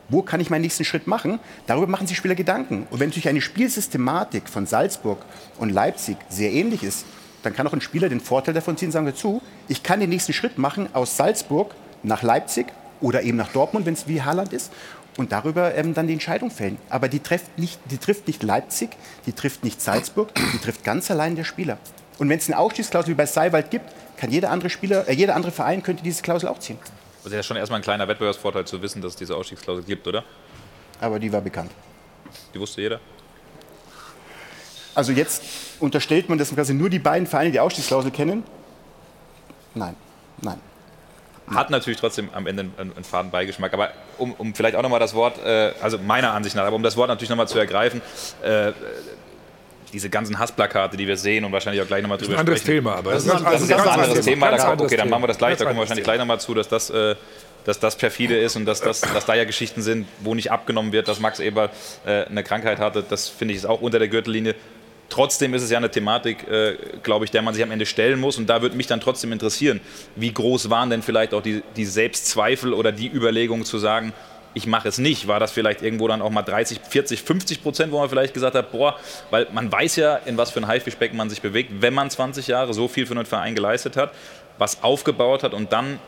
Wo 0.08 0.22
kann 0.22 0.40
ich 0.40 0.50
meinen 0.50 0.62
nächsten 0.62 0.84
Schritt 0.84 1.06
machen? 1.06 1.38
Darüber 1.66 1.86
machen 1.86 2.06
sich 2.06 2.16
Spieler 2.16 2.34
Gedanken. 2.34 2.86
Und 2.90 2.98
wenn 2.98 3.10
natürlich 3.10 3.28
eine 3.28 3.40
Spielsystematik 3.40 4.48
von 4.48 4.66
Salzburg 4.66 5.24
und 5.58 5.70
Leipzig 5.70 6.16
sehr 6.28 6.50
ähnlich 6.52 6.82
ist, 6.82 7.04
dann 7.42 7.54
kann 7.54 7.66
auch 7.66 7.72
ein 7.72 7.80
Spieler 7.80 8.08
den 8.08 8.20
Vorteil 8.20 8.54
davon 8.54 8.76
ziehen, 8.76 8.90
sagen 8.90 9.06
wir 9.06 9.14
zu, 9.14 9.40
ich 9.68 9.82
kann 9.82 10.00
den 10.00 10.10
nächsten 10.10 10.32
Schritt 10.32 10.58
machen 10.58 10.88
aus 10.94 11.16
Salzburg 11.16 11.74
nach 12.02 12.22
Leipzig 12.22 12.66
oder 13.00 13.22
eben 13.22 13.36
nach 13.36 13.48
Dortmund, 13.48 13.86
wenn 13.86 13.94
es 13.94 14.08
wie 14.08 14.20
Haaland 14.20 14.52
ist, 14.52 14.72
und 15.16 15.32
darüber 15.32 15.74
ähm, 15.74 15.94
dann 15.94 16.06
die 16.06 16.12
Entscheidung 16.12 16.50
fällen. 16.50 16.78
Aber 16.88 17.08
die 17.08 17.20
trifft, 17.20 17.58
nicht, 17.58 17.78
die 17.90 17.98
trifft 17.98 18.26
nicht 18.26 18.42
Leipzig, 18.42 18.90
die 19.26 19.32
trifft 19.32 19.64
nicht 19.64 19.80
Salzburg, 19.80 20.30
die 20.34 20.58
trifft 20.58 20.84
ganz 20.84 21.10
allein 21.10 21.36
der 21.36 21.44
Spieler. 21.44 21.78
Und 22.18 22.28
wenn 22.28 22.38
es 22.38 22.48
eine 22.48 22.58
Ausstiegsklausel 22.58 23.10
wie 23.10 23.16
bei 23.16 23.26
Seiwald 23.26 23.70
gibt, 23.70 23.86
kann 24.16 24.30
jeder 24.30 24.50
andere 24.50 24.70
Spieler, 24.70 25.08
äh, 25.08 25.14
jeder 25.14 25.34
andere 25.34 25.52
Verein 25.52 25.82
könnte 25.82 26.02
diese 26.02 26.22
Klausel 26.22 26.48
auch 26.48 26.58
ziehen. 26.58 26.78
Also 27.24 27.36
ja 27.36 27.42
schon 27.42 27.56
erstmal 27.56 27.80
ein 27.80 27.82
kleiner 27.82 28.08
Wettbewerbsvorteil 28.08 28.66
zu 28.66 28.80
wissen, 28.82 29.02
dass 29.02 29.12
es 29.12 29.16
diese 29.16 29.36
Ausstiegsklausel 29.36 29.84
gibt, 29.84 30.06
oder? 30.06 30.24
Aber 31.00 31.18
die 31.18 31.32
war 31.32 31.40
bekannt. 31.40 31.70
Die 32.54 32.60
wusste 32.60 32.80
jeder. 32.80 33.00
Also 34.94 35.12
jetzt 35.12 35.42
unterstellt 35.80 36.28
man, 36.28 36.38
dass 36.38 36.54
quasi 36.54 36.74
nur 36.74 36.90
die 36.90 36.98
beiden 36.98 37.26
Vereine 37.26 37.50
die 37.50 37.60
Ausstiegsklausel 37.60 38.10
kennen? 38.10 38.44
Nein, 39.74 39.96
nein. 40.42 40.60
Hat 41.54 41.70
natürlich 41.70 41.98
trotzdem 41.98 42.30
am 42.32 42.46
Ende 42.46 42.66
einen, 42.76 42.92
einen 42.94 43.04
faden 43.04 43.30
Beigeschmack. 43.30 43.72
Aber 43.74 43.90
um, 44.18 44.32
um 44.34 44.54
vielleicht 44.54 44.76
auch 44.76 44.82
nochmal 44.82 45.00
das 45.00 45.14
Wort, 45.14 45.44
äh, 45.44 45.72
also 45.80 45.98
meiner 45.98 46.32
Ansicht 46.32 46.56
nach, 46.56 46.64
aber 46.64 46.76
um 46.76 46.82
das 46.82 46.96
Wort 46.96 47.08
natürlich 47.08 47.30
nochmal 47.30 47.48
zu 47.48 47.58
ergreifen, 47.58 48.00
äh, 48.42 48.72
diese 49.92 50.10
ganzen 50.10 50.38
Hassplakate, 50.38 50.96
die 50.96 51.06
wir 51.06 51.16
sehen 51.16 51.44
und 51.44 51.52
wahrscheinlich 51.52 51.82
auch 51.82 51.86
gleich 51.86 52.02
nochmal 52.02 52.18
drüber 52.18 52.34
ein 52.34 52.40
anderes 52.40 52.60
sprechen. 52.60 52.78
Thema, 52.78 52.96
aber 52.96 53.12
das, 53.12 53.24
das 53.24 53.40
ist, 53.40 53.44
das 53.44 53.54
ist 53.54 53.62
ein 53.62 53.68
ganz 53.68 53.80
anderes 53.82 54.08
anderes 54.08 54.24
Thema. 54.24 54.46
Thema. 54.46 54.56
Da, 54.56 54.68
Ganz 54.68 54.82
okay, 54.82 54.96
dann 54.96 55.10
machen 55.10 55.22
wir 55.22 55.28
das 55.28 55.38
gleich. 55.38 55.58
Da 55.58 55.64
kommen 55.64 55.76
wir 55.76 55.80
wahrscheinlich 55.80 56.04
gleich 56.04 56.18
nochmal 56.18 56.40
zu, 56.40 56.54
dass 56.54 56.68
das, 56.68 56.90
äh, 56.90 57.16
dass 57.64 57.80
das 57.80 57.96
perfide 57.96 58.38
ist 58.38 58.56
und 58.56 58.66
dass 58.66 58.80
das, 58.80 59.00
dass 59.00 59.26
da 59.26 59.34
ja 59.34 59.44
Geschichten 59.44 59.82
sind, 59.82 60.06
wo 60.20 60.34
nicht 60.34 60.50
abgenommen 60.52 60.92
wird, 60.92 61.08
dass 61.08 61.20
Max 61.20 61.40
Eber 61.40 61.70
äh, 62.06 62.24
eine 62.24 62.44
Krankheit 62.44 62.78
hatte. 62.78 63.04
Das 63.06 63.28
finde 63.28 63.52
ich 63.52 63.58
ist 63.58 63.66
auch 63.66 63.80
unter 63.80 63.98
der 63.98 64.08
Gürtellinie. 64.08 64.54
Trotzdem 65.10 65.52
ist 65.54 65.62
es 65.62 65.70
ja 65.70 65.76
eine 65.76 65.90
Thematik, 65.90 66.48
äh, 66.48 66.76
glaube 67.02 67.24
ich, 67.24 67.30
der 67.30 67.42
man 67.42 67.52
sich 67.52 67.62
am 67.62 67.70
Ende 67.70 67.84
stellen 67.84 68.18
muss. 68.18 68.38
Und 68.38 68.46
da 68.46 68.62
würde 68.62 68.76
mich 68.76 68.86
dann 68.86 69.00
trotzdem 69.00 69.32
interessieren, 69.32 69.80
wie 70.16 70.32
groß 70.32 70.70
waren 70.70 70.88
denn 70.88 71.02
vielleicht 71.02 71.34
auch 71.34 71.42
die, 71.42 71.62
die 71.76 71.84
Selbstzweifel 71.84 72.72
oder 72.72 72.92
die 72.92 73.08
Überlegungen 73.08 73.64
zu 73.64 73.78
sagen, 73.78 74.12
ich 74.54 74.66
mache 74.66 74.88
es 74.88 74.98
nicht. 74.98 75.28
War 75.28 75.40
das 75.40 75.52
vielleicht 75.52 75.82
irgendwo 75.82 76.08
dann 76.08 76.22
auch 76.22 76.30
mal 76.30 76.42
30, 76.42 76.80
40, 76.88 77.22
50 77.22 77.62
Prozent, 77.62 77.92
wo 77.92 77.98
man 77.98 78.08
vielleicht 78.08 78.34
gesagt 78.34 78.54
hat, 78.54 78.72
boah, 78.72 78.96
weil 79.30 79.46
man 79.52 79.70
weiß 79.70 79.96
ja, 79.96 80.16
in 80.16 80.36
was 80.36 80.50
für 80.50 80.60
ein 80.60 80.66
Haifischbecken 80.66 81.16
man 81.16 81.28
sich 81.28 81.42
bewegt, 81.42 81.70
wenn 81.80 81.94
man 81.94 82.10
20 82.10 82.46
Jahre 82.46 82.72
so 82.72 82.88
viel 82.88 83.06
für 83.06 83.14
einen 83.14 83.26
Verein 83.26 83.54
geleistet 83.54 83.96
hat, 83.96 84.12
was 84.58 84.82
aufgebaut 84.82 85.42
hat 85.42 85.54
und 85.54 85.72
dann 85.72 85.98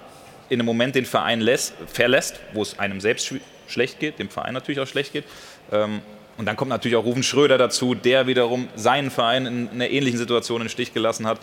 in 0.49 0.61
einem 0.61 0.67
Moment 0.67 0.95
den 0.95 1.07
Verein 1.07 1.41
lässt, 1.41 1.75
verlässt, 1.87 2.41
wo 2.53 2.63
es 2.63 2.79
einem 2.79 3.01
selbst 3.01 3.27
sch 3.27 3.35
schlecht 3.69 4.01
geht, 4.01 4.19
dem 4.19 4.29
Verein 4.29 4.53
natürlich 4.53 4.81
auch 4.81 4.87
schlecht 4.87 5.13
geht. 5.13 5.25
Ähm, 5.71 6.03
und 6.39 6.47
dann 6.47 6.57
kommt 6.57 6.71
natürlich 6.71 6.97
auch 6.97 7.05
Rufen 7.05 7.23
Schröder 7.23 7.59
dazu, 7.59 7.95
der 7.95 8.27
wiederum 8.27 8.69
seinen 8.75 9.11
Verein 9.11 9.47
in 9.47 9.69
einer 9.69 9.91
ähnlichen 9.91 10.19
Situation 10.19 10.61
in 10.61 10.67
den 10.67 10.71
Stich 10.71 10.95
gelassen 10.95 11.27
hat. 11.27 11.39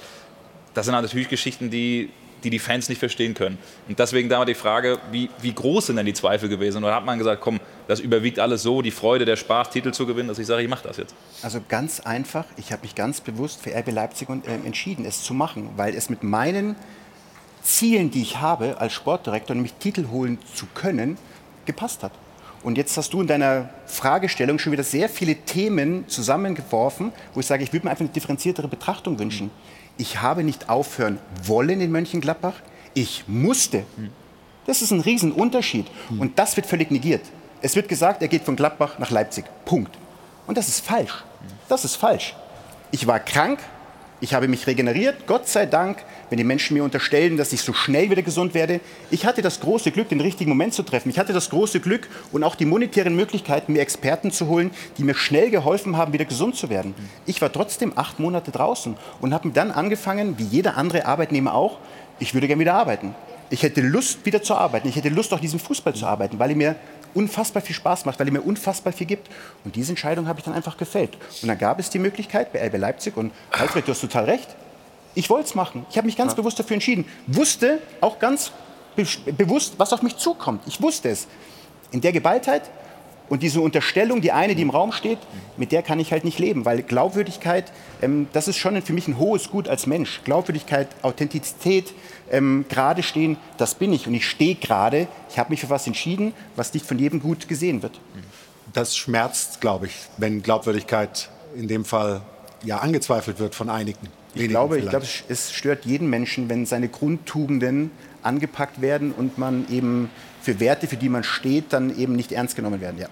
Das 0.73 0.85
sind 0.85 0.93
natürlich 0.93 1.29
Geschichten, 1.29 1.69
die, 1.69 2.09
die 2.43 2.49
die 2.49 2.59
Fans 2.59 2.89
nicht 2.89 2.99
verstehen 2.99 3.33
können. 3.33 3.57
Und 3.87 3.99
deswegen 3.99 4.29
da 4.29 4.45
die 4.45 4.55
Frage, 4.55 4.97
wie, 5.11 5.29
wie 5.41 5.53
groß 5.53 5.87
sind 5.87 5.97
denn 5.97 6.05
die 6.05 6.13
Zweifel 6.13 6.49
gewesen? 6.49 6.83
Oder 6.83 6.95
hat 6.95 7.05
man 7.05 7.17
gesagt, 7.17 7.41
komm, 7.41 7.59
das 7.87 7.99
überwiegt 7.99 8.39
alles 8.39 8.63
so, 8.63 8.81
die 8.81 8.91
Freude, 8.91 9.25
der 9.25 9.35
Spaß, 9.35 9.69
Titel 9.69 9.91
zu 9.91 10.05
gewinnen, 10.05 10.27
dass 10.27 10.39
ich 10.39 10.47
sage, 10.47 10.63
ich 10.63 10.69
mache 10.69 10.87
das 10.87 10.97
jetzt? 10.97 11.15
Also 11.43 11.59
ganz 11.67 11.99
einfach, 11.99 12.45
ich 12.57 12.71
habe 12.71 12.81
mich 12.81 12.95
ganz 12.95 13.21
bewusst 13.21 13.61
für 13.61 13.75
RB 13.75 13.91
Leipzig 13.91 14.29
und, 14.29 14.47
äh, 14.47 14.53
entschieden, 14.53 15.05
es 15.05 15.23
zu 15.23 15.33
machen, 15.33 15.69
weil 15.75 15.95
es 15.95 16.09
mit 16.09 16.23
meinen 16.23 16.75
Zielen, 17.61 18.09
die 18.09 18.21
ich 18.21 18.37
habe 18.37 18.79
als 18.79 18.93
Sportdirektor, 18.93 19.55
nämlich 19.55 19.73
Titel 19.73 20.07
holen 20.09 20.39
zu 20.55 20.65
können, 20.73 21.17
gepasst 21.65 22.03
hat. 22.03 22.13
Und 22.64 22.78
jetzt 22.78 22.97
hast 22.97 23.14
du 23.14 23.22
in 23.22 23.28
deiner 23.28 23.70
Fragestellung 23.86 24.60
schon 24.60 24.74
wieder 24.74 24.84
sehr 24.84 25.07
viele 25.07 25.36
Themen 25.36 26.07
zusammengeworfen, 26.07 27.14
wo 27.34 27.39
ich 27.39 27.45
sage, 27.45 27.64
ich 27.64 27.72
würde 27.72 27.86
mir 27.86 27.91
einfach 27.91 28.03
eine 28.03 28.10
differenziertere 28.10 28.68
Betrachtung 28.68 29.18
wünschen. 29.18 29.49
Ich 29.97 30.22
habe 30.22 30.43
nicht 30.43 30.70
aufhören 30.70 31.20
wollen 31.43 31.82
in 31.82 31.91
Mönchengladbach, 31.91 32.55
ich 32.93 33.24
musste. 33.28 33.84
Das 34.66 34.82
ist 34.82 34.91
ein 34.91 34.99
Riesenunterschied. 34.99 35.88
Und 36.18 36.38
das 36.38 36.55
wird 36.57 36.68
völlig 36.68 36.91
negiert. 36.91 37.22
Es 37.62 37.76
wird 37.76 37.88
gesagt, 37.88 38.22
er 38.22 38.28
geht 38.28 38.43
von 38.43 38.55
Gladbach 38.55 38.99
nach 38.99 39.10
Leipzig. 39.10 39.45
Punkt. 39.66 39.97
Und 40.47 40.57
das 40.57 40.68
ist 40.68 40.86
falsch. 40.86 41.24
Das 41.68 41.86
ist 41.86 41.95
falsch. 41.95 42.36
Ich 42.91 43.07
war 43.07 43.20
krank, 43.20 43.60
ich 44.22 44.34
habe 44.34 44.47
mich 44.47 44.67
regeneriert, 44.67 45.28
Gott 45.28 45.47
sei 45.47 45.65
Dank, 45.65 46.03
wenn 46.30 46.38
die 46.38 46.43
Menschen 46.43 46.76
mir 46.76 46.84
unterstellen, 46.84 47.38
dass 47.38 47.53
ich 47.53 47.61
so 47.61 47.74
schnell 47.74 48.09
wieder 48.09 48.22
gesund 48.22 48.53
werde. 48.53 48.82
Ich 49.11 49.26
hatte 49.26 49.41
das 49.41 49.59
große 49.61 49.91
Glück, 49.91 50.09
den 50.09 50.20
richtigen 50.20 50.49
Moment 50.49 50.74
zu 50.74 50.84
treffen. 50.84 51.09
Ich 51.09 51.17
hatte 51.17 51.32
das 51.32 51.49
große 51.49 51.80
Glück 51.80 52.07
und 52.32 52.43
auch 52.43 52.55
die 52.55 52.65
monetären 52.65 53.15
Möglichkeiten, 53.15 53.74
mir 53.74 53.82
Experten 53.82 54.32
zu 54.32 54.47
holen, 54.47 54.72
die 54.97 55.03
mir 55.03 55.15
schnell 55.15 55.49
geholfen 55.49 55.95
haben, 55.95 56.11
wieder 56.11 56.26
gesund 56.26 56.55
zu 56.55 56.70
werden. 56.70 56.93
Ich 57.26 57.41
war 57.41 57.51
trotzdem 57.51 57.93
acht 57.95 58.20
Monate 58.20 58.51
draußen 58.51 58.97
und 59.22 59.34
habe 59.34 59.49
dann 59.51 59.72
angefangen, 59.72 60.38
wie 60.38 60.43
jeder 60.43 60.76
andere 60.76 61.05
Arbeitnehmer 61.05 61.53
auch, 61.53 61.78
ich 62.20 62.34
würde 62.34 62.47
gerne 62.47 62.59
wieder 62.59 62.74
arbeiten. 62.74 63.15
Ich 63.49 63.63
hätte 63.63 63.82
Lust, 63.82 64.26
wieder 64.26 64.43
zu 64.43 64.53
arbeiten. 64.53 64.88
Ich 64.88 64.95
hätte 64.95 65.09
Lust, 65.09 65.34
auch 65.34 65.39
diesen 65.39 65.59
Fußball 65.59 65.95
zu 65.95 66.05
arbeiten, 66.05 66.38
weil 66.38 66.51
er 66.51 66.55
mir 66.55 66.76
unfassbar 67.14 67.62
viel 67.62 67.76
Spaß 67.76 68.05
macht, 68.05 68.20
weil 68.20 68.28
er 68.28 68.34
mir 68.34 68.41
unfassbar 68.41 68.93
viel 68.93 69.07
gibt. 69.07 69.30
Und 69.64 69.76
diese 69.76 69.91
Entscheidung 69.91 70.28
habe 70.28 70.39
ich 70.39 70.45
dann 70.45 70.53
einfach 70.53 70.78
gefällt. 70.78 71.18
Und 71.41 71.47
dann 71.47 71.57
gab 71.57 71.80
es 71.80 71.89
die 71.89 71.99
Möglichkeit 71.99 72.53
bei 72.53 72.66
RB 72.66 72.78
Leipzig 72.78 73.18
und 73.18 73.32
Alfred, 73.51 73.88
du 73.88 73.91
hast 73.91 74.01
total 74.01 74.26
recht. 74.26 74.49
Ich 75.16 75.30
wollte 75.30 75.47
es 75.47 75.55
machen. 75.55 75.86
Ich 75.89 75.97
habe 75.97 76.05
mich 76.05 76.16
ganz 76.16 76.36
bewusst 76.36 76.60
dafür 76.60 76.76
entschieden. 76.76 77.05
Wusste 77.28 77.80
auch 77.99 78.20
ganz 78.20 78.51
be 78.95 79.05
bewusst, 79.34 79.74
was 79.78 79.93
auf 79.93 80.01
mich 80.01 80.18
zukommt. 80.18 80.64
Ich 80.68 80.82
wusste 80.82 81.10
es. 81.10 81.28
In 81.91 82.01
der 82.01 82.12
Geballtheit 82.12 82.64
und 83.30 83.43
diese 83.43 83.61
Unterstellung, 83.61 84.21
die 84.21 84.32
eine, 84.32 84.55
die 84.55 84.63
im 84.63 84.71
Raum 84.71 84.91
steht, 84.91 85.19
mit 85.55 85.71
der 85.71 85.84
kann 85.84 85.99
ich 85.99 86.11
halt 86.11 86.23
nicht 86.23 86.39
leben, 86.39 86.65
weil 86.65 86.82
Glaubwürdigkeit, 86.82 87.71
ähm, 88.01 88.27
das 88.34 88.47
ist 88.47 88.57
schon 88.57 88.82
für 88.82 88.93
mich 88.93 89.07
ein 89.07 89.17
hohes 89.17 89.49
Gut 89.49 89.67
als 89.67 89.86
Mensch. 89.86 90.21
Glaubwürdigkeit, 90.23 90.88
Authentizität, 91.03 91.93
ähm, 92.32 92.65
gerade 92.69 93.03
stehen, 93.03 93.38
das 93.57 93.75
bin 93.75 93.93
ich 93.93 94.07
und 94.07 94.13
ich 94.15 94.27
stehe 94.27 94.55
gerade. 94.55 95.07
Ich 95.30 95.38
habe 95.38 95.51
mich 95.51 95.61
für 95.61 95.69
was 95.69 95.86
entschieden, 95.86 96.34
was 96.55 96.73
nicht 96.73 96.86
von 96.86 96.97
jedem 96.97 97.21
gut 97.21 97.47
gesehen 97.47 97.84
wird. 97.84 97.99
Das 98.73 98.97
schmerzt, 98.97 99.61
glaube 99.61 99.88
ich, 99.88 99.93
wenn 100.17 100.41
Glaubwürdigkeit 100.41 101.30
in 101.55 101.67
dem 101.67 101.86
Fall 101.86 102.21
ja 102.63 102.80
angezweifelt 102.80 103.39
wird 103.39 103.55
von 103.55 103.69
einigen. 103.69 104.07
Ich 104.36 104.47
glaube, 104.47 104.77
ich 104.77 104.88
glaube, 104.88 105.07
es 105.27 105.51
stört 105.51 105.86
jeden 105.86 106.09
Menschen, 106.09 106.49
wenn 106.49 106.65
seine 106.65 106.88
Grundtugenden 106.88 107.91
angepackt 108.21 108.82
werden 108.82 109.11
und 109.11 109.38
man 109.38 109.65
eben 109.71 110.09
für 110.41 110.59
Werte, 110.59 110.87
für 110.87 110.97
die 110.97 111.09
man 111.09 111.23
steht, 111.23 111.73
dann 111.73 111.97
eben 111.97 112.15
nicht 112.15 112.31
ernst 112.31 112.55
genommen 112.55 112.81
werden. 112.81 112.97
Ja. 112.99 113.07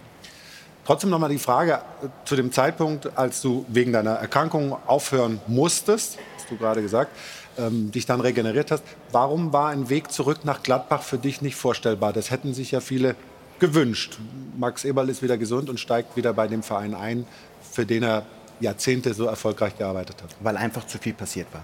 Trotzdem 0.85 1.09
nochmal 1.09 1.29
die 1.29 1.37
Frage 1.37 1.73
äh, 1.73 2.07
zu 2.25 2.35
dem 2.35 2.51
Zeitpunkt, 2.51 3.17
als 3.17 3.41
du 3.41 3.65
wegen 3.67 3.91
deiner 3.91 4.13
Erkrankung 4.13 4.77
aufhören 4.87 5.41
musstest, 5.47 6.17
hast 6.37 6.49
du 6.49 6.57
gerade 6.57 6.81
gesagt, 6.81 7.11
ähm, 7.57 7.91
dich 7.91 8.05
dann 8.05 8.21
regeneriert 8.21 8.71
hast. 8.71 8.83
Warum 9.11 9.51
war 9.51 9.69
ein 9.69 9.89
Weg 9.89 10.11
zurück 10.11 10.45
nach 10.45 10.63
Gladbach 10.63 11.03
für 11.03 11.17
dich 11.17 11.41
nicht 11.41 11.55
vorstellbar? 11.55 12.13
Das 12.13 12.31
hätten 12.31 12.53
sich 12.53 12.71
ja 12.71 12.79
viele 12.79 13.15
gewünscht. 13.59 14.17
Max 14.57 14.85
Eberl 14.85 15.09
ist 15.09 15.21
wieder 15.21 15.37
gesund 15.37 15.69
und 15.69 15.79
steigt 15.79 16.15
wieder 16.15 16.33
bei 16.33 16.47
dem 16.47 16.63
Verein 16.63 16.93
ein, 16.93 17.25
für 17.71 17.85
den 17.85 18.03
er 18.03 18.25
Jahrzehnte 18.59 19.13
so 19.13 19.25
erfolgreich 19.25 19.77
gearbeitet 19.77 20.21
hat. 20.23 20.35
Weil 20.39 20.57
einfach 20.57 20.87
zu 20.87 20.97
viel 20.97 21.13
passiert 21.13 21.47
war. 21.53 21.63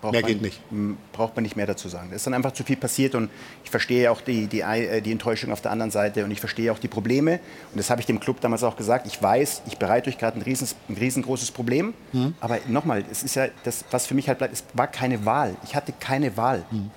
Braucht 0.00 0.12
Mehr 0.12 0.22
man, 0.22 0.30
geht 0.30 0.42
nicht. 0.42 0.60
Braucht 1.12 1.34
man 1.34 1.42
nicht 1.42 1.56
mehr 1.56 1.66
dazu 1.66 1.88
sagen. 1.88 2.08
Es 2.10 2.16
ist 2.16 2.26
dann 2.26 2.34
einfach 2.34 2.52
zu 2.52 2.62
viel 2.62 2.76
passiert 2.76 3.14
und 3.14 3.30
ich 3.64 3.70
verstehe 3.70 4.10
auch 4.10 4.20
die, 4.20 4.46
die, 4.46 4.60
äh, 4.60 5.00
die 5.00 5.10
Enttäuschung 5.10 5.50
auf 5.50 5.60
der 5.60 5.72
anderen 5.72 5.90
Seite 5.90 6.24
und 6.24 6.30
ich 6.30 6.40
verstehe 6.40 6.72
auch 6.72 6.78
die 6.78 6.88
Probleme. 6.88 7.40
Und 7.72 7.78
das 7.78 7.90
habe 7.90 8.00
ich 8.00 8.06
dem 8.06 8.20
Club 8.20 8.40
damals 8.40 8.62
auch 8.62 8.76
gesagt. 8.76 9.06
Ich 9.06 9.20
weiß, 9.20 9.62
ich 9.66 9.78
bereite 9.78 10.08
euch 10.08 10.18
gerade 10.18 10.38
ein, 10.38 10.42
riesen, 10.42 10.68
ein 10.88 10.96
riesengroßes 10.96 11.50
Problem. 11.50 11.94
Mhm. 12.12 12.34
Aber 12.40 12.58
nochmal, 12.68 13.04
es 13.10 13.22
ist 13.22 13.34
ja 13.34 13.48
das, 13.64 13.84
was 13.90 14.06
für 14.06 14.14
mich 14.14 14.28
halt 14.28 14.38
bleibt, 14.38 14.52
es 14.54 14.64
war 14.74 14.86
keine 14.86 15.24
Wahl. 15.24 15.56
Ich 15.64 15.74
hatte 15.74 15.92
keine 15.98 16.36
Wahl. 16.36 16.64
Mhm. 16.70 16.90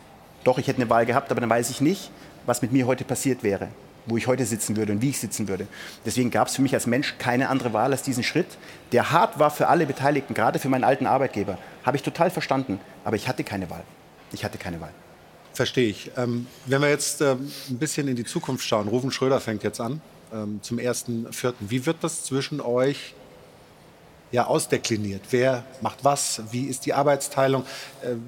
Doch, 0.43 0.59
ich 0.59 0.67
hätte 0.67 0.81
eine 0.81 0.89
Wahl 0.89 1.05
gehabt, 1.05 1.31
aber 1.31 1.41
dann 1.41 1.49
weiß 1.49 1.69
ich 1.69 1.81
nicht, 1.81 2.11
was 2.45 2.61
mit 2.61 2.71
mir 2.71 2.85
heute 2.85 3.03
passiert 3.03 3.43
wäre 3.43 3.69
wo 4.11 4.17
ich 4.17 4.27
heute 4.27 4.45
sitzen 4.45 4.75
würde 4.75 4.91
und 4.91 5.01
wie 5.01 5.09
ich 5.09 5.19
sitzen 5.19 5.47
würde. 5.47 5.67
Deswegen 6.05 6.29
gab 6.29 6.49
es 6.49 6.55
für 6.55 6.61
mich 6.61 6.73
als 6.73 6.85
Mensch 6.85 7.15
keine 7.17 7.49
andere 7.49 7.73
Wahl 7.73 7.91
als 7.91 8.03
diesen 8.03 8.23
Schritt, 8.23 8.47
der 8.91 9.11
hart 9.11 9.39
war 9.39 9.49
für 9.49 9.67
alle 9.67 9.85
Beteiligten, 9.85 10.33
gerade 10.33 10.59
für 10.59 10.69
meinen 10.69 10.83
alten 10.83 11.07
Arbeitgeber. 11.07 11.57
Habe 11.83 11.97
ich 11.97 12.03
total 12.03 12.29
verstanden, 12.29 12.79
aber 13.03 13.15
ich 13.15 13.27
hatte 13.27 13.43
keine 13.43 13.69
Wahl. 13.69 13.83
Ich 14.33 14.43
hatte 14.43 14.57
keine 14.57 14.79
Wahl. 14.81 14.91
Verstehe 15.53 15.89
ich. 15.89 16.11
Ähm, 16.17 16.47
wenn 16.65 16.81
wir 16.81 16.89
jetzt 16.89 17.21
ähm, 17.21 17.51
ein 17.69 17.77
bisschen 17.77 18.07
in 18.07 18.15
die 18.15 18.25
Zukunft 18.25 18.65
schauen, 18.65 18.87
Rufen 18.87 19.11
Schröder 19.11 19.39
fängt 19.39 19.63
jetzt 19.63 19.81
an, 19.81 20.01
ähm, 20.33 20.59
zum 20.61 20.79
ersten 20.79 21.31
Vierten. 21.33 21.69
Wie 21.69 21.85
wird 21.85 21.97
das 22.01 22.23
zwischen 22.23 22.61
euch 22.61 23.15
ja, 24.31 24.45
ausdekliniert? 24.45 25.21
Wer 25.31 25.63
macht 25.81 26.03
was? 26.03 26.41
Wie 26.51 26.65
ist 26.65 26.85
die 26.85 26.93
Arbeitsteilung? 26.93 27.65
Ähm, 28.03 28.23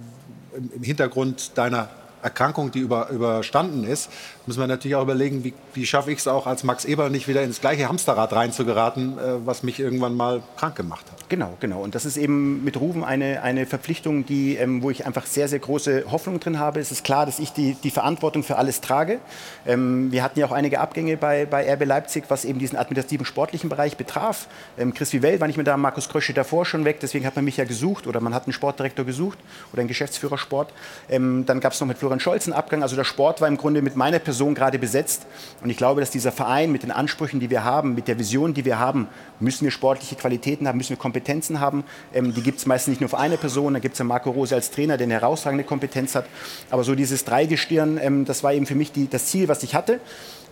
Im 0.76 0.84
Hintergrund 0.84 1.58
deiner 1.58 1.90
Erkrankung, 2.24 2.72
die 2.72 2.80
über, 2.80 3.10
überstanden 3.10 3.84
ist, 3.84 4.10
müssen 4.46 4.60
wir 4.60 4.68
natürlich 4.68 4.96
auch 4.96 5.04
überlegen, 5.04 5.44
wie, 5.44 5.54
wie 5.74 5.86
schaffe 5.86 6.12
ich 6.12 6.20
es 6.20 6.28
auch 6.28 6.48
als 6.48 6.64
Max 6.64 6.86
Eber 6.86 7.10
nicht 7.10 7.28
wieder 7.28 7.44
ins 7.44 7.62
gleiche 7.62 7.88
Hamsterrad 7.88 8.34
reinzugeraten, 8.34 9.18
äh, 9.18 9.46
was 9.46 9.64
mich 9.64 9.80
irgendwann 9.80 10.16
mal 10.16 10.44
krank 10.58 10.76
gemacht 10.76 11.06
hat. 11.12 11.30
Genau, 11.30 11.56
genau. 11.60 11.82
Und 11.82 11.96
das 11.96 12.06
ist 12.06 12.18
eben 12.18 12.64
mit 12.64 12.80
Rufen 12.80 13.04
eine, 13.04 13.42
eine 13.42 13.66
Verpflichtung, 13.66 14.26
die, 14.26 14.56
ähm, 14.58 14.84
wo 14.84 14.90
ich 14.90 15.06
einfach 15.06 15.26
sehr, 15.26 15.48
sehr 15.48 15.60
große 15.60 16.06
Hoffnung 16.12 16.40
drin 16.40 16.60
habe. 16.60 16.80
Es 16.80 16.92
ist 16.92 17.04
klar, 17.04 17.26
dass 17.26 17.40
ich 17.40 17.54
die, 17.54 17.76
die 17.76 17.92
Verantwortung 17.92 18.44
für 18.44 18.58
alles 18.58 18.82
trage. 18.82 19.20
Ähm, 19.66 20.12
wir 20.12 20.24
hatten 20.24 20.40
ja 20.40 20.46
auch 20.46 20.52
einige 20.52 20.80
Abgänge 20.80 21.16
bei, 21.16 21.46
bei 21.46 21.72
RB 21.74 21.86
Leipzig, 21.86 22.26
was 22.28 22.44
eben 22.44 22.60
diesen 22.60 22.78
administrativen 22.78 23.26
sportlichen 23.26 23.70
Bereich 23.70 23.96
betraf. 23.96 24.48
Ähm, 24.78 24.94
Chris 24.94 25.14
Vivell 25.14 25.40
war 25.40 25.48
nicht 25.48 25.58
mehr 25.58 25.64
da, 25.64 25.78
Markus 25.78 26.10
Krösche 26.10 26.34
davor 26.34 26.66
schon 26.66 26.86
weg, 26.86 27.00
deswegen 27.02 27.26
hat 27.26 27.36
man 27.36 27.46
mich 27.46 27.58
ja 27.58 27.64
gesucht 27.66 28.08
oder 28.08 28.20
man 28.20 28.34
hat 28.34 28.44
einen 28.44 28.54
Sportdirektor 28.54 29.06
gesucht 29.06 29.40
oder 29.72 29.80
einen 29.80 29.88
Geschäftsführer 29.88 30.38
Sport. 30.38 30.74
Ähm, 31.10 31.46
dann 31.46 31.62
gab 31.62 31.74
es 31.74 31.80
noch 31.80 31.88
mit 31.88 31.98
Florian 31.98 32.20
Scholz 32.20 32.46
einen 32.46 32.54
Abgang. 32.54 32.84
Also 32.84 32.96
der 32.96 33.06
Sport 33.06 33.40
war 33.40 33.48
im 33.48 33.58
Grunde 33.58 33.82
mit 33.82 33.96
meiner 33.96 34.20
Person 34.20 34.33
gerade 34.54 34.80
besetzt. 34.80 35.26
Und 35.64 35.70
ich 35.70 35.78
glaube, 35.78 36.02
dass 36.02 36.12
dieser 36.12 36.32
Verein 36.32 36.72
mit 36.72 36.84
den 36.84 36.92
Ansprüchen, 36.92 37.40
die 37.40 37.50
wir 37.50 37.64
haben, 37.64 37.96
mit 37.96 38.08
der 38.08 38.20
Vision, 38.20 38.54
die 38.54 38.66
wir 38.66 38.80
haben, 38.80 39.08
müssen 39.40 39.64
wir 39.64 39.72
sportliche 39.72 40.16
Qualitäten 40.16 40.68
haben, 40.68 40.78
müssen 40.78 40.92
wir 40.92 40.98
Kompetenzen 40.98 41.60
haben. 41.60 41.84
Ähm, 42.14 42.34
die 42.34 42.42
gibt 42.42 42.60
es 42.60 42.66
meistens 42.66 42.92
nicht 42.92 43.02
nur 43.02 43.10
für 43.10 43.20
eine 43.20 43.38
Person. 43.38 43.74
Da 43.74 43.80
gibt 43.80 43.94
es 43.94 44.00
ja 44.00 44.06
Marco 44.06 44.32
Rose 44.32 44.56
als 44.56 44.72
Trainer, 44.72 44.98
der 44.98 45.06
eine 45.06 45.16
herausragende 45.16 45.64
Kompetenz 45.64 46.16
hat. 46.16 46.26
Aber 46.70 46.84
so 46.84 46.96
dieses 46.96 47.26
Dreigestirn, 47.26 48.00
ähm, 48.02 48.26
das 48.26 48.44
war 48.44 48.54
eben 48.54 48.66
für 48.66 48.76
mich 48.76 48.92
die, 48.92 49.10
das 49.10 49.28
Ziel, 49.28 49.48
was 49.48 49.64
ich 49.64 49.76
hatte. 49.76 50.00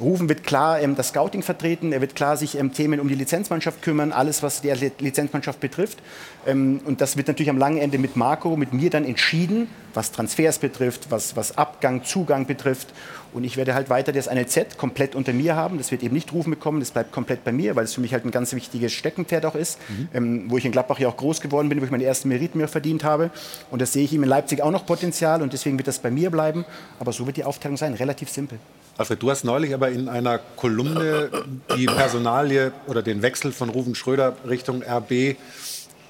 Rufen 0.02 0.28
wird 0.28 0.44
klar 0.44 0.82
ähm, 0.82 0.96
das 0.96 1.10
Scouting 1.10 1.44
vertreten, 1.44 1.94
er 1.94 2.02
wird 2.02 2.16
klar 2.16 2.36
sich 2.36 2.58
ähm, 2.58 2.74
Themen 2.74 3.00
um 3.00 3.08
die 3.08 3.16
Lizenzmannschaft 3.16 3.82
kümmern, 3.82 4.12
alles, 4.12 4.42
was 4.42 4.62
die 4.62 4.72
Lizenzmannschaft 5.00 5.60
betrifft. 5.60 6.00
Ähm, 6.46 6.82
und 6.86 7.02
das 7.02 7.18
wird 7.18 7.28
natürlich 7.28 7.50
am 7.50 7.58
langen 7.58 7.78
Ende 7.78 7.98
mit 7.98 8.16
Marco, 8.16 8.58
mit 8.58 8.74
mir 8.74 8.90
dann 8.90 9.06
entschieden, 9.06 9.70
was 9.94 10.12
Transfers 10.12 10.60
betrifft, 10.60 11.12
was, 11.12 11.36
was 11.36 11.58
Abgang, 11.58 12.04
Zugang 12.04 12.46
betrifft. 12.46 12.94
Und 13.34 13.44
ich 13.44 13.58
werde 13.58 13.74
halt 13.74 13.90
weiter 13.90 14.12
das 14.12 14.30
NLZ 14.30 14.78
komplett 14.78 15.16
unter 15.16 15.34
mir 15.34 15.56
haben. 15.56 15.78
Das 15.78 15.92
wird 15.92 16.04
eben 16.04 16.14
nicht 16.14 16.34
Rufen 16.34 16.52
bekommen, 16.52 16.80
das 16.80 16.92
bleibt 16.92 17.12
komplett 17.12 17.44
bei 17.44 17.52
mir, 17.52 17.76
weil 17.76 17.86
es 17.86 17.94
für 17.94 18.02
mich 18.02 18.14
halt 18.14 18.26
ein 18.26 18.32
ganz 18.32 18.54
wichtiges 18.54 18.92
Steckenpferd 18.94 19.46
auch 19.46 19.56
ist, 19.56 19.80
mhm. 19.90 20.10
ähm, 20.14 20.46
wo 20.48 20.58
ich 20.58 20.66
in 20.66 20.72
Gladbach 20.72 21.00
ja 21.00 21.08
auch 21.08 21.18
groß 21.18 21.42
geworden 21.42 21.70
bin, 21.70 21.80
wo 21.82 21.86
ich 21.86 21.92
meine 21.92 22.04
ersten 22.04 22.30
Meriten 22.30 22.58
mir 22.58 22.68
verdient 22.68 23.04
habe. 23.04 23.32
Und 23.70 23.82
das 23.82 23.94
sehe 23.94 24.04
ich 24.04 24.14
ihm 24.14 24.24
in 24.24 24.30
Leipzig 24.30 24.62
auch 24.62 24.72
noch 24.72 24.86
Potenzial 24.86 25.42
und 25.42 25.54
deswegen 25.54 25.78
wird 25.78 25.88
das 25.88 26.00
bei 26.00 26.12
mir 26.12 26.30
bleiben. 26.30 26.66
Aber 27.00 27.14
so 27.14 27.26
wird 27.26 27.38
die 27.38 27.44
Aufteilung 27.44 27.78
sein, 27.78 27.94
relativ 27.94 28.30
simpel. 28.30 28.60
Alfred, 28.98 29.22
du 29.22 29.32
hast 29.32 29.44
neulich 29.46 29.74
aber 29.74 29.90
in 29.90 30.10
einer 30.10 30.40
Kolumne 30.58 31.30
die 31.76 31.86
Personalie 31.86 32.72
oder 32.88 33.02
den 33.02 33.22
Wechsel 33.22 33.52
von 33.52 33.70
Ruven 33.70 33.96
Schröder 33.96 34.36
Richtung 34.48 34.84
RB 34.84 35.38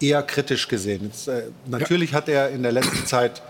eher 0.02 0.24
kritisch 0.24 0.68
gesehen. 0.68 1.04
Jetzt, 1.06 1.28
äh, 1.28 1.44
natürlich 1.68 2.12
ja. 2.12 2.18
hat 2.18 2.28
er 2.28 2.50
in 2.50 2.64
der 2.64 2.72
letzten 2.72 3.06
Zeit 3.06 3.42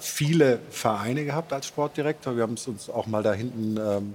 viele 0.00 0.58
Vereine 0.70 1.24
gehabt 1.24 1.52
als 1.52 1.66
Sportdirektor. 1.66 2.36
Wir 2.36 2.42
haben 2.42 2.54
es 2.54 2.66
uns 2.66 2.90
auch 2.90 3.06
mal 3.06 3.22
da 3.22 3.32
hinten 3.32 3.76
ähm, 3.76 4.14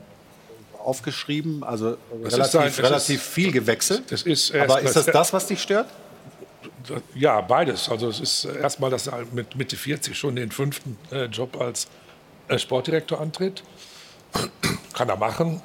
aufgeschrieben. 0.86 1.64
Also 1.64 1.98
relativ, 2.24 2.60
ein, 2.60 2.86
relativ 2.86 3.22
ist, 3.22 3.34
viel 3.34 3.52
gewechselt. 3.52 4.12
Das 4.12 4.24
ist 4.24 4.54
aber 4.54 4.82
ist 4.82 4.96
das 4.96 5.06
das, 5.06 5.34
was 5.34 5.48
dich 5.48 5.62
stört? 5.62 5.88
Ja, 7.16 7.42
beides. 7.42 7.90
Also 7.90 8.10
es 8.10 8.20
ist 8.20 8.46
erstmal, 8.46 8.92
dass 8.92 9.08
er 9.08 9.24
mit 9.32 9.56
Mitte 9.56 9.76
40 9.76 10.16
schon 10.18 10.36
den 10.36 10.52
fünften 10.52 10.98
äh, 11.12 11.26
Job 11.26 11.60
als 11.60 11.88
äh, 12.48 12.60
Sportdirektor 12.60 13.20
antritt. 13.20 13.64
Kann 14.94 15.10
er 15.10 15.18
machen. 15.18 15.62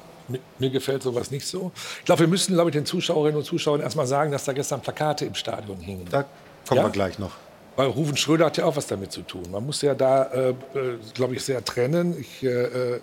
Mir 0.59 0.69
gefällt 0.69 1.03
sowas 1.03 1.29
nicht 1.29 1.45
so. 1.45 1.71
Ich 1.99 2.05
glaube, 2.05 2.21
wir 2.21 2.27
müssen, 2.27 2.53
glaube 2.53 2.69
ich, 2.69 2.73
den 2.73 2.85
Zuschauerinnen 2.85 3.37
und 3.37 3.43
Zuschauern 3.43 3.81
erstmal 3.81 4.07
sagen, 4.07 4.31
dass 4.31 4.45
da 4.45 4.53
gestern 4.53 4.81
Plakate 4.81 5.25
im 5.25 5.35
Stadion 5.35 5.77
hingen. 5.79 6.07
Da 6.09 6.25
kommen 6.67 6.79
ja? 6.79 6.83
wir 6.87 6.91
gleich 6.91 7.19
noch. 7.19 7.31
Weil 7.81 7.89
Rufen 7.89 8.15
Schröder 8.15 8.45
hat 8.45 8.57
ja 8.57 8.65
auch 8.65 8.75
was 8.75 8.85
damit 8.85 9.11
zu 9.11 9.23
tun. 9.23 9.41
Man 9.49 9.65
muss 9.65 9.81
ja 9.81 9.95
da, 9.95 10.25
äh, 10.25 10.49
äh 10.49 10.53
glaube 11.15 11.33
ich, 11.33 11.41
sehr 11.41 11.65
trennen. 11.65 12.15
Ich, 12.19 12.43
äh, 12.43 12.47
äh, 12.47 12.99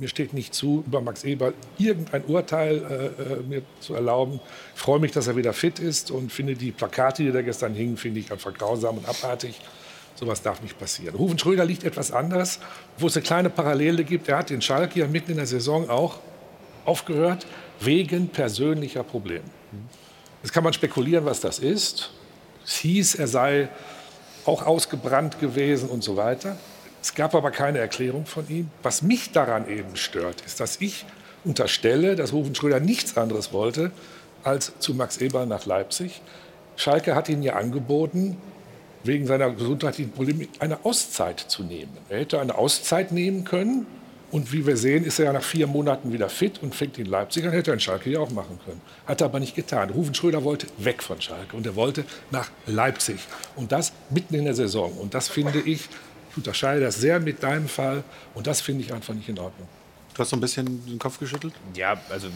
mir 0.00 0.08
steht 0.08 0.32
nicht 0.32 0.54
zu, 0.54 0.82
über 0.86 1.02
Max 1.02 1.24
Eber 1.24 1.52
irgendein 1.76 2.24
Urteil 2.24 2.78
äh, 3.18 3.22
äh, 3.22 3.42
mir 3.46 3.60
zu 3.80 3.92
erlauben. 3.92 4.40
Ich 4.74 4.80
freue 4.80 4.98
mich, 4.98 5.12
dass 5.12 5.26
er 5.26 5.36
wieder 5.36 5.52
fit 5.52 5.78
ist 5.78 6.10
und 6.10 6.32
finde 6.32 6.54
die 6.54 6.72
Plakate, 6.72 7.22
die 7.22 7.32
da 7.32 7.42
gestern 7.42 7.74
hingen, 7.74 7.98
finde 7.98 8.20
ich 8.20 8.32
einfach 8.32 8.54
grausam 8.54 8.96
und 8.96 9.06
abartig. 9.06 9.60
Sowas 10.14 10.40
darf 10.40 10.62
nicht 10.62 10.78
passieren. 10.78 11.16
Rufen 11.16 11.38
Schröder 11.38 11.66
liegt 11.66 11.84
etwas 11.84 12.10
anders, 12.10 12.60
wo 12.96 13.08
es 13.08 13.16
eine 13.18 13.24
kleine 13.24 13.50
Parallele 13.50 14.04
gibt. 14.04 14.30
Er 14.30 14.38
hat 14.38 14.48
den 14.48 14.62
Schalke 14.62 15.00
ja 15.00 15.06
mitten 15.06 15.32
in 15.32 15.36
der 15.36 15.46
Saison 15.46 15.90
auch 15.90 16.20
aufgehört, 16.86 17.46
wegen 17.78 18.28
persönlicher 18.28 19.02
Probleme. 19.02 19.44
Jetzt 20.42 20.54
kann 20.54 20.64
man 20.64 20.72
spekulieren, 20.72 21.26
was 21.26 21.40
das 21.40 21.58
ist. 21.58 22.10
Es 22.64 22.76
hieß, 22.76 23.16
er 23.16 23.28
sei 23.28 23.68
auch 24.44 24.66
ausgebrannt 24.66 25.40
gewesen 25.40 25.88
und 25.88 26.02
so 26.02 26.16
weiter. 26.16 26.56
Es 27.02 27.14
gab 27.14 27.34
aber 27.34 27.50
keine 27.50 27.78
Erklärung 27.78 28.26
von 28.26 28.48
ihm. 28.48 28.70
Was 28.82 29.02
mich 29.02 29.32
daran 29.32 29.68
eben 29.68 29.96
stört, 29.96 30.40
ist, 30.46 30.60
dass 30.60 30.80
ich 30.80 31.04
unterstelle, 31.44 32.16
dass 32.16 32.32
Rufen 32.32 32.54
Schröder 32.54 32.80
nichts 32.80 33.16
anderes 33.16 33.52
wollte, 33.52 33.90
als 34.42 34.72
zu 34.78 34.94
Max 34.94 35.18
Eber 35.18 35.46
nach 35.46 35.66
Leipzig. 35.66 36.22
Schalke 36.76 37.14
hat 37.14 37.28
ihn 37.28 37.42
ja 37.42 37.54
angeboten, 37.54 38.36
wegen 39.02 39.26
seiner 39.26 39.50
gesundheitlichen 39.50 40.12
Probleme 40.12 40.48
eine 40.60 40.84
Auszeit 40.84 41.40
zu 41.40 41.62
nehmen. 41.62 41.96
Er 42.08 42.20
hätte 42.20 42.40
eine 42.40 42.56
Auszeit 42.56 43.12
nehmen 43.12 43.44
können 43.44 43.86
und 44.34 44.52
wie 44.52 44.66
wir 44.66 44.76
sehen, 44.76 45.04
ist 45.04 45.20
er 45.20 45.26
ja 45.26 45.32
nach 45.32 45.44
vier 45.44 45.68
Monaten 45.68 46.12
wieder 46.12 46.28
fit 46.28 46.60
und 46.60 46.74
fängt 46.74 46.98
in 46.98 47.06
Leipzig 47.06 47.44
an. 47.46 47.52
Hätte 47.52 47.70
er 47.70 47.74
in 47.74 47.80
Schalke 47.80 48.10
ja 48.10 48.18
auch 48.18 48.30
machen 48.30 48.58
können. 48.64 48.80
Hat 49.06 49.20
er 49.20 49.26
aber 49.26 49.38
nicht 49.38 49.54
getan. 49.54 49.90
Rufen 49.90 50.12
Schröder 50.12 50.42
wollte 50.42 50.66
weg 50.76 51.04
von 51.04 51.20
Schalke 51.20 51.56
und 51.56 51.64
er 51.66 51.76
wollte 51.76 52.04
nach 52.32 52.50
Leipzig. 52.66 53.20
Und 53.54 53.70
das 53.70 53.92
mitten 54.10 54.34
in 54.34 54.44
der 54.44 54.54
Saison. 54.54 54.92
Und 54.94 55.14
das 55.14 55.28
finde 55.28 55.60
ich, 55.60 55.88
ich 56.28 56.36
unterscheide 56.36 56.80
das 56.80 56.96
sehr 56.96 57.20
mit 57.20 57.44
deinem 57.44 57.68
Fall 57.68 58.02
und 58.34 58.48
das 58.48 58.60
finde 58.60 58.82
ich 58.82 58.92
einfach 58.92 59.14
nicht 59.14 59.28
in 59.28 59.38
Ordnung. 59.38 59.68
Du 60.14 60.18
hast 60.18 60.30
so 60.30 60.36
ein 60.36 60.40
bisschen 60.40 60.84
den 60.84 60.98
Kopf 60.98 61.20
geschüttelt? 61.20 61.54
Ja, 61.76 62.00
also 62.10 62.26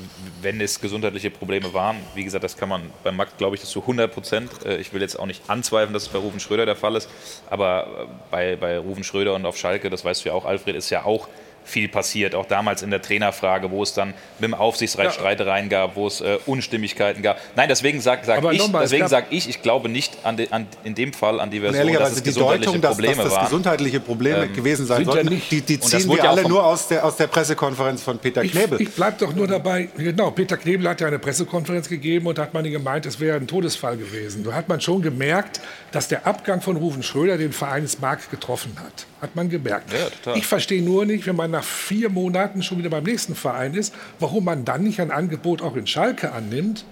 wenn 0.41 0.61
es 0.61 0.81
gesundheitliche 0.81 1.31
Probleme 1.31 1.73
waren, 1.75 1.97
wie 2.15 2.23
gesagt, 2.23 2.45
das 2.45 2.57
kann 2.57 2.69
man 2.69 2.83
bei 3.03 3.11
Max, 3.11 3.37
glaube 3.39 3.57
ich, 3.57 3.61
das 3.61 3.71
zu 3.71 3.81
100 3.81 4.13
Prozent. 4.13 4.51
Äh, 4.65 4.77
ich 4.77 4.93
will 4.93 5.01
jetzt 5.01 5.19
auch 5.19 5.27
nicht 5.27 5.51
anzweifeln, 5.51 5.95
dass 5.95 6.05
es 6.05 6.09
bei 6.09 6.19
Rufen 6.19 6.39
Schröder 6.39 6.65
der 6.65 6.77
Fall 6.77 6.95
ist, 6.95 7.09
aber 7.51 7.87
äh, 7.87 8.07
bei, 8.31 8.57
bei 8.57 8.79
Rufen 8.79 9.03
Schröder 9.03 9.35
und 9.35 9.45
auf 9.47 9.57
Schalke, 9.57 9.91
das 9.91 10.05
weißt 10.05 10.25
du 10.25 10.29
ja 10.29 10.35
auch, 10.37 10.45
Alfred, 10.45 10.77
ist 10.77 10.91
ja 10.91 11.05
auch 11.05 11.29
viel 11.69 11.89
passiert, 11.89 12.35
auch 12.35 12.47
damals 12.47 12.83
in 12.83 12.91
der 12.91 13.03
Trainerfrage, 13.03 13.71
wo 13.71 13.83
es 13.83 13.93
dann 13.95 14.15
mit 14.39 14.49
dem 14.51 14.55
Aufsichtsrat 14.55 15.07
ja. 15.07 15.13
Streitereien 15.13 15.69
gab, 15.69 15.97
wo 15.97 16.07
es 16.07 16.21
äh, 16.21 16.39
Unstimmigkeiten 16.47 17.23
gab. 17.23 17.39
Nein, 17.57 17.69
deswegen 17.69 18.01
sage 18.01 18.23
sag 18.25 18.43
ich, 18.53 18.71
deswegen 18.73 19.09
sag 19.09 19.27
ich, 19.31 19.49
ich 19.49 19.63
glaube 19.63 19.89
nicht 19.89 20.19
an, 20.25 20.37
de, 20.37 20.51
an, 20.51 20.67
in 20.85 20.95
dem 20.95 21.13
Fall 21.13 21.41
an 21.41 21.51
die 21.51 21.61
Version, 21.61 21.93
dass 21.93 22.13
es 22.13 22.23
die 22.23 22.33
Deutung, 22.33 22.81
dass, 22.81 22.97
dass 22.97 23.17
das 23.17 23.41
gesundheitliche 23.45 24.01
Probleme 24.01 24.45
ähm, 24.45 24.53
gewesen 24.55 24.87
sein 24.87 25.05
sollten, 25.05 25.33
ja 25.33 25.41
die, 25.51 25.61
die 25.61 25.81
ziehen 25.81 26.09
wir 26.09 26.29
alle 26.29 26.49
nur 26.49 26.65
aus 26.65 26.89
der, 26.89 27.05
aus 27.05 27.17
der 27.17 27.27
Pressekonferenz 27.27 28.03
von 28.03 28.19
Peter 28.19 28.43
Knebel. 28.43 28.81
Ich, 28.81 28.89
ich 28.89 28.95
bleibe 28.95 29.17
doch 29.19 29.35
nur 29.35 29.47
dabei, 29.47 29.89
genau, 29.97 30.31
Peter 30.31 30.57
Knebel 30.57 30.89
hat 30.89 31.01
ja 31.01 31.07
eine 31.07 31.19
Pressekonferenz 31.19 31.89
gegeben 31.89 32.27
und 32.27 32.39
hat 32.39 32.55
man 32.55 32.65
gemeint, 32.65 33.07
es 33.07 33.21
wäre 33.21 33.37
ein 33.37 33.47
Todesfall 33.47 33.97
gewesen. 33.97 34.45
Da 34.45 34.53
hat 34.53 34.69
man 34.69 34.81
schon 34.81 35.03
gemerkt, 35.03 35.61
dass 35.93 36.09
der 36.09 36.27
Abgang 36.27 36.61
von 36.61 36.77
Rufen 36.77 37.03
Schröder 37.03 37.39
den 37.39 37.53
Vereinsmarkt 37.53 38.31
getroffen 38.31 38.77
hat. 38.79 39.07
Hat 39.21 39.35
man 39.35 39.49
gemerkt. 39.49 39.93
Ja, 39.93 40.35
ich 40.35 40.47
verstehe 40.47 40.83
nur 40.83 41.05
nicht, 41.05 41.27
wenn 41.27 41.37
man 41.37 41.51
nach 41.59 41.65
vier 41.65 42.09
Monaten 42.09 42.63
schon 42.63 42.79
wieder 42.79 42.91
beim 42.91 43.03
nächsten 43.03 43.35
Verein 43.35 43.75
ist, 43.75 43.93
warum 44.21 44.45
man 44.45 44.65
dann 44.65 44.85
nicht 44.85 45.01
ein 45.01 45.11
Angebot 45.11 45.61
auch 45.61 45.75
in 45.75 45.89
Schalke 45.89 46.33
annimmt, 46.33 46.85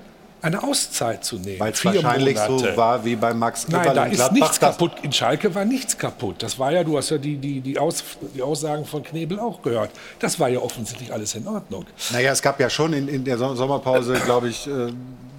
eine 0.43 0.63
Auszeit 0.63 1.25
zu 1.25 1.37
nehmen. 1.37 1.61
Weil 1.61 1.73
es 1.73 1.85
wahrscheinlich 1.85 2.37
Monate. 2.37 2.73
so 2.73 2.77
war 2.77 3.05
wie 3.05 3.17
bei 3.17 3.33
Max 3.33 3.69
Nein, 3.69 3.95
da 3.95 4.05
ist 4.05 4.33
nichts 4.33 4.59
kaputt. 4.61 4.93
In 5.03 5.13
Schalke 5.13 5.55
war 5.55 5.65
nichts 5.65 5.97
kaputt. 5.97 6.43
Das 6.43 6.59
war 6.59 6.73
ja, 6.73 6.83
du 6.83 6.97
hast 6.97 7.11
ja 7.11 7.19
die, 7.19 7.37
die, 7.37 7.61
die, 7.61 7.79
Aus, 7.79 8.03
die 8.35 8.43
Aussagen 8.43 8.85
von 8.85 9.03
Knebel 9.03 9.39
auch 9.39 9.63
gehört. 9.63 9.91
Das 10.19 10.39
war 10.39 10.49
ja 10.49 10.59
offensichtlich 10.59 11.13
alles 11.13 11.35
in 11.37 11.47
Ordnung. 11.47 11.87
Naja, 12.11 12.33
es 12.33 12.43
gab 12.43 12.59
ja 12.61 12.69
schon 12.69 12.93
in, 12.93 13.09
in 13.09 13.25
der 13.25 13.39
Sommerpause, 13.39 14.15
glaube 14.25 14.49
ich, 14.49 14.67
äh, 14.67 14.93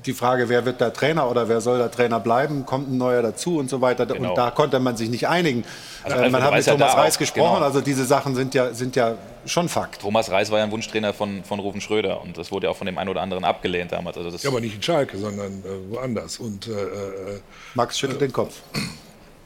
die 0.08 0.14
Frage, 0.14 0.50
wer 0.50 0.66
wird 0.66 0.82
der 0.82 0.94
Trainer 0.94 1.30
oder 1.30 1.50
wer 1.50 1.62
soll 1.62 1.78
der 1.78 1.92
Trainer 1.92 2.20
bleiben, 2.20 2.66
kommt 2.66 2.90
ein 2.90 2.98
neuer 2.98 3.22
dazu 3.22 3.58
und 3.58 3.70
so 3.70 3.82
weiter. 3.82 4.06
Genau. 4.06 4.30
Und 4.30 4.38
da 4.38 4.52
konnte 4.52 4.80
man 4.80 4.98
sich 4.98 5.10
nicht 5.10 5.28
einigen. 5.28 5.66
Also 6.04 6.18
äh, 6.18 6.30
man 6.30 6.42
hat 6.42 6.54
mit 6.54 6.66
Thomas 6.66 6.94
ja 6.94 7.00
Reis 7.00 7.16
auch, 7.16 7.20
gesprochen, 7.20 7.56
genau. 7.56 7.66
also 7.66 7.82
diese 7.82 8.06
Sachen 8.06 8.36
sind 8.36 8.54
ja, 8.54 8.74
sind 8.74 8.96
ja 8.96 9.16
schon 9.46 9.70
Fakt. 9.70 10.02
Thomas 10.02 10.32
Reis 10.32 10.50
war 10.52 10.60
ja 10.60 10.64
ein 10.64 10.72
Wunschtrainer 10.72 11.14
von, 11.14 11.44
von 11.44 11.60
Rufen 11.60 11.82
Schröder 11.82 12.22
und 12.22 12.38
das 12.38 12.52
wurde 12.52 12.68
ja 12.68 12.72
auch 12.72 12.78
von 12.78 12.88
dem 12.88 12.98
einen 12.98 13.10
oder 13.10 13.22
anderen 13.22 13.44
abgelehnt 13.44 13.92
damals. 13.92 14.18
Also 14.18 14.32
das 14.32 14.44
ja, 14.44 14.50
aber 14.50 14.62
nicht 14.62 14.76
in 14.76 14.82
Schalke, 14.82 15.18
sondern 15.18 15.64
äh, 15.64 15.94
woanders. 15.94 16.40
Und, 16.40 16.68
äh, 16.68 16.72
äh 16.72 17.40
Max 17.76 18.00
schüttelt 18.00 18.22
den 18.22 18.34
Kopf. 18.34 18.62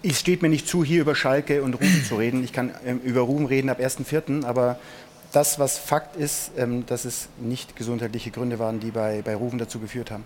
Es 0.03 0.20
steht 0.20 0.41
mir 0.41 0.49
nicht 0.49 0.68
zu, 0.68 0.84
hier 0.84 1.01
über 1.01 1.16
Schalke 1.16 1.62
und 1.62 1.76
Rufen 1.76 2.05
zu 2.07 2.16
reden. 2.16 2.43
Ich 2.43 2.53
kann 2.53 2.74
ähm, 2.86 2.99
über 3.03 3.22
Rufen 3.22 3.45
reden 3.45 3.70
ab 3.70 3.80
1.4., 3.80 4.45
aber 4.45 4.80
das, 5.32 5.59
was 5.59 5.78
Fakt 5.78 6.16
ist, 6.16 6.51
ähm, 6.57 6.86
dass 6.86 7.05
es 7.05 7.30
nicht 7.39 7.76
gesundheitliche 7.76 8.32
Gründe 8.32 8.59
waren, 8.59 8.80
die 8.80 8.91
bei, 8.91 9.22
bei 9.22 9.36
Rufen 9.36 9.59
dazu 9.59 9.80
geführt 9.80 10.12
haben. 10.12 10.26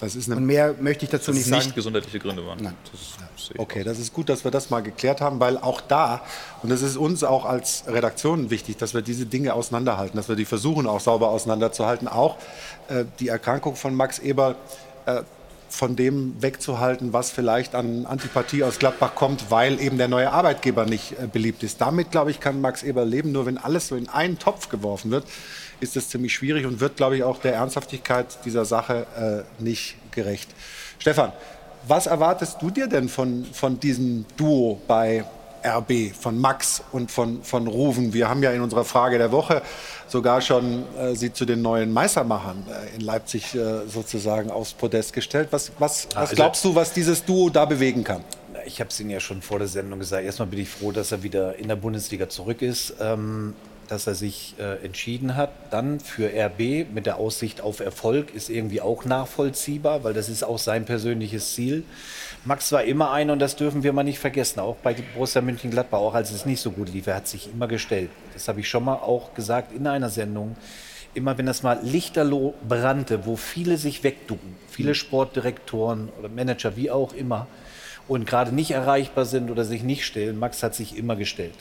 Das 0.00 0.16
ist 0.16 0.28
und 0.28 0.46
mehr 0.46 0.74
möchte 0.80 1.04
ich 1.04 1.10
dazu 1.10 1.30
nicht 1.30 1.44
sagen. 1.44 1.62
nicht 1.62 1.74
gesundheitliche 1.74 2.18
Gründe 2.18 2.46
waren. 2.46 2.58
Nein. 2.62 2.74
Das 2.90 3.50
okay, 3.58 3.84
das 3.84 3.98
ist 3.98 4.14
gut, 4.14 4.28
dass 4.30 4.44
wir 4.44 4.50
das 4.50 4.70
mal 4.70 4.80
geklärt 4.80 5.20
haben, 5.20 5.40
weil 5.40 5.58
auch 5.58 5.80
da, 5.80 6.22
und 6.62 6.70
das 6.70 6.80
ist 6.80 6.96
uns 6.96 7.22
auch 7.22 7.44
als 7.44 7.84
Redaktion 7.86 8.50
wichtig, 8.50 8.78
dass 8.78 8.94
wir 8.94 9.02
diese 9.02 9.26
Dinge 9.26 9.52
auseinanderhalten, 9.52 10.16
dass 10.16 10.28
wir 10.28 10.36
die 10.36 10.46
versuchen 10.46 10.86
auch 10.86 11.00
sauber 11.00 11.28
auseinanderzuhalten. 11.28 12.08
Auch 12.08 12.38
äh, 12.88 13.04
die 13.18 13.28
Erkrankung 13.28 13.76
von 13.76 13.94
Max 13.94 14.18
Eber, 14.18 14.56
äh, 15.04 15.22
von 15.68 15.96
dem 15.96 16.34
wegzuhalten, 16.42 17.12
was 17.12 17.30
vielleicht 17.30 17.74
an 17.74 18.04
Antipathie 18.06 18.64
aus 18.64 18.78
Gladbach 18.78 19.14
kommt, 19.14 19.50
weil 19.50 19.80
eben 19.80 19.98
der 19.98 20.08
neue 20.08 20.32
Arbeitgeber 20.32 20.84
nicht 20.84 21.12
äh, 21.12 21.26
beliebt 21.26 21.62
ist. 21.62 21.80
Damit, 21.80 22.10
glaube 22.10 22.30
ich, 22.30 22.40
kann 22.40 22.60
Max 22.60 22.82
Eber 22.82 23.04
leben. 23.04 23.32
Nur 23.32 23.46
wenn 23.46 23.56
alles 23.58 23.88
so 23.88 23.96
in 23.96 24.08
einen 24.08 24.38
Topf 24.38 24.68
geworfen 24.68 25.10
wird, 25.10 25.24
ist 25.80 25.96
es 25.96 26.08
ziemlich 26.08 26.32
schwierig 26.34 26.66
und 26.66 26.80
wird, 26.80 26.96
glaube 26.96 27.16
ich, 27.16 27.24
auch 27.24 27.38
der 27.40 27.54
Ernsthaftigkeit 27.54 28.26
dieser 28.44 28.64
Sache 28.64 29.44
äh, 29.58 29.62
nicht 29.62 29.96
gerecht. 30.12 30.50
Stefan, 30.98 31.32
was 31.88 32.06
erwartest 32.06 32.60
du 32.60 32.70
dir 32.70 32.86
denn 32.86 33.08
von, 33.08 33.44
von 33.52 33.80
diesem 33.80 34.26
Duo 34.36 34.80
bei 34.86 35.24
RB, 35.64 36.14
von 36.18 36.38
Max 36.38 36.82
und 36.92 37.10
von, 37.10 37.42
von 37.42 37.66
Ruven? 37.66 38.12
Wir 38.12 38.28
haben 38.28 38.42
ja 38.42 38.50
in 38.52 38.60
unserer 38.60 38.84
Frage 38.84 39.18
der 39.18 39.32
Woche 39.32 39.62
sogar 40.08 40.40
schon 40.40 40.84
äh, 40.98 41.14
sie 41.14 41.32
zu 41.32 41.44
den 41.44 41.62
neuen 41.62 41.92
Meistermachern 41.92 42.64
äh, 42.68 42.94
in 42.96 43.00
Leipzig 43.00 43.54
äh, 43.54 43.86
sozusagen 43.86 44.50
aufs 44.50 44.72
Podest 44.74 45.12
gestellt. 45.12 45.48
Was, 45.50 45.72
was, 45.78 46.06
was 46.08 46.16
Also- 46.16 46.34
glaubst 46.36 46.64
du, 46.64 46.74
was 46.74 46.92
dieses 46.92 47.24
Duo 47.24 47.48
da 47.50 47.64
bewegen 47.64 48.04
kann? 48.04 48.22
Ich 48.66 48.78
habe 48.80 48.90
es 48.90 49.00
Ihnen 49.00 49.08
ja 49.08 49.20
schon 49.20 49.40
vor 49.40 49.58
der 49.58 49.68
Sendung 49.68 49.98
gesagt. 50.00 50.22
Erstmal 50.22 50.48
bin 50.48 50.58
ich 50.60 50.68
froh, 50.68 50.92
dass 50.92 51.12
er 51.12 51.22
wieder 51.22 51.56
in 51.56 51.68
der 51.68 51.76
Bundesliga 51.76 52.28
zurück 52.28 52.60
ist, 52.60 52.92
ähm, 53.00 53.54
dass 53.90 54.06
er 54.06 54.14
sich 54.14 54.54
äh, 54.58 54.84
entschieden 54.84 55.36
hat. 55.36 55.50
Dann 55.70 55.98
für 55.98 56.30
RB 56.32 56.86
mit 56.92 57.06
der 57.06 57.16
Aussicht 57.16 57.60
auf 57.60 57.80
Erfolg 57.80 58.32
ist 58.34 58.48
irgendwie 58.48 58.80
auch 58.80 59.04
nachvollziehbar, 59.04 60.04
weil 60.04 60.14
das 60.14 60.28
ist 60.28 60.44
auch 60.44 60.58
sein 60.58 60.84
persönliches 60.84 61.54
Ziel. 61.54 61.82
Max 62.44 62.70
war 62.70 62.84
immer 62.84 63.10
einer, 63.10 63.32
und 63.32 63.40
das 63.40 63.56
dürfen 63.56 63.82
wir 63.82 63.92
mal 63.92 64.04
nicht 64.04 64.20
vergessen, 64.20 64.60
auch 64.60 64.76
bei 64.76 64.94
Borussia 65.14 65.42
Mönchengladbach, 65.42 65.98
auch 65.98 66.14
als 66.14 66.30
es 66.30 66.46
nicht 66.46 66.60
so 66.60 66.70
gut 66.70 66.88
lief, 66.88 67.08
er 67.08 67.16
hat 67.16 67.26
sich 67.28 67.52
immer 67.52 67.66
gestellt. 67.66 68.10
Das 68.32 68.46
habe 68.46 68.60
ich 68.60 68.68
schon 68.68 68.84
mal 68.84 68.94
auch 68.94 69.34
gesagt 69.34 69.72
in 69.72 69.86
einer 69.86 70.08
Sendung. 70.08 70.56
Immer 71.12 71.36
wenn 71.36 71.46
das 71.46 71.64
mal 71.64 71.80
lichterloh 71.82 72.54
brannte, 72.66 73.26
wo 73.26 73.34
viele 73.34 73.76
sich 73.76 74.04
wegducken, 74.04 74.56
viele 74.70 74.94
Sportdirektoren 74.94 76.08
oder 76.18 76.28
Manager, 76.28 76.76
wie 76.76 76.92
auch 76.92 77.12
immer, 77.12 77.48
und 78.06 78.26
gerade 78.26 78.54
nicht 78.54 78.70
erreichbar 78.70 79.24
sind 79.24 79.50
oder 79.50 79.64
sich 79.64 79.82
nicht 79.82 80.06
stellen. 80.06 80.38
Max 80.38 80.62
hat 80.62 80.74
sich 80.74 80.96
immer 80.96 81.16
gestellt. 81.16 81.54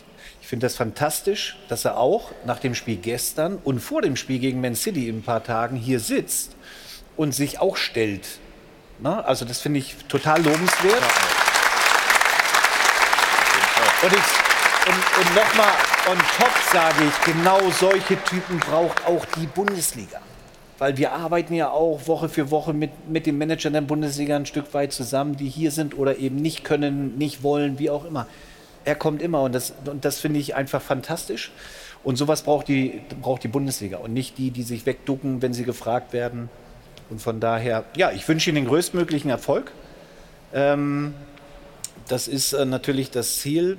Ich 0.49 0.51
finde 0.51 0.65
das 0.65 0.77
fantastisch, 0.77 1.57
dass 1.67 1.85
er 1.85 1.99
auch 1.99 2.31
nach 2.43 2.57
dem 2.57 2.73
Spiel 2.73 2.95
gestern 2.95 3.59
und 3.63 3.81
vor 3.81 4.01
dem 4.01 4.15
Spiel 4.15 4.39
gegen 4.39 4.61
Man 4.61 4.73
City 4.73 5.07
in 5.07 5.19
ein 5.19 5.21
paar 5.21 5.43
Tagen 5.43 5.75
hier 5.75 5.99
sitzt 5.99 6.55
und 7.17 7.35
sich 7.35 7.59
auch 7.59 7.77
stellt. 7.77 8.25
Na, 8.97 9.21
also 9.21 9.45
das 9.45 9.61
finde 9.61 9.77
ich 9.77 9.95
total 10.07 10.41
lobenswert. 10.41 11.03
Und, 14.01 14.11
ich, 14.11 14.87
und, 14.87 15.19
und 15.19 15.35
nochmal 15.35 15.71
on 16.09 16.17
top 16.17 16.53
sage 16.73 17.03
ich, 17.07 17.31
genau 17.31 17.59
solche 17.69 18.17
Typen 18.23 18.57
braucht 18.57 19.05
auch 19.05 19.25
die 19.39 19.45
Bundesliga. 19.45 20.19
Weil 20.79 20.97
wir 20.97 21.11
arbeiten 21.11 21.53
ja 21.53 21.69
auch 21.69 22.07
Woche 22.07 22.27
für 22.27 22.49
Woche 22.49 22.73
mit, 22.73 23.07
mit 23.07 23.27
den 23.27 23.37
Managern 23.37 23.73
der 23.73 23.81
Bundesliga 23.81 24.35
ein 24.35 24.47
Stück 24.47 24.73
weit 24.73 24.93
zusammen, 24.93 25.37
die 25.37 25.47
hier 25.47 25.69
sind 25.69 25.95
oder 25.95 26.17
eben 26.17 26.37
nicht 26.37 26.63
können, 26.63 27.19
nicht 27.19 27.43
wollen, 27.43 27.77
wie 27.77 27.91
auch 27.91 28.03
immer. 28.03 28.25
Er 28.85 28.95
kommt 28.95 29.21
immer 29.21 29.41
und 29.41 29.53
das, 29.53 29.73
und 29.85 30.05
das 30.05 30.19
finde 30.19 30.39
ich 30.39 30.55
einfach 30.55 30.81
fantastisch. 30.81 31.51
Und 32.03 32.15
sowas 32.15 32.43
braucht 32.43 32.67
die, 32.67 33.01
braucht 33.21 33.43
die 33.43 33.49
Bundesliga 33.49 33.97
und 33.97 34.13
nicht 34.13 34.37
die, 34.37 34.51
die 34.51 34.63
sich 34.63 34.85
wegducken, 34.85 35.41
wenn 35.41 35.53
sie 35.53 35.63
gefragt 35.63 36.13
werden. 36.13 36.49
Und 37.09 37.21
von 37.21 37.39
daher, 37.39 37.85
ja, 37.97 38.11
ich 38.11 38.27
wünsche 38.27 38.49
Ihnen 38.49 38.57
den 38.57 38.67
größtmöglichen 38.67 39.29
Erfolg. 39.29 39.71
Ähm, 40.53 41.13
das 42.07 42.27
ist 42.27 42.53
äh, 42.53 42.65
natürlich 42.65 43.11
das 43.11 43.39
Ziel. 43.39 43.77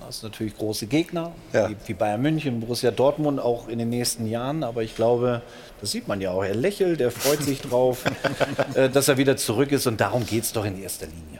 Das 0.00 0.20
sind 0.20 0.30
natürlich 0.30 0.56
große 0.56 0.86
Gegner, 0.86 1.32
wie, 1.52 1.76
wie 1.86 1.94
Bayern 1.94 2.20
München, 2.20 2.58
Borussia 2.58 2.90
Dortmund 2.90 3.38
auch 3.38 3.68
in 3.68 3.78
den 3.78 3.90
nächsten 3.90 4.26
Jahren. 4.26 4.64
Aber 4.64 4.82
ich 4.82 4.96
glaube, 4.96 5.42
das 5.80 5.92
sieht 5.92 6.08
man 6.08 6.20
ja 6.20 6.32
auch. 6.32 6.42
Er 6.42 6.54
lächelt, 6.54 7.00
er 7.00 7.12
freut 7.12 7.42
sich 7.42 7.60
drauf, 7.60 8.04
äh, 8.74 8.88
dass 8.88 9.06
er 9.08 9.18
wieder 9.18 9.36
zurück 9.36 9.70
ist. 9.70 9.86
Und 9.86 10.00
darum 10.00 10.26
geht 10.26 10.42
es 10.42 10.52
doch 10.52 10.64
in 10.64 10.82
erster 10.82 11.06
Linie. 11.06 11.38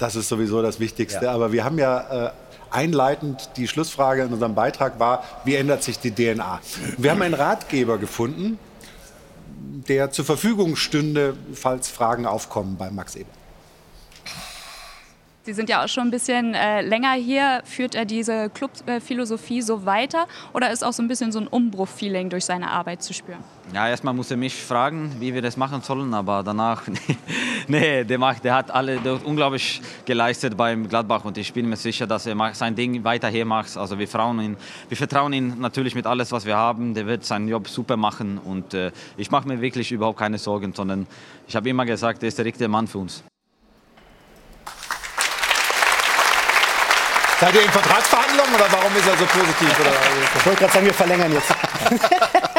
Das 0.00 0.16
ist 0.16 0.28
sowieso 0.28 0.62
das 0.62 0.80
Wichtigste. 0.80 1.26
Ja. 1.26 1.32
Aber 1.32 1.52
wir 1.52 1.62
haben 1.62 1.78
ja 1.78 2.28
äh, 2.28 2.30
einleitend 2.70 3.50
die 3.56 3.68
Schlussfrage 3.68 4.22
in 4.22 4.32
unserem 4.32 4.54
Beitrag 4.54 4.98
war, 4.98 5.22
wie 5.44 5.54
ändert 5.54 5.82
sich 5.82 5.98
die 5.98 6.10
DNA? 6.10 6.60
Wir 6.96 7.10
haben 7.10 7.22
einen 7.22 7.34
Ratgeber 7.34 7.98
gefunden, 7.98 8.58
der 9.88 10.10
zur 10.10 10.24
Verfügung 10.24 10.76
stünde, 10.76 11.36
falls 11.52 11.88
Fragen 11.90 12.24
aufkommen 12.24 12.76
bei 12.78 12.90
Max 12.90 13.14
Eber. 13.14 13.28
Sie 15.42 15.54
sind 15.54 15.70
ja 15.70 15.82
auch 15.82 15.88
schon 15.88 16.08
ein 16.08 16.10
bisschen 16.10 16.54
äh, 16.54 16.82
länger 16.82 17.14
hier. 17.14 17.62
Führt 17.64 17.94
er 17.94 18.04
diese 18.04 18.50
Clubphilosophie 18.50 19.62
so 19.62 19.86
weiter 19.86 20.26
oder 20.52 20.70
ist 20.70 20.84
auch 20.84 20.92
so 20.92 21.02
ein 21.02 21.08
bisschen 21.08 21.32
so 21.32 21.40
ein 21.40 21.46
Umbruch-Feeling 21.46 22.28
durch 22.28 22.44
seine 22.44 22.70
Arbeit 22.70 23.02
zu 23.02 23.14
spüren? 23.14 23.42
Ja, 23.74 23.88
erstmal 23.88 24.12
muss 24.12 24.30
er 24.30 24.36
mich 24.36 24.54
fragen, 24.54 25.16
wie 25.18 25.32
wir 25.32 25.40
das 25.40 25.56
machen 25.56 25.80
sollen, 25.80 26.12
aber 26.12 26.42
danach, 26.42 26.82
nee, 27.68 28.04
der, 28.04 28.18
macht, 28.18 28.44
der 28.44 28.54
hat 28.54 28.70
alle 28.70 28.98
der 28.98 29.14
hat 29.14 29.24
unglaublich 29.24 29.80
geleistet 30.04 30.56
beim 30.56 30.88
Gladbach 30.88 31.24
und 31.24 31.38
ich 31.38 31.52
bin 31.52 31.68
mir 31.68 31.76
sicher, 31.76 32.06
dass 32.06 32.26
er 32.26 32.54
sein 32.54 32.74
Ding 32.74 33.04
weiter 33.04 33.28
hier 33.28 33.44
macht. 33.44 33.76
Also 33.76 33.98
wir 33.98 34.08
vertrauen 34.08 34.40
ihn, 34.40 34.56
wir 34.88 34.96
vertrauen 34.96 35.32
ihn 35.32 35.60
natürlich 35.60 35.94
mit 35.94 36.06
alles, 36.06 36.32
was 36.32 36.46
wir 36.46 36.56
haben. 36.56 36.94
Der 36.94 37.06
wird 37.06 37.24
seinen 37.24 37.48
Job 37.48 37.68
super 37.68 37.96
machen 37.96 38.38
und 38.38 38.74
äh, 38.74 38.92
ich 39.16 39.30
mache 39.30 39.48
mir 39.48 39.60
wirklich 39.60 39.92
überhaupt 39.92 40.18
keine 40.18 40.38
Sorgen, 40.38 40.72
sondern 40.74 41.06
ich 41.46 41.56
habe 41.56 41.68
immer 41.68 41.84
gesagt, 41.84 42.22
er 42.22 42.28
ist 42.28 42.38
der 42.38 42.44
richtige 42.44 42.68
Mann 42.68 42.86
für 42.86 42.98
uns. 42.98 43.24
Seid 47.40 47.54
ihr 47.54 47.62
in 47.62 47.70
Vertragsverhandlungen 47.70 48.54
oder 48.54 48.66
warum 48.70 48.94
ist 48.96 49.08
er 49.08 49.16
so 49.16 49.24
positiv? 49.24 49.80
Oder? 49.80 49.92
Ich 50.36 50.46
wollte 50.46 50.60
gerade 50.60 50.72
sagen, 50.72 50.86
wir 50.86 50.94
verlängern 50.94 51.32
jetzt. 51.32 51.54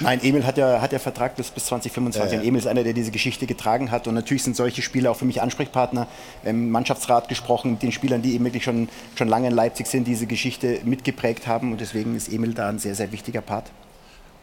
Nein, 0.00 0.20
Emil 0.22 0.46
hat 0.46 0.56
ja, 0.58 0.80
hat 0.80 0.92
ja 0.92 0.98
Vertrag 0.98 1.36
bis, 1.36 1.50
bis 1.50 1.66
2025. 1.66 2.32
Ja, 2.32 2.36
ja. 2.36 2.40
Und 2.40 2.48
Emil 2.48 2.60
ist 2.60 2.66
einer, 2.66 2.84
der 2.84 2.92
diese 2.92 3.10
Geschichte 3.10 3.46
getragen 3.46 3.90
hat. 3.90 4.06
Und 4.06 4.14
natürlich 4.14 4.42
sind 4.42 4.56
solche 4.56 4.82
Spieler 4.82 5.10
auch 5.10 5.16
für 5.16 5.24
mich 5.24 5.42
Ansprechpartner. 5.42 6.06
Im 6.44 6.70
Mannschaftsrat 6.70 7.28
gesprochen, 7.28 7.72
mit 7.72 7.82
den 7.82 7.92
Spielern, 7.92 8.22
die 8.22 8.34
eben 8.34 8.44
wirklich 8.44 8.64
schon, 8.64 8.88
schon 9.14 9.28
lange 9.28 9.48
in 9.48 9.54
Leipzig 9.54 9.86
sind, 9.86 10.06
diese 10.06 10.26
Geschichte 10.26 10.80
mitgeprägt 10.84 11.46
haben. 11.46 11.72
Und 11.72 11.80
deswegen 11.80 12.16
ist 12.16 12.32
Emil 12.32 12.54
da 12.54 12.68
ein 12.68 12.78
sehr, 12.78 12.94
sehr 12.94 13.12
wichtiger 13.12 13.40
Part. 13.40 13.70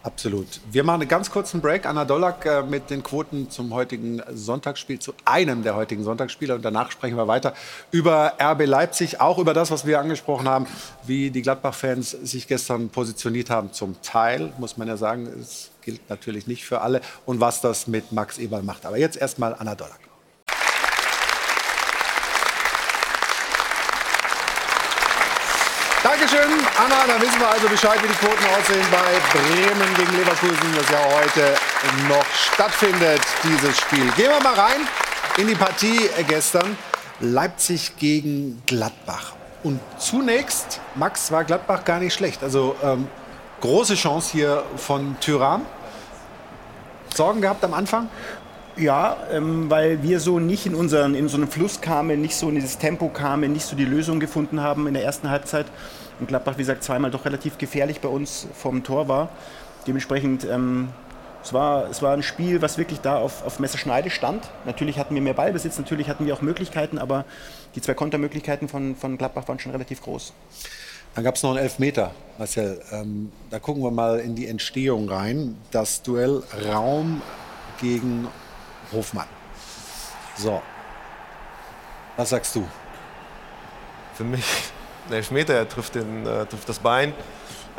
Absolut. 0.04 0.62
Wir 0.72 0.84
machen 0.84 1.02
einen 1.02 1.10
ganz 1.10 1.30
kurzen 1.30 1.60
Break. 1.60 1.86
Anna 1.86 2.06
Dollack 2.06 2.46
äh, 2.46 2.62
mit 2.64 2.90
den 2.90 3.04
Quoten 3.04 3.50
zum 3.50 3.74
heutigen 3.74 4.22
Sonntagsspiel, 4.32 5.00
zu 5.00 5.14
einem 5.26 5.64
der 5.64 5.76
heutigen 5.76 6.04
Sonntagsspiele. 6.04 6.56
Und 6.56 6.64
danach 6.64 6.92
sprechen 6.92 7.18
wir 7.18 7.28
weiter 7.28 7.54
über 7.92 8.34
RB 8.42 8.66
Leipzig, 8.66 9.20
auch 9.20 9.38
über 9.38 9.54
das, 9.54 9.70
was 9.70 9.86
wir 9.86 10.00
angesprochen 10.00 10.48
haben, 10.48 10.66
wie 11.06 11.30
die 11.30 11.42
Gladbach-Fans 11.42 12.12
sich 12.12 12.48
gestern 12.48 12.90
positioniert 12.90 13.50
haben. 13.50 13.74
Zum 13.74 14.02
Teil, 14.02 14.54
muss 14.58 14.78
man 14.78 14.88
ja 14.88 14.96
sagen, 14.96 15.28
es 15.42 15.72
gilt 15.82 16.10
natürlich 16.10 16.48
nicht 16.48 16.64
für 16.64 16.82
alle. 16.82 17.02
Und 17.26 17.42
was 17.42 17.60
das 17.60 17.88
mit 17.88 18.12
Max 18.12 18.38
Eberl 18.38 18.64
macht. 18.64 18.86
Aber 18.86 18.98
jetzt 18.98 19.18
erstmal 19.18 19.56
Anna 19.56 19.76
Dollack. 19.76 20.07
Dankeschön, 26.10 26.50
Anna. 26.78 27.06
Da 27.06 27.22
wissen 27.22 27.38
wir 27.38 27.50
also 27.50 27.68
Bescheid, 27.68 28.02
wie 28.02 28.08
die 28.08 28.14
Quoten 28.14 28.46
aussehen 28.58 28.86
bei 28.90 29.20
Bremen 29.38 29.94
gegen 29.98 30.18
Leverkusen, 30.18 30.74
das 30.74 30.90
ja 30.90 31.00
heute 31.04 31.54
noch 32.08 32.26
stattfindet, 32.34 33.20
dieses 33.44 33.78
Spiel. 33.78 34.10
Gehen 34.16 34.30
wir 34.30 34.40
mal 34.42 34.54
rein 34.54 34.88
in 35.38 35.48
die 35.48 35.56
Partie 35.56 36.10
gestern. 36.26 36.78
Leipzig 37.20 37.98
gegen 37.98 38.64
Gladbach. 38.66 39.34
Und 39.64 39.82
zunächst, 39.98 40.80
Max, 40.96 41.30
war 41.34 41.44
Gladbach 41.44 41.84
gar 41.84 42.00
nicht 42.00 42.14
schlecht. 42.14 42.42
Also 42.42 42.78
ähm, 42.82 43.10
große 43.60 43.96
Chance 43.96 44.32
hier 44.32 44.64
von 44.78 45.18
Tyram. 45.20 45.66
Sorgen 47.14 47.42
gehabt 47.42 47.66
am 47.66 47.74
Anfang? 47.74 48.08
Ja, 48.78 49.18
ähm, 49.30 49.70
weil 49.70 50.02
wir 50.04 50.22
so 50.22 50.40
nicht 50.40 50.68
in, 50.68 50.76
unseren, 50.76 51.16
in 51.16 51.28
so 51.28 51.36
einen 51.36 51.50
Fluss 51.50 51.82
kamen, 51.82 52.22
nicht 52.22 52.38
so 52.38 52.48
in 52.48 52.56
dieses 52.56 52.78
Tempo 52.78 53.10
kamen, 53.10 53.52
nicht 53.52 53.66
so 53.66 53.76
die 53.76 53.84
Lösung 53.84 54.22
gefunden 54.22 54.62
haben 54.62 54.88
in 54.88 54.94
der 54.94 55.04
ersten 55.04 55.30
Halbzeit. 55.30 55.66
Und 56.20 56.28
Gladbach, 56.28 56.54
wie 56.56 56.62
gesagt, 56.62 56.84
zweimal 56.84 57.12
doch 57.12 57.26
relativ 57.26 57.58
gefährlich 57.58 58.02
bei 58.02 58.10
uns 58.10 58.48
vom 58.54 58.84
Tor 58.84 59.08
war. 59.08 59.30
Dementsprechend, 59.86 60.46
ähm, 60.46 60.90
es, 61.44 61.54
war, 61.54 61.90
es 61.90 62.02
war 62.02 62.14
ein 62.14 62.24
Spiel, 62.24 62.62
was 62.62 62.78
wirklich 62.78 63.00
da 63.02 63.18
auf, 63.18 63.46
auf 63.46 63.60
Messerschneide 63.60 64.10
stand. 64.10 64.50
Natürlich 64.66 64.98
hatten 64.98 65.14
wir 65.14 65.22
mehr 65.22 65.34
Ballbesitz, 65.34 65.78
natürlich 65.78 66.10
hatten 66.10 66.26
wir 66.26 66.34
auch 66.34 66.42
Möglichkeiten, 66.42 66.98
aber 66.98 67.26
die 67.76 67.82
zwei 67.82 67.94
Kontermöglichkeiten 67.94 68.68
von, 68.68 68.96
von 68.96 69.18
Gladbach 69.18 69.48
waren 69.48 69.60
schon 69.60 69.72
relativ 69.72 70.02
groß. 70.02 70.34
Dann 71.16 71.24
gab 71.24 71.36
es 71.36 71.44
noch 71.44 71.52
einen 71.52 71.60
Elfmeter, 71.60 72.12
Marcel. 72.38 72.82
Ähm, 72.92 73.32
da 73.50 73.60
gucken 73.60 73.84
wir 73.84 73.92
mal 73.92 74.20
in 74.20 74.36
die 74.36 74.48
Entstehung 74.48 75.10
rein. 75.10 75.58
Das 75.72 76.04
Duell 76.04 76.44
Raum 76.68 77.22
gegen 77.80 78.28
Hofmann. 78.92 79.28
So. 80.36 80.62
Was 82.18 82.30
sagst 82.30 82.56
du? 82.56 82.68
Für 84.16 84.24
mich 84.24 84.44
ein 85.10 85.14
Elfmeter, 85.14 85.54
er 85.54 85.68
trifft, 85.68 85.96
den, 85.96 86.26
äh, 86.26 86.46
trifft 86.46 86.68
das 86.70 86.80
Bein. 86.80 87.14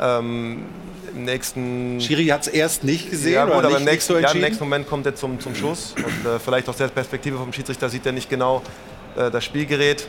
Ähm, 0.01 0.65
Im 1.13 1.25
nächsten. 1.25 1.99
Schiri 1.99 2.27
hat 2.27 2.41
es 2.41 2.47
erst 2.47 2.83
nicht 2.83 3.09
gesehen 3.09 3.33
Ja, 3.33 3.45
gut, 3.45 3.55
oder 3.55 3.67
aber 3.67 3.67
nicht, 3.69 3.77
im 3.79 3.83
nicht 3.85 3.93
nächsten, 3.93 4.13
so 4.13 4.19
ja, 4.19 4.31
im 4.31 4.39
nächsten 4.39 4.63
Moment 4.63 4.87
kommt 4.87 5.05
er 5.05 5.15
zum, 5.15 5.39
zum 5.39 5.55
Schuss. 5.55 5.93
Und 5.97 6.29
äh, 6.29 6.39
vielleicht 6.39 6.69
aus 6.69 6.77
der 6.77 6.87
Perspektive 6.87 7.37
vom 7.37 7.51
Schiedsrichter 7.51 7.89
sieht 7.89 8.05
er 8.05 8.11
nicht 8.13 8.29
genau 8.29 8.61
äh, 9.17 9.29
das 9.29 9.43
Spielgerät. 9.43 10.07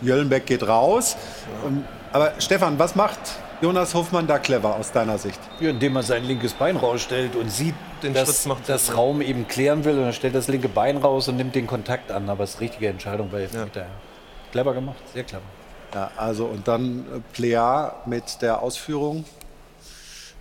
Jöllenbeck 0.00 0.46
geht 0.46 0.66
raus. 0.66 1.16
Ähm, 1.66 1.84
Aber 2.12 2.32
Stefan, 2.38 2.78
was 2.78 2.94
macht 2.94 3.18
Jonas 3.60 3.92
Hofmann 3.94 4.26
da 4.26 4.38
clever 4.38 4.76
aus 4.76 4.92
deiner 4.92 5.18
Sicht? 5.18 5.40
Ja, 5.60 5.70
indem 5.70 5.96
er 5.96 6.04
sein 6.04 6.24
linkes 6.24 6.54
Bein 6.54 6.76
rausstellt 6.76 7.34
und 7.36 7.50
sieht, 7.50 7.74
Den 8.02 8.14
dass 8.14 8.46
das. 8.66 8.96
Raum 8.96 9.20
eben 9.20 9.48
klären 9.48 9.84
will 9.84 9.96
und 9.98 10.04
dann 10.04 10.12
stellt 10.12 10.34
das 10.34 10.48
linke 10.48 10.68
Bein 10.68 10.96
raus 10.96 11.28
und 11.28 11.36
nimmt 11.36 11.54
den 11.54 11.66
Kontakt 11.66 12.12
an. 12.12 12.30
Aber 12.30 12.44
es 12.44 12.50
ist 12.50 12.60
die 12.60 12.64
richtige 12.64 12.88
Entscheidung 12.88 13.28
bei 13.30 13.42
Elfmeter. 13.42 13.86
Clever 14.52 14.72
gemacht, 14.72 14.96
sehr 15.12 15.24
clever. 15.24 15.42
Ja, 15.98 16.12
also 16.16 16.44
und 16.44 16.68
dann 16.68 17.00
äh, 17.00 17.20
Plea 17.32 17.90
mit 18.06 18.40
der 18.40 18.62
Ausführung. 18.62 19.24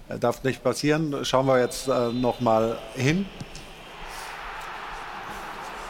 Äh, 0.08 0.20
darf 0.20 0.44
nicht 0.44 0.64
passieren. 0.64 1.26
Schauen 1.26 1.48
wir 1.48 1.60
jetzt 1.60 1.88
äh, 1.88 2.10
noch 2.10 2.42
mal 2.42 2.78
hin. 2.94 3.26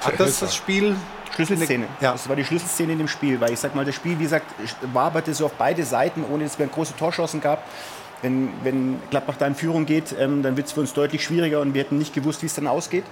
Hat 0.05 0.17
das 0.21 0.39
das 0.39 0.55
Spiel 0.55 0.95
Schlüsselszene. 1.35 1.85
Ja. 1.99 2.13
Das 2.13 2.29
war 2.29 2.37
die 2.37 2.45
Schlüsselszene 2.45 2.93
in 2.93 2.97
dem 2.97 3.09
Spiel, 3.09 3.41
weil 3.41 3.51
ich 3.51 3.59
sag 3.59 3.75
mal, 3.75 3.83
das 3.83 3.95
Spiel, 3.95 4.17
wie 4.17 4.23
gesagt, 4.23 4.45
waberte 4.93 5.33
so 5.33 5.47
auf 5.47 5.53
beide 5.57 5.83
Seiten, 5.83 6.23
ohne 6.23 6.45
dass 6.45 6.53
es 6.53 6.59
mehr 6.59 6.69
große 6.69 6.95
Torchancen 6.95 7.41
gab. 7.41 7.65
Wenn, 8.21 8.53
wenn 8.63 9.01
Gladbach 9.09 9.35
da 9.37 9.47
in 9.47 9.55
Führung 9.55 9.85
geht, 9.85 10.15
ähm, 10.17 10.43
dann 10.43 10.55
wird 10.55 10.67
es 10.67 10.73
für 10.73 10.79
uns 10.79 10.93
deutlich 10.93 11.25
schwieriger 11.25 11.59
und 11.59 11.73
wir 11.73 11.83
hätten 11.83 11.97
nicht 11.97 12.13
gewusst, 12.13 12.41
wie 12.41 12.45
es 12.45 12.55
dann 12.55 12.67
ausgeht. 12.67 13.03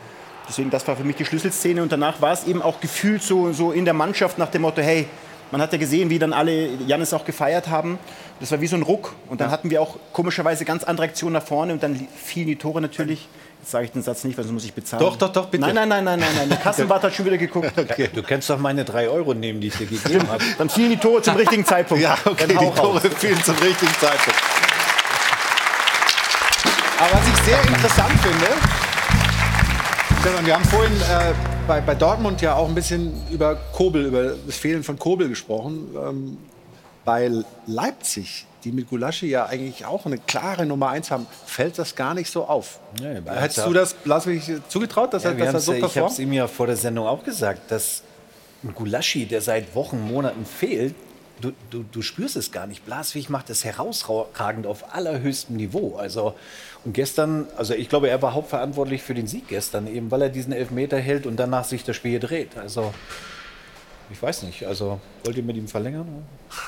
Deswegen, 0.47 0.69
das 0.69 0.87
war 0.87 0.95
für 0.95 1.03
mich 1.03 1.17
die 1.17 1.25
Schlüsselszene 1.25 1.81
und 1.81 1.91
danach 1.91 2.21
war 2.21 2.31
es 2.31 2.45
eben 2.45 2.61
auch 2.61 2.79
gefühlt 2.79 3.21
so, 3.21 3.51
so 3.51 3.73
in 3.73 3.83
der 3.83 3.93
Mannschaft 3.93 4.37
nach 4.37 4.49
dem 4.49 4.61
Motto, 4.61 4.81
hey, 4.81 5.09
man 5.51 5.61
hat 5.61 5.71
ja 5.71 5.77
gesehen, 5.77 6.09
wie 6.09 6.19
dann 6.19 6.33
alle 6.33 6.69
Jannis 6.87 7.13
auch 7.13 7.25
gefeiert 7.25 7.67
haben. 7.67 7.99
Das 8.39 8.51
war 8.51 8.59
wie 8.61 8.67
so 8.67 8.75
ein 8.75 8.81
Ruck. 8.81 9.13
Und 9.29 9.41
dann 9.41 9.51
hatten 9.51 9.69
wir 9.69 9.81
auch 9.81 9.97
komischerweise 10.11 10.65
ganz 10.65 10.83
andere 10.83 11.05
Aktionen 11.05 11.33
nach 11.33 11.43
vorne 11.43 11.73
und 11.73 11.83
dann 11.83 12.07
fielen 12.15 12.47
die 12.47 12.55
Tore 12.57 12.81
natürlich. 12.81 13.27
Jetzt 13.61 13.71
sage 13.71 13.85
ich 13.85 13.91
den 13.91 14.03
Satz 14.03 14.23
nicht, 14.23 14.37
weil 14.37 14.43
sonst 14.43 14.53
muss 14.53 14.65
ich 14.65 14.73
bezahlen. 14.73 15.03
Doch, 15.03 15.15
doch, 15.15 15.31
doch, 15.31 15.47
bitte. 15.47 15.61
Nein, 15.65 15.73
nein, 15.75 15.89
nein, 15.89 16.03
nein, 16.03 16.19
nein, 16.19 16.29
nein. 16.35 16.49
Der 16.49 16.57
Kassenwart 16.57 17.03
hat 17.03 17.13
schon 17.15 17.25
wieder 17.25 17.37
geguckt. 17.37 17.71
Du 18.13 18.21
kannst 18.21 18.49
doch 18.49 18.59
meine 18.59 18.85
drei 18.85 19.09
Euro 19.09 19.33
nehmen, 19.33 19.61
die 19.61 19.67
ich 19.67 19.77
dir 19.77 19.87
gegeben 19.87 20.27
habe. 20.27 20.43
Dann 20.57 20.69
fielen 20.69 20.91
die 20.91 20.97
Tore 20.97 21.21
zum 21.21 21.35
richtigen 21.35 21.65
Zeitpunkt. 21.65 22.03
Ja, 22.03 22.17
okay, 22.25 22.45
die 22.47 22.53
Tore 22.53 22.77
raus. 22.77 23.01
fielen 23.17 23.41
zum 23.43 23.55
richtigen 23.55 23.93
Zeitpunkt. 23.93 24.39
Aber 26.99 27.11
was 27.11 27.27
ich 27.27 27.43
sehr 27.43 27.61
interessant 27.61 28.11
finde, 28.21 28.47
Stefan, 30.21 30.45
wir 30.45 30.53
haben 30.55 30.65
vorhin 30.65 30.93
äh, 30.93 31.54
bei, 31.67 31.81
bei 31.81 31.95
Dortmund 31.95 32.41
ja 32.41 32.55
auch 32.55 32.67
ein 32.67 32.75
bisschen 32.75 33.13
über 33.31 33.55
Kobel, 33.73 34.05
über 34.05 34.35
das 34.45 34.55
Fehlen 34.57 34.83
von 34.83 34.97
Kobel 34.99 35.29
gesprochen. 35.29 35.87
Ähm, 35.95 36.37
bei 37.03 37.29
Leipzig, 37.67 38.45
die 38.63 38.71
mit 38.71 38.89
Gulaschi 38.89 39.27
ja 39.27 39.45
eigentlich 39.45 39.85
auch 39.85 40.05
eine 40.05 40.17
klare 40.17 40.65
Nummer 40.65 40.89
eins 40.89 41.11
haben, 41.11 41.27
fällt 41.45 41.77
das 41.77 41.95
gar 41.95 42.13
nicht 42.13 42.31
so 42.31 42.45
auf. 42.45 42.79
Nee, 42.99 43.21
Hättest 43.25 43.65
du 43.65 43.73
das, 43.73 43.95
lass 44.05 44.25
mich 44.25 44.51
zugetraut, 44.69 45.13
dass 45.13 45.23
Ja, 45.23 45.31
er, 45.31 45.37
dass 45.37 45.53
er 45.53 45.59
so 45.59 45.71
ja- 45.73 45.77
ich 45.77 45.83
habe 45.83 45.87
es 45.89 45.93
performt? 45.93 46.19
ihm 46.19 46.33
ja 46.33 46.47
vor 46.47 46.67
der 46.67 46.75
Sendung 46.75 47.05
auch 47.07 47.23
gesagt, 47.23 47.69
dass 47.71 48.01
ein 48.63 48.73
Gulaschi, 48.73 49.25
der 49.25 49.41
seit 49.41 49.75
Wochen, 49.75 50.01
Monaten 50.01 50.45
fehlt, 50.45 50.95
du, 51.41 51.51
du, 51.69 51.83
du 51.83 52.01
spürst 52.01 52.35
es 52.35 52.51
gar 52.51 52.67
nicht. 52.67 52.85
Blaswig 52.85 53.29
macht 53.29 53.49
es 53.49 53.63
herausragend 53.63 54.67
auf 54.67 54.93
allerhöchstem 54.93 55.55
Niveau. 55.55 55.95
Also, 55.95 56.35
und 56.83 56.93
gestern, 56.93 57.47
also 57.57 57.73
ich 57.73 57.89
glaube, 57.89 58.09
er 58.09 58.21
war 58.21 58.33
hauptverantwortlich 58.33 59.01
für 59.01 59.13
den 59.13 59.27
Sieg 59.27 59.47
gestern, 59.47 59.87
eben 59.87 60.11
weil 60.11 60.21
er 60.21 60.29
diesen 60.29 60.53
Elfmeter 60.53 60.97
hält 60.97 61.25
und 61.25 61.37
danach 61.37 61.65
sich 61.65 61.83
das 61.83 61.95
Spiel 61.95 62.19
dreht. 62.19 62.57
Also, 62.57 62.93
ich 64.11 64.21
weiß 64.21 64.43
nicht, 64.43 64.65
also 64.65 64.99
wollt 65.23 65.37
ihr 65.37 65.43
mit 65.43 65.55
ihm 65.55 65.67
verlängern? 65.67 66.07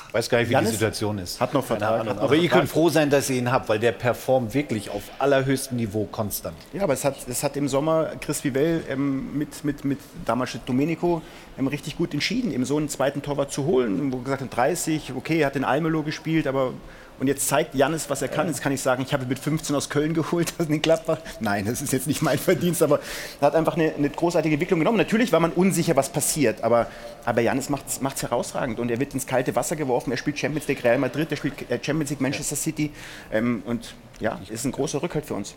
Ich 0.08 0.14
weiß 0.14 0.28
gar 0.28 0.38
nicht, 0.38 0.48
wie 0.48 0.52
Janis 0.52 0.70
die 0.70 0.76
Situation 0.76 1.18
ist. 1.18 1.40
hat 1.40 1.54
noch 1.54 1.64
Vertrag, 1.64 2.00
Ahnung. 2.00 2.08
hat 2.08 2.16
noch 2.16 2.22
Aber 2.24 2.34
ihr 2.34 2.48
könnt 2.48 2.68
froh 2.68 2.88
sein, 2.88 3.10
dass 3.10 3.30
ihr 3.30 3.36
ihn 3.36 3.50
habt, 3.50 3.68
weil 3.68 3.78
der 3.78 3.92
performt 3.92 4.54
wirklich 4.54 4.90
auf 4.90 5.02
allerhöchstem 5.18 5.76
Niveau 5.76 6.06
konstant. 6.10 6.56
Ja, 6.72 6.82
aber 6.82 6.94
es 6.94 7.04
hat, 7.04 7.16
es 7.28 7.42
hat 7.42 7.56
im 7.56 7.68
Sommer 7.68 8.12
Chris 8.20 8.42
Vivell 8.42 8.82
ähm, 8.88 9.36
mit, 9.36 9.64
mit, 9.64 9.84
mit 9.84 9.98
damals 10.24 10.54
mit 10.54 10.68
Domenico 10.68 11.22
ähm, 11.58 11.68
richtig 11.68 11.96
gut 11.96 12.12
entschieden, 12.14 12.52
eben 12.52 12.64
so 12.64 12.76
einen 12.76 12.88
zweiten 12.88 13.22
Torwart 13.22 13.52
zu 13.52 13.64
holen, 13.66 14.12
wo 14.12 14.18
er 14.18 14.24
gesagt 14.24 14.42
hat, 14.42 14.56
30, 14.56 15.12
okay, 15.16 15.40
er 15.40 15.46
hat 15.46 15.54
den 15.54 15.64
Almelo 15.64 16.02
gespielt, 16.02 16.46
aber 16.46 16.72
und 17.20 17.26
jetzt 17.26 17.48
zeigt 17.48 17.74
Jannis, 17.74 18.08
was 18.10 18.22
er 18.22 18.28
kann. 18.28 18.46
Jetzt 18.46 18.62
kann 18.62 18.72
ich 18.72 18.80
sagen, 18.80 19.02
ich 19.02 19.12
habe 19.12 19.26
mit 19.26 19.38
15 19.38 19.74
aus 19.74 19.88
Köln 19.90 20.14
geholt, 20.14 20.54
aus 20.58 20.66
den 20.66 20.82
Gladbach. 20.82 21.18
Nein, 21.40 21.64
das 21.66 21.82
ist 21.82 21.92
jetzt 21.92 22.06
nicht 22.06 22.22
mein 22.22 22.38
Verdienst, 22.38 22.82
aber 22.82 23.00
er 23.40 23.46
hat 23.46 23.54
einfach 23.54 23.74
eine, 23.74 23.94
eine 23.94 24.10
großartige 24.10 24.54
Entwicklung 24.54 24.80
genommen. 24.80 24.98
Natürlich 24.98 25.32
war 25.32 25.40
man 25.40 25.52
unsicher, 25.52 25.96
was 25.96 26.10
passiert, 26.10 26.62
aber, 26.62 26.86
aber 27.24 27.40
Jannis 27.40 27.68
macht 27.68 27.86
es 27.88 28.22
herausragend 28.22 28.78
und 28.78 28.90
er 28.90 29.00
wird 29.00 29.14
ins 29.14 29.26
kalte 29.26 29.54
Wasser 29.56 29.76
geworfen. 29.76 30.10
Er 30.10 30.16
spielt 30.16 30.38
Champions 30.38 30.68
League 30.68 30.84
Real 30.84 30.98
Madrid, 30.98 31.30
er 31.30 31.36
spielt 31.36 31.70
äh, 31.70 31.78
Champions 31.82 32.10
League 32.10 32.20
Manchester 32.20 32.56
City 32.56 32.92
ähm, 33.32 33.62
und 33.66 33.94
ja, 34.20 34.38
ist 34.48 34.64
ein 34.64 34.72
großer 34.72 35.02
Rückhalt 35.02 35.26
für 35.26 35.34
uns. 35.34 35.54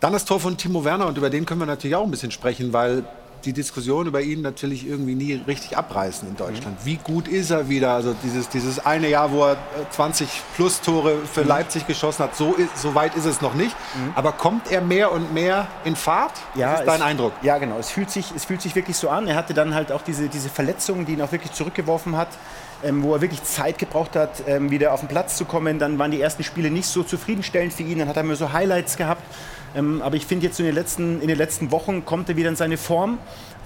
Dann 0.00 0.12
das 0.12 0.24
Tor 0.24 0.40
von 0.40 0.56
Timo 0.56 0.84
Werner 0.84 1.06
und 1.06 1.16
über 1.16 1.30
den 1.30 1.46
können 1.46 1.60
wir 1.60 1.66
natürlich 1.66 1.94
auch 1.94 2.04
ein 2.04 2.10
bisschen 2.10 2.32
sprechen, 2.32 2.72
weil 2.72 3.04
die 3.44 3.52
Diskussion 3.52 4.06
über 4.06 4.20
ihn 4.20 4.40
natürlich 4.42 4.86
irgendwie 4.86 5.14
nie 5.14 5.34
richtig 5.46 5.76
abreißen 5.76 6.28
in 6.28 6.36
Deutschland. 6.36 6.76
Wie 6.84 6.96
gut 6.96 7.28
ist 7.28 7.50
er 7.50 7.68
wieder? 7.68 7.92
Also 7.92 8.14
dieses, 8.22 8.48
dieses 8.48 8.84
eine 8.84 9.08
Jahr, 9.08 9.32
wo 9.32 9.44
er 9.44 9.52
äh, 9.52 9.56
20 9.90 10.28
plus 10.56 10.80
Tore 10.80 11.16
für 11.30 11.42
Leipzig 11.42 11.86
geschossen 11.86 12.24
hat, 12.24 12.36
so, 12.36 12.54
ist, 12.54 12.78
so 12.80 12.94
weit 12.94 13.14
ist 13.16 13.24
es 13.24 13.40
noch 13.40 13.54
nicht. 13.54 13.74
Aber 14.14 14.32
kommt 14.32 14.70
er 14.70 14.80
mehr 14.80 15.12
und 15.12 15.32
mehr 15.34 15.66
in 15.84 15.96
Fahrt? 15.96 16.32
Ja, 16.54 16.72
Was 16.72 16.80
ist 16.80 16.86
dein 16.86 17.00
es, 17.00 17.06
Eindruck? 17.06 17.32
Ja, 17.42 17.58
genau. 17.58 17.78
Es 17.78 17.90
fühlt, 17.90 18.10
sich, 18.10 18.32
es 18.34 18.44
fühlt 18.44 18.62
sich 18.62 18.74
wirklich 18.74 18.96
so 18.96 19.08
an. 19.08 19.26
Er 19.26 19.36
hatte 19.36 19.54
dann 19.54 19.74
halt 19.74 19.92
auch 19.92 20.02
diese, 20.02 20.28
diese 20.28 20.48
Verletzung, 20.48 21.06
die 21.06 21.12
ihn 21.12 21.22
auch 21.22 21.32
wirklich 21.32 21.52
zurückgeworfen 21.52 22.16
hat, 22.16 22.28
ähm, 22.84 23.02
wo 23.02 23.14
er 23.14 23.20
wirklich 23.20 23.42
Zeit 23.42 23.78
gebraucht 23.78 24.16
hat, 24.16 24.42
ähm, 24.46 24.70
wieder 24.70 24.92
auf 24.92 25.00
den 25.00 25.08
Platz 25.08 25.36
zu 25.36 25.44
kommen. 25.44 25.78
Dann 25.78 25.98
waren 25.98 26.10
die 26.10 26.20
ersten 26.20 26.44
Spiele 26.44 26.70
nicht 26.70 26.86
so 26.86 27.02
zufriedenstellend 27.02 27.72
für 27.72 27.82
ihn. 27.82 27.98
Dann 27.98 28.08
hat 28.08 28.16
er 28.16 28.22
mir 28.22 28.36
so 28.36 28.52
Highlights 28.52 28.96
gehabt. 28.96 29.22
Ähm, 29.74 30.02
aber 30.02 30.16
ich 30.16 30.26
finde 30.26 30.46
jetzt 30.46 30.58
in 30.60 30.66
den, 30.66 30.74
letzten, 30.74 31.20
in 31.20 31.28
den 31.28 31.38
letzten 31.38 31.70
Wochen 31.70 32.04
kommt 32.04 32.28
er 32.28 32.36
wieder 32.36 32.48
in 32.48 32.56
seine 32.56 32.76
Form. 32.76 33.18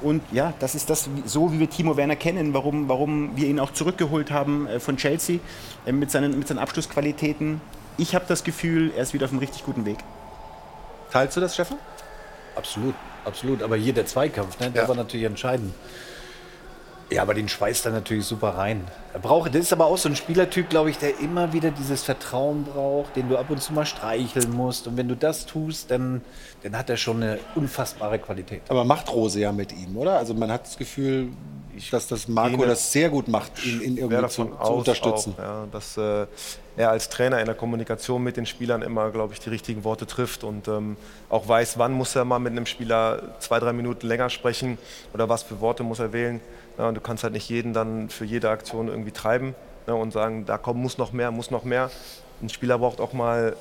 Und 0.03 0.23
ja, 0.31 0.53
das 0.61 0.75
ist 0.75 0.91
das, 0.91 1.09
so 1.25 1.53
wie 1.53 1.59
wir 1.59 1.71
Timo 1.71 1.97
Werner 1.97 2.17
kennen, 2.17 2.53
warum, 2.55 2.89
warum 2.89 3.35
wir 3.37 3.49
ihn 3.49 3.59
auch 3.59 3.73
zurückgeholt 3.73 4.31
haben 4.31 4.67
äh, 4.67 4.79
von 4.79 4.97
Chelsea 4.99 5.39
äh, 5.87 5.93
mit, 5.93 6.11
seinen, 6.11 6.39
mit 6.39 6.47
seinen 6.49 6.59
Abschlussqualitäten. 6.59 7.61
Ich 7.97 8.15
habe 8.15 8.27
das 8.29 8.45
Gefühl, 8.45 8.93
er 8.95 9.03
ist 9.05 9.15
wieder 9.15 9.25
auf 9.25 9.31
einem 9.31 9.41
richtig 9.41 9.65
guten 9.65 9.87
Weg. 9.87 9.99
Teilst 11.13 11.37
du 11.37 11.41
das, 11.41 11.55
Stefan? 11.55 11.79
Absolut, 12.55 12.95
absolut. 13.25 13.63
Aber 13.63 13.77
hier 13.77 13.93
der 13.95 14.07
Zweikampf, 14.07 14.59
ne, 14.61 14.71
der 14.71 14.83
Ja. 14.83 14.89
war 14.89 14.97
natürlich 14.97 15.25
entscheidend. 15.27 15.73
Ja, 17.09 17.23
aber 17.23 17.35
den 17.35 17.49
schweißt 17.49 17.87
er 17.87 17.93
natürlich 17.93 18.27
super 18.27 18.51
rein. 18.51 18.85
Er 19.13 19.21
braucht, 19.21 19.55
das 19.55 19.63
ist 19.63 19.73
aber 19.73 19.87
auch 19.87 19.97
so 19.97 20.09
ein 20.09 20.17
Spielertyp, 20.17 20.69
glaube 20.69 20.91
ich, 20.91 20.99
der 20.99 21.21
immer 21.21 21.53
wieder 21.53 21.71
dieses 21.71 22.03
Vertrauen 22.03 22.65
braucht, 22.65 23.15
den 23.15 23.29
du 23.29 23.37
ab 23.37 23.49
und 23.49 23.63
zu 23.63 23.73
mal 23.73 23.87
streicheln 23.87 24.51
musst. 24.51 24.89
Und 24.89 24.97
wenn 24.97 25.07
du 25.07 25.15
das 25.15 25.47
tust, 25.47 25.91
dann, 25.93 26.23
dann 26.65 26.77
hat 26.77 26.91
er 26.91 26.97
schon 26.97 27.23
eine 27.23 27.39
unfassbare 27.55 28.19
Qualität. 28.19 28.63
Aber 28.69 28.85
macht 28.85 29.13
Rose 29.13 29.39
ja 29.39 29.53
mit 29.53 29.73
ihm, 29.73 29.97
oder? 29.97 30.19
Also 30.19 30.35
man 30.35 30.51
hat 30.51 30.67
das 30.67 30.77
Gefühl, 30.77 31.29
dass 31.91 32.09
das 32.09 32.27
Marco 32.27 32.65
das 32.65 32.91
sehr 32.93 33.11
gut 33.11 33.29
macht, 33.29 33.65
ihn, 33.65 33.83
ihn 33.83 33.97
irgendwie 33.99 34.29
zu, 34.29 34.45
zu 34.45 34.73
unterstützen. 34.73 35.35
Auch, 35.37 35.43
ja, 35.43 35.67
dass 35.71 35.97
äh, 35.97 36.27
er 36.77 36.91
als 36.91 37.09
Trainer 37.09 37.39
in 37.41 37.47
der 37.47 37.55
Kommunikation 37.55 38.23
mit 38.23 38.37
den 38.37 38.47
Spielern 38.47 38.83
immer, 38.83 39.11
glaube 39.11 39.35
ich, 39.35 39.41
die 39.41 39.51
richtigen 39.51 39.85
Worte 39.85 40.07
trifft 40.07 40.45
und 40.45 40.69
ähm, 40.69 40.97
auch 41.29 41.47
weiß, 41.47 41.79
wann 41.79 41.93
muss 41.93 42.17
er 42.17 42.25
mal 42.25 42.39
mit 42.39 42.53
einem 42.53 42.67
Spieler 42.67 43.37
zwei, 43.41 43.61
drei 43.61 43.73
Minuten 43.73 44.07
länger 44.07 44.31
sprechen 44.31 44.79
oder 45.13 45.29
was 45.29 45.43
für 45.43 45.61
Worte 45.61 45.83
muss 45.83 45.99
er 45.99 46.13
wählen. 46.13 46.41
Ja, 46.79 46.89
und 46.89 46.95
du 46.95 47.01
kannst 47.01 47.23
halt 47.25 47.33
nicht 47.33 47.49
jeden 47.49 47.73
dann 47.73 48.11
für 48.11 48.25
jede 48.25 48.51
Aktion 48.51 48.89
irgendwie 48.89 49.13
treiben 49.13 49.55
ne, 49.87 49.95
und 49.95 50.13
sagen, 50.13 50.45
da 50.45 50.59
kommt, 50.59 50.81
muss 50.81 50.99
noch 50.99 51.13
mehr, 51.13 51.31
muss 51.31 51.51
noch 51.51 51.65
mehr. 51.65 51.91
Ein 52.43 52.51
Spieler 52.51 52.79
braucht 52.79 53.01
auch 53.01 53.13
mal 53.13 53.57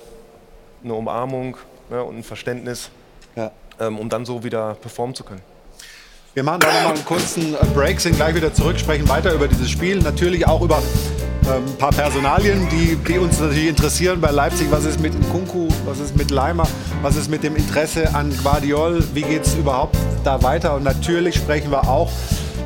eine 0.83 0.93
Umarmung 0.93 1.57
ne, 1.89 2.03
und 2.03 2.17
ein 2.17 2.23
Verständnis, 2.23 2.89
Ja. 3.35 3.51
ähm, 3.79 3.97
um 3.99 4.09
dann 4.09 4.25
so 4.25 4.43
wieder 4.43 4.75
performen 4.75 5.15
zu 5.15 5.23
können. 5.23 5.41
Wir 6.33 6.43
machen 6.43 6.59
da 6.59 6.67
nochmal 6.67 6.95
einen 6.95 7.05
kurzen 7.05 7.53
äh, 7.53 7.65
Break, 7.73 8.01
sind 8.01 8.17
gleich 8.17 8.35
wieder 8.35 8.53
zurück, 8.53 8.77
sprechen 8.77 9.07
weiter 9.07 9.33
über 9.33 9.47
dieses 9.47 9.69
Spiel. 9.69 9.99
Natürlich 9.99 10.45
auch 10.45 10.61
über 10.61 10.79
ähm, 11.45 11.63
ein 11.65 11.77
paar 11.77 11.91
Personalien, 11.91 12.67
die, 12.69 12.97
die 12.97 13.17
uns 13.17 13.39
natürlich 13.39 13.69
interessieren 13.69 14.19
bei 14.19 14.31
Leipzig. 14.31 14.67
Was 14.69 14.83
ist 14.83 14.99
mit 14.99 15.13
Nkunku, 15.17 15.69
was 15.85 15.99
ist 15.99 16.17
mit 16.17 16.31
Leimer, 16.31 16.67
was 17.01 17.15
ist 17.15 17.29
mit 17.29 17.43
dem 17.43 17.55
Interesse 17.55 18.13
an 18.13 18.37
Guardiol, 18.43 19.01
wie 19.13 19.21
geht 19.21 19.43
es 19.43 19.55
überhaupt 19.55 19.95
da 20.25 20.43
weiter? 20.43 20.75
Und 20.75 20.83
natürlich 20.83 21.35
sprechen 21.35 21.71
wir 21.71 21.87
auch 21.87 22.11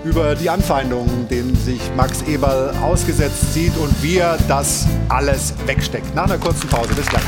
über 0.04 0.36
die 0.36 0.50
Anfeindungen, 0.50 1.28
denen 1.28 1.56
sich 1.56 1.82
Max 1.96 2.22
Eberl 2.24 2.74
ausgesetzt 2.82 3.54
sieht 3.54 3.76
und 3.78 4.02
wie 4.02 4.18
er 4.18 4.38
das 4.48 4.88
alles 5.10 5.54
wegsteckt. 5.66 6.14
Nach 6.16 6.24
einer 6.24 6.38
kurzen 6.38 6.70
Pause, 6.70 6.94
bis 6.94 7.06
gleich. 7.08 7.22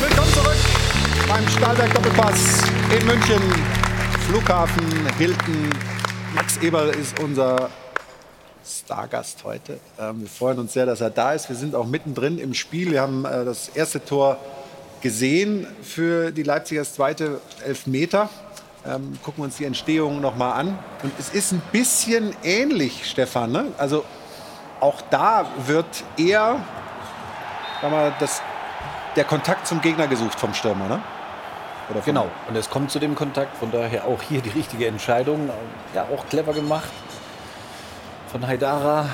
Willkommen 0.00 0.32
zurück 0.32 0.56
beim 1.28 1.48
Stahlberg 1.48 1.94
Doppelpass 1.94 2.62
in 2.98 3.06
München. 3.06 3.42
Flughafen 4.28 4.86
Hilton. 5.18 5.70
Max 6.34 6.56
Eberl 6.58 6.90
ist 6.90 7.20
unser 7.20 7.68
Stargast 8.64 9.44
heute. 9.44 9.78
Ähm, 9.98 10.20
wir 10.20 10.28
freuen 10.28 10.58
uns 10.58 10.72
sehr, 10.72 10.86
dass 10.86 11.00
er 11.00 11.10
da 11.10 11.32
ist. 11.32 11.48
Wir 11.48 11.56
sind 11.56 11.74
auch 11.74 11.86
mittendrin 11.86 12.38
im 12.38 12.54
Spiel. 12.54 12.92
Wir 12.92 13.00
haben 13.00 13.24
äh, 13.24 13.44
das 13.44 13.68
erste 13.68 14.04
Tor 14.04 14.38
gesehen 15.00 15.66
für 15.82 16.30
die 16.30 16.42
Leipziger, 16.42 16.82
das 16.82 16.94
zweite 16.94 17.40
Elfmeter. 17.64 18.28
Ähm, 18.86 19.18
gucken 19.22 19.42
wir 19.42 19.44
uns 19.44 19.56
die 19.56 19.64
Entstehung 19.64 20.20
noch 20.20 20.36
mal 20.36 20.52
an. 20.52 20.78
Und 21.02 21.12
es 21.18 21.30
ist 21.30 21.52
ein 21.52 21.62
bisschen 21.72 22.34
ähnlich, 22.42 23.08
Stefan. 23.08 23.52
Ne? 23.52 23.66
Also 23.78 24.04
auch 24.80 25.00
da 25.10 25.46
wird 25.66 25.86
eher, 26.16 26.60
mal, 27.82 28.12
das 28.18 28.42
der 29.16 29.24
Kontakt 29.24 29.66
zum 29.66 29.80
Gegner 29.80 30.06
gesucht 30.06 30.40
vom 30.40 30.54
Stürmer, 30.54 30.88
ne? 30.88 31.00
Genau, 32.06 32.30
und 32.48 32.56
es 32.56 32.70
kommt 32.70 32.90
zu 32.90 32.98
dem 32.98 33.14
Kontakt, 33.14 33.54
von 33.58 33.70
daher 33.70 34.06
auch 34.06 34.22
hier 34.22 34.40
die 34.40 34.48
richtige 34.48 34.86
Entscheidung. 34.86 35.50
Ja, 35.94 36.04
auch 36.04 36.26
clever 36.28 36.54
gemacht 36.54 36.88
von 38.32 38.46
Haidara. 38.46 39.10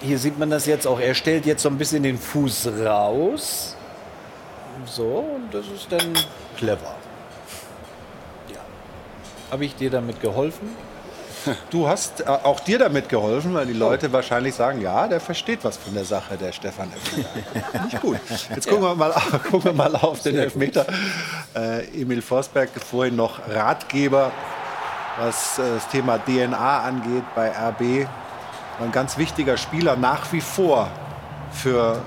Hier 0.00 0.18
sieht 0.18 0.38
man 0.38 0.48
das 0.48 0.64
jetzt 0.66 0.86
auch. 0.86 0.98
Er 0.98 1.14
stellt 1.14 1.44
jetzt 1.44 1.62
so 1.62 1.68
ein 1.68 1.76
bisschen 1.76 2.02
den 2.02 2.18
Fuß 2.18 2.70
raus. 2.84 3.76
So, 4.86 5.36
und 5.36 5.52
das 5.52 5.66
ist 5.66 5.86
dann 5.90 6.14
clever. 6.56 6.94
Ja. 8.48 8.60
Habe 9.50 9.64
ich 9.66 9.74
dir 9.76 9.90
damit 9.90 10.20
geholfen? 10.20 10.68
Du 11.70 11.88
hast 11.88 12.20
äh, 12.20 12.24
auch 12.26 12.60
dir 12.60 12.78
damit 12.80 13.08
geholfen, 13.08 13.54
weil 13.54 13.64
die 13.64 13.72
Leute 13.72 14.12
wahrscheinlich 14.12 14.54
sagen, 14.54 14.82
ja, 14.82 15.06
der 15.06 15.20
versteht 15.20 15.60
was 15.62 15.76
von 15.76 15.94
der 15.94 16.04
Sache, 16.04 16.36
der 16.36 16.52
Stefan 16.52 16.90
Elfmeter. 16.92 17.84
Nicht 17.84 18.00
gut. 18.02 18.18
Jetzt 18.54 18.68
gucken 18.68 18.84
wir 18.84 18.94
mal, 18.96 19.12
gucken 19.50 19.64
wir 19.64 19.72
mal 19.72 19.94
auf 19.94 20.20
den 20.20 20.36
Elfmeter. 20.36 20.84
Äh, 21.54 22.02
Emil 22.02 22.22
Forsberg, 22.22 22.70
vorhin 22.84 23.16
noch 23.16 23.38
Ratgeber, 23.48 24.32
was 25.18 25.58
äh, 25.58 25.62
das 25.76 25.88
Thema 25.88 26.18
DNA 26.18 26.80
angeht 26.80 27.24
bei 27.34 27.50
RB. 27.50 28.08
Ein 28.80 28.92
ganz 28.92 29.18
wichtiger 29.18 29.56
Spieler 29.56 29.96
nach 29.96 30.32
wie 30.32 30.40
vor 30.40 30.88
für 31.50 32.00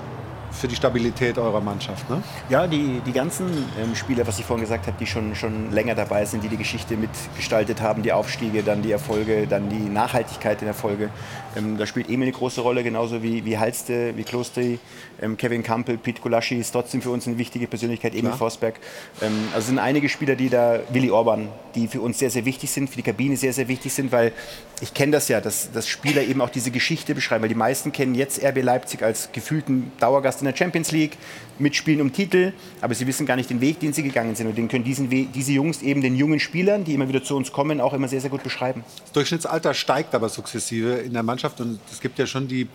für 0.52 0.68
die 0.68 0.76
Stabilität 0.76 1.38
eurer 1.38 1.60
Mannschaft. 1.60 2.08
Ne? 2.08 2.22
Ja, 2.48 2.66
die, 2.66 3.00
die 3.04 3.12
ganzen 3.12 3.48
ähm, 3.80 3.94
Spieler, 3.94 4.26
was 4.26 4.38
ich 4.38 4.44
vorhin 4.44 4.64
gesagt 4.64 4.86
habe, 4.86 4.96
die 4.98 5.06
schon, 5.06 5.34
schon 5.34 5.72
länger 5.72 5.94
dabei 5.94 6.24
sind, 6.24 6.44
die 6.44 6.48
die 6.48 6.56
Geschichte 6.56 6.96
mitgestaltet 6.96 7.80
haben, 7.80 8.02
die 8.02 8.12
Aufstiege, 8.12 8.62
dann 8.62 8.82
die 8.82 8.92
Erfolge, 8.92 9.46
dann 9.46 9.68
die 9.68 9.88
Nachhaltigkeit 9.88 10.60
in 10.62 10.68
Erfolge. 10.68 11.10
Ähm, 11.56 11.76
da 11.78 11.86
spielt 11.86 12.08
Emil 12.08 12.28
eine 12.28 12.32
große 12.32 12.60
Rolle, 12.60 12.82
genauso 12.82 13.22
wie, 13.22 13.44
wie 13.44 13.58
Halste, 13.58 14.16
wie 14.16 14.24
Klostri, 14.24 14.78
ähm, 15.20 15.36
Kevin 15.36 15.62
Campbell, 15.62 15.98
Pete 15.98 16.20
Gulaschi 16.20 16.56
ist 16.56 16.72
trotzdem 16.72 17.02
für 17.02 17.10
uns 17.10 17.26
eine 17.26 17.38
wichtige 17.38 17.66
Persönlichkeit, 17.66 18.12
Emil 18.12 18.24
Klar. 18.24 18.38
Forsberg. 18.38 18.80
Ähm, 19.20 19.48
also 19.54 19.68
sind 19.68 19.78
einige 19.78 20.08
Spieler, 20.08 20.34
die 20.34 20.48
da, 20.48 20.80
Willi 20.90 21.10
Orban, 21.10 21.48
die 21.74 21.88
für 21.88 22.00
uns 22.00 22.18
sehr, 22.18 22.30
sehr 22.30 22.44
wichtig 22.44 22.70
sind, 22.70 22.90
für 22.90 22.96
die 22.96 23.02
Kabine 23.02 23.36
sehr, 23.36 23.52
sehr 23.52 23.68
wichtig 23.68 23.92
sind, 23.92 24.12
weil 24.12 24.32
ich 24.80 24.94
kenne 24.94 25.12
das 25.12 25.28
ja, 25.28 25.40
dass, 25.40 25.70
dass 25.72 25.88
Spieler 25.88 26.22
eben 26.22 26.40
auch 26.40 26.50
diese 26.50 26.70
Geschichte 26.70 27.14
beschreiben, 27.14 27.42
weil 27.42 27.48
die 27.48 27.54
meisten 27.54 27.92
kennen 27.92 28.14
jetzt 28.14 28.42
RB 28.42 28.62
Leipzig 28.62 29.02
als 29.02 29.30
gefühlten 29.32 29.92
Dauergast 30.00 30.41
in 30.42 30.46
der 30.46 30.56
Champions 30.56 30.92
League, 30.92 31.16
mitspielen 31.58 32.00
um 32.00 32.12
Titel, 32.12 32.52
aber 32.80 32.94
sie 32.94 33.06
wissen 33.06 33.26
gar 33.26 33.36
nicht 33.36 33.50
den 33.50 33.60
Weg, 33.60 33.80
den 33.80 33.92
sie 33.92 34.02
gegangen 34.02 34.34
sind. 34.34 34.46
Und 34.48 34.58
den 34.58 34.68
können 34.68 34.84
diesen 34.84 35.08
diese 35.08 35.52
Jungs 35.52 35.82
eben 35.82 36.00
den 36.00 36.16
jungen 36.16 36.40
Spielern, 36.40 36.84
die 36.84 36.94
immer 36.94 37.08
wieder 37.08 37.22
zu 37.22 37.36
uns 37.36 37.52
kommen, 37.52 37.80
auch 37.80 37.92
immer 37.92 38.08
sehr, 38.08 38.20
sehr 38.20 38.30
gut 38.30 38.42
beschreiben. 38.42 38.84
Das 39.00 39.12
Durchschnittsalter 39.12 39.74
steigt 39.74 40.14
aber 40.14 40.28
sukzessive 40.28 40.94
in 40.94 41.12
der 41.12 41.22
Mannschaft 41.22 41.60
und 41.60 41.78
es 41.90 42.00
gibt 42.00 42.18
ja 42.18 42.26
schon 42.26 42.48
die 42.48 42.68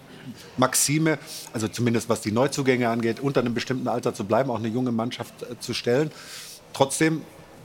Maxime, 0.58 1.18
also 1.54 1.68
zumindest 1.68 2.10
was 2.10 2.22
die 2.22 2.32
Neuzugänge 2.32 2.90
angeht, 2.90 3.20
unter 3.20 3.42
einem 3.42 3.54
bestimmten 3.54 3.88
Alter 3.88 4.14
zu 4.14 4.26
bleiben, 4.26 4.50
auch 4.52 4.60
eine 4.60 4.68
junge 4.68 4.92
Mannschaft 4.92 5.34
äh, 5.44 5.60
zu 5.60 5.74
stellen. 5.74 6.12
Trotzdem, 6.74 7.22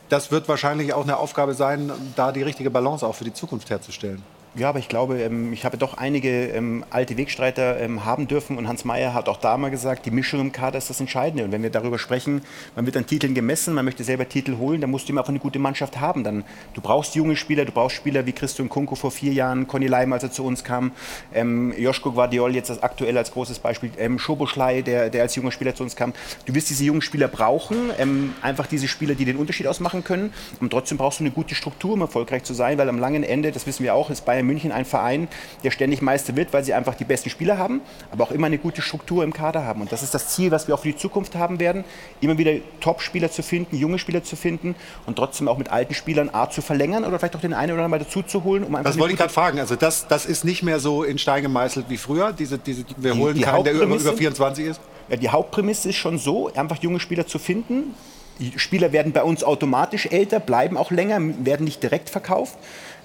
das 0.08 0.30
wird 0.30 0.48
wahrscheinlich 0.48 0.92
auch 0.92 1.04
eine 1.04 1.16
Aufgabe 1.16 1.54
sein, 1.54 1.90
da 2.16 2.32
die 2.32 2.42
richtige 2.42 2.70
Balance 2.70 3.06
auch 3.06 3.14
für 3.14 3.24
die 3.24 3.34
Zukunft 3.34 3.70
herzustellen. 3.70 4.22
Ja, 4.54 4.68
aber 4.68 4.80
ich 4.80 4.88
glaube, 4.88 5.18
ähm, 5.18 5.54
ich 5.54 5.64
habe 5.64 5.78
doch 5.78 5.96
einige 5.96 6.48
ähm, 6.48 6.84
alte 6.90 7.16
Wegstreiter 7.16 7.80
ähm, 7.80 8.04
haben 8.04 8.28
dürfen 8.28 8.58
und 8.58 8.68
Hans 8.68 8.84
Mayer 8.84 9.14
hat 9.14 9.30
auch 9.30 9.38
da 9.38 9.56
mal 9.56 9.70
gesagt, 9.70 10.04
die 10.04 10.10
Mischung 10.10 10.40
im 10.42 10.52
Kader 10.52 10.76
ist 10.76 10.90
das 10.90 11.00
Entscheidende. 11.00 11.44
Und 11.44 11.52
wenn 11.52 11.62
wir 11.62 11.70
darüber 11.70 11.98
sprechen, 11.98 12.42
man 12.76 12.84
wird 12.84 12.98
an 12.98 13.06
Titeln 13.06 13.32
gemessen, 13.32 13.72
man 13.72 13.86
möchte 13.86 14.04
selber 14.04 14.28
Titel 14.28 14.58
holen, 14.58 14.82
dann 14.82 14.90
musst 14.90 15.08
du 15.08 15.12
immer 15.14 15.22
auch 15.22 15.28
eine 15.30 15.38
gute 15.38 15.58
Mannschaft 15.58 16.00
haben. 16.00 16.22
Dann, 16.22 16.44
du 16.74 16.82
brauchst 16.82 17.14
junge 17.14 17.34
Spieler, 17.34 17.64
du 17.64 17.72
brauchst 17.72 17.96
Spieler 17.96 18.26
wie 18.26 18.32
Christian 18.32 18.68
Kunko 18.68 18.94
vor 18.94 19.10
vier 19.10 19.32
Jahren, 19.32 19.66
Conny 19.66 19.86
Leim, 19.86 20.12
als 20.12 20.22
er 20.22 20.32
zu 20.32 20.44
uns 20.44 20.64
kam, 20.64 20.92
ähm, 21.32 21.72
Joschko 21.78 22.12
Guardiol 22.12 22.54
jetzt 22.54 22.70
aktuell 22.84 23.16
als 23.16 23.32
großes 23.32 23.58
Beispiel, 23.58 23.90
ähm, 23.96 24.18
Schoboschlei, 24.18 24.82
der, 24.82 25.08
der 25.08 25.22
als 25.22 25.34
junger 25.34 25.50
Spieler 25.50 25.74
zu 25.74 25.82
uns 25.82 25.96
kam. 25.96 26.12
Du 26.44 26.54
wirst 26.54 26.68
diese 26.68 26.84
jungen 26.84 27.00
Spieler 27.00 27.28
brauchen, 27.28 27.90
ähm, 27.98 28.34
einfach 28.42 28.66
diese 28.66 28.86
Spieler, 28.86 29.14
die 29.14 29.24
den 29.24 29.38
Unterschied 29.38 29.66
ausmachen 29.66 30.04
können. 30.04 30.30
Und 30.60 30.68
trotzdem 30.68 30.98
brauchst 30.98 31.20
du 31.20 31.24
eine 31.24 31.30
gute 31.30 31.54
Struktur, 31.54 31.94
um 31.94 32.02
erfolgreich 32.02 32.42
zu 32.42 32.52
sein, 32.52 32.76
weil 32.76 32.90
am 32.90 32.98
langen 32.98 33.22
Ende, 33.22 33.50
das 33.50 33.66
wissen 33.66 33.82
wir 33.82 33.94
auch, 33.94 34.10
ist 34.10 34.26
Bayern 34.26 34.41
München 34.42 34.72
ein 34.72 34.84
Verein, 34.84 35.28
der 35.64 35.70
ständig 35.70 36.02
Meister 36.02 36.36
wird, 36.36 36.52
weil 36.52 36.64
sie 36.64 36.74
einfach 36.74 36.94
die 36.94 37.04
besten 37.04 37.30
Spieler 37.30 37.58
haben, 37.58 37.80
aber 38.10 38.24
auch 38.24 38.30
immer 38.30 38.46
eine 38.46 38.58
gute 38.58 38.82
Struktur 38.82 39.24
im 39.24 39.32
Kader 39.32 39.64
haben. 39.64 39.80
Und 39.80 39.92
das 39.92 40.02
ist 40.02 40.14
das 40.14 40.28
Ziel, 40.28 40.50
was 40.50 40.68
wir 40.68 40.74
auch 40.74 40.80
für 40.80 40.88
die 40.88 40.96
Zukunft 40.96 41.34
haben 41.34 41.60
werden, 41.60 41.84
immer 42.20 42.38
wieder 42.38 42.52
Top-Spieler 42.80 43.30
zu 43.30 43.42
finden, 43.42 43.76
junge 43.76 43.98
Spieler 43.98 44.22
zu 44.22 44.36
finden 44.36 44.74
und 45.06 45.16
trotzdem 45.16 45.48
auch 45.48 45.58
mit 45.58 45.70
alten 45.70 45.94
Spielern 45.94 46.30
A 46.32 46.50
zu 46.50 46.62
verlängern 46.62 47.04
oder 47.04 47.18
vielleicht 47.18 47.36
auch 47.36 47.40
den 47.40 47.54
einen 47.54 47.72
oder 47.72 47.84
anderen 47.84 47.90
mal 47.90 47.98
dazu 47.98 48.22
zu 48.22 48.44
holen. 48.44 48.64
Um 48.64 48.82
das 48.82 48.98
wollte 48.98 49.12
ich 49.12 49.18
gerade 49.18 49.32
fragen. 49.32 49.58
Also 49.58 49.76
das, 49.76 50.06
das 50.08 50.26
ist 50.26 50.44
nicht 50.44 50.62
mehr 50.62 50.80
so 50.80 51.02
in 51.02 51.18
Stein 51.18 51.42
gemeißelt 51.42 51.86
wie 51.88 51.96
früher. 51.96 52.32
Diese, 52.32 52.58
diese, 52.58 52.84
wir 52.96 53.16
holen 53.16 53.34
die, 53.34 53.42
keinen, 53.42 53.64
der 53.64 53.74
über, 53.74 53.84
über 53.84 54.12
24 54.12 54.66
ist. 54.66 54.80
Ja, 55.08 55.16
die 55.16 55.28
Hauptprämisse 55.28 55.90
ist 55.90 55.96
schon 55.96 56.18
so, 56.18 56.52
einfach 56.54 56.82
junge 56.82 57.00
Spieler 57.00 57.26
zu 57.26 57.38
finden. 57.38 57.94
Die 58.38 58.58
Spieler 58.58 58.92
werden 58.92 59.12
bei 59.12 59.22
uns 59.22 59.44
automatisch 59.44 60.06
älter, 60.06 60.40
bleiben 60.40 60.76
auch 60.76 60.90
länger, 60.90 61.18
werden 61.44 61.64
nicht 61.64 61.82
direkt 61.82 62.10
verkauft. 62.10 62.56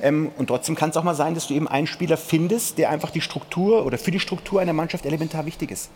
Ähm, 0.02 0.32
und 0.38 0.48
trotzdem 0.48 0.76
kann 0.76 0.92
es 0.92 0.98
auch 0.98 1.04
mal 1.04 1.16
sein, 1.16 1.34
dass 1.34 1.48
du 1.48 1.54
eben 1.54 1.68
einen 1.68 1.88
Spieler 1.88 2.18
findest, 2.18 2.78
der 2.78 2.90
einfach 2.90 3.10
die 3.10 3.22
Struktur 3.22 3.86
oder 3.86 3.98
für 3.98 4.12
die 4.12 4.20
Struktur 4.20 4.62
einer 4.62 4.74
Mannschaft 4.74 5.06
elementar 5.06 5.46
wichtig 5.46 5.72
ist. 5.72 5.90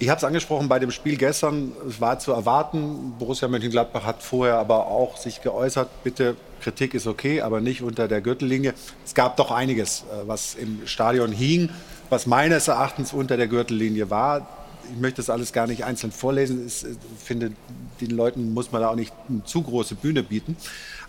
Ich 0.00 0.08
habe 0.08 0.18
es 0.18 0.24
angesprochen 0.24 0.68
bei 0.68 0.80
dem 0.80 0.90
Spiel 0.90 1.16
gestern. 1.16 1.72
Es 1.88 2.00
war 2.00 2.18
zu 2.18 2.32
erwarten. 2.32 3.14
Borussia 3.16 3.46
Mönchengladbach 3.46 4.04
hat 4.04 4.24
vorher 4.24 4.58
aber 4.58 4.88
auch 4.88 5.16
sich 5.16 5.40
geäußert. 5.40 5.88
Bitte, 6.02 6.36
Kritik 6.60 6.94
ist 6.94 7.06
okay, 7.06 7.42
aber 7.42 7.60
nicht 7.60 7.80
unter 7.80 8.08
der 8.08 8.20
Gürtellinie. 8.20 8.74
Es 9.04 9.14
gab 9.14 9.36
doch 9.36 9.52
einiges, 9.52 10.00
äh, 10.02 10.26
was 10.26 10.56
im 10.56 10.84
Stadion 10.86 11.30
hing, 11.30 11.70
was 12.10 12.26
meines 12.26 12.66
Erachtens 12.66 13.12
unter 13.12 13.36
der 13.36 13.46
Gürtellinie 13.46 14.10
war. 14.10 14.48
Ich 14.92 15.00
möchte 15.00 15.18
das 15.18 15.30
alles 15.30 15.52
gar 15.52 15.68
nicht 15.68 15.84
einzeln 15.84 16.10
vorlesen. 16.10 16.66
Ich 16.66 16.84
äh, 16.84 16.88
finde, 17.22 17.52
den 18.00 18.10
Leuten 18.10 18.52
muss 18.52 18.72
man 18.72 18.82
da 18.82 18.88
auch 18.88 18.96
nicht 18.96 19.12
eine 19.28 19.44
zu 19.44 19.62
große 19.62 19.94
Bühne 19.94 20.24
bieten. 20.24 20.56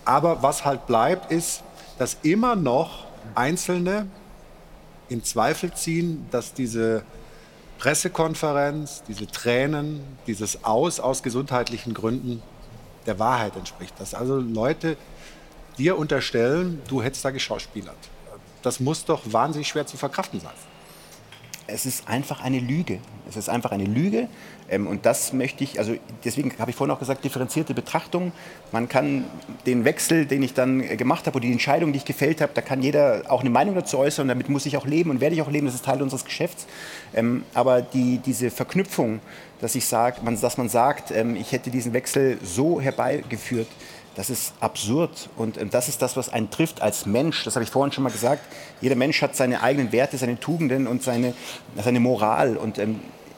Aber 0.05 0.43
was 0.43 0.63
halt 0.63 0.85
bleibt, 0.85 1.31
ist, 1.31 1.63
dass 1.97 2.17
immer 2.23 2.55
noch 2.55 3.05
Einzelne 3.35 4.07
in 5.09 5.23
Zweifel 5.23 5.73
ziehen, 5.73 6.27
dass 6.31 6.53
diese 6.53 7.03
Pressekonferenz, 7.77 9.03
diese 9.07 9.27
Tränen, 9.27 10.01
dieses 10.27 10.63
Aus 10.63 10.99
aus 10.99 11.23
gesundheitlichen 11.23 11.93
Gründen 11.93 12.41
der 13.05 13.19
Wahrheit 13.19 13.55
entspricht. 13.55 13.93
Dass 13.99 14.13
also 14.13 14.37
Leute 14.37 14.97
dir 15.77 15.97
unterstellen, 15.97 16.81
du 16.87 17.03
hättest 17.03 17.25
da 17.25 17.31
geschauspielert. 17.31 17.97
Das 18.61 18.79
muss 18.79 19.05
doch 19.05 19.21
wahnsinnig 19.25 19.67
schwer 19.67 19.85
zu 19.85 19.97
verkraften 19.97 20.39
sein 20.39 20.53
es 21.67 21.85
ist 21.85 22.07
einfach 22.07 22.41
eine 22.41 22.59
Lüge. 22.59 22.99
Es 23.27 23.35
ist 23.35 23.49
einfach 23.49 23.71
eine 23.71 23.85
Lüge. 23.85 24.27
Ähm, 24.69 24.87
und 24.87 25.05
das 25.05 25.33
möchte 25.33 25.63
ich, 25.63 25.79
also 25.79 25.95
deswegen 26.23 26.53
habe 26.59 26.71
ich 26.71 26.77
vorhin 26.77 26.93
auch 26.95 26.99
gesagt, 26.99 27.23
differenzierte 27.23 27.73
Betrachtung. 27.73 28.31
Man 28.71 28.89
kann 28.89 29.25
den 29.65 29.85
Wechsel, 29.85 30.25
den 30.25 30.43
ich 30.43 30.53
dann 30.53 30.81
äh, 30.81 30.95
gemacht 30.95 31.27
habe, 31.27 31.37
oder 31.37 31.45
die 31.45 31.51
Entscheidung, 31.51 31.93
die 31.93 31.97
ich 31.97 32.05
gefällt 32.05 32.41
habe, 32.41 32.51
da 32.53 32.61
kann 32.61 32.81
jeder 32.81 33.23
auch 33.29 33.41
eine 33.41 33.49
Meinung 33.49 33.75
dazu 33.75 33.97
äußern. 33.97 34.27
Damit 34.27 34.49
muss 34.49 34.65
ich 34.65 34.77
auch 34.77 34.85
leben 34.85 35.09
und 35.09 35.21
werde 35.21 35.35
ich 35.35 35.41
auch 35.41 35.51
leben. 35.51 35.65
Das 35.65 35.75
ist 35.75 35.85
Teil 35.85 36.01
unseres 36.01 36.25
Geschäfts. 36.25 36.65
Ähm, 37.13 37.43
aber 37.53 37.81
die, 37.81 38.19
diese 38.19 38.49
Verknüpfung, 38.49 39.19
dass, 39.61 39.75
ich 39.75 39.85
sag, 39.85 40.23
man, 40.23 40.39
dass 40.39 40.57
man 40.57 40.69
sagt, 40.69 41.11
ähm, 41.11 41.35
ich 41.35 41.51
hätte 41.51 41.69
diesen 41.69 41.93
Wechsel 41.93 42.39
so 42.43 42.81
herbeigeführt, 42.81 43.67
das 44.15 44.29
ist 44.29 44.53
absurd 44.61 45.29
und 45.35 45.57
das 45.71 45.89
ist 45.89 46.01
das, 46.01 46.15
was 46.15 46.29
einen 46.29 46.49
trifft 46.49 46.81
als 46.81 47.05
Mensch. 47.05 47.43
Das 47.43 47.55
habe 47.55 47.65
ich 47.65 47.69
vorhin 47.69 47.91
schon 47.91 48.05
mal 48.05 48.11
gesagt. 48.11 48.41
Jeder 48.79 48.95
Mensch 48.95 49.21
hat 49.21 49.35
seine 49.35 49.61
eigenen 49.61 49.91
Werte, 49.91 50.17
seine 50.17 50.39
Tugenden 50.39 50.87
und 50.87 51.03
seine, 51.03 51.33
seine 51.83 51.99
Moral. 51.99 52.55
Und 52.55 52.79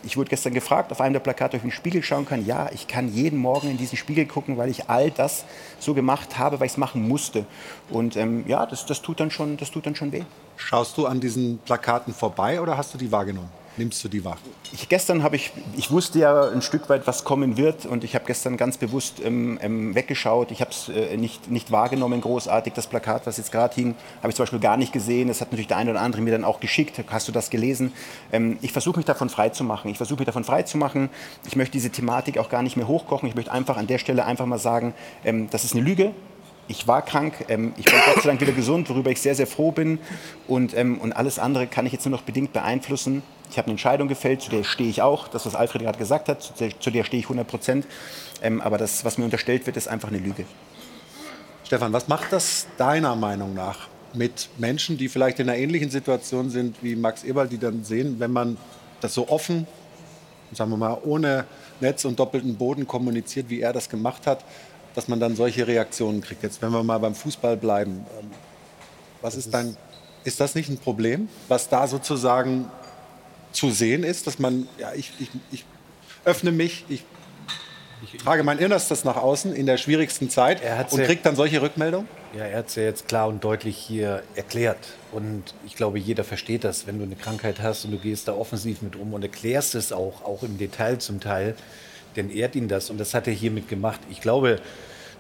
ich 0.08 0.16
wurde 0.16 0.30
gestern 0.30 0.54
gefragt 0.54 0.92
auf 0.94 1.02
einem 1.02 1.14
der 1.14 1.20
Plakate, 1.20 1.58
ob 1.58 1.60
ich 1.60 1.64
in 1.66 1.70
den 1.70 1.76
Spiegel 1.76 2.02
schauen 2.02 2.26
kann. 2.26 2.46
Ja, 2.46 2.70
ich 2.74 2.88
kann 2.88 3.10
jeden 3.10 3.38
Morgen 3.38 3.70
in 3.70 3.78
diesen 3.78 3.98
Spiegel 3.98 4.26
gucken, 4.26 4.58
weil 4.58 4.70
ich 4.70 4.90
all 4.90 5.12
das 5.12 5.44
so 5.80 5.94
gemacht 5.94 6.40
habe, 6.40 6.62
weil 6.62 6.68
ich 6.68 6.72
es 6.72 6.78
machen 6.78 7.06
musste. 7.06 7.46
Und 7.90 8.16
ähm, 8.16 8.46
ja, 8.48 8.66
das, 8.66 8.86
das, 8.86 9.02
tut 9.02 9.20
dann 9.20 9.32
schon, 9.32 9.58
das 9.58 9.70
tut 9.70 9.86
dann 9.86 9.96
schon 9.96 10.14
weh. 10.14 10.24
Schaust 10.56 10.98
du 10.98 11.06
an 11.06 11.20
diesen 11.20 11.60
Plakaten 11.60 12.14
vorbei 12.14 12.62
oder 12.62 12.78
hast 12.78 12.94
du 12.94 12.98
die 12.98 13.12
wahrgenommen? 13.12 13.50
Nimmst 13.78 14.04
du 14.04 14.08
die 14.08 14.24
wahr? 14.24 14.38
Ich, 14.74 14.90
gestern 14.90 15.24
habe 15.24 15.36
ich, 15.36 15.52
ich 15.76 15.92
wusste 15.92 16.20
ja 16.20 16.50
ein 16.50 16.62
Stück 16.62 16.90
weit, 16.90 17.08
was 17.08 17.24
kommen 17.24 17.58
wird 17.58 17.86
und 17.86 18.04
ich 18.04 18.16
habe 18.16 18.26
gestern 18.26 18.58
ganz 18.58 18.78
bewusst 18.78 19.22
ähm, 19.24 19.60
ähm, 19.62 19.96
weggeschaut. 19.96 20.52
Ich 20.52 20.62
habe 20.62 20.72
es 20.72 20.90
äh, 20.90 21.18
nicht, 21.18 21.50
nicht 21.50 21.72
wahrgenommen, 21.72 22.22
großartig. 22.22 22.74
Das 22.74 22.88
Plakat, 22.88 23.26
was 23.26 23.38
jetzt 23.38 23.52
gerade 23.52 23.74
hing, 23.76 23.96
habe 24.20 24.30
ich 24.30 24.36
zum 24.36 24.44
Beispiel 24.44 24.60
gar 24.60 24.78
nicht 24.78 24.94
gesehen. 24.94 25.28
Das 25.28 25.42
hat 25.42 25.52
natürlich 25.52 25.68
der 25.68 25.78
eine 25.78 25.92
oder 25.92 26.02
andere 26.02 26.22
mir 26.22 26.32
dann 26.32 26.44
auch 26.44 26.60
geschickt. 26.60 27.02
Hast 27.08 27.28
du 27.28 27.32
das 27.32 27.50
gelesen? 27.50 27.94
Ähm, 28.32 28.58
ich 28.62 28.72
versuche 28.72 28.98
mich 28.98 29.06
davon 29.06 29.30
frei 29.30 29.50
zu 29.50 29.64
machen. 29.64 29.90
Ich 29.90 29.98
versuche 29.98 30.20
mich 30.20 30.26
davon 30.26 30.44
frei 30.44 30.64
zu 30.64 30.78
machen. 30.78 31.10
Ich 31.46 31.56
möchte 31.56 31.74
diese 31.74 31.90
Thematik 31.90 32.38
auch 32.38 32.50
gar 32.50 32.64
nicht 32.64 32.78
mehr 32.78 32.88
hochkochen. 32.88 33.30
Ich 33.30 33.36
möchte 33.36 33.52
einfach 33.52 33.78
an 33.78 33.88
der 33.88 33.98
Stelle 33.98 34.26
einfach 34.26 34.46
mal 34.46 34.60
sagen, 34.60 34.94
ähm, 35.24 35.50
das 35.50 35.64
ist 35.64 35.74
eine 35.74 35.84
Lüge 35.84 36.14
ich 36.68 36.88
war 36.88 37.02
krank, 37.02 37.46
ähm, 37.48 37.74
ich 37.78 37.86
bin 37.86 37.96
Gott 38.06 38.24
sei 38.24 38.30
Dank 38.30 38.42
wieder 38.42 38.52
gesund, 38.52 38.90
worüber 38.90 39.10
ich 39.12 39.22
sehr, 39.22 39.36
sehr 39.36 39.48
froh 39.48 39.72
bin. 39.72 40.00
Und, 40.48 40.76
ähm, 40.76 41.00
und 41.00 41.14
alles 41.14 41.40
andere 41.40 41.68
kann 41.68 41.86
ich 41.86 41.94
jetzt 41.94 42.06
nur 42.06 42.12
noch 42.12 42.24
bedingt 42.24 42.54
beeinflussen. 42.54 43.24
Ich 43.50 43.58
habe 43.58 43.68
eine 43.68 43.74
Entscheidung 43.74 44.08
gefällt, 44.08 44.42
zu 44.42 44.50
der 44.50 44.64
stehe 44.64 44.90
ich 44.90 45.02
auch. 45.02 45.28
Das, 45.28 45.46
was 45.46 45.56
Alfred 45.56 45.84
gerade 45.84 45.98
gesagt 45.98 46.28
hat, 46.28 46.44
zu 46.44 46.54
der, 46.60 46.80
zu 46.80 46.92
der 46.92 47.04
stehe 47.04 47.20
ich 47.20 47.26
100 47.26 47.48
Prozent. 47.48 47.88
Ähm, 48.42 48.62
aber 48.62 48.78
das, 48.78 49.06
was 49.06 49.18
mir 49.18 49.26
unterstellt 49.26 49.66
wird, 49.66 49.78
ist 49.78 49.88
einfach 49.88 50.10
eine 50.10 50.20
Lüge. 50.20 50.46
Stefan, 51.66 51.94
was 51.94 52.08
macht 52.08 52.32
das 52.32 52.68
deiner 52.78 53.16
Meinung 53.16 53.54
nach 53.54 53.88
mit 54.14 54.50
Menschen, 54.58 54.98
die 54.98 55.10
vielleicht 55.10 55.40
in 55.40 55.50
einer 55.50 55.58
ähnlichen 55.58 55.90
Situation 55.90 56.50
sind 56.50 56.78
wie 56.82 56.96
Max 56.96 57.24
Eberl, 57.24 57.48
die 57.48 57.58
dann 57.58 57.84
sehen, 57.84 58.20
wenn 58.20 58.32
man 58.32 58.58
das 59.02 59.14
so 59.14 59.30
offen, 59.30 59.68
sagen 60.54 60.72
wir 60.72 60.78
mal, 60.78 60.98
ohne 61.04 61.46
Netz 61.80 62.06
und 62.06 62.20
doppelten 62.20 62.56
Boden 62.56 62.88
kommuniziert, 62.88 63.50
wie 63.50 63.62
er 63.62 63.74
das 63.74 63.90
gemacht 63.90 64.26
hat, 64.28 64.44
dass 64.98 65.08
man 65.08 65.20
dann 65.20 65.36
solche 65.36 65.68
Reaktionen 65.68 66.22
kriegt. 66.22 66.42
Jetzt, 66.42 66.60
wenn 66.64 66.72
wir 66.72 66.82
mal 66.82 66.98
beim 66.98 67.14
Fußball 67.14 67.56
bleiben, 67.56 68.04
ähm, 68.20 68.32
was 69.22 69.36
ist 69.36 69.54
dein, 69.54 69.78
ist 70.24 70.40
das 70.40 70.56
nicht 70.56 70.70
ein 70.70 70.80
Problem, 70.80 71.30
was 71.48 71.70
da 71.70 71.88
sozusagen 71.88 72.72
zu 73.52 73.70
sehen 73.70 74.04
ist, 74.04 74.26
dass 74.26 74.40
man, 74.40 74.68
ja, 74.80 74.94
ich, 74.96 75.12
ich, 75.20 75.30
ich 75.52 75.66
öffne 76.26 76.52
mich, 76.52 76.86
ich 76.90 77.04
trage 78.24 78.42
mein 78.42 78.58
Innerstes 78.58 79.04
nach 79.04 79.18
außen 79.18 79.54
in 79.54 79.68
der 79.68 79.78
schwierigsten 79.78 80.32
Zeit 80.32 80.64
und 80.90 81.04
kriegt 81.04 81.28
dann 81.28 81.36
solche 81.36 81.62
Rückmeldungen? 81.62 82.08
Ja, 82.36 82.46
er 82.46 82.58
hat 82.58 82.70
es 82.70 82.76
ja 82.76 82.82
jetzt 82.82 83.08
klar 83.08 83.28
und 83.28 83.44
deutlich 83.44 83.78
hier 83.78 84.24
erklärt. 84.34 84.80
Und 85.12 85.54
ich 85.68 85.76
glaube, 85.76 86.00
jeder 86.00 86.24
versteht 86.24 86.64
das, 86.64 86.88
wenn 86.88 86.98
du 86.98 87.04
eine 87.04 87.16
Krankheit 87.16 87.62
hast 87.62 87.86
und 87.86 87.92
du 87.92 88.00
gehst 88.00 88.28
da 88.28 88.34
offensiv 88.34 88.82
mit 88.82 88.96
um 88.96 89.14
und 89.14 89.22
erklärst 89.22 89.76
es 89.76 89.92
auch, 89.92 90.24
auch 90.24 90.42
im 90.42 90.58
Detail 90.58 90.98
zum 90.98 91.20
Teil, 91.20 91.56
dann 92.18 92.30
ehrt 92.30 92.56
ihn 92.56 92.68
das. 92.68 92.90
Und 92.90 93.00
das 93.00 93.14
hat 93.14 93.28
er 93.28 93.34
hiermit 93.34 93.68
gemacht. 93.68 94.00
Ich 94.10 94.22
glaube, 94.22 94.60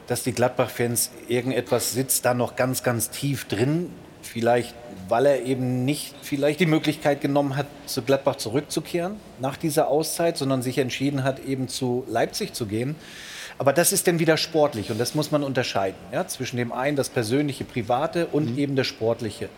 dass 0.07 0.23
die 0.23 0.31
Gladbach-Fans 0.31 1.11
irgendetwas 1.27 1.93
sitzt 1.93 2.25
da 2.25 2.33
noch 2.33 2.55
ganz, 2.55 2.83
ganz 2.83 3.09
tief 3.09 3.45
drin. 3.45 3.91
Vielleicht, 4.21 4.73
weil 5.07 5.25
er 5.25 5.43
eben 5.43 5.85
nicht 5.85 6.15
vielleicht 6.21 6.59
die 6.59 6.65
Möglichkeit 6.65 7.21
genommen 7.21 7.55
hat, 7.55 7.67
zu 7.85 8.01
Gladbach 8.01 8.37
zurückzukehren 8.37 9.17
nach 9.39 9.57
dieser 9.57 9.87
Auszeit, 9.87 10.37
sondern 10.37 10.61
sich 10.61 10.77
entschieden 10.79 11.23
hat, 11.23 11.39
eben 11.45 11.67
zu 11.67 12.03
Leipzig 12.07 12.53
zu 12.53 12.65
gehen. 12.65 12.95
Aber 13.59 13.73
das 13.73 13.91
ist 13.91 14.07
dann 14.07 14.19
wieder 14.19 14.37
sportlich 14.37 14.91
und 14.91 14.99
das 14.99 15.15
muss 15.15 15.31
man 15.31 15.43
unterscheiden. 15.43 15.97
Ja? 16.11 16.27
Zwischen 16.27 16.57
dem 16.57 16.71
einen 16.71 16.95
das 16.95 17.09
persönliche, 17.09 17.63
private 17.63 18.27
und 18.27 18.57
eben 18.57 18.75
das 18.75 18.87
sportliche. 18.87 19.49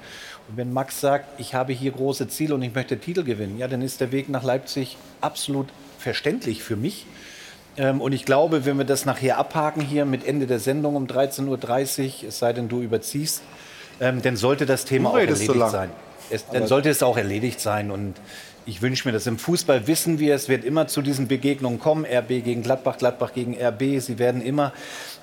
Und 0.48 0.58
wenn 0.58 0.72
Max 0.72 1.02
sagt, 1.02 1.40
ich 1.40 1.54
habe 1.54 1.74
hier 1.74 1.92
große 1.92 2.28
Ziele 2.28 2.56
und 2.56 2.62
ich 2.62 2.74
möchte 2.74 2.98
Titel 2.98 3.24
gewinnen, 3.24 3.58
ja, 3.58 3.68
dann 3.68 3.82
ist 3.82 4.02
der 4.02 4.12
Weg 4.12 4.30
nach 4.30 4.44
Leipzig 4.44 4.98
absolut 5.22 5.68
verständlich 6.00 6.64
für 6.64 6.76
mich. 6.76 7.06
Ähm, 7.80 8.02
und 8.02 8.12
ich 8.12 8.26
glaube, 8.26 8.66
wenn 8.66 8.78
wir 8.78 8.86
das 8.86 9.06
nachher 9.06 9.38
abhaken 9.38 9.82
hier 9.82 10.06
mit 10.06 10.28
Ende 10.28 10.46
der 10.46 10.60
Sendung 10.60 10.98
um 10.98 11.08
13.30 11.08 11.48
Uhr, 12.24 12.28
es 12.28 12.38
sei 12.38 12.52
denn, 12.52 12.68
du 12.68 12.82
überziehst, 12.82 13.42
ähm, 14.02 14.22
dann 14.22 14.36
sollte 14.36 14.66
das 14.66 14.84
Thema 14.86 15.10
auch 15.10 15.14
so 15.14 15.20
erledigt 15.20 15.56
lang. 15.56 15.72
sein. 15.72 15.90
Es, 16.30 16.46
dann 16.48 16.68
sollte 16.68 16.90
es 16.90 17.02
auch 17.02 17.18
erledigt 17.18 17.62
sein. 17.62 17.90
Und 17.90 18.16
ich 18.66 18.82
wünsche 18.82 19.08
mir 19.08 19.14
das. 19.14 19.26
Im 19.28 19.40
Fußball 19.40 19.88
wissen 19.88 20.20
wir, 20.20 20.36
es 20.36 20.50
wird 20.50 20.66
immer 20.66 20.88
zu 20.88 21.02
diesen 21.02 21.28
Begegnungen 21.28 21.80
kommen. 21.80 22.06
RB 22.06 22.44
gegen 22.44 22.64
Gladbach, 22.64 22.98
Gladbach 22.98 23.34
gegen 23.34 23.58
RB. 23.60 24.00
Sie 24.00 24.20
werden 24.20 24.42
immer. 24.42 24.74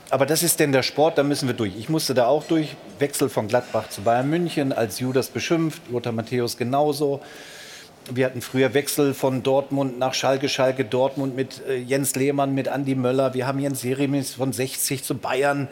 Aber 0.08 0.24
das 0.24 0.42
ist 0.42 0.58
denn 0.58 0.72
der 0.72 0.82
Sport, 0.82 1.18
da 1.18 1.22
müssen 1.22 1.48
wir 1.48 1.54
durch. 1.54 1.76
Ich 1.76 1.88
musste 1.88 2.14
da 2.14 2.26
auch 2.26 2.44
durch. 2.44 2.76
Wechsel 2.98 3.28
von 3.28 3.48
Gladbach 3.48 3.88
zu 3.90 4.02
Bayern 4.02 4.30
München, 4.30 4.72
als 4.72 4.98
Judas 4.98 5.28
beschimpft, 5.28 5.82
Lothar 5.90 6.12
Matthäus 6.12 6.56
genauso. 6.56 7.20
Wir 8.12 8.26
hatten 8.26 8.40
früher 8.40 8.72
Wechsel 8.72 9.14
von 9.14 9.42
Dortmund 9.42 9.98
nach 9.98 10.14
Schalke, 10.14 10.48
Schalke, 10.48 10.84
Dortmund 10.84 11.34
mit 11.34 11.66
äh, 11.66 11.76
Jens 11.76 12.14
Lehmann, 12.14 12.54
mit 12.54 12.68
Andi 12.68 12.94
Möller. 12.94 13.34
Wir 13.34 13.46
haben 13.46 13.58
Jens 13.58 13.82
Jeremies 13.82 14.34
von 14.34 14.52
60 14.52 15.02
zu 15.02 15.16
Bayern. 15.16 15.68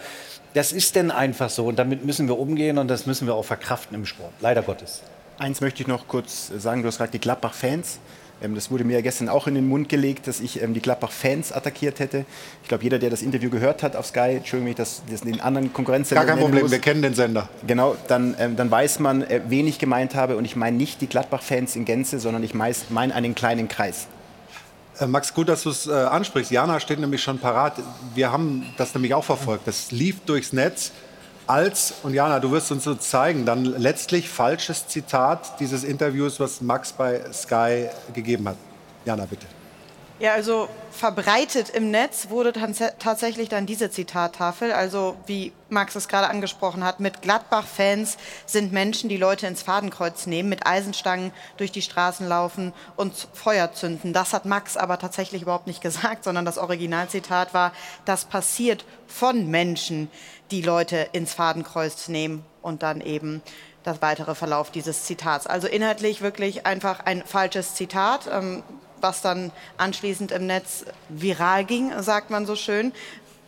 Das 0.52 0.73
ist 0.73 0.97
denn 0.97 1.11
einfach 1.11 1.51
so 1.51 1.66
und 1.66 1.78
damit 1.78 2.05
müssen 2.05 2.27
wir 2.28 2.39
umgehen 2.39 2.78
und 2.78 2.89
das 2.89 3.06
müssen 3.06 3.27
wir 3.27 3.35
auch 3.35 3.44
verkraften 3.44 3.94
im 3.94 4.06
Sport. 4.06 4.32
Leider 4.40 4.62
Gottes. 4.62 5.02
Eins 5.39 5.61
möchte 5.61 5.82
ich 5.82 5.89
noch 5.89 6.09
kurz 6.09 6.52
sagen, 6.56 6.82
du 6.82 6.89
hast 6.89 6.98
gerade 6.98 7.12
die 7.12 7.20
Gladbach-Fans. 7.20 7.98
Ähm, 8.45 8.55
Das 8.55 8.71
wurde 8.71 8.85
mir 8.85 8.95
ja 8.95 9.01
gestern 9.01 9.29
auch 9.29 9.47
in 9.47 9.55
den 9.55 9.66
Mund 9.66 9.89
gelegt, 9.89 10.27
dass 10.27 10.41
ich 10.41 10.62
ähm, 10.62 10.75
die 10.75 10.81
Gladbach-Fans 10.81 11.53
attackiert 11.53 11.99
hätte. 11.99 12.27
Ich 12.62 12.69
glaube, 12.69 12.85
jeder, 12.85 12.99
der 12.99 13.11
das 13.11 13.23
Interview 13.23 13.51
gehört 13.51 13.83
hat 13.83 13.97
auf 13.97 14.07
Sky, 14.07 14.37
Entschuldigung, 14.37 14.71
ich 14.71 14.77
das, 14.77 15.03
das 15.11 15.23
den 15.23 15.41
anderen 15.41 15.73
Konkurrenzsendern 15.73 16.27
Gar 16.27 16.37
kein 16.37 16.45
Problem, 16.45 16.62
muss. 16.62 16.71
wir 16.71 16.79
kennen 16.79 17.03
den 17.03 17.15
Sender. 17.15 17.49
Genau, 17.66 17.97
dann, 18.09 18.37
ähm, 18.39 18.57
dann 18.57 18.71
weiß 18.71 19.01
man, 19.01 19.23
äh, 19.23 19.41
wen 19.49 19.66
ich 19.66 19.79
gemeint 19.79 20.15
habe. 20.15 20.37
Und 20.37 20.45
ich 20.45 20.57
meine 20.57 20.77
nicht 20.77 21.01
die 21.01 21.07
Gladbach-Fans 21.07 21.77
in 21.77 21.85
Gänze, 21.85 22.19
sondern 22.19 22.43
ich 22.43 22.55
meine 22.55 23.15
einen 23.15 23.35
kleinen 23.35 23.69
Kreis. 23.69 24.07
Äh, 24.99 25.07
Max, 25.07 25.35
gut, 25.35 25.49
dass 25.49 25.62
du 25.62 25.71
es 25.71 25.87
äh, 25.87 25.93
ansprichst. 25.93 26.51
Jana 26.51 26.79
steht 26.81 27.01
nämlich 27.01 27.23
schon 27.23 27.39
parat. 27.39 27.75
Wir 28.15 28.31
haben 28.31 28.66
das 28.77 28.95
nämlich 28.95 29.15
auch 29.15 29.25
verfolgt. 29.25 29.66
Das 29.66 29.91
lief 29.91 30.21
durchs 30.27 30.53
Netz 30.53 30.93
als, 31.47 31.95
und 32.03 32.15
Jana, 32.15 32.41
du 32.41 32.51
wirst 32.51 32.71
uns 32.73 32.85
so 32.85 32.95
zeigen, 32.95 33.45
dann 33.45 33.65
letztlich 33.65 34.29
falsches 34.29 34.89
Zitat 34.89 35.61
dieses 35.61 35.85
Interviews, 35.85 36.41
was 36.41 36.61
Max 36.61 36.93
bei 36.93 37.21
Sky 37.33 37.89
gegeben 38.15 38.49
hat. 38.49 38.57
Jana, 39.05 39.27
bitte. 39.27 39.47
Ja, 40.21 40.33
also 40.33 40.69
verbreitet 40.93 41.71
im 41.71 41.91
Netz 41.91 42.29
wurde 42.31 42.53
tatsächlich 42.53 43.49
dann 43.49 43.66
diese 43.66 43.91
Zitattafel. 43.91 44.73
Also 44.73 45.16
wie 45.27 45.53
Max 45.71 45.97
es 45.97 46.07
gerade 46.07 46.29
angesprochen 46.29 46.85
hat, 46.85 47.01
mit 47.01 47.21
Gladbach-Fans 47.21 48.16
sind 48.47 48.73
Menschen, 48.73 49.09
die 49.09 49.16
Leute 49.16 49.49
ins 49.49 49.62
Fadenkreuz 49.62 50.27
nehmen, 50.27 50.49
mit 50.49 50.69
Eisenstangen 50.69 51.33
durch 51.57 51.73
die 51.73 51.83
Straßen 51.83 52.29
laufen 52.29 52.73
und 52.95 53.29
Feuer 53.33 53.73
zünden. 53.73 54.12
Das 54.12 54.33
hat 54.33 54.45
Max 54.45 54.77
aber 54.77 55.01
tatsächlich 55.01 55.43
überhaupt 55.43 55.66
nicht 55.66 55.83
gesagt, 55.83 56.23
sondern 56.23 56.45
das 56.45 56.59
Originalzitat 56.59 57.53
war, 57.53 57.73
das 58.05 58.25
passiert 58.25 58.85
von 59.09 59.51
Menschen, 59.51 60.09
die 60.51 60.62
Leute 60.62 61.09
ins 61.12 61.35
Fadenkreuz 61.35 62.09
nehmen 62.09 62.45
und 62.62 62.83
dann 62.83 63.01
eben 63.01 63.43
das 63.83 64.01
weitere 64.03 64.35
Verlauf 64.35 64.71
dieses 64.71 65.05
Zitats. 65.05 65.47
Also 65.47 65.69
inhaltlich 65.69 66.23
wirklich 66.23 66.66
einfach 66.66 67.01
ein 67.01 67.23
falsches 67.25 67.75
Zitat. 67.75 68.29
Ähm, 68.33 68.62
was 69.05 69.21
dann 69.21 69.53
anschließend 69.77 70.33
im 70.33 70.47
Netz 70.47 70.87
viral 71.11 71.65
ging, 71.65 71.93
sagt 72.03 72.31
man 72.31 72.47
so 72.47 72.57
schön. 72.57 72.93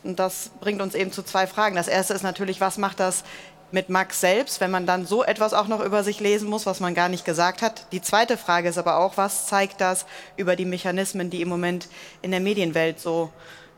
Und 0.05 0.19
das 0.19 0.51
bringt 0.61 0.83
uns 0.83 0.95
eben 0.95 1.11
zu 1.11 1.23
zwei 1.23 1.47
Fragen. 1.47 1.75
Das 1.75 1.89
erste 1.89 2.13
ist 2.13 2.23
natürlich, 2.23 2.61
was 2.61 2.77
macht 2.77 3.01
das 3.01 3.25
mit 3.73 3.89
Max 3.89 4.21
selbst, 4.21 4.61
wenn 4.61 4.71
man 4.71 4.87
dann 4.87 5.07
so 5.07 5.25
etwas 5.25 5.53
auch 5.53 5.67
noch 5.67 5.81
über 5.81 6.05
sich 6.05 6.21
lesen 6.21 6.49
muss, 6.49 6.67
was 6.67 6.79
man 6.79 6.95
gar 6.95 7.09
nicht 7.09 7.25
gesagt 7.25 7.63
hat. 7.63 7.91
Die 7.91 8.01
zweite 8.01 8.37
Frage 8.37 8.69
ist 8.69 8.79
aber 8.79 8.99
auch, 8.99 9.17
was 9.17 9.47
zeigt 9.47 9.81
das 9.81 10.07
über 10.37 10.55
die 10.55 10.67
Mechanismen, 10.67 11.31
die 11.31 11.43
im 11.43 11.49
Moment 11.49 11.89
in 12.23 12.31
der 12.31 12.41
Medienwelt 12.41 13.01
so 13.01 13.33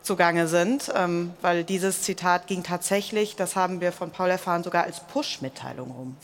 zugange 0.09 0.49
sind, 0.49 0.91
ähm, 0.97 1.35
weil 1.43 1.65
dieses 1.65 2.03
Zitat 2.03 2.47
ging 2.47 2.63
tatsächlich, 2.63 3.37
das 3.37 3.57
haben 3.57 3.83
wir 3.83 3.93
von 3.93 4.11
Paul 4.11 4.31
erfahren, 4.31 4.65
sogar 4.65 4.85
als 4.85 5.01
Push-Mitteilung 5.01 5.91
rum. 5.91 6.17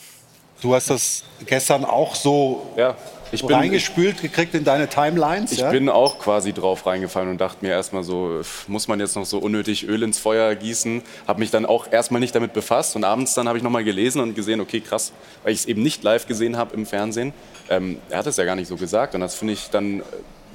Du 0.62 0.74
hast 0.74 0.89
das 0.89 1.24
gestern 1.44 1.85
auch 1.85 2.15
so 2.15 2.73
ja, 2.77 2.97
ich 3.31 3.44
bin, 3.44 3.55
reingespült 3.55 4.23
gekriegt 4.23 4.55
in 4.55 4.65
deine 4.65 4.89
Timelines. 4.89 5.52
Ich 5.52 5.59
ja? 5.59 5.70
bin 5.70 5.90
auch 5.90 6.19
quasi 6.19 6.55
drauf 6.55 6.86
reingefallen 6.86 7.28
und 7.28 7.39
dachte 7.39 7.59
mir 7.62 7.73
erstmal 7.73 8.02
so, 8.02 8.40
pff, 8.43 8.66
muss 8.69 8.89
man 8.89 8.98
jetzt 9.01 9.16
noch 9.16 9.27
so 9.27 9.39
unnötig 9.39 9.86
Öl 9.86 10.02
ins 10.02 10.19
Feuer 10.19 10.55
gießen? 10.55 11.02
Habe 11.27 11.40
mich 11.40 11.51
dann 11.51 11.66
auch 11.66 11.93
erstmal 11.93 12.20
nicht 12.20 12.35
damit 12.35 12.55
befasst 12.55 12.97
und 12.97 13.05
abends 13.05 13.35
dann 13.35 13.47
habe 13.48 13.59
ich 13.59 13.65
nochmal 13.65 13.85
gelesen 13.85 14.23
und 14.23 14.35
gesehen, 14.35 14.62
okay, 14.62 14.81
krass, 14.81 15.12
weil 15.43 15.52
ich 15.52 15.59
es 15.59 15.66
eben 15.66 15.82
nicht 15.82 16.02
live 16.02 16.27
gesehen 16.27 16.56
habe 16.56 16.74
im 16.74 16.86
Fernsehen. 16.86 17.35
Ähm, 17.69 17.98
er 18.09 18.19
hat 18.19 18.27
es 18.27 18.39
ja 18.39 18.44
gar 18.47 18.56
nicht 18.56 18.69
so 18.69 18.77
gesagt 18.77 19.15
und 19.15 19.20
das 19.20 19.35
finde 19.35 19.52
ich 19.52 19.69
dann 19.69 20.01
äh, 20.01 20.02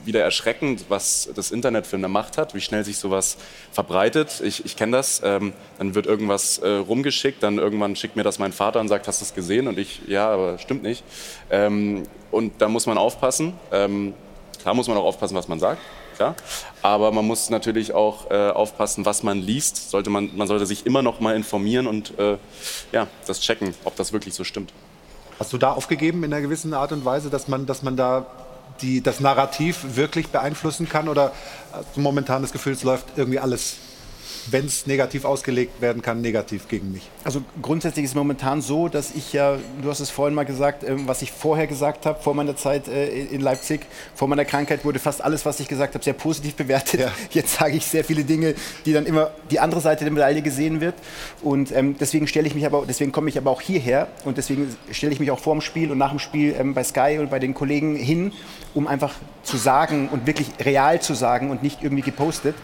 wieder 0.06 0.22
erschreckend, 0.22 0.86
was 0.90 1.30
das 1.36 1.52
Internet 1.52 1.88
für 1.88 1.96
eine 1.96 2.08
Macht 2.08 2.38
hat, 2.38 2.54
wie 2.56 2.62
schnell 2.62 2.84
sich 2.84 2.98
sowas 2.98 3.38
verbreitet. 3.72 4.42
Ich, 4.44 4.66
ich 4.66 4.76
kenne 4.76 4.98
das. 4.98 5.22
Ähm, 5.24 5.54
dann 5.78 5.96
wird 5.96 6.06
irgendwas 6.06 6.58
äh, 6.60 6.70
rumgeschickt, 6.70 7.44
dann 7.44 7.58
irgendwann 7.58 7.96
schickt 7.96 8.16
mir 8.16 8.24
das 8.24 8.40
mein 8.40 8.54
Vater 8.54 8.80
und 8.80 8.88
sagt, 8.88 9.08
hast 9.08 9.22
du 9.22 9.26
es 9.26 9.34
gesehen? 9.34 9.68
Und 9.68 9.78
ich, 9.78 10.02
ja, 10.08 10.30
aber 10.30 10.58
stimmt 10.58 10.84
nicht. 10.84 11.04
Ähm, 11.50 12.04
und 12.32 12.62
da 12.62 12.68
muss 12.70 12.86
man 12.86 12.98
aufpassen. 12.98 13.54
Ähm, 13.72 14.14
klar 14.62 14.74
muss 14.74 14.88
man 14.88 14.98
auch 14.98 15.06
aufpassen, 15.06 15.36
was 15.36 15.48
man 15.48 15.60
sagt. 15.60 15.82
Klar. 16.16 16.36
Aber 16.82 17.14
man 17.14 17.26
muss 17.26 17.50
natürlich 17.50 17.94
auch 17.94 18.30
äh, 18.30 18.50
aufpassen, 18.50 19.06
was 19.06 19.24
man 19.24 19.40
liest. 19.40 19.90
Sollte 19.90 20.10
man, 20.10 20.36
man 20.36 20.48
sollte 20.48 20.66
sich 20.66 20.86
immer 20.86 21.02
noch 21.02 21.22
mal 21.22 21.36
informieren 21.36 21.88
und 21.88 22.20
äh, 22.20 22.38
ja, 22.92 23.08
das 23.26 23.40
checken, 23.40 23.74
ob 23.86 23.96
das 23.96 24.12
wirklich 24.12 24.34
so 24.34 24.44
stimmt. 24.44 24.74
Hast 25.40 25.54
du 25.54 25.58
da 25.58 25.72
aufgegeben 25.72 26.26
in 26.26 26.34
einer 26.34 26.42
gewissen 26.42 26.74
Art 26.74 26.92
und 26.92 27.06
Weise, 27.06 27.30
dass 27.30 27.48
man, 27.48 27.66
dass 27.66 27.84
man 27.84 27.96
da 27.96 28.26
die, 28.82 29.02
das 29.02 29.20
Narrativ 29.20 29.96
wirklich 29.96 30.28
beeinflussen 30.30 30.88
kann? 30.88 31.08
Oder 31.08 31.32
hast 31.72 31.96
du 31.96 32.02
momentan 32.02 32.42
das 32.42 32.52
Gefühl, 32.52 32.74
es 32.74 32.84
läuft 32.84 33.06
irgendwie 33.16 33.40
alles, 33.40 33.78
wenn 34.50 34.66
es 34.66 34.88
negativ 34.88 35.26
ausgelegt 35.26 35.82
werden 35.82 36.02
kann, 36.02 36.22
negativ 36.22 36.68
gegen 36.68 36.92
mich? 36.92 37.10
Also 37.24 37.42
grundsätzlich 37.62 38.06
ist 38.06 38.12
es 38.12 38.16
momentan 38.16 38.62
so, 38.62 38.88
dass 38.88 39.12
ich 39.16 39.34
ja, 39.34 39.58
du 39.82 39.90
hast 39.90 40.00
es 40.00 40.10
vorhin 40.10 40.36
mal 40.36 40.46
gesagt, 40.46 40.84
ähm, 40.84 41.08
was 41.08 41.22
ich 41.22 41.32
vorher 41.32 41.68
gesagt 41.68 42.06
habe, 42.06 42.22
vor 42.22 42.34
meiner 42.34 42.56
Zeit 42.56 42.88
äh, 42.88 43.08
in 43.08 43.42
Leipzig, 43.42 43.82
vor 44.16 44.28
meiner 44.28 44.46
Krankheit 44.46 44.86
wurde 44.86 45.00
fast 45.00 45.22
alles, 45.24 45.46
was 45.46 45.60
ich 45.60 45.68
gesagt 45.68 45.94
habe, 45.94 46.04
sehr 46.04 46.14
positiv 46.14 46.56
bewertet. 46.56 47.12
Jetzt 47.32 47.56
sage 47.56 47.78
ich 47.78 47.86
sehr 47.86 48.04
viele 48.04 48.24
Dinge, 48.24 48.56
die 48.86 48.94
dann 48.94 49.06
immer 49.06 49.32
die 49.52 49.60
andere 49.60 49.82
Seite 49.82 50.04
der 50.04 50.14
Medaille 50.14 50.42
gesehen 50.42 50.82
wird. 50.82 50.96
Und 51.42 51.72
ähm, 51.72 51.96
deswegen 52.00 52.28
stelle 52.28 52.48
ich 52.48 52.56
mich 52.56 52.66
aber, 52.66 52.84
deswegen 52.88 53.12
komme 53.12 53.30
ich 53.30 53.38
aber 53.38 53.52
auch 53.52 53.62
hierher 53.62 54.08
und 54.26 54.38
deswegen 54.38 54.76
stelle 54.92 55.14
ich 55.14 55.20
mich 55.20 55.32
auch 55.32 55.40
vor 55.40 55.56
dem 55.56 55.62
Spiel 55.62 55.92
und 55.92 55.98
nach 55.98 56.10
dem 56.10 56.20
Spiel 56.20 56.56
ähm, 56.58 56.74
bei 56.74 56.84
Sky 56.84 57.18
und 57.20 57.30
bei 57.30 57.40
den 57.40 57.54
Kollegen 57.54 57.96
hin, 57.96 58.32
um 58.74 58.88
einfach 58.88 59.14
zu 59.44 59.58
sagen 59.58 60.10
und 60.12 60.28
wirklich 60.28 60.52
real 60.60 61.02
zu 61.02 61.14
sagen 61.14 61.50
und 61.52 61.64
nicht 61.64 61.84
irgendwie 61.84 62.04
gepostet. 62.04 62.56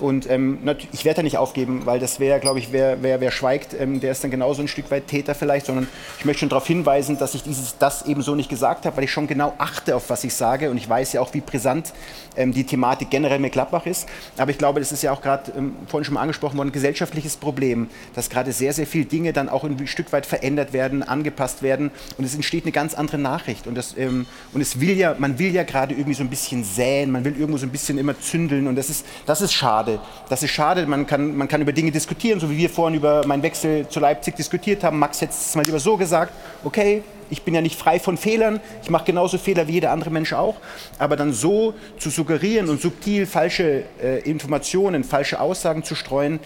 Und 0.00 0.28
ähm, 0.30 0.58
ich 0.92 1.04
werde 1.04 1.10
werde 1.10 1.22
da 1.22 1.22
nicht 1.24 1.38
aufgeben, 1.38 1.86
weil 1.86 1.98
das 1.98 2.20
wäre, 2.20 2.38
glaube 2.38 2.60
ich, 2.60 2.70
wer, 2.70 3.02
wer, 3.02 3.20
wer 3.20 3.32
schweigt, 3.32 3.74
ähm, 3.76 3.98
der 3.98 4.12
ist 4.12 4.22
dann 4.22 4.30
genauso 4.30 4.62
ein 4.62 4.68
Stück 4.68 4.92
weit 4.92 5.08
Täter 5.08 5.34
vielleicht, 5.34 5.66
sondern 5.66 5.88
ich 6.20 6.24
möchte 6.24 6.38
schon 6.38 6.48
darauf 6.48 6.68
hinweisen, 6.68 7.18
dass 7.18 7.34
ich 7.34 7.42
dieses, 7.42 7.78
das 7.78 8.06
eben 8.06 8.22
so 8.22 8.36
nicht 8.36 8.48
gesagt 8.48 8.86
habe, 8.86 8.96
weil 8.96 9.04
ich 9.04 9.10
schon 9.10 9.26
genau 9.26 9.54
achte, 9.58 9.96
auf 9.96 10.08
was 10.08 10.22
ich 10.22 10.32
sage 10.32 10.70
und 10.70 10.76
ich 10.76 10.88
weiß 10.88 11.12
ja 11.14 11.20
auch, 11.20 11.34
wie 11.34 11.40
brisant 11.40 11.92
ähm, 12.36 12.52
die 12.52 12.62
Thematik 12.62 13.10
generell 13.10 13.40
mit 13.40 13.50
Gladbach 13.50 13.86
ist. 13.86 14.08
Aber 14.38 14.52
ich 14.52 14.58
glaube, 14.58 14.78
das 14.78 14.92
ist 14.92 15.02
ja 15.02 15.10
auch 15.10 15.20
gerade 15.20 15.50
ähm, 15.58 15.74
vorhin 15.88 16.04
schon 16.04 16.14
mal 16.14 16.20
angesprochen 16.20 16.56
worden, 16.58 16.68
ein 16.68 16.72
gesellschaftliches 16.72 17.36
Problem, 17.36 17.88
dass 18.14 18.30
gerade 18.30 18.52
sehr, 18.52 18.72
sehr 18.72 18.86
viele 18.86 19.06
Dinge 19.06 19.32
dann 19.32 19.48
auch 19.48 19.64
ein 19.64 19.88
Stück 19.88 20.12
weit 20.12 20.26
verändert 20.26 20.72
werden, 20.72 21.02
angepasst 21.02 21.64
werden 21.64 21.90
und 22.18 22.24
es 22.24 22.36
entsteht 22.36 22.64
eine 22.64 22.72
ganz 22.72 22.94
andere 22.94 23.18
Nachricht 23.18 23.66
und, 23.66 23.74
das, 23.74 23.96
ähm, 23.98 24.26
und 24.52 24.60
es 24.60 24.78
will 24.80 24.96
ja, 24.96 25.16
man 25.18 25.40
will 25.40 25.52
ja 25.52 25.64
gerade 25.64 25.92
irgendwie 25.94 26.14
so 26.14 26.22
ein 26.22 26.30
bisschen 26.30 26.62
säen, 26.62 27.10
man 27.10 27.24
will 27.24 27.32
irgendwo 27.36 27.58
so 27.58 27.66
ein 27.66 27.72
bisschen 27.72 27.98
immer 27.98 28.18
zündeln 28.20 28.68
und 28.68 28.76
das 28.76 28.90
ist, 28.90 29.04
das 29.26 29.40
ist 29.40 29.52
schade. 29.52 29.89
Das 30.28 30.42
ist 30.42 30.50
schade, 30.50 30.86
man 30.86 31.06
kann, 31.06 31.36
man 31.36 31.48
kann 31.48 31.60
über 31.60 31.72
Dinge 31.72 31.90
diskutieren, 31.90 32.38
so 32.38 32.50
wie 32.50 32.56
wir 32.56 32.70
vorhin 32.70 32.96
über 32.96 33.26
meinen 33.26 33.42
Wechsel 33.42 33.88
zu 33.88 34.00
Leipzig 34.00 34.36
diskutiert 34.36 34.84
haben. 34.84 34.98
Max 34.98 35.20
hätte 35.20 35.32
es 35.32 35.54
mal 35.54 35.64
lieber 35.64 35.80
so 35.80 35.96
gesagt, 35.96 36.32
okay, 36.64 37.02
ich 37.30 37.42
bin 37.42 37.54
ja 37.54 37.60
nicht 37.60 37.78
frei 37.78 37.98
von 37.98 38.16
Fehlern, 38.16 38.60
ich 38.82 38.90
mache 38.90 39.04
genauso 39.04 39.38
Fehler 39.38 39.68
wie 39.68 39.72
jeder 39.72 39.92
andere 39.92 40.10
Mensch 40.10 40.32
auch, 40.32 40.56
aber 40.98 41.16
dann 41.16 41.32
so 41.32 41.74
zu 41.98 42.10
suggerieren 42.10 42.68
und 42.68 42.80
subtil 42.80 43.26
falsche 43.26 43.84
äh, 44.02 44.20
Informationen, 44.28 45.04
falsche 45.04 45.40
Aussagen 45.40 45.84
zu 45.84 45.94
streuen, 45.94 46.40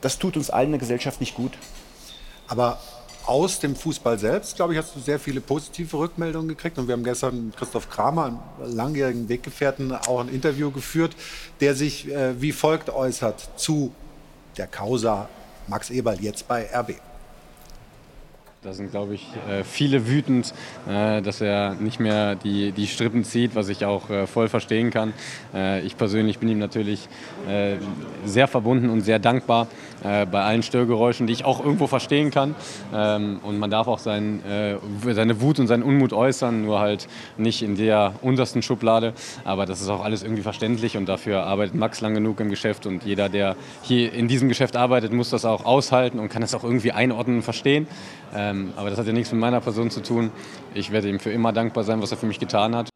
das 0.00 0.18
tut 0.18 0.36
uns 0.36 0.50
allen 0.50 0.66
in 0.66 0.72
der 0.72 0.80
Gesellschaft 0.80 1.20
nicht 1.20 1.34
gut. 1.34 1.52
Aber 2.46 2.78
aus 3.28 3.60
dem 3.60 3.76
Fußball 3.76 4.18
selbst, 4.18 4.56
glaube 4.56 4.72
ich, 4.72 4.78
hast 4.78 4.96
du 4.96 5.00
sehr 5.00 5.18
viele 5.18 5.42
positive 5.42 5.98
Rückmeldungen 5.98 6.48
gekriegt. 6.48 6.78
Und 6.78 6.88
wir 6.88 6.94
haben 6.94 7.04
gestern 7.04 7.46
mit 7.46 7.56
Christoph 7.56 7.90
Kramer, 7.90 8.40
einen 8.62 8.74
langjährigen 8.74 9.28
Weggefährten, 9.28 9.92
auch 9.92 10.20
ein 10.20 10.30
Interview 10.30 10.70
geführt, 10.70 11.14
der 11.60 11.74
sich 11.74 12.08
äh, 12.08 12.40
wie 12.40 12.52
folgt 12.52 12.88
äußert 12.88 13.50
zu 13.56 13.92
der 14.56 14.66
Causa 14.66 15.28
Max 15.66 15.90
Eberl 15.90 16.18
jetzt 16.20 16.48
bei 16.48 16.66
RB. 16.74 16.94
Da 18.62 18.72
sind, 18.72 18.90
glaube 18.90 19.14
ich, 19.14 19.24
äh, 19.48 19.62
viele 19.62 20.08
wütend, 20.08 20.52
äh, 20.88 21.22
dass 21.22 21.40
er 21.40 21.74
nicht 21.74 22.00
mehr 22.00 22.34
die, 22.34 22.72
die 22.72 22.88
Strippen 22.88 23.22
zieht, 23.22 23.54
was 23.54 23.68
ich 23.68 23.84
auch 23.84 24.10
äh, 24.10 24.26
voll 24.26 24.48
verstehen 24.48 24.90
kann. 24.90 25.12
Ich 25.84 25.96
persönlich 25.96 26.38
bin 26.38 26.48
ihm 26.48 26.58
natürlich 26.58 27.08
sehr 28.24 28.48
verbunden 28.48 28.90
und 28.90 29.00
sehr 29.00 29.18
dankbar 29.18 29.68
bei 30.02 30.42
allen 30.42 30.62
Störgeräuschen, 30.62 31.26
die 31.26 31.32
ich 31.32 31.44
auch 31.44 31.64
irgendwo 31.64 31.86
verstehen 31.86 32.30
kann. 32.30 32.54
Ähm, 32.94 33.40
und 33.42 33.58
man 33.58 33.70
darf 33.70 33.88
auch 33.88 33.98
sein, 33.98 34.42
seine 35.04 35.40
Wut 35.40 35.58
und 35.58 35.66
seinen 35.66 35.82
Unmut 35.82 36.12
äußern, 36.12 36.62
nur 36.62 36.80
halt 36.80 37.08
nicht 37.36 37.62
in 37.62 37.76
der 37.76 38.14
untersten 38.22 38.62
Schublade. 38.62 39.12
Aber 39.44 39.66
das 39.66 39.80
ist 39.80 39.88
auch 39.88 40.04
alles 40.04 40.22
irgendwie 40.22 40.42
verständlich 40.42 40.96
und 40.96 41.06
dafür 41.06 41.44
arbeitet 41.44 41.74
Max 41.74 42.00
lang 42.00 42.14
genug 42.14 42.40
im 42.40 42.50
Geschäft 42.50 42.86
und 42.86 43.04
jeder, 43.04 43.28
der 43.28 43.56
hier 43.82 44.12
in 44.12 44.28
diesem 44.28 44.48
Geschäft 44.48 44.76
arbeitet, 44.76 45.12
muss 45.12 45.30
das 45.30 45.44
auch 45.44 45.64
aushalten 45.64 46.18
und 46.18 46.28
kann 46.28 46.42
das 46.42 46.54
auch 46.54 46.64
irgendwie 46.64 46.92
einordnen 46.92 47.38
und 47.38 47.42
verstehen. 47.42 47.86
Ähm, 48.34 48.72
aber 48.76 48.90
das 48.90 48.98
hat 48.98 49.06
ja 49.06 49.12
nichts 49.12 49.32
mit 49.32 49.40
meiner 49.40 49.60
Person 49.60 49.90
zu 49.90 50.02
tun. 50.02 50.30
Ich 50.74 50.90
werde 50.90 51.08
ihm 51.08 51.18
für 51.18 51.30
immer 51.30 51.52
dankbar 51.52 51.84
sein, 51.84 52.02
was 52.02 52.10
er 52.10 52.18
für 52.18 52.26
mich 52.26 52.38
getan 52.38 52.76
hat. 52.76 52.88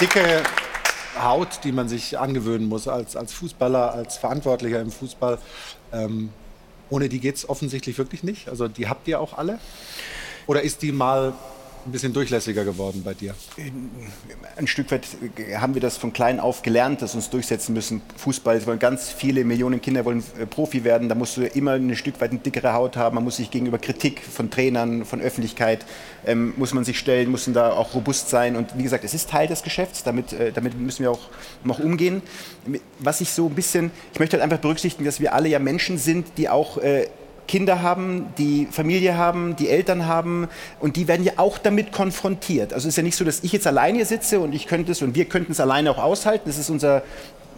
Dicke 0.00 0.42
Haut, 1.22 1.60
die 1.64 1.72
man 1.72 1.88
sich 1.88 2.18
angewöhnen 2.18 2.68
muss 2.68 2.88
als, 2.88 3.16
als 3.16 3.32
Fußballer, 3.32 3.92
als 3.92 4.16
Verantwortlicher 4.16 4.80
im 4.80 4.90
Fußball, 4.90 5.38
ähm, 5.92 6.30
ohne 6.90 7.08
die 7.08 7.20
geht 7.20 7.36
es 7.36 7.48
offensichtlich 7.48 7.98
wirklich 7.98 8.22
nicht. 8.22 8.48
Also 8.48 8.68
die 8.68 8.88
habt 8.88 9.06
ihr 9.08 9.20
auch 9.20 9.38
alle? 9.38 9.58
Oder 10.46 10.62
ist 10.62 10.82
die 10.82 10.92
mal 10.92 11.32
ein 11.86 11.92
bisschen 11.92 12.12
durchlässiger 12.12 12.64
geworden 12.64 13.02
bei 13.04 13.14
dir? 13.14 13.34
Ein 14.56 14.66
Stück 14.66 14.90
weit 14.90 15.06
haben 15.56 15.74
wir 15.74 15.80
das 15.80 15.96
von 15.96 16.12
klein 16.12 16.40
auf 16.40 16.62
gelernt, 16.62 17.02
dass 17.02 17.12
wir 17.12 17.16
uns 17.16 17.30
durchsetzen 17.30 17.74
müssen. 17.74 18.02
Fußball, 18.16 18.64
wollen 18.66 18.78
ganz 18.78 19.10
viele 19.10 19.44
Millionen 19.44 19.80
Kinder 19.80 20.04
wollen 20.04 20.22
äh, 20.38 20.46
Profi 20.46 20.84
werden. 20.84 21.08
Da 21.08 21.14
musst 21.14 21.36
du 21.36 21.46
immer 21.46 21.72
ein 21.72 21.96
Stück 21.96 22.20
weit 22.20 22.30
eine 22.30 22.40
dickere 22.40 22.72
Haut 22.72 22.96
haben. 22.96 23.16
Man 23.16 23.24
muss 23.24 23.36
sich 23.36 23.50
gegenüber 23.50 23.78
Kritik 23.78 24.20
von 24.20 24.50
Trainern, 24.50 25.04
von 25.04 25.20
Öffentlichkeit, 25.20 25.84
ähm, 26.26 26.54
muss 26.56 26.72
man 26.72 26.84
sich 26.84 26.98
stellen, 26.98 27.30
muss 27.30 27.48
da 27.52 27.72
auch 27.72 27.94
robust 27.94 28.30
sein. 28.30 28.56
Und 28.56 28.76
wie 28.78 28.82
gesagt, 28.82 29.04
es 29.04 29.14
ist 29.14 29.30
Teil 29.30 29.46
des 29.46 29.62
Geschäfts. 29.62 30.02
Damit, 30.02 30.32
äh, 30.32 30.52
damit 30.52 30.78
müssen 30.78 31.02
wir 31.02 31.10
auch 31.10 31.28
noch 31.62 31.78
umgehen. 31.78 32.22
Was 32.98 33.20
ich 33.20 33.30
so 33.30 33.46
ein 33.46 33.54
bisschen, 33.54 33.90
ich 34.12 34.18
möchte 34.18 34.36
halt 34.36 34.42
einfach 34.42 34.60
berücksichtigen, 34.60 35.04
dass 35.04 35.20
wir 35.20 35.34
alle 35.34 35.48
ja 35.48 35.58
Menschen 35.58 35.98
sind, 35.98 36.38
die 36.38 36.48
auch 36.48 36.78
äh, 36.78 37.08
Kinder 37.46 37.82
haben, 37.82 38.26
die 38.38 38.66
Familie 38.70 39.16
haben, 39.16 39.56
die 39.56 39.68
Eltern 39.68 40.06
haben 40.06 40.48
und 40.80 40.96
die 40.96 41.08
werden 41.08 41.24
ja 41.24 41.34
auch 41.36 41.58
damit 41.58 41.92
konfrontiert. 41.92 42.72
Also 42.72 42.88
es 42.88 42.92
ist 42.92 42.96
ja 42.96 43.02
nicht 43.02 43.16
so, 43.16 43.24
dass 43.24 43.40
ich 43.42 43.52
jetzt 43.52 43.66
alleine 43.66 43.98
hier 43.98 44.06
sitze 44.06 44.40
und 44.40 44.54
ich 44.54 44.66
könnte 44.66 44.92
es 44.92 45.02
und 45.02 45.14
wir 45.14 45.26
könnten 45.26 45.52
es 45.52 45.60
alleine 45.60 45.90
auch 45.90 45.98
aushalten. 45.98 46.44
Das 46.46 46.58
ist 46.58 46.70
unser 46.70 47.02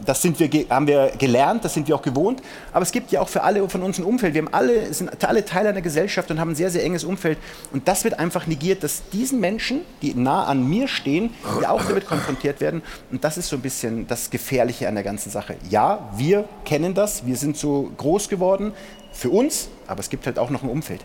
das 0.04 0.20
sind 0.20 0.38
wir, 0.38 0.48
haben 0.68 0.86
wir 0.86 1.12
gelernt, 1.18 1.64
das 1.64 1.74
sind 1.74 1.88
wir 1.88 1.94
auch 1.94 2.02
gewohnt. 2.02 2.42
Aber 2.72 2.82
es 2.82 2.92
gibt 2.92 3.12
ja 3.12 3.20
auch 3.20 3.28
für 3.28 3.42
alle 3.42 3.66
von 3.68 3.82
uns 3.82 3.98
ein 3.98 4.04
Umfeld. 4.04 4.34
Wir 4.34 4.42
haben 4.42 4.52
alle, 4.52 4.92
sind 4.92 5.24
alle 5.24 5.44
Teil 5.44 5.66
einer 5.66 5.80
Gesellschaft 5.80 6.30
und 6.30 6.40
haben 6.40 6.50
ein 6.50 6.54
sehr, 6.54 6.70
sehr 6.70 6.84
enges 6.84 7.04
Umfeld. 7.04 7.38
Und 7.72 7.88
das 7.88 8.04
wird 8.04 8.18
einfach 8.18 8.46
negiert, 8.46 8.82
dass 8.82 9.08
diesen 9.10 9.40
Menschen, 9.40 9.80
die 10.02 10.14
nah 10.14 10.44
an 10.44 10.68
mir 10.68 10.88
stehen, 10.88 11.30
ja 11.62 11.70
auch 11.70 11.84
damit 11.84 12.06
konfrontiert 12.06 12.60
werden. 12.60 12.82
Und 13.10 13.24
das 13.24 13.38
ist 13.38 13.48
so 13.48 13.56
ein 13.56 13.62
bisschen 13.62 14.06
das 14.06 14.30
Gefährliche 14.30 14.88
an 14.88 14.94
der 14.94 15.04
ganzen 15.04 15.30
Sache. 15.30 15.56
Ja, 15.70 16.10
wir 16.16 16.44
kennen 16.64 16.94
das, 16.94 17.26
wir 17.26 17.36
sind 17.36 17.56
so 17.56 17.90
groß 17.96 18.28
geworden 18.28 18.72
für 19.16 19.30
uns, 19.30 19.68
aber 19.86 20.00
es 20.00 20.10
gibt 20.10 20.26
halt 20.26 20.38
auch 20.38 20.50
noch 20.50 20.62
ein 20.62 20.68
Umfeld. 20.68 21.02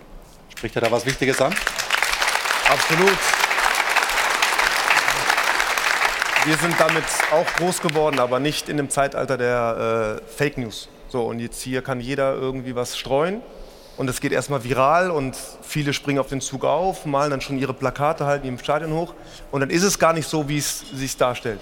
Spricht 0.55 0.75
er 0.75 0.81
da 0.81 0.91
was 0.91 1.05
Wichtiges 1.05 1.39
an? 1.41 1.53
Absolut. 2.69 3.17
Wir 6.43 6.57
sind 6.57 6.75
damit 6.79 7.03
auch 7.31 7.45
groß 7.57 7.81
geworden, 7.81 8.19
aber 8.19 8.39
nicht 8.39 8.67
in 8.67 8.77
dem 8.77 8.89
Zeitalter 8.89 9.37
der 9.37 10.19
äh, 10.19 10.27
Fake 10.27 10.57
News. 10.57 10.89
So, 11.07 11.23
und 11.23 11.39
jetzt 11.39 11.61
hier 11.61 11.81
kann 11.81 11.99
jeder 11.99 12.33
irgendwie 12.33 12.75
was 12.75 12.97
streuen 12.97 13.41
und 13.97 14.09
es 14.09 14.21
geht 14.21 14.31
erstmal 14.31 14.63
viral 14.63 15.11
und 15.11 15.37
viele 15.61 15.93
springen 15.93 16.19
auf 16.19 16.29
den 16.29 16.41
Zug 16.41 16.65
auf, 16.65 17.05
malen 17.05 17.31
dann 17.31 17.41
schon 17.41 17.59
ihre 17.59 17.73
Plakate, 17.73 18.25
halten 18.25 18.43
die 18.43 18.49
im 18.49 18.57
Stadion 18.57 18.93
hoch 18.93 19.13
und 19.51 19.61
dann 19.61 19.69
ist 19.69 19.83
es 19.83 19.99
gar 19.99 20.13
nicht 20.13 20.27
so, 20.27 20.49
wie 20.49 20.57
es 20.57 20.79
sich 20.93 21.15
darstellt. 21.17 21.59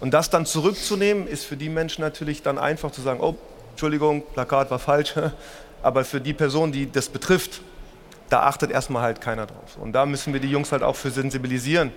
Und 0.00 0.14
das 0.14 0.30
dann 0.30 0.46
zurückzunehmen, 0.46 1.26
ist 1.26 1.44
für 1.44 1.56
die 1.56 1.68
Menschen 1.68 2.02
natürlich 2.02 2.42
dann 2.42 2.58
einfach 2.58 2.90
zu 2.90 3.02
sagen, 3.02 3.20
oh, 3.20 3.34
Entschuldigung, 3.72 4.22
Plakat 4.32 4.70
war 4.70 4.78
falsch, 4.78 5.14
aber 5.86 6.04
für 6.04 6.20
die 6.20 6.34
Person, 6.34 6.72
die 6.72 6.90
das 6.90 7.08
betrifft, 7.08 7.60
da 8.28 8.40
achtet 8.40 8.72
erstmal 8.72 9.02
halt 9.02 9.20
keiner 9.20 9.46
drauf. 9.46 9.78
Und 9.80 9.92
da 9.92 10.04
müssen 10.04 10.32
wir 10.32 10.40
die 10.40 10.50
Jungs 10.50 10.72
halt 10.72 10.82
auch 10.82 10.96
für 10.96 11.12
sensibilisieren, 11.12 11.92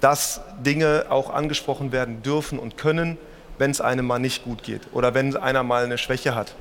dass 0.00 0.40
Dinge 0.64 1.04
auch 1.10 1.28
angesprochen 1.28 1.92
werden 1.92 2.22
dürfen 2.22 2.58
und 2.58 2.78
können, 2.78 3.18
wenn 3.58 3.70
es 3.70 3.82
einem 3.82 4.06
mal 4.06 4.18
nicht 4.18 4.42
gut 4.42 4.62
geht 4.62 4.80
oder 4.92 5.12
wenn 5.12 5.36
einer 5.36 5.62
mal 5.64 5.84
eine 5.84 5.98
Schwäche 5.98 6.34
hat. 6.34 6.54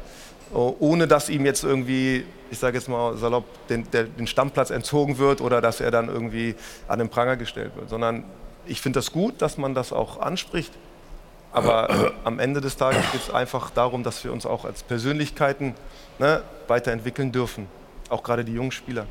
Ohne 0.54 1.08
dass 1.08 1.30
ihm 1.30 1.46
jetzt 1.46 1.64
irgendwie, 1.64 2.26
ich 2.52 2.60
sage 2.60 2.78
jetzt 2.78 2.90
mal 2.90 3.16
salopp, 3.16 3.46
den, 3.70 3.90
der, 3.92 4.04
den 4.04 4.28
Stammplatz 4.28 4.70
entzogen 4.70 5.18
wird 5.18 5.40
oder 5.40 5.62
dass 5.62 5.80
er 5.80 5.92
dann 5.92 6.10
irgendwie 6.10 6.56
an 6.90 7.00
den 7.00 7.08
Pranger 7.08 7.38
gestellt 7.38 7.72
wird. 7.78 7.90
Sondern 7.90 8.26
ich 8.66 8.82
finde 8.82 9.00
das 9.00 9.14
gut, 9.14 9.42
dass 9.42 9.58
man 9.58 9.74
das 9.76 9.94
auch 9.94 10.20
anspricht. 10.20 10.74
Aber 11.56 12.12
am 12.26 12.38
Ende 12.40 12.60
des 12.60 12.76
Tages 12.76 13.02
geht 13.14 13.22
es 13.22 13.34
einfach 13.34 13.70
darum, 13.70 14.04
dass 14.04 14.22
wir 14.26 14.34
uns 14.34 14.46
auch 14.46 14.66
als 14.66 14.84
Persönlichkeiten 14.84 15.74
ne, 16.20 16.44
weiterentwickeln 16.68 17.32
dürfen. 17.32 17.70
Auch 18.10 18.24
gerade 18.24 18.44
die 18.44 18.52
jungen 18.52 18.74
Spieler. 18.74 19.06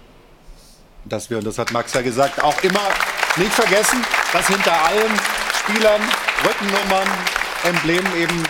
Dass 1.06 1.30
wir, 1.30 1.38
und 1.38 1.46
das 1.46 1.58
hat 1.58 1.72
Max 1.72 1.94
ja 1.94 2.02
gesagt, 2.02 2.42
auch 2.42 2.62
immer 2.62 2.82
nicht 3.36 3.50
vergessen, 3.50 4.04
dass 4.34 4.46
hinter 4.46 4.72
allen 4.72 5.18
Spielern, 5.58 6.02
Rückennummern, 6.44 7.08
Emblemen 7.64 8.14
eben 8.14 8.42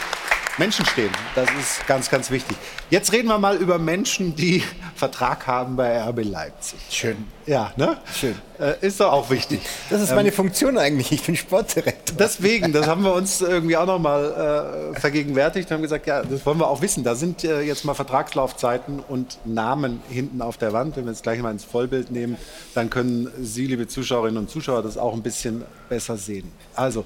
Menschen 0.57 0.87
stehen. 0.87 1.11
Das 1.35 1.49
ist 1.59 1.85
ganz, 1.89 2.09
ganz 2.11 2.31
wichtig. 2.31 2.57
Jetzt 2.89 3.13
reden 3.13 3.27
wir 3.27 3.39
mal 3.39 3.57
über 3.57 3.79
Menschen, 3.79 4.37
die 4.37 4.63
Vertrag 4.95 5.49
haben 5.49 5.75
bei 5.75 6.01
RB 6.01 6.25
Leipzig. 6.25 6.79
Schön. 6.91 7.17
Ja, 7.47 7.73
ne? 7.77 7.99
Schön. 8.15 8.37
Äh, 8.61 8.75
ist 8.81 9.01
doch 9.01 9.13
auch 9.13 9.31
wichtig. 9.31 9.61
Das 9.91 10.01
ist 10.01 10.15
meine 10.15 10.29
ähm, 10.29 10.35
Funktion 10.35 10.79
eigentlich. 10.79 11.11
Ich 11.11 11.23
bin 11.23 11.35
Sportdirektor. 11.35 12.17
Deswegen, 12.17 12.73
das 12.73 12.87
haben 12.87 13.03
wir 13.03 13.13
uns 13.15 13.41
irgendwie 13.41 13.77
auch 13.77 13.87
noch 13.87 13.99
mal 13.99 14.93
äh, 14.95 15.01
vergegenwärtigt 15.01 15.69
und 15.71 15.75
haben 15.75 15.83
gesagt, 15.83 16.07
ja, 16.07 16.23
das 16.23 16.47
wollen 16.47 16.59
wir 16.59 16.69
auch 16.69 16.81
wissen. 16.81 17.03
Da 17.03 17.17
sind 17.17 17.43
äh, 17.43 17.63
jetzt 17.63 17.85
mal 17.85 17.95
Vertragslaufzeiten 17.95 19.01
und 19.01 19.39
Namen 19.45 20.03
hinten 20.09 20.41
auf 20.41 20.57
der 20.57 20.73
Wand. 20.73 20.97
Wenn 20.97 21.05
wir 21.05 21.13
jetzt 21.13 21.25
gleich 21.25 21.41
mal 21.43 21.51
ins 21.51 21.65
Vollbild 21.65 22.13
nehmen, 22.13 22.37
dann 22.75 22.91
können 22.91 23.29
Sie, 23.41 23.67
liebe 23.67 23.89
Zuschauerinnen 23.89 24.39
und 24.39 24.51
Zuschauer, 24.51 24.83
das 24.83 24.99
auch 24.99 25.15
ein 25.15 25.23
bisschen 25.23 25.65
besser 25.89 26.17
sehen. 26.17 26.53
Also, 26.77 27.05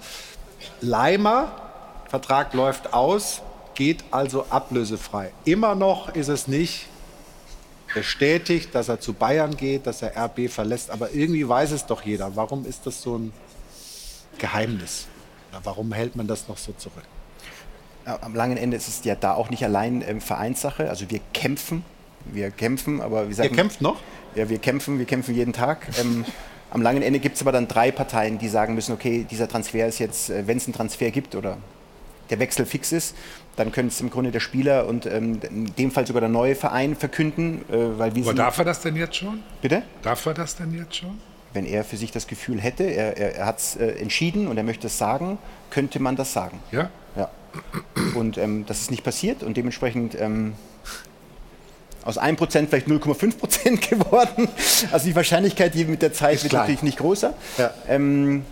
Leimer 0.82 1.67
Vertrag 2.08 2.54
läuft 2.54 2.92
aus, 2.92 3.42
geht 3.74 4.04
also 4.10 4.46
ablösefrei. 4.50 5.32
Immer 5.44 5.74
noch 5.74 6.14
ist 6.14 6.28
es 6.28 6.48
nicht 6.48 6.86
bestätigt, 7.94 8.74
dass 8.74 8.88
er 8.88 9.00
zu 9.00 9.12
Bayern 9.12 9.56
geht, 9.56 9.86
dass 9.86 10.02
er 10.02 10.16
RB 10.16 10.50
verlässt, 10.50 10.90
aber 10.90 11.12
irgendwie 11.12 11.48
weiß 11.48 11.72
es 11.72 11.86
doch 11.86 12.02
jeder. 12.02 12.34
Warum 12.36 12.66
ist 12.66 12.86
das 12.86 13.02
so 13.02 13.16
ein 13.16 13.32
Geheimnis? 14.38 15.06
Oder 15.50 15.60
warum 15.64 15.92
hält 15.92 16.16
man 16.16 16.26
das 16.26 16.48
noch 16.48 16.58
so 16.58 16.72
zurück? 16.72 17.04
Am 18.04 18.34
langen 18.34 18.56
Ende 18.56 18.76
ist 18.76 18.88
es 18.88 19.04
ja 19.04 19.14
da 19.14 19.34
auch 19.34 19.50
nicht 19.50 19.64
allein 19.64 20.02
ähm, 20.06 20.20
Vereinssache. 20.20 20.88
Also 20.88 21.10
wir 21.10 21.20
kämpfen, 21.34 21.84
wir 22.24 22.50
kämpfen, 22.50 23.02
aber 23.02 23.26
wie 23.26 23.30
gesagt. 23.30 23.50
Ihr 23.50 23.56
kämpft 23.56 23.80
noch? 23.82 23.96
Ja, 24.34 24.48
wir 24.48 24.58
kämpfen, 24.58 24.98
wir 24.98 25.06
kämpfen 25.06 25.34
jeden 25.34 25.52
Tag. 25.52 25.86
Ähm, 26.00 26.24
Am 26.70 26.82
langen 26.82 27.02
Ende 27.02 27.18
gibt 27.18 27.36
es 27.36 27.42
aber 27.42 27.52
dann 27.52 27.66
drei 27.66 27.90
Parteien, 27.90 28.38
die 28.38 28.48
sagen 28.48 28.74
müssen, 28.74 28.92
okay, 28.92 29.26
dieser 29.30 29.48
Transfer 29.48 29.86
ist 29.86 29.98
jetzt, 29.98 30.30
äh, 30.30 30.46
wenn 30.46 30.58
es 30.58 30.66
einen 30.66 30.74
Transfer 30.74 31.10
gibt 31.10 31.34
oder 31.34 31.58
der 32.30 32.38
Wechsel 32.38 32.66
fix 32.66 32.92
ist, 32.92 33.14
dann 33.56 33.72
können 33.72 33.88
es 33.88 34.00
im 34.00 34.10
Grunde 34.10 34.30
der 34.30 34.40
Spieler 34.40 34.86
und 34.86 35.06
ähm, 35.06 35.40
in 35.50 35.74
dem 35.74 35.90
Fall 35.90 36.06
sogar 36.06 36.20
der 36.20 36.28
neue 36.28 36.54
Verein 36.54 36.94
verkünden. 36.94 37.62
Äh, 37.70 37.98
weil 37.98 38.14
wir 38.14 38.24
Aber 38.24 38.34
darf 38.34 38.58
er 38.58 38.64
das 38.64 38.80
denn 38.80 38.96
jetzt 38.96 39.16
schon? 39.16 39.42
Bitte? 39.62 39.82
Darf 40.02 40.24
er 40.26 40.34
das 40.34 40.56
denn 40.56 40.72
jetzt 40.74 40.96
schon? 40.96 41.18
Wenn 41.52 41.64
er 41.64 41.82
für 41.82 41.96
sich 41.96 42.12
das 42.12 42.26
Gefühl 42.26 42.60
hätte, 42.60 42.84
er, 42.84 43.16
er, 43.16 43.36
er 43.36 43.46
hat 43.46 43.58
es 43.58 43.76
äh, 43.76 43.86
entschieden 43.86 44.46
und 44.48 44.56
er 44.58 44.64
möchte 44.64 44.86
es 44.86 44.98
sagen, 44.98 45.38
könnte 45.70 45.98
man 45.98 46.14
das 46.14 46.32
sagen. 46.32 46.60
Ja? 46.70 46.90
Ja. 47.16 47.30
Und 48.14 48.38
ähm, 48.38 48.64
das 48.66 48.82
ist 48.82 48.90
nicht 48.90 49.02
passiert 49.02 49.42
und 49.42 49.56
dementsprechend 49.56 50.14
ähm, 50.20 50.54
aus 52.04 52.18
1% 52.18 52.68
vielleicht 52.68 52.86
0,5% 52.86 53.88
geworden. 53.90 54.48
Also 54.92 55.06
die 55.06 55.16
Wahrscheinlichkeit 55.16 55.74
die 55.74 55.84
mit 55.84 56.02
der 56.02 56.12
Zeit 56.12 56.42
wird 56.42 56.50
klein. 56.50 56.62
natürlich 56.62 56.82
nicht 56.82 56.98
größer. 56.98 57.34
Ähm, 57.88 58.44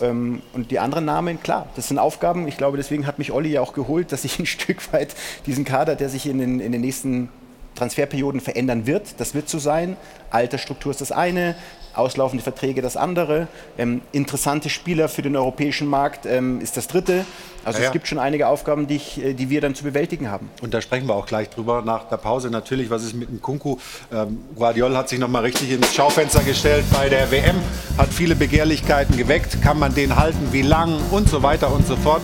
ähm, 0.00 0.42
und 0.52 0.70
die 0.70 0.78
anderen 0.78 1.04
Namen, 1.04 1.42
klar, 1.42 1.68
das 1.76 1.88
sind 1.88 1.98
Aufgaben. 1.98 2.48
Ich 2.48 2.56
glaube, 2.56 2.76
deswegen 2.76 3.06
hat 3.06 3.18
mich 3.18 3.32
Olli 3.32 3.50
ja 3.50 3.60
auch 3.60 3.72
geholt, 3.72 4.12
dass 4.12 4.24
ich 4.24 4.38
ein 4.38 4.46
Stück 4.46 4.92
weit 4.92 5.14
diesen 5.46 5.64
Kader, 5.64 5.96
der 5.96 6.08
sich 6.08 6.26
in 6.26 6.38
den, 6.38 6.60
in 6.60 6.72
den 6.72 6.80
nächsten 6.80 7.28
Transferperioden 7.74 8.40
verändern 8.40 8.86
wird, 8.86 9.18
das 9.18 9.34
wird 9.34 9.48
so 9.48 9.58
sein. 9.58 9.96
Altersstruktur 10.30 10.92
ist 10.92 11.00
das 11.00 11.12
eine, 11.12 11.56
auslaufende 11.94 12.42
Verträge 12.42 12.82
das 12.82 12.96
andere. 12.96 13.48
Ähm, 13.78 14.02
interessante 14.12 14.68
Spieler 14.70 15.08
für 15.08 15.22
den 15.22 15.36
europäischen 15.36 15.88
Markt 15.88 16.26
ähm, 16.26 16.60
ist 16.60 16.76
das 16.76 16.86
dritte. 16.88 17.24
Also 17.64 17.78
Ja, 17.78 17.84
ja. 17.84 17.88
es 17.88 17.92
gibt 17.92 18.08
schon 18.08 18.18
einige 18.18 18.48
Aufgaben, 18.48 18.86
die, 18.86 18.96
ich, 18.96 19.22
äh, 19.22 19.34
die 19.34 19.48
wir 19.50 19.60
dann 19.60 19.74
zu 19.74 19.84
bewältigen 19.84 20.30
haben. 20.30 20.50
Und 20.60 20.74
da 20.74 20.80
sprechen 20.80 21.08
wir 21.08 21.14
auch 21.14 21.26
gleich 21.26 21.48
drüber 21.50 21.82
nach 21.82 22.08
der 22.08 22.18
Pause. 22.18 22.50
Natürlich, 22.50 22.90
was 22.90 23.04
ist 23.04 23.14
mit 23.14 23.28
dem 23.28 23.40
Kunku? 23.40 23.78
Ähm, 24.12 24.38
Guardiol 24.56 24.96
hat 24.96 25.08
sich 25.08 25.18
noch 25.18 25.28
mal 25.28 25.40
richtig 25.40 25.70
ins 25.70 25.94
Schaufenster 25.94 26.42
gestellt 26.42 26.84
bei 26.92 27.08
der 27.08 27.30
WM, 27.30 27.56
hat 27.96 28.08
viele 28.12 28.34
Begehrlichkeiten 28.36 29.16
geweckt. 29.16 29.62
Kann 29.62 29.78
man 29.78 29.94
den 29.94 30.16
halten? 30.16 30.48
Wie 30.52 30.62
lang? 30.62 30.98
Und 31.10 31.28
so 31.28 31.42
weiter 31.42 31.72
und 31.72 31.86
so 31.86 31.96
fort. 31.96 32.22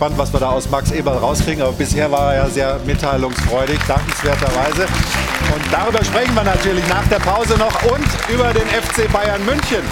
Gespannt, 0.00 0.18
was 0.18 0.32
wir 0.32 0.40
da 0.40 0.48
aus 0.48 0.70
Max 0.70 0.92
Eberl 0.92 1.18
rauskriegen. 1.18 1.62
Aber 1.62 1.72
bisher 1.72 2.10
war 2.10 2.32
er 2.32 2.44
ja 2.44 2.48
sehr 2.48 2.80
mitteilungsfreudig, 2.86 3.78
dankenswerterweise. 3.86 4.84
Und 4.84 5.62
darüber 5.70 6.02
sprechen 6.02 6.34
wir 6.34 6.42
natürlich 6.42 6.88
nach 6.88 7.06
der 7.08 7.18
Pause 7.18 7.58
noch 7.58 7.82
und 7.82 8.06
über 8.32 8.50
den 8.54 8.66
FC 8.66 9.12
Bayern 9.12 9.44
München. 9.44 9.82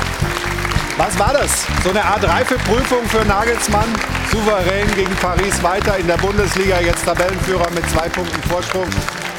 Was 0.97 1.18
war 1.18 1.35
das? 1.35 1.66
So 1.85 1.90
eine 1.90 2.02
Art 2.02 2.26
Reifeprüfung 2.26 3.05
für 3.09 3.22
Nagelsmann. 3.26 3.85
Souverän 4.32 4.90
gegen 4.94 5.14
Paris 5.16 5.62
weiter 5.62 5.98
in 5.98 6.06
der 6.06 6.16
Bundesliga. 6.16 6.80
Jetzt 6.80 7.05
Tabellenführer 7.05 7.68
mit 7.74 7.86
zwei 7.90 8.09
Punkten 8.09 8.43
Vorsprung. 8.48 8.89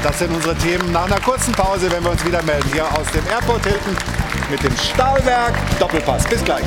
Das 0.04 0.20
sind 0.20 0.32
unsere 0.32 0.54
Themen 0.54 0.92
nach 0.92 1.06
einer 1.06 1.20
kurzen 1.20 1.52
Pause, 1.54 1.92
wenn 1.92 2.04
wir 2.04 2.12
uns 2.12 2.24
wieder 2.24 2.44
melden. 2.44 2.70
Hier 2.74 2.86
aus 2.86 3.08
dem 3.12 3.26
Airport 3.26 3.66
Hilton 3.66 3.98
mit 4.52 4.62
dem 4.62 4.78
Stahlwerk 4.78 5.54
Doppelpass. 5.80 6.26
Bis 6.26 6.44
gleich. 6.44 6.66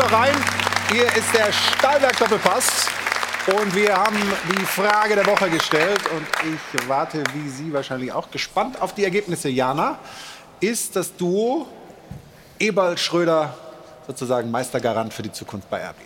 Rein. 0.00 0.34
Hier 0.90 1.06
ist 1.16 1.34
der 1.34 1.52
Stahlwerk 1.52 2.18
Doppelpass. 2.18 2.88
Und 3.46 3.74
wir 3.74 3.96
haben 3.96 4.16
die 4.50 4.64
Frage 4.64 5.14
der 5.14 5.26
Woche 5.26 5.48
gestellt. 5.50 6.00
Und 6.10 6.26
ich 6.44 6.88
warte, 6.88 7.22
wie 7.34 7.48
Sie 7.48 7.72
wahrscheinlich 7.72 8.12
auch, 8.12 8.30
gespannt 8.30 8.80
auf 8.80 8.94
die 8.94 9.04
Ergebnisse. 9.04 9.48
Jana, 9.48 9.98
ist 10.60 10.96
das 10.96 11.16
Duo 11.16 11.66
Eberl-Schröder 12.58 13.54
sozusagen 14.06 14.50
Meistergarant 14.50 15.14
für 15.14 15.22
die 15.22 15.32
Zukunft 15.32 15.70
bei 15.70 15.78
RB? 15.78 15.96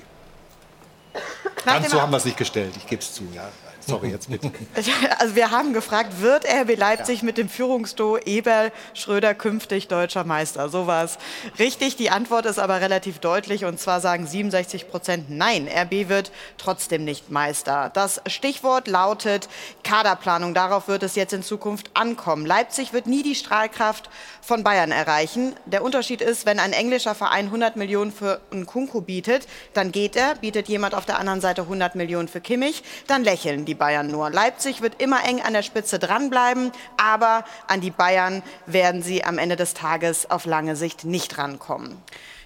So 1.88 2.00
haben 2.00 2.12
wir 2.12 2.16
es 2.16 2.24
nicht 2.24 2.36
gestellt. 2.36 2.74
Ich 2.76 2.86
gebe 2.86 3.02
es 3.02 3.12
zu. 3.14 3.24
Ja. 3.34 3.48
Sorry, 3.90 4.10
jetzt 4.10 4.30
bitte. 4.30 4.52
Also 5.18 5.34
wir 5.34 5.50
haben 5.50 5.72
gefragt, 5.72 6.20
wird 6.20 6.44
RB 6.44 6.78
Leipzig 6.78 7.24
mit 7.24 7.36
dem 7.36 7.48
Führungsduo 7.48 8.18
Eberl 8.18 8.70
Schröder 8.94 9.34
künftig 9.34 9.88
deutscher 9.88 10.22
Meister? 10.22 10.68
So 10.68 10.86
war 10.86 11.04
es 11.04 11.18
richtig. 11.58 11.96
Die 11.96 12.10
Antwort 12.10 12.46
ist 12.46 12.60
aber 12.60 12.80
relativ 12.80 13.18
deutlich 13.18 13.64
und 13.64 13.80
zwar 13.80 14.00
sagen 14.00 14.28
67 14.28 14.88
Prozent 14.88 15.28
nein. 15.28 15.68
RB 15.68 16.08
wird 16.08 16.30
trotzdem 16.56 17.04
nicht 17.04 17.30
Meister. 17.30 17.90
Das 17.92 18.22
Stichwort 18.28 18.86
lautet 18.86 19.48
Kaderplanung. 19.82 20.54
Darauf 20.54 20.86
wird 20.86 21.02
es 21.02 21.16
jetzt 21.16 21.32
in 21.32 21.42
Zukunft 21.42 21.90
ankommen. 21.94 22.46
Leipzig 22.46 22.92
wird 22.92 23.08
nie 23.08 23.24
die 23.24 23.34
Strahlkraft 23.34 24.08
von 24.40 24.64
Bayern 24.64 24.92
erreichen. 24.92 25.54
Der 25.66 25.82
Unterschied 25.82 26.20
ist, 26.20 26.46
wenn 26.46 26.58
ein 26.58 26.72
englischer 26.72 27.14
Verein 27.14 27.46
100 27.46 27.76
Millionen 27.76 28.12
für 28.12 28.40
Nkunku 28.52 29.00
bietet, 29.00 29.46
dann 29.74 29.92
geht 29.92 30.16
er, 30.16 30.34
bietet 30.36 30.68
jemand 30.68 30.94
auf 30.94 31.06
der 31.06 31.18
anderen 31.18 31.40
Seite 31.40 31.62
100 31.62 31.94
Millionen 31.94 32.28
für 32.28 32.40
Kimmich, 32.40 32.82
dann 33.06 33.24
lächeln 33.24 33.64
die 33.64 33.74
Bayern 33.74 34.08
nur. 34.08 34.30
Leipzig 34.30 34.82
wird 34.82 35.00
immer 35.00 35.24
eng 35.24 35.40
an 35.40 35.52
der 35.52 35.62
Spitze 35.62 35.98
dranbleiben, 35.98 36.72
aber 36.96 37.44
an 37.66 37.80
die 37.80 37.90
Bayern 37.90 38.42
werden 38.66 39.02
sie 39.02 39.24
am 39.24 39.38
Ende 39.38 39.56
des 39.56 39.74
Tages 39.74 40.30
auf 40.30 40.46
lange 40.46 40.76
Sicht 40.76 41.04
nicht 41.04 41.38
rankommen. 41.38 41.96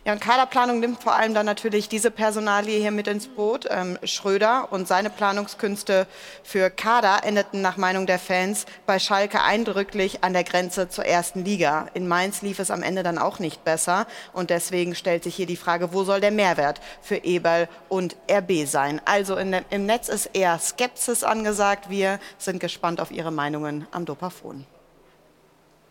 Ja, 0.07 0.13
und 0.13 0.21
Kaderplanung 0.21 0.81
nimmt 0.81 1.03
vor 1.03 1.15
allem 1.15 1.33
dann 1.33 1.47
natürlich 1.47 1.89
diese 1.89 2.11
Personalie 2.11 2.79
hier 2.79 2.91
mit 2.91 3.07
ins 3.09 3.27
Boot. 3.27 3.67
Ähm, 3.71 3.99
Schröder 4.05 4.71
und 4.71 4.87
seine 4.87 5.09
Planungskünste 5.09 6.07
für 6.43 6.69
Kader 6.69 7.25
endeten 7.25 7.63
nach 7.63 7.79
Meinung 7.79 8.05
der 8.07 8.19
Fans 8.19 8.67
bei 8.85 8.99
Schalke 8.99 9.41
eindrücklich 9.41 10.23
an 10.23 10.35
der 10.35 10.45
Grenze 10.45 10.91
zur 10.91 11.07
ersten 11.07 11.43
Liga. 11.43 11.87
In 11.95 12.07
Mainz 12.07 12.43
lief 12.43 12.59
es 12.59 12.71
am 12.71 12.83
Ende 12.83 13.03
dann 13.03 13.17
auch 13.17 13.39
nicht 13.39 13.65
besser. 13.65 14.07
Und 14.35 14.51
deswegen 14.51 14.95
stellt 14.95 15.25
sich 15.25 15.37
hier 15.37 15.47
die 15.47 15.57
Frage, 15.57 15.95
wo 15.95 16.05
soll 16.05 16.21
der 16.21 16.33
Mehrwert 16.33 16.83
für 17.01 17.17
Eberl 17.25 17.67
und 17.89 18.15
RB 18.31 18.67
sein? 18.67 19.01
Also 19.07 19.37
der- 19.37 19.65
im 19.71 19.87
Netz 19.87 20.11
ist 20.11 20.27
eher 20.35 20.59
Skepsis 20.59 21.25
angesagt. 21.25 21.89
Wir 21.89 22.19
sind 22.37 22.61
gespannt 22.61 23.01
auf 23.01 23.11
Ihre 23.11 23.31
Meinungen 23.31 23.87
am 23.91 24.05
Dopafon. 24.05 24.67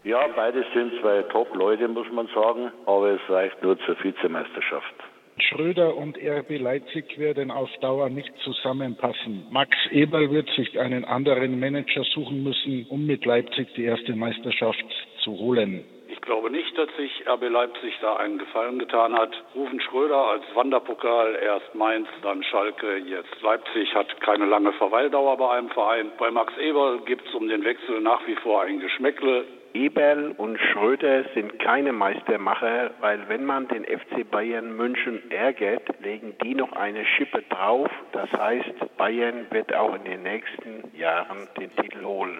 Ja, 0.03 0.27
beide 0.35 0.65
sind 0.73 0.99
zwei 0.99 1.21
Top-Leute, 1.23 1.87
muss 1.87 2.11
man 2.11 2.27
sagen, 2.35 2.71
aber 2.85 3.11
es 3.11 3.21
reicht 3.29 3.63
nur 3.63 3.79
zur 3.85 3.95
Vizemeisterschaft. 4.03 4.93
Schröder 5.37 5.95
und 5.95 6.17
RB 6.17 6.59
Leipzig 6.59 7.17
werden 7.17 7.51
auf 7.51 7.69
Dauer 7.81 8.09
nicht 8.09 8.31
zusammenpassen. 8.43 9.47
Max 9.49 9.71
Eberl 9.91 10.29
wird 10.29 10.49
sich 10.51 10.77
einen 10.77 11.05
anderen 11.05 11.57
Manager 11.57 12.03
suchen 12.03 12.43
müssen, 12.43 12.85
um 12.89 13.05
mit 13.05 13.25
Leipzig 13.25 13.73
die 13.75 13.85
erste 13.85 14.13
Meisterschaft 14.13 14.83
zu 15.23 15.31
holen. 15.31 15.85
Ich 16.09 16.21
glaube 16.21 16.51
nicht, 16.51 16.77
dass 16.77 16.89
sich 16.97 17.25
RB 17.27 17.49
Leipzig 17.49 17.93
da 18.01 18.17
einen 18.17 18.37
Gefallen 18.37 18.79
getan 18.79 19.13
hat. 19.13 19.31
Rufen 19.55 19.79
Schröder 19.81 20.17
als 20.17 20.43
Wanderpokal, 20.53 21.39
erst 21.41 21.73
Mainz, 21.75 22.07
dann 22.21 22.43
Schalke, 22.43 22.97
jetzt 22.97 23.41
Leipzig, 23.41 23.95
hat 23.95 24.19
keine 24.21 24.45
lange 24.45 24.73
Verweildauer 24.73 25.37
bei 25.37 25.49
einem 25.57 25.69
Verein. 25.69 26.11
Bei 26.19 26.29
Max 26.29 26.53
Eberl 26.57 26.99
gibt 27.05 27.25
es 27.25 27.33
um 27.33 27.47
den 27.47 27.63
Wechsel 27.63 28.01
nach 28.01 28.27
wie 28.27 28.35
vor 28.35 28.61
ein 28.61 28.79
Geschmäckle. 28.79 29.45
Eberl 29.73 30.33
und 30.37 30.59
Schröder 30.59 31.23
sind 31.33 31.57
keine 31.57 31.93
Meistermacher, 31.93 32.91
weil 32.99 33.27
wenn 33.27 33.43
man 33.43 33.67
den 33.67 33.83
FC 33.83 34.29
Bayern 34.29 34.75
München 34.75 35.31
ärgert, 35.31 35.89
legen 35.99 36.35
die 36.43 36.53
noch 36.53 36.71
eine 36.73 37.03
Schippe 37.05 37.41
drauf. 37.49 37.89
Das 38.11 38.31
heißt, 38.31 38.97
Bayern 38.97 39.47
wird 39.49 39.73
auch 39.73 39.95
in 39.95 40.03
den 40.03 40.21
nächsten 40.21 40.95
Jahren 40.95 41.47
den 41.59 41.75
Titel 41.75 42.03
holen. 42.03 42.37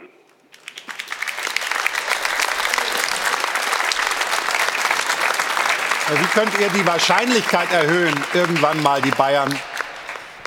Wie 6.09 6.39
könnt 6.39 6.59
ihr 6.59 6.69
die 6.69 6.85
Wahrscheinlichkeit 6.85 7.71
erhöhen, 7.71 8.13
irgendwann 8.33 8.83
mal 8.83 9.01
die 9.01 9.11
Bayern 9.11 9.57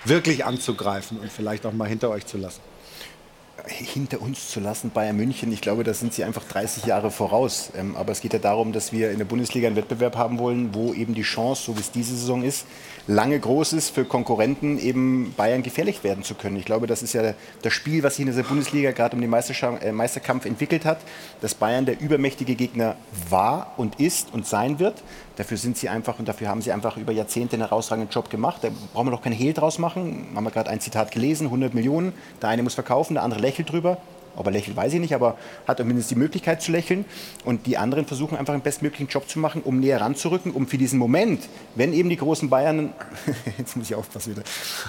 wirklich 0.04 0.44
anzugreifen 0.44 1.18
und 1.18 1.32
vielleicht 1.32 1.66
auch 1.66 1.72
mal 1.72 1.88
hinter 1.88 2.10
euch 2.10 2.26
zu 2.26 2.38
lassen? 2.38 2.75
Hinter 3.68 4.22
uns 4.22 4.50
zu 4.50 4.60
lassen, 4.60 4.90
Bayern 4.90 5.16
München, 5.16 5.52
ich 5.52 5.60
glaube, 5.60 5.84
da 5.84 5.94
sind 5.94 6.14
sie 6.14 6.24
einfach 6.24 6.44
30 6.44 6.86
Jahre 6.86 7.10
voraus. 7.10 7.70
Ähm, 7.76 7.96
aber 7.96 8.12
es 8.12 8.20
geht 8.20 8.32
ja 8.32 8.38
darum, 8.38 8.72
dass 8.72 8.92
wir 8.92 9.10
in 9.10 9.18
der 9.18 9.24
Bundesliga 9.24 9.66
einen 9.66 9.76
Wettbewerb 9.76 10.16
haben 10.16 10.38
wollen, 10.38 10.74
wo 10.74 10.92
eben 10.92 11.14
die 11.14 11.22
Chance, 11.22 11.64
so 11.64 11.76
wie 11.76 11.80
es 11.80 11.90
diese 11.90 12.16
Saison 12.16 12.42
ist, 12.42 12.66
lange 13.06 13.38
groß 13.38 13.72
ist 13.72 13.90
für 13.90 14.04
Konkurrenten, 14.04 14.78
eben 14.78 15.34
Bayern 15.36 15.62
gefährlich 15.62 16.04
werden 16.04 16.24
zu 16.24 16.34
können. 16.34 16.56
Ich 16.56 16.64
glaube, 16.64 16.86
das 16.86 17.02
ist 17.02 17.12
ja 17.12 17.34
das 17.62 17.72
Spiel, 17.72 18.02
was 18.02 18.16
sich 18.16 18.24
in 18.24 18.30
dieser 18.30 18.42
Bundesliga 18.42 18.90
gerade 18.92 19.16
um 19.16 19.20
den 19.20 19.32
äh, 19.32 19.92
Meisterkampf 19.92 20.44
entwickelt 20.44 20.84
hat, 20.84 20.98
dass 21.40 21.54
Bayern 21.54 21.86
der 21.86 22.00
übermächtige 22.00 22.54
Gegner 22.54 22.96
war 23.28 23.74
und 23.76 24.00
ist 24.00 24.32
und 24.32 24.46
sein 24.46 24.78
wird. 24.78 25.02
Dafür 25.36 25.58
sind 25.58 25.76
sie 25.76 25.88
einfach 25.88 26.18
und 26.18 26.26
dafür 26.26 26.48
haben 26.48 26.62
sie 26.62 26.72
einfach 26.72 26.96
über 26.96 27.12
Jahrzehnte 27.12 27.56
einen 27.56 27.62
herausragenden 27.62 28.10
Job 28.10 28.30
gemacht. 28.30 28.64
Da 28.64 28.68
brauchen 28.92 29.06
wir 29.06 29.10
doch 29.10 29.22
kein 29.22 29.32
Hehl 29.32 29.52
draus 29.52 29.78
machen. 29.78 30.28
Haben 30.34 30.44
wir 30.44 30.50
gerade 30.50 30.70
ein 30.70 30.80
Zitat 30.80 31.10
gelesen, 31.10 31.46
100 31.46 31.74
Millionen. 31.74 32.14
Der 32.40 32.48
eine 32.48 32.62
muss 32.62 32.74
verkaufen, 32.74 33.14
der 33.14 33.22
andere 33.22 33.40
lächelt 33.40 33.70
drüber. 33.70 33.98
Ob 34.36 34.46
er 34.46 34.52
lächelt, 34.52 34.76
weiß 34.76 34.92
ich 34.94 35.00
nicht, 35.00 35.14
aber 35.14 35.36
hat 35.66 35.78
zumindest 35.78 36.10
die 36.10 36.14
Möglichkeit 36.14 36.62
zu 36.62 36.72
lächeln. 36.72 37.04
Und 37.44 37.66
die 37.66 37.76
anderen 37.76 38.06
versuchen 38.06 38.36
einfach 38.36 38.54
den 38.54 38.62
bestmöglichen 38.62 39.08
Job 39.08 39.28
zu 39.28 39.38
machen, 39.38 39.62
um 39.62 39.80
näher 39.80 40.00
ranzurücken, 40.00 40.52
um 40.52 40.66
für 40.66 40.78
diesen 40.78 40.98
Moment, 40.98 41.48
wenn 41.74 41.92
eben 41.92 42.08
die 42.08 42.16
großen 42.16 42.48
Bayern, 42.50 42.92
jetzt 43.58 43.76
muss 43.76 43.88
ich 43.88 43.94
aufpassen 43.94 44.36
wieder, 44.36 44.42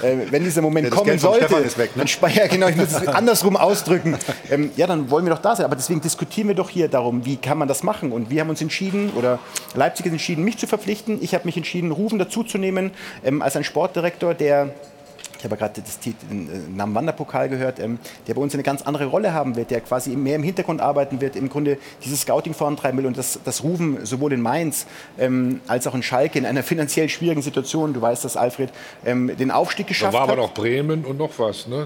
äh, 0.08 0.32
wenn 0.32 0.44
dieser 0.44 0.62
Moment 0.62 0.88
Ja, 0.88 0.94
kommen 0.94 1.08
Geld 1.08 1.22
sollte, 1.22 1.56
ist 1.56 1.78
weg, 1.78 1.96
ne? 1.96 2.02
dann 2.02 2.08
Speyer, 2.08 2.48
genau, 2.50 2.68
ich 2.68 2.76
muss 2.76 2.92
es 2.92 3.08
andersrum 3.08 3.58
ausdrücken, 3.58 4.18
ähm, 4.50 4.72
ja, 4.76 4.88
dann 4.88 5.10
wollen 5.10 5.26
wir 5.26 5.34
doch 5.34 5.42
da 5.42 5.56
sein. 5.56 5.66
Aber 5.66 5.76
deswegen 5.76 6.02
diskutieren 6.02 6.48
wir 6.48 6.56
doch 6.56 6.70
hier 6.70 6.88
darum, 6.88 7.26
wie 7.26 7.38
kann 7.38 7.58
man 7.58 7.68
das 7.68 7.84
machen. 7.84 8.12
Und 8.12 8.30
wir 8.30 8.42
haben 8.42 8.50
uns 8.50 8.62
entschieden, 8.62 9.12
oder 9.12 9.40
Leipzig 9.76 10.06
hat 10.06 10.12
entschieden, 10.12 10.44
mich 10.44 10.58
zu 10.58 10.68
verpflichten. 10.68 11.20
Ich 11.22 11.34
habe 11.34 11.46
mich 11.46 11.58
entschieden, 11.58 11.92
Rufen 11.92 12.20
dazuzunehmen 12.20 12.92
ähm, 13.24 13.42
als 13.42 13.56
ein 13.56 13.64
Sportdirektor, 13.64 14.34
der 14.34 14.74
ich 15.38 15.44
habe 15.44 15.56
ja 15.56 15.68
gerade 15.68 15.82
den 16.32 16.50
äh, 16.50 16.76
Namen 16.76 16.96
Wanderpokal 16.96 17.50
gehört, 17.50 17.80
ähm, 17.80 18.00
der 18.28 18.34
bei 18.34 18.42
uns 18.42 18.54
eine 18.54 18.64
ganz 18.64 18.82
andere 18.82 19.06
Rolle 19.06 19.34
haben 19.34 19.56
wird, 19.56 19.72
der 19.72 19.82
quasi 19.82 20.12
mehr 20.16 20.36
im 20.36 20.44
Hintergrund 20.44 20.82
arbeiten 20.82 21.22
wird, 21.22 21.36
im 21.36 21.50
Grunde 21.50 21.78
dieses 22.04 22.22
Scouting 22.22 22.54
vorantreiben 22.54 22.98
will 23.00 23.06
und 23.06 23.18
das, 23.18 23.40
das 23.44 23.64
Rufen 23.64 24.06
sowohl 24.06 24.34
in 24.34 24.42
Mainz 24.42 24.86
ähm, 25.18 25.62
als 25.68 25.88
auch 25.88 25.96
in 25.96 26.04
Schalke 26.04 26.40
in 26.40 26.46
einer 26.46 26.64
finanziell 26.64 27.10
schwierigen 27.10 27.42
Situation, 27.42 27.94
du 27.94 28.02
weißt 28.02 28.26
das, 28.26 28.38
Alfred, 28.38 28.72
ähm, 29.06 29.32
den 29.38 29.52
Aufstieg 29.52 29.88
Da 29.88 29.90
geschafft 29.90 30.14
war 30.14 30.22
aber 30.22 30.34
hat. 30.34 30.40
noch 30.40 30.54
Bremen 30.54 31.06
und 31.06 31.18
noch 31.18 31.32
was. 31.38 31.68
Ne? 31.68 31.86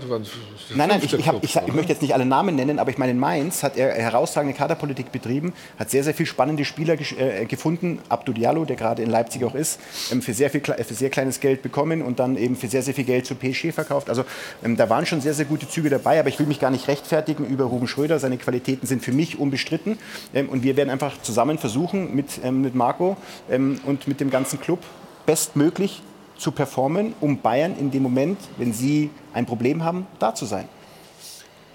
Nein, 0.75 0.89
nein, 0.89 1.01
ich, 1.03 1.13
ich, 1.13 1.27
hab, 1.27 1.43
ich, 1.43 1.55
ich 1.55 1.73
möchte 1.73 1.91
jetzt 1.91 2.01
nicht 2.01 2.13
alle 2.13 2.25
Namen 2.25 2.55
nennen, 2.55 2.79
aber 2.79 2.91
ich 2.91 2.97
meine, 2.97 3.11
in 3.11 3.19
Mainz 3.19 3.63
hat 3.63 3.77
er 3.77 3.93
herausragende 3.93 4.57
Kaderpolitik 4.57 5.11
betrieben, 5.11 5.53
hat 5.77 5.89
sehr, 5.89 6.03
sehr 6.03 6.13
viel 6.13 6.25
spannende 6.25 6.65
Spieler 6.65 6.95
äh, 7.17 7.45
gefunden. 7.45 7.99
Abdou 8.09 8.33
Diallo, 8.33 8.65
der 8.65 8.75
gerade 8.75 9.01
in 9.01 9.09
Leipzig 9.09 9.43
auch 9.43 9.55
ist, 9.55 9.79
ähm, 10.11 10.21
für, 10.21 10.33
sehr 10.33 10.49
viel, 10.49 10.61
für 10.61 10.93
sehr 10.93 11.09
kleines 11.09 11.39
Geld 11.39 11.61
bekommen 11.61 12.01
und 12.01 12.19
dann 12.19 12.37
eben 12.37 12.55
für 12.55 12.67
sehr, 12.67 12.81
sehr 12.81 12.93
viel 12.93 13.05
Geld 13.05 13.25
zu 13.25 13.35
PSG 13.41 13.73
verkauft. 13.73 14.09
Also 14.09 14.23
ähm, 14.63 14.77
da 14.77 14.89
waren 14.89 15.05
schon 15.05 15.21
sehr, 15.21 15.33
sehr 15.33 15.45
gute 15.45 15.67
Züge 15.67 15.89
dabei, 15.89 16.19
aber 16.19 16.29
ich 16.29 16.39
will 16.39 16.45
mich 16.45 16.59
gar 16.59 16.71
nicht 16.71 16.87
rechtfertigen 16.87 17.45
über 17.45 17.65
Ruben 17.65 17.87
Schröder. 17.87 18.19
Seine 18.19 18.37
Qualitäten 18.37 18.87
sind 18.87 19.03
für 19.03 19.11
mich 19.11 19.39
unbestritten 19.39 19.97
ähm, 20.33 20.49
und 20.49 20.63
wir 20.63 20.77
werden 20.77 20.89
einfach 20.89 21.21
zusammen 21.21 21.57
versuchen, 21.57 22.15
mit, 22.15 22.39
ähm, 22.43 22.61
mit 22.61 22.75
Marco 22.75 23.17
ähm, 23.49 23.81
und 23.85 24.07
mit 24.07 24.19
dem 24.19 24.29
ganzen 24.29 24.61
Club 24.61 24.79
bestmöglich 25.25 26.01
zu 26.37 26.51
performen, 26.51 27.13
um 27.19 27.41
Bayern 27.41 27.77
in 27.77 27.91
dem 27.91 28.03
Moment, 28.03 28.39
wenn 28.57 28.73
sie 28.73 29.09
ein 29.33 29.45
Problem 29.45 29.83
haben, 29.83 30.07
da 30.19 30.33
zu 30.33 30.45
sein. 30.45 30.67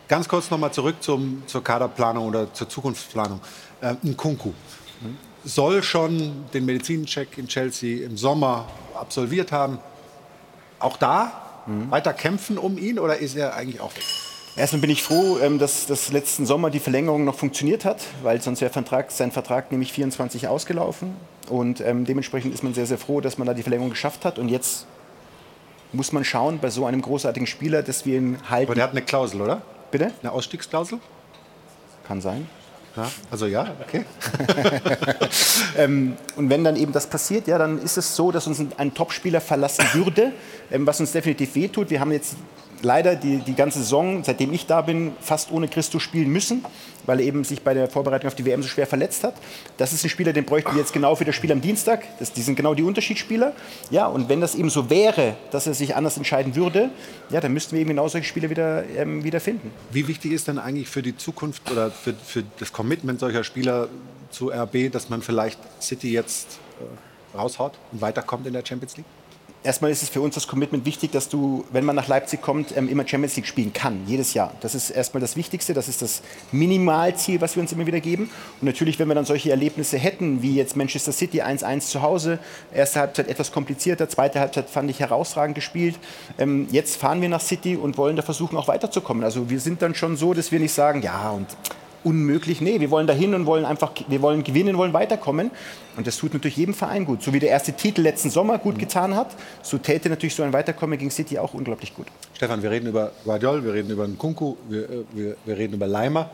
Ganz 0.09 0.28
kurz 0.28 0.51
nochmal 0.51 0.72
zurück 0.72 0.97
zum, 1.01 1.43
zur 1.47 1.62
Kaderplanung 1.62 2.26
oder 2.28 2.52
zur 2.52 2.68
Zukunftsplanung. 2.68 3.40
Ähm, 3.82 3.97
Nkunku 4.02 4.52
soll 5.47 5.82
schon 5.82 6.44
den 6.52 6.64
Medizincheck 6.64 7.38
in 7.38 7.47
Chelsea 7.47 8.05
im 8.05 8.16
Sommer 8.16 8.66
absolviert 8.94 9.52
haben. 9.52 9.78
Auch 10.80 10.97
da 10.97 11.45
weiter 11.66 12.12
kämpfen 12.12 12.59
um 12.59 12.78
ihn 12.78 12.98
oder 12.98 13.18
ist 13.18 13.36
er 13.36 13.55
eigentlich 13.55 13.80
auch 13.80 13.94
weg? 13.97 14.05
Erstmal 14.56 14.80
bin 14.80 14.90
ich 14.90 15.02
froh, 15.02 15.38
ähm, 15.38 15.59
dass 15.59 15.86
das 15.86 16.10
letzten 16.12 16.47
Sommer 16.47 16.70
die 16.70 16.80
Verlängerung 16.80 17.24
noch 17.24 17.34
funktioniert 17.34 17.84
hat, 17.84 18.02
weil 18.22 18.40
sonst 18.40 18.62
wäre 18.62 18.72
Vertrag, 18.72 19.10
sein 19.10 19.30
Vertrag 19.30 19.70
nämlich 19.70 19.93
24 19.93 20.48
ausgelaufen. 20.48 21.14
Und 21.51 21.82
ähm, 21.82 22.06
dementsprechend 22.06 22.55
ist 22.55 22.62
man 22.62 22.72
sehr, 22.72 22.86
sehr 22.86 22.97
froh, 22.97 23.20
dass 23.20 23.36
man 23.36 23.47
da 23.47 23.52
die 23.52 23.62
Verlängerung 23.62 23.90
geschafft 23.90 24.24
hat. 24.24 24.38
Und 24.38 24.48
jetzt 24.48 24.86
muss 25.93 26.10
man 26.12 26.24
schauen, 26.24 26.59
bei 26.59 26.70
so 26.70 26.86
einem 26.86 27.02
großartigen 27.02 27.47
Spieler, 27.47 27.82
dass 27.82 28.06
wir 28.06 28.16
ihn 28.16 28.38
halten. 28.48 28.68
Aber 28.68 28.74
der 28.74 28.84
hat 28.84 28.93
eine 28.93 29.02
Klausel, 29.02 29.43
oder? 29.43 29.60
Bitte? 29.90 30.12
Eine 30.22 30.32
Ausstiegsklausel? 30.32 31.01
Kann 32.09 32.22
sein. 32.22 32.48
Ja, 32.97 33.10
also 33.31 33.47
ja, 33.47 33.74
okay. 33.86 34.05
ähm, 35.77 36.16
und 36.36 36.48
wenn 36.48 36.64
dann 36.64 36.77
eben 36.77 36.93
das 36.93 37.06
passiert, 37.06 37.47
ja, 37.47 37.59
dann 37.59 37.78
ist 37.78 37.98
es 37.98 38.16
so, 38.16 38.32
dass 38.32 38.47
uns 38.47 38.62
ein, 38.78 38.94
Topspieler 38.94 39.43
verlassen 39.43 39.85
würde, 39.93 40.32
ähm, 40.70 40.86
was 40.86 40.98
uns 41.01 41.12
definitiv 41.12 41.55
wehtut. 41.55 41.90
Wir 41.90 42.01
haben 42.01 42.12
jetzt 42.12 42.36
leider 42.87 43.17
die, 43.17 43.39
die 43.39 43.55
ganze 43.55 43.81
Saison, 43.81 44.23
seitdem 44.23 44.53
ich 44.53 44.67
da 44.67 44.81
bin, 44.81 45.13
fast 45.21 45.51
ohne 45.51 45.67
Christo 45.67 45.99
spielen 45.99 46.31
müssen, 46.31 46.65
weil 47.05 47.21
er 47.21 47.27
eben 47.27 47.43
sich 47.43 47.63
bei 47.63 47.75
der 47.75 47.89
Vorbereitung 47.89 48.29
auf 48.29 48.37
die 48.37 48.45
WM 48.45 48.63
so 48.63 48.69
schwer 48.69 48.87
verletzt 48.87 49.25
hat. 49.25 49.35
Das 49.77 49.93
ist 49.93 50.05
ein 50.05 50.09
Spieler, 50.09 50.33
den 50.33 50.45
bräuchten 50.45 50.73
wir 50.73 50.79
jetzt 50.79 50.93
genau 50.93 51.17
für 51.17 51.25
das 51.25 51.35
Spiel 51.35 51.51
am 51.51 51.61
Dienstag. 51.61 52.05
Das, 52.21 52.33
die 52.33 52.43
sind 52.43 52.55
genau 52.55 52.75
die 52.75 52.85
Unterschiedsspieler. 52.85 53.53
Ja, 53.91 54.07
und 54.07 54.29
wenn 54.29 54.41
das 54.41 54.55
eben 54.55 54.71
so 54.71 54.89
wäre, 54.89 55.37
dass 55.51 55.67
er 55.67 55.75
sich 55.75 55.97
anders 55.97 56.17
entscheiden 56.17 56.55
würde, 56.55 56.91
ja, 57.31 57.41
dann 57.41 57.53
müssten 57.53 57.73
wir 57.73 57.81
eben 57.81 57.91
genau 57.91 58.07
solche 58.07 58.29
Spieler 58.29 58.51
wieder, 58.51 58.85
ähm, 58.97 59.25
wieder 59.25 59.41
finden. 59.41 59.73
Wie 59.91 60.07
wichtig 60.07 60.31
ist 60.31 60.47
denn 60.47 60.59
eigentlich 60.59 60.89
für 60.89 61.03
die 61.03 61.17
Zukunft 61.17 61.69
oder 61.71 61.91
für, 61.91 62.15
für 62.15 62.45
das 62.61 62.73
Commitment 62.73 63.19
solcher 63.19 63.43
Spieler 63.43 63.89
zu 64.31 64.51
RB, 64.51 64.93
dass 64.93 65.11
man 65.11 65.23
vielleicht 65.23 65.59
City 65.83 66.13
jetzt 66.13 66.61
äh, 66.81 67.37
raushaut 67.37 67.73
und 67.91 68.01
weiterkommt 68.01 68.47
in 68.47 68.53
der 68.53 68.65
Champions 68.65 68.97
League? 68.97 69.07
Erstmal 69.66 69.90
ist 69.90 70.05
es 70.05 70.10
für 70.10 70.20
uns 70.20 70.36
das 70.36 70.47
Commitment 70.47 70.84
wichtig, 70.84 71.10
dass 71.10 71.28
du, 71.28 71.64
wenn 71.72 71.84
man 71.84 71.97
nach 71.97 72.06
Leipzig 72.06 72.40
kommt, 72.40 72.76
ähm, 72.76 72.88
immer 72.88 73.05
Champions 73.05 73.34
League 73.34 73.48
spielen 73.48 73.72
kann, 73.72 74.05
jedes 74.06 74.32
Jahr. 74.32 74.52
Das 74.60 74.76
ist 74.76 74.90
erstmal 74.90 75.20
das 75.20 75.34
Wichtigste, 75.34 75.74
das 75.74 75.88
ist 75.88 76.02
das 76.02 76.22
Minimalziel, 76.52 77.40
was 77.40 77.56
wir 77.56 77.62
uns 77.62 77.72
immer 77.72 77.84
wieder 77.84 77.98
geben. 77.98 78.30
Und 78.60 78.66
natürlich, 78.66 79.01
wenn 79.01 79.09
wir 79.09 79.16
dann 79.16 79.24
solche 79.24 79.51
Erlebnisse 79.51 79.98
hätten, 79.98 80.40
wie 80.40 80.55
jetzt 80.55 80.76
Manchester 80.76 81.10
City 81.10 81.43
1-1 81.43 81.80
zu 81.80 82.01
Hause, 82.01 82.38
erste 82.72 83.01
Halbzeit 83.01 83.26
etwas 83.26 83.51
komplizierter, 83.51 84.09
zweite 84.09 84.38
Halbzeit 84.38 84.70
fand 84.70 84.88
ich 84.88 85.01
herausragend 85.01 85.56
gespielt. 85.56 85.97
Ähm, 86.38 86.68
jetzt 86.70 86.97
fahren 86.97 87.20
wir 87.20 87.28
nach 87.28 87.40
City 87.40 87.74
und 87.74 87.98
wollen 87.98 88.14
da 88.14 88.22
versuchen, 88.22 88.56
auch 88.56 88.68
weiterzukommen. 88.68 89.24
Also 89.24 89.51
wir 89.51 89.59
sind 89.59 89.82
dann 89.82 89.97
schon 89.97 90.16
so, 90.16 90.32
dass 90.32 90.52
wir 90.52 90.60
nicht 90.60 90.74
sagen, 90.74 91.02
ja 91.02 91.30
und 91.30 91.48
unmöglich. 92.07 92.61
Nee, 92.61 92.78
wir 92.78 92.91
wollen 92.91 93.09
dahin 93.09 93.35
und 93.35 93.47
wollen 93.47 93.65
einfach, 93.65 93.91
wir 94.07 94.23
wollen 94.23 94.45
gewinnen, 94.45 94.78
wollen 94.78 94.93
weiterkommen. 94.93 95.51
Und 95.97 96.07
das 96.07 96.16
tut 96.16 96.33
natürlich 96.33 96.57
jedem 96.57 96.73
Verein 96.73 97.05
gut. 97.05 97.23
So 97.23 97.33
wie 97.33 97.41
der 97.41 97.51
erste 97.51 97.73
Titel 97.73 98.03
letzten 98.03 98.31
Sommer 98.31 98.59
gut 98.59 98.78
getan 98.78 99.16
hat, 99.16 99.35
so 99.62 99.77
täte 99.77 100.09
natürlich 100.09 100.37
so 100.37 100.45
ein 100.45 100.53
Weiterkommen 100.53 100.99
gegen 100.99 101.11
City 101.11 101.39
auch 101.39 101.53
unglaublich 101.53 101.95
gut. 101.95 102.07
Stefan, 102.35 102.62
wir 102.62 102.70
reden 102.70 102.87
über 102.87 103.11
Guardiol, 103.24 103.65
wir 103.65 103.74
reden 103.74 103.91
über 103.91 104.07
Nkunku, 104.07 104.57
wir, 104.69 104.89
äh, 104.89 105.05
wir, 105.12 105.37
wir 105.45 105.59
reden 105.59 105.74
über 105.74 105.89
Leimer. 105.89 106.31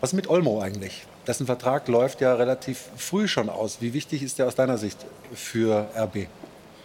Was 0.00 0.10
ist 0.10 0.16
mit 0.16 0.28
Olmo 0.28 0.60
eigentlich? 0.60 1.06
Dessen 1.26 1.46
Vertrag 1.46 1.86
läuft 1.88 2.20
ja 2.20 2.34
relativ 2.34 2.90
früh 2.96 3.28
schon 3.28 3.48
aus. 3.48 3.78
Wie 3.80 3.92
wichtig 3.92 4.22
ist 4.22 4.38
der 4.40 4.48
aus 4.48 4.56
deiner 4.56 4.76
Sicht 4.76 4.98
für 5.32 5.88
RB? 5.96 6.16
Ich 6.16 6.26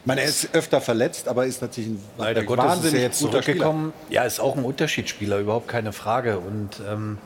meine, 0.05 0.21
er 0.21 0.27
ist 0.27 0.55
öfter 0.55 0.81
verletzt, 0.81 1.27
aber 1.27 1.45
ist 1.45 1.61
natürlich 1.61 1.91
ein 1.91 2.03
Leider 2.17 2.43
Gottes 2.43 2.65
ist 2.65 2.71
wahnsinnig 2.71 2.95
er 2.95 3.01
jetzt 3.01 3.19
guter 3.19 3.43
zurückgekommen. 3.43 3.93
Ja, 4.09 4.23
ist 4.23 4.39
auch 4.39 4.55
ein 4.57 4.63
Unterschiedsspieler, 4.63 5.39
überhaupt 5.39 5.67
keine 5.67 5.93
Frage. 5.93 6.39
Und 6.39 6.81
ähm, 6.89 7.19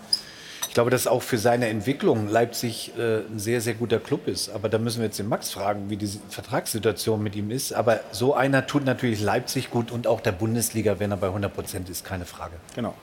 glaube, 0.75 0.91
dass 0.91 1.07
auch 1.07 1.23
für 1.23 1.37
seine 1.37 1.67
Entwicklung 1.69 2.27
Leipzig 2.27 2.91
äh, 2.97 3.19
ein 3.19 3.39
sehr, 3.39 3.61
sehr 3.61 3.73
guter 3.73 3.97
Club 3.97 4.27
ist. 4.27 4.49
Aber 4.49 4.69
da 4.69 4.77
müssen 4.77 4.99
wir 4.99 5.05
jetzt 5.05 5.17
den 5.17 5.27
Max 5.27 5.49
fragen, 5.51 5.89
wie 5.89 5.97
die 5.97 6.09
Vertragssituation 6.29 7.23
mit 7.23 7.35
ihm 7.35 7.49
ist. 7.49 7.73
Aber 7.73 8.01
so 8.11 8.35
einer 8.35 8.67
tut 8.67 8.85
natürlich 8.85 9.21
Leipzig 9.21 9.71
gut 9.71 9.89
und 9.89 10.05
auch 10.05 10.21
der 10.21 10.33
Bundesliga, 10.33 10.99
wenn 10.99 11.11
er 11.11 11.17
bei 11.17 11.27
100 11.27 11.53
Prozent 11.53 11.89
ist, 11.89 12.03
keine 12.05 12.25
Frage. 12.25 12.55
Genau. 12.75 12.93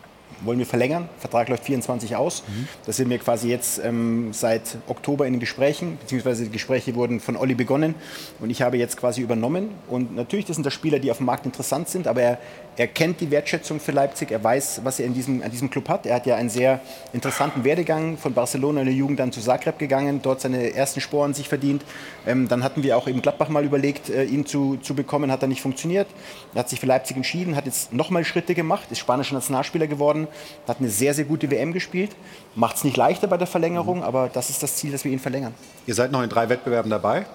Wollen 0.45 0.59
wir 0.59 0.67
verlängern? 0.67 1.09
Vertrag 1.19 1.49
läuft 1.49 1.65
24 1.65 2.17
aus. 2.17 2.43
Da 2.85 2.93
sind 2.93 3.09
wir 3.11 3.19
quasi 3.19 3.49
jetzt 3.49 3.81
ähm, 3.85 4.33
seit 4.33 4.77
Oktober 4.89 5.27
in 5.27 5.35
den 5.35 5.41
Gesprächen, 5.41 5.99
beziehungsweise 5.99 6.45
die 6.45 6.51
Gespräche 6.51 6.95
wurden 6.97 7.21
von 7.21 7.37
Olli 7.37 7.55
begonnen 7.55 7.95
und 8.41 8.51
ich 8.51 8.61
habe 8.61 8.77
jetzt 8.77 8.97
quasi 8.97 9.21
übernommen. 9.21 9.71
Und 9.89 10.17
natürlich, 10.17 10.47
das 10.47 10.57
sind 10.57 10.67
das 10.67 10.75
Spieler, 10.75 10.99
die 10.99 11.11
auf 11.11 11.19
dem 11.19 11.27
Markt 11.27 11.47
interessant 11.47 11.89
sind, 11.89 12.09
aber 12.09 12.23
er, 12.23 12.39
er 12.77 12.87
kennt 12.87 13.21
die 13.21 13.31
Wertschätzung 13.31 13.81
für 13.81 13.93
Leipzig, 13.93 14.31
er 14.31 14.43
weiß, 14.43 14.81
was 14.83 14.99
er 14.99 15.05
in 15.05 15.13
diesem, 15.13 15.43
an 15.43 15.51
diesem 15.51 15.69
Club 15.69 15.91
hat. 15.91 16.07
Er 16.07 16.17
hat 16.17 16.27
ja 16.27 16.37
einen 16.37 16.49
sehr 16.49 16.81
interessanten 17.13 17.65
Werdegang 17.65 18.17
von 18.17 18.33
Barcelona 18.33 18.81
in 18.81 18.87
der 18.87 18.95
Jugend 18.95 19.21
dann 19.21 19.31
zu 19.31 19.41
Zagreb 19.41 19.79
gegangen, 19.79 20.21
dort 20.23 20.41
seine 20.41 20.73
ersten 20.75 21.03
Sporen 21.03 21.35
sich 21.35 21.49
verdient. 21.49 21.85
Ähm, 22.27 22.49
dann 22.49 22.65
hatten 22.65 22.83
wir 22.83 22.97
auch 22.97 23.09
eben 23.09 23.21
Gladbach 23.21 23.51
mal 23.51 23.65
überlegt, 23.65 24.09
äh, 24.09 24.25
ihn 24.25 24.47
zu, 24.47 24.79
zu 24.79 24.95
bekommen, 24.95 25.31
hat 25.31 25.43
dann 25.43 25.51
nicht 25.51 25.61
funktioniert. 25.61 26.07
Er 26.55 26.61
hat 26.61 26.71
sich 26.71 26.81
für 26.81 26.87
Leipzig 26.87 27.17
entschieden, 27.17 27.57
hat 27.57 27.67
jetzt 27.67 27.93
nochmal 27.93 28.25
Schritte 28.25 28.55
gemacht, 28.55 28.89
ist 28.91 28.99
spanischer 28.99 29.35
Nationalspieler 29.35 29.87
geworden, 29.87 30.27
hat 30.67 30.79
eine 30.79 30.89
sehr, 30.89 31.13
sehr 31.13 31.27
gute 31.27 31.51
WM 31.51 31.75
gespielt. 31.75 32.13
Macht 32.55 32.77
es 32.77 32.85
nicht 32.85 32.97
leichter 32.97 33.27
bei 33.27 33.37
der 33.37 33.47
Verlängerung, 33.47 34.03
aber 34.03 34.31
das 34.33 34.49
ist 34.49 34.63
das 34.63 34.77
Ziel, 34.77 34.93
dass 34.93 35.05
wir 35.05 35.13
ihn 35.13 35.19
verlängern. 35.19 35.55
Ihr 35.87 35.95
seid 35.95 36.11
noch 36.11 36.23
in 36.23 36.31
drei 36.31 36.49
Wettbewerben 36.49 36.91
dabei. 36.91 37.27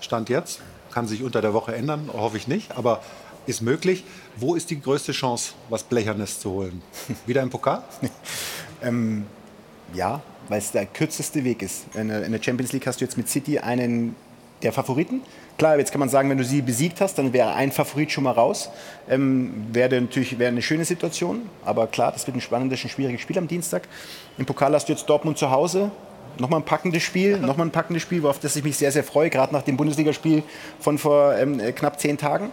Stand 0.00 0.28
jetzt. 0.28 0.60
Kann 0.92 1.06
sich 1.06 1.22
unter 1.22 1.40
der 1.40 1.54
Woche 1.54 1.74
ändern, 1.74 2.10
hoffe 2.12 2.36
ich 2.36 2.48
nicht. 2.48 2.76
Aber 2.76 3.00
ist 3.46 3.62
möglich. 3.62 4.04
Wo 4.36 4.54
ist 4.54 4.70
die 4.70 4.80
größte 4.80 5.12
Chance, 5.12 5.52
was 5.68 5.82
Blechernes 5.82 6.40
zu 6.40 6.50
holen? 6.50 6.82
Wieder 7.26 7.42
im 7.42 7.50
Pokal? 7.50 7.82
ähm, 8.82 9.26
ja, 9.94 10.22
weil 10.48 10.58
es 10.58 10.72
der 10.72 10.86
kürzeste 10.86 11.44
Weg 11.44 11.62
ist. 11.62 11.84
In 11.94 12.08
der, 12.08 12.42
Champions 12.42 12.72
League 12.72 12.86
hast 12.86 13.00
du 13.00 13.04
jetzt 13.04 13.16
mit 13.16 13.28
City 13.28 13.58
einen 13.58 14.14
der 14.62 14.72
Favoriten. 14.72 15.22
Klar, 15.58 15.78
jetzt 15.78 15.92
kann 15.92 16.00
man 16.00 16.08
sagen, 16.08 16.30
wenn 16.30 16.38
du 16.38 16.44
sie 16.44 16.62
besiegt 16.62 17.00
hast, 17.00 17.16
dann 17.18 17.32
wäre 17.32 17.54
ein 17.54 17.72
Favorit 17.72 18.12
schon 18.12 18.24
mal 18.24 18.32
raus. 18.32 18.70
Ähm, 19.08 19.66
wäre 19.72 20.00
natürlich 20.00 20.38
wäre 20.38 20.48
eine 20.48 20.62
schöne 20.62 20.84
Situation. 20.84 21.42
Aber 21.64 21.86
klar, 21.86 22.12
das 22.12 22.26
wird 22.26 22.36
ein 22.36 22.40
spannendes, 22.40 22.82
ein 22.84 22.88
schwieriges 22.88 23.20
Spiel 23.20 23.38
am 23.38 23.48
Dienstag. 23.48 23.88
Im 24.38 24.46
Pokal 24.46 24.74
hast 24.74 24.88
du 24.88 24.92
jetzt 24.92 25.08
Dortmund 25.08 25.38
zu 25.38 25.50
Hause. 25.50 25.90
Nochmal 26.40 26.60
ein 26.60 26.64
packendes 26.64 27.02
Spiel, 27.02 27.38
nochmal 27.38 27.66
ein 27.66 27.70
packendes 27.70 28.02
Spiel, 28.02 28.24
auf 28.24 28.40
das 28.40 28.56
ich 28.56 28.64
mich 28.64 28.76
sehr, 28.76 28.90
sehr 28.90 29.04
freue, 29.04 29.28
gerade 29.28 29.52
nach 29.52 29.62
dem 29.62 29.76
Bundesligaspiel 29.76 30.42
von 30.78 30.96
vor 30.96 31.36
ähm, 31.36 31.58
knapp 31.74 32.00
zehn 32.00 32.16
Tagen. 32.16 32.50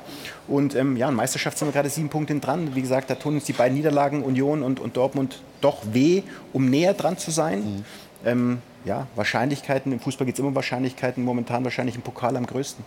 Und 0.47 0.76
ähm, 0.76 0.97
ja, 0.97 1.07
in 1.07 1.15
Meisterschaft 1.15 1.57
sind 1.57 1.69
wir 1.69 1.72
gerade 1.72 1.89
sieben 1.89 2.09
Punkte 2.09 2.35
dran. 2.35 2.76
Wie 2.76 2.81
gesagt, 2.81 3.09
da 3.09 3.15
tun 3.15 3.35
uns 3.35 3.45
die 3.45 3.53
beiden 3.53 3.77
Niederlagen, 3.77 4.23
Union 4.23 4.61
und, 4.61 4.81
und 4.81 4.97
Dortmund, 4.97 5.41
doch 5.61 5.77
weh, 5.93 6.23
um 6.51 6.69
näher 6.69 6.93
dran 6.93 7.18
zu 7.18 7.31
sein. 7.31 7.59
Mhm. 7.59 7.85
Ähm, 8.26 8.57
ja, 8.84 9.07
Wahrscheinlichkeiten, 9.15 9.91
im 9.91 9.99
Fußball 9.99 10.26
geht 10.26 10.35
es 10.35 10.39
immer 10.39 10.49
um 10.49 10.55
Wahrscheinlichkeiten, 10.55 11.23
momentan 11.23 11.64
wahrscheinlich 11.64 11.95
im 11.95 12.01
Pokal 12.01 12.35
am 12.35 12.45
größten. 12.45 12.84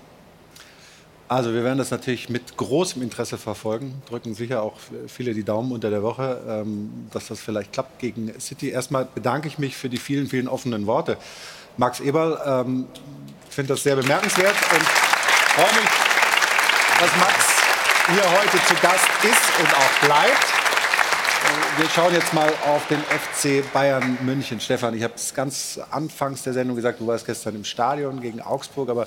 Also 1.31 1.55
wir 1.55 1.62
werden 1.62 1.78
das 1.78 1.93
natürlich 1.93 2.28
mit 2.28 2.57
großem 2.57 3.02
Interesse 3.02 3.39
verfolgen, 3.39 4.02
drücken 4.09 4.35
sicher 4.35 4.65
auch 4.65 4.74
viele 5.07 5.32
die 5.32 5.44
Daumen 5.44 5.70
unter 5.70 5.89
der 5.89 6.02
Woche, 6.02 6.40
ähm, 6.48 7.07
dass 7.12 7.28
das 7.28 7.39
vielleicht 7.39 7.73
klappt 7.73 8.01
gegen 8.01 8.32
City. 8.40 8.70
Erstmal 8.70 9.05
bedanke 9.05 9.47
ich 9.47 9.57
mich 9.57 9.77
für 9.77 9.89
die 9.89 9.98
vielen, 9.98 10.27
vielen 10.27 10.48
offenen 10.48 10.89
Worte. 10.89 11.19
Max 11.77 12.01
Eberl, 12.01 12.36
ähm, 12.44 12.89
finde 13.48 13.74
das 13.74 13.85
sehr 13.85 13.94
bemerkenswert 13.94 14.57
und 14.73 14.82
freue 14.82 15.81
mich, 15.81 15.90
dass 16.98 17.16
Max 17.20 17.35
hier 18.12 18.32
heute 18.32 18.65
zu 18.66 18.74
Gast 18.82 19.09
ist 19.23 19.61
und 19.61 19.73
auch 19.73 20.07
bleibt. 20.07 20.47
Wir 21.77 21.89
schauen 21.90 22.12
jetzt 22.12 22.35
mal 22.35 22.52
auf 22.66 22.89
den 22.89 22.98
FC 22.98 23.62
Bayern 23.73 24.19
München. 24.23 24.59
Stefan, 24.59 24.94
ich 24.94 25.05
habe 25.05 25.15
es 25.15 25.32
ganz 25.32 25.78
anfangs 25.93 26.43
der 26.43 26.55
Sendung 26.55 26.74
gesagt, 26.74 26.98
du 26.98 27.07
warst 27.07 27.24
gestern 27.24 27.55
im 27.55 27.65
Stadion 27.65 28.20
gegen 28.20 28.40
Augsburg, 28.40 28.89
aber 28.89 29.07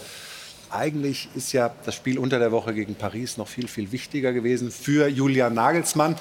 eigentlich 0.73 1.29
ist 1.35 1.53
ja 1.53 1.71
das 1.85 1.95
Spiel 1.95 2.17
unter 2.17 2.39
der 2.39 2.51
Woche 2.51 2.73
gegen 2.73 2.95
Paris 2.95 3.37
noch 3.37 3.47
viel, 3.47 3.67
viel 3.67 3.91
wichtiger 3.91 4.33
gewesen 4.33 4.71
für 4.71 5.07
Julian 5.07 5.53
Nagelsmann. 5.53 6.15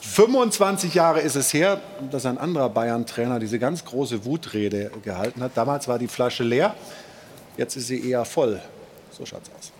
25 0.00 0.94
Jahre 0.94 1.20
ist 1.20 1.36
es 1.36 1.52
her, 1.52 1.80
dass 2.10 2.24
ein 2.24 2.38
anderer 2.38 2.70
Bayern-Trainer 2.70 3.38
diese 3.38 3.58
ganz 3.58 3.84
große 3.84 4.24
Wutrede 4.24 4.90
gehalten 5.02 5.42
hat. 5.42 5.52
Damals 5.54 5.88
war 5.88 5.98
die 5.98 6.08
Flasche 6.08 6.42
leer, 6.42 6.74
jetzt 7.56 7.76
ist 7.76 7.88
sie 7.88 8.08
eher 8.08 8.24
voll. 8.24 8.60
So 9.10 9.26
schaut's 9.26 9.50
aus. 9.58 9.72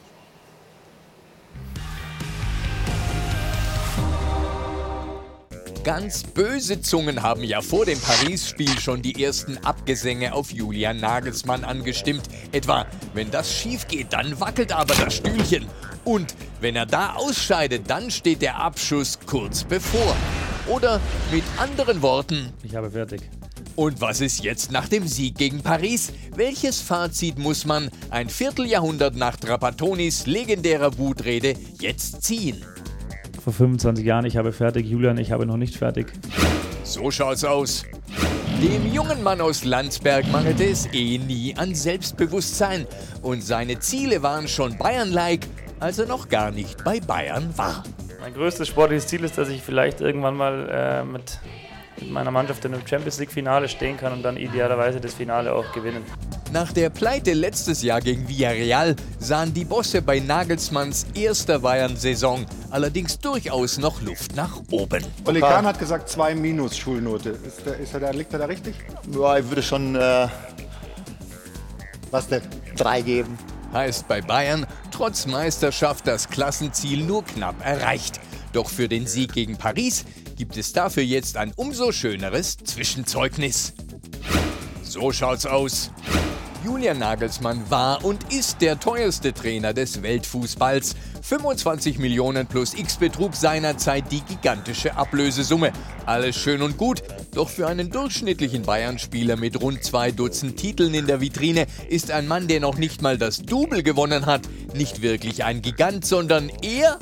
Ganz 5.85 6.25
böse 6.25 6.83
Zungen 6.83 7.23
haben 7.23 7.43
ja 7.43 7.63
vor 7.63 7.87
dem 7.87 7.99
Paris-Spiel 7.99 8.79
schon 8.79 9.01
die 9.01 9.25
ersten 9.25 9.57
Abgesänge 9.59 10.35
auf 10.35 10.53
Julian 10.53 11.01
Nagelsmann 11.01 11.65
angestimmt. 11.65 12.25
Etwa, 12.53 12.87
wenn 13.15 13.31
das 13.31 13.51
schief 13.51 13.89
geht, 13.89 14.13
dann 14.13 14.39
wackelt 14.41 14.73
aber 14.73 14.95
das 14.95 15.15
Stühlchen. 15.15 15.67
Und 16.05 16.35
wenn 16.61 16.77
er 16.77 16.85
da 16.85 17.15
ausscheidet, 17.15 17.89
dann 17.89 18.11
steht 18.11 18.43
der 18.43 18.57
Abschuss 18.61 19.19
kurz 19.25 19.65
bevor. 19.65 20.15
Oder 20.67 21.01
mit 21.33 21.45
anderen 21.57 22.03
Worten. 22.03 22.53
Ich 22.63 22.75
habe 22.75 22.91
fertig. 22.91 23.23
Und 23.75 24.03
was 24.03 24.21
ist 24.21 24.45
jetzt 24.45 24.71
nach 24.71 24.89
dem 24.89 25.09
Sieg 25.09 25.39
gegen 25.39 25.63
Paris? 25.63 26.13
Welches 26.37 26.83
Fazit 26.83 27.39
muss 27.39 27.65
man 27.65 27.91
ein 28.11 28.29
Vierteljahrhundert 28.29 29.17
nach 29.17 29.37
Trapattonis 29.37 30.27
legendärer 30.27 30.99
Wutrede 30.99 31.55
jetzt 31.81 32.23
ziehen? 32.23 32.63
Vor 33.43 33.55
25 33.55 34.05
Jahren, 34.05 34.27
ich 34.27 34.37
habe 34.37 34.53
fertig. 34.53 34.87
Julian, 34.87 35.17
ich 35.17 35.33
habe 35.33 35.47
noch 35.47 35.57
nicht 35.57 35.77
fertig. 35.77 36.13
So 36.83 37.11
schaut's 37.11 37.43
aus. 37.43 37.85
Dem 38.63 38.93
jungen 38.93 39.23
Mann 39.23 39.41
aus 39.41 39.65
Landsberg 39.65 40.31
mangelte 40.31 40.65
es 40.65 40.87
eh 40.93 41.17
nie 41.17 41.55
an 41.57 41.75
Selbstbewusstsein. 41.75 42.87
Und 43.23 43.43
seine 43.43 43.79
Ziele 43.79 44.23
waren 44.23 44.47
schon 44.47 44.77
Bayern-like, 44.77 45.47
als 45.79 45.99
er 45.99 46.07
noch 46.07 46.29
gar 46.29 46.51
nicht 46.51 46.85
bei 46.85 47.01
Bayern 47.01 47.57
war. 47.57 47.85
Mein 48.21 48.35
größtes 48.35 48.69
sportliches 48.69 49.07
Ziel 49.07 49.25
ist, 49.25 49.39
dass 49.39 49.49
ich 49.49 49.63
vielleicht 49.63 50.03
irgendwann 50.03 50.37
mal 50.37 50.69
äh, 50.71 51.05
mit, 51.05 51.39
mit 51.99 52.11
meiner 52.11 52.31
Mannschaft 52.31 52.63
in 52.67 52.75
einem 52.75 52.87
Champions 52.87 53.19
League-Finale 53.19 53.69
stehen 53.69 53.97
kann 53.97 54.13
und 54.13 54.23
dann 54.23 54.37
idealerweise 54.37 55.01
das 55.01 55.15
Finale 55.15 55.55
auch 55.55 55.73
gewinnen. 55.73 56.05
Nach 56.53 56.73
der 56.73 56.91
Pleite 56.91 57.33
letztes 57.33 57.81
Jahr 57.83 58.01
gegen 58.01 58.29
Villarreal 58.29 58.97
sahen 59.21 59.55
die 59.55 59.65
Bosse 59.65 60.03
bei 60.03 60.19
Nagelsmanns 60.19 61.07
erster 61.15 61.61
Bayern-Saison 61.61 62.45
allerdings 62.71 63.21
durchaus 63.21 63.79
noch 63.79 64.03
Luft 64.03 64.35
nach 64.35 64.61
oben. 64.73 65.05
Oli 65.27 65.41
Kahn 65.41 65.65
hat 65.65 65.79
gesagt, 65.79 66.09
zwei 66.09 66.35
minus 66.35 66.77
Schulnote. 66.77 67.31
Ist 67.31 67.65
der, 67.65 67.77
ist 67.79 67.95
er 67.95 68.01
da, 68.01 68.11
liegt 68.11 68.33
er 68.33 68.41
da 68.41 68.47
richtig? 68.47 68.75
Ja, 69.13 69.39
ich 69.39 69.49
würde 69.49 69.63
schon. 69.63 69.95
Äh, 69.95 70.27
Was 72.11 72.27
denn? 72.27 72.43
Drei 72.77 73.01
geben. 73.03 73.39
Heißt 73.73 74.09
bei 74.09 74.21
Bayern 74.21 74.67
trotz 74.91 75.27
Meisterschaft 75.27 76.09
das 76.09 76.29
Klassenziel 76.29 77.05
nur 77.05 77.25
knapp 77.25 77.65
erreicht. 77.65 78.19
Doch 78.53 78.69
für 78.69 78.89
den 78.89 79.07
Sieg 79.07 79.33
gegen 79.35 79.57
Paris 79.57 80.05
gibt 80.37 80.57
es 80.57 80.73
dafür 80.73 81.05
jetzt 81.05 81.37
ein 81.37 81.53
umso 81.55 81.93
schöneres 81.93 82.57
Zwischenzeugnis. 82.57 83.73
So 84.83 85.13
schaut's 85.13 85.47
aus. 85.47 85.93
Julian 86.65 86.99
Nagelsmann 86.99 87.71
war 87.71 88.05
und 88.05 88.33
ist 88.33 88.61
der 88.61 88.79
teuerste 88.79 89.33
Trainer 89.33 89.73
des 89.73 90.03
Weltfußballs. 90.03 90.95
25 91.23 91.99
Millionen 91.99 92.47
plus 92.47 92.75
X 92.75 92.97
betrug 92.97 93.35
seinerzeit 93.35 94.13
die 94.13 94.21
gigantische 94.21 94.97
Ablösesumme. 94.97 95.73
Alles 96.05 96.37
schön 96.37 96.61
und 96.61 96.77
gut, 96.77 97.03
doch 97.35 97.49
für 97.49 97.67
einen 97.67 97.91
durchschnittlichen 97.91 98.63
Bayern-Spieler 98.63 99.37
mit 99.37 99.61
rund 99.61 99.83
zwei 99.83 100.11
Dutzend 100.11 100.59
Titeln 100.59 100.93
in 100.93 101.07
der 101.07 101.21
Vitrine 101.21 101.67
ist 101.89 102.11
ein 102.11 102.29
Mann, 102.29 102.47
der 102.47 102.61
noch 102.61 102.77
nicht 102.77 103.01
mal 103.01 103.17
das 103.17 103.41
Double 103.41 103.83
gewonnen 103.83 104.27
hat, 104.27 104.43
nicht 104.75 105.01
wirklich 105.01 105.45
ein 105.45 105.63
Gigant, 105.63 106.05
sondern 106.05 106.51
eher 106.63 106.99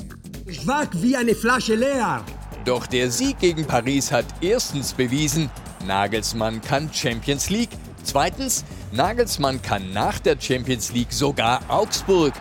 Schwach 0.47 0.87
wie 0.93 1.17
eine 1.17 1.35
Flasche 1.35 1.75
leer. 1.75 2.23
Doch 2.63 2.87
der 2.87 3.11
Sieg 3.11 3.39
gegen 3.39 3.65
Paris 3.65 4.11
hat 4.11 4.25
erstens 4.41 4.93
bewiesen, 4.93 5.49
Nagelsmann 5.85 6.61
kann 6.61 6.89
Champions 6.93 7.49
League. 7.49 7.71
Zweitens, 8.03 8.63
Nagelsmann 8.91 9.61
kann 9.61 9.93
nach 9.93 10.19
der 10.19 10.35
Champions 10.39 10.91
League 10.91 11.13
sogar 11.13 11.61
Augsburg. 11.67 12.33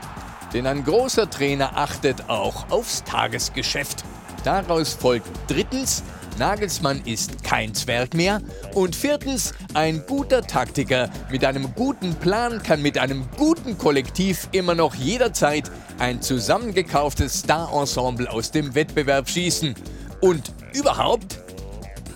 Denn 0.52 0.66
ein 0.66 0.82
großer 0.82 1.28
Trainer 1.28 1.76
achtet 1.76 2.28
auch 2.30 2.70
aufs 2.70 3.04
Tagesgeschäft. 3.04 4.04
Daraus 4.44 4.94
folgt 4.94 5.28
drittens, 5.46 6.02
Nagelsmann 6.38 7.02
ist 7.04 7.42
kein 7.44 7.74
Zwerg 7.74 8.14
mehr. 8.14 8.40
Und 8.72 8.96
viertens, 8.96 9.52
ein 9.74 10.04
guter 10.06 10.40
Taktiker 10.40 11.10
mit 11.30 11.44
einem 11.44 11.74
guten 11.74 12.14
Plan 12.14 12.62
kann 12.62 12.80
mit 12.80 12.96
einem 12.96 13.28
guten 13.36 13.76
Kollektiv 13.76 14.48
immer 14.52 14.74
noch 14.74 14.94
jederzeit 14.94 15.70
ein 15.98 16.22
zusammengekauftes 16.22 17.40
Star-Ensemble 17.40 18.30
aus 18.30 18.52
dem 18.52 18.74
Wettbewerb 18.74 19.28
schießen. 19.28 19.74
Und 20.20 20.52
überhaupt, 20.72 21.40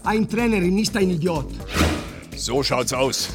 Ein 0.04 0.28
Trainer 0.28 0.56
ist 0.56 0.96
ein 0.96 1.10
Idiot. 1.10 1.46
so 2.34 2.62
schaut's 2.62 2.92
aus. 2.92 3.28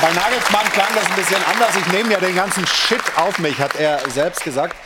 Bei 0.00 0.12
Nagelsmann 0.12 0.64
klang 0.72 0.94
das 0.94 1.06
ein 1.06 1.16
bisschen 1.16 1.42
anders. 1.42 1.74
Ich 1.74 1.92
nehme 1.92 2.12
ja 2.12 2.20
den 2.20 2.36
ganzen 2.36 2.64
Shit 2.68 3.02
auf 3.16 3.40
mich, 3.40 3.58
hat 3.58 3.74
er 3.74 3.98
selbst 4.10 4.44
gesagt. 4.44 4.76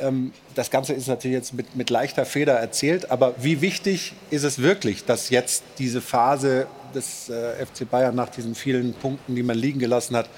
Ähm, 0.00 0.32
das 0.54 0.70
Ganze 0.70 0.94
ist 0.94 1.06
natürlich 1.06 1.36
jetzt 1.36 1.52
mit, 1.52 1.76
mit 1.76 1.90
leichter 1.90 2.24
Feder 2.24 2.54
erzählt, 2.54 3.10
aber 3.10 3.34
wie 3.36 3.60
wichtig 3.60 4.14
ist 4.30 4.44
es 4.44 4.62
wirklich, 4.62 5.04
dass 5.04 5.28
jetzt 5.28 5.64
diese 5.78 6.00
Phase 6.00 6.66
des 6.94 7.28
äh, 7.28 7.66
FC 7.66 7.90
Bayern 7.90 8.14
nach 8.14 8.30
diesen 8.30 8.54
vielen 8.54 8.94
Punkten, 8.94 9.34
die 9.34 9.42
man 9.42 9.58
liegen 9.58 9.80
gelassen 9.80 10.16
hat, 10.16 10.30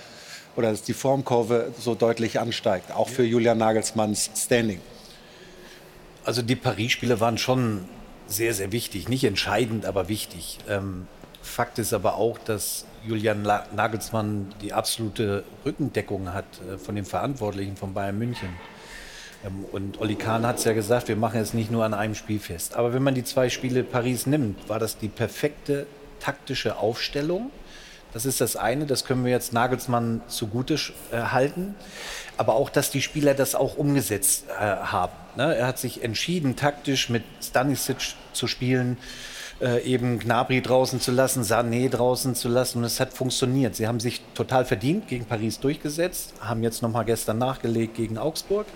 oder 0.57 0.73
dass 0.73 0.83
die 0.83 0.95
Formkurve 0.95 1.73
so 1.79 1.95
deutlich 1.95 2.41
ansteigt, 2.41 2.91
auch 2.91 3.09
für 3.09 3.23
Julian 3.23 3.59
Nagelsmanns 3.59 4.31
Standing? 4.37 4.81
Also 6.25 6.43
die 6.43 6.57
Paris-Spiele 6.57 7.21
waren 7.21 7.39
schon 7.39 7.89
sehr, 8.27 8.55
sehr 8.55 8.73
wichtig. 8.73 9.09
Nicht 9.09 9.23
entscheidend, 9.23 9.85
aber 9.85 10.09
wichtig. 10.09 10.59
Ähm, 10.69 11.07
Fakt 11.43 11.79
ist 11.79 11.93
aber 11.93 12.17
auch, 12.17 12.39
dass 12.39 12.85
Julian 13.07 13.43
Nagelsmann 13.43 14.53
die 14.61 14.73
absolute 14.73 15.45
Rückendeckung 15.65 16.33
hat 16.33 16.45
äh, 16.69 16.79
von 16.79 16.95
den 16.95 17.05
Verantwortlichen 17.05 17.77
von 17.77 17.95
Bayern 17.95 18.19
München. 18.19 18.51
Ähm, 19.45 19.65
und 19.73 20.01
Oli 20.01 20.17
Kahn 20.17 20.47
hat 20.47 20.59
es 20.59 20.65
ja 20.65 20.73
gesagt, 20.73 21.09
wir 21.09 21.17
machen 21.17 21.41
es 21.41 21.55
nicht 21.55 21.71
nur 21.71 21.85
an 21.85 21.95
einem 21.95 22.15
Spiel 22.15 22.39
fest. 22.39 22.75
Aber 22.75 22.93
wenn 22.93 23.03
man 23.03 23.15
die 23.15 23.25
zwei 23.25 23.49
Spiele 23.49 23.85
Paris 23.85 24.27
nimmt, 24.27 24.69
war 24.69 24.79
das 24.79 24.99
die 24.99 25.09
perfekte 25.09 25.87
taktische 26.21 26.77
Aufstellung. 26.77 27.51
Das 28.13 28.27
ist 28.27 28.41
das 28.41 28.57
eine, 28.57 28.87
das 28.87 29.05
können 29.05 29.25
wir 29.25 29.31
jetzt 29.31 29.53
Nagelsmann 29.53 30.21
zugute 30.27 30.75
äh, 31.13 31.17
halten. 31.17 31.75
Aber 32.37 32.55
auch, 32.55 32.69
dass 32.71 32.91
die 32.91 33.03
Spieler 33.03 33.35
das 33.35 33.55
auch 33.55 33.77
umgesetzt 33.77 34.47
äh, 34.49 34.53
haben. 34.61 35.13
Ne? 35.37 35.55
Er 35.55 35.67
hat 35.67 35.79
sich 35.79 36.03
entschieden, 36.03 36.57
taktisch 36.57 37.09
mit 37.09 37.23
Stanisic 37.41 38.15
zu 38.33 38.47
spielen, 38.47 38.97
äh, 39.61 39.83
eben 39.83 40.19
Gnabry 40.19 40.63
draußen 40.63 41.01
zu 41.01 41.13
lassen, 41.13 41.43
Sané 41.43 41.89
draußen 41.89 42.35
zu 42.35 42.49
lassen. 42.49 42.79
Und 42.79 42.85
es 42.85 43.01
hat 43.01 43.13
funktioniert. 43.13 43.77
Sie 43.77 43.87
haben 43.87 44.01
sich 44.01 44.23
total 44.35 44.65
verdient 44.65 45.09
gegen 45.09 45.25
Paris 45.25 45.61
durchgesetzt, 45.61 46.35
haben 46.41 46.63
jetzt 46.63 46.83
nochmal 46.83 47.05
gestern 47.05 47.39
nachgelegt 47.39 47.95
gegen 47.95 48.19
Augsburg. 48.19 48.67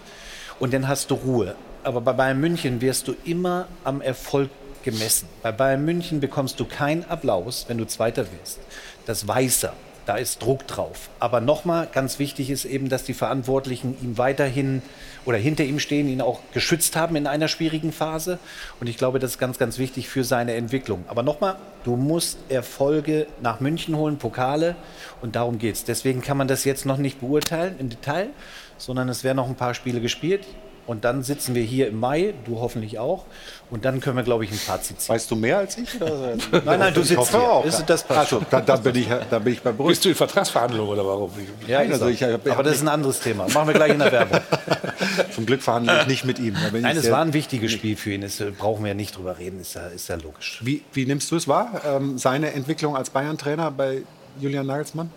Und 0.61 0.73
dann 0.73 0.87
hast 0.89 1.11
du 1.11 1.15
Ruhe. 1.15 1.55
Aber 1.83 2.01
bei 2.01 2.13
Bayern 2.13 2.41
München 2.41 2.81
wirst 2.81 3.09
du 3.09 3.15
immer 3.25 3.67
am 3.83 4.01
Erfolg 4.01 4.51
gemessen. 4.83 5.29
Bei 5.43 5.53
Bayern 5.53 5.85
München 5.85 6.21
bekommst 6.21 6.61
du 6.61 6.65
keinen 6.65 7.05
Applaus, 7.05 7.65
wenn 7.69 7.79
du 7.79 7.87
Zweiter 7.87 8.27
wirst. 8.41 8.61
Das 9.07 9.27
weiß 9.27 9.65
er. 9.65 9.73
Da 10.07 10.17
ist 10.17 10.43
Druck 10.43 10.67
drauf. 10.67 11.09
Aber 11.19 11.41
nochmal, 11.41 11.89
ganz 11.91 12.19
wichtig 12.19 12.51
ist 12.51 12.67
eben, 12.67 12.91
dass 12.91 13.05
die 13.05 13.15
Verantwortlichen 13.15 13.97
ihm 14.03 14.19
weiterhin 14.19 14.83
oder 15.25 15.39
hinter 15.39 15.65
ihm 15.65 15.79
stehen, 15.79 16.09
ihn 16.09 16.21
auch 16.21 16.41
geschützt 16.53 16.95
haben 16.95 17.17
in 17.17 17.27
einer 17.27 17.49
schwierigen 17.49 17.91
Phase. 17.91 18.39
Und 18.81 18.89
ich 18.89 18.99
glaube, 18.99 19.19
das 19.19 19.33
ist 19.33 19.39
ganz, 19.39 19.59
ganz 19.59 19.79
wichtig 19.79 20.09
für 20.09 20.23
seine 20.23 20.55
Entwicklung. 20.55 21.05
Aber 21.09 21.23
nochmal, 21.23 21.57
du 21.85 21.97
musst 21.97 22.39
Erfolge 22.51 23.27
nach 23.41 23.61
München 23.61 23.97
holen, 23.97 24.19
Pokale. 24.19 24.77
Und 25.23 25.37
darum 25.37 25.59
geht's. 25.59 25.85
Deswegen 25.85 26.21
kann 26.21 26.37
man 26.37 26.49
das 26.49 26.65
jetzt 26.65 26.85
noch 26.85 26.99
nicht 26.99 27.21
beurteilen 27.21 27.77
im 27.79 27.89
Detail, 27.89 28.29
sondern 28.77 29.09
es 29.09 29.25
werden 29.25 29.37
noch 29.37 29.49
ein 29.49 29.57
paar 29.57 29.73
Spiele 29.73 30.01
gespielt. 30.01 30.45
Und 30.87 31.05
dann 31.05 31.23
sitzen 31.23 31.55
wir 31.55 31.63
hier 31.63 31.89
im 31.89 31.99
Mai, 31.99 32.35
du 32.45 32.61
hoffentlich 32.61 32.99
auch. 32.99 33.25
Und 33.71 33.87
dann 33.87 34.01
können 34.01 34.17
wir, 34.17 34.23
glaube 34.23 34.45
ich, 34.45 34.53
ein 34.53 34.59
Fazit 34.59 35.01
ziehen. 35.01 35.15
Weißt 35.15 35.31
du 35.31 35.37
mehr 35.37 35.57
als 35.59 35.79
ich? 35.79 35.89
Nein, 36.01 36.79
nein, 36.79 36.93
du 36.93 37.01
Ich 37.01 37.09
sitzt 37.09 37.31
hier. 37.31 37.41
auch. 37.41 37.65
Ist, 37.65 37.85
das 37.87 38.05
passt 38.05 38.21
Also, 38.21 38.37
schon. 38.41 38.47
dann, 38.51 38.67
dann, 38.67 38.83
bin 38.83 38.95
ich, 38.97 39.09
dann 39.31 39.43
bin 39.43 39.55
ich 39.55 39.63
bei 39.63 39.73
Brüssel. 39.73 39.89
Bist 39.89 40.05
du 40.05 40.09
in 40.11 40.15
Vertragsverhandlungen 40.15 40.93
oder 40.93 41.07
warum? 41.07 41.31
Ja, 41.67 41.79
Nein, 41.79 41.93
also 41.93 42.09
ich 42.09 42.23
hab- 42.23 42.47
aber 42.47 42.63
das 42.63 42.75
ist 42.77 42.83
ein 42.83 42.89
anderes 42.89 43.21
Thema. 43.21 43.49
Machen 43.49 43.69
wir 43.69 43.75
gleich 43.75 43.93
in 43.93 43.99
der 43.99 44.13
Werbung. 44.13 44.41
Zum 45.35 45.47
Glück 45.47 45.63
verhandle 45.63 46.03
ich 46.03 46.07
nicht 46.07 46.25
mit 46.27 46.39
ihm. 46.39 46.55
Da 46.63 46.69
bin 46.69 46.83
Nein, 46.83 46.93
ich 46.93 46.99
es 46.99 47.03
sehr- 47.05 47.13
war 47.13 47.23
ein 47.23 47.33
wichtiges 47.33 47.73
Spiel 47.73 47.97
für 47.97 48.13
ihn. 48.13 48.21
Das 48.21 48.39
äh, 48.41 48.51
brauchen 48.51 48.85
wir 48.85 48.89
ja 48.89 48.95
nicht 48.95 49.17
drüber 49.17 49.39
reden. 49.39 49.61
Ist 49.61 49.75
ja, 49.75 49.87
ist 49.87 50.09
ja 50.09 50.17
logisch. 50.17 50.61
Wie, 50.63 50.83
wie 50.93 51.07
nimmst 51.07 51.31
du 51.31 51.37
es 51.37 51.49
wahr, 51.49 51.81
ähm, 51.87 52.19
seine 52.19 52.53
Entwicklung 52.53 52.95
als 52.95 53.09
Bayern-Trainer 53.11 53.71
bei 53.71 54.03
Julian 54.39 54.67
Nagelsmann? 54.67 55.11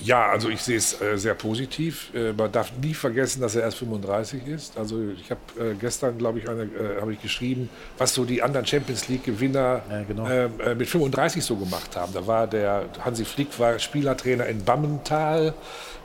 Ja, 0.00 0.26
also 0.26 0.48
ich 0.48 0.60
sehe 0.60 0.76
es 0.76 1.00
äh, 1.00 1.16
sehr 1.16 1.34
positiv. 1.34 2.10
Äh, 2.14 2.32
man 2.32 2.50
darf 2.50 2.72
nie 2.82 2.94
vergessen, 2.94 3.40
dass 3.40 3.54
er 3.54 3.62
erst 3.62 3.78
35 3.78 4.46
ist. 4.46 4.76
Also 4.76 4.96
ich 5.18 5.30
habe 5.30 5.40
äh, 5.58 5.74
gestern, 5.74 6.18
glaube 6.18 6.40
ich, 6.40 6.48
eine, 6.48 6.62
äh, 6.62 7.00
habe 7.00 7.12
ich 7.12 7.22
geschrieben, 7.22 7.68
was 7.96 8.14
so 8.14 8.24
die 8.24 8.42
anderen 8.42 8.66
Champions 8.66 9.08
League-Gewinner 9.08 9.82
genau. 10.08 10.28
ähm, 10.28 10.52
äh, 10.60 10.74
mit 10.74 10.88
35 10.88 11.44
so 11.44 11.56
gemacht 11.56 11.96
haben. 11.96 12.12
Da 12.12 12.26
war 12.26 12.46
der 12.46 12.86
Hansi 13.04 13.24
Flick 13.24 13.58
war 13.58 13.78
Spielertrainer 13.78 14.46
in 14.46 14.64
Bammental. 14.64 15.54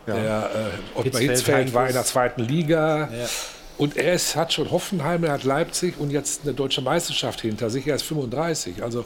Ja. 0.07 0.13
Der 0.13 0.49
äh, 0.95 0.99
Ottmar 0.99 1.21
Hitzfeld, 1.21 1.73
war 1.73 1.87
in 1.87 1.93
der 1.93 2.05
zweiten 2.05 2.41
Liga. 2.41 3.09
Ja. 3.11 3.27
Und 3.77 3.95
er 3.95 4.13
ist, 4.13 4.35
hat 4.35 4.51
schon 4.51 4.71
Hoffenheim, 4.71 5.23
er 5.23 5.31
hat 5.33 5.45
Leipzig 5.45 5.95
und 5.99 6.11
jetzt 6.11 6.41
eine 6.43 6.53
deutsche 6.53 6.81
Meisterschaft 6.81 7.41
hinter 7.41 7.69
sich. 7.69 7.87
Er 7.87 7.95
ist 7.95 8.03
35. 8.03 8.83
Also 8.83 9.05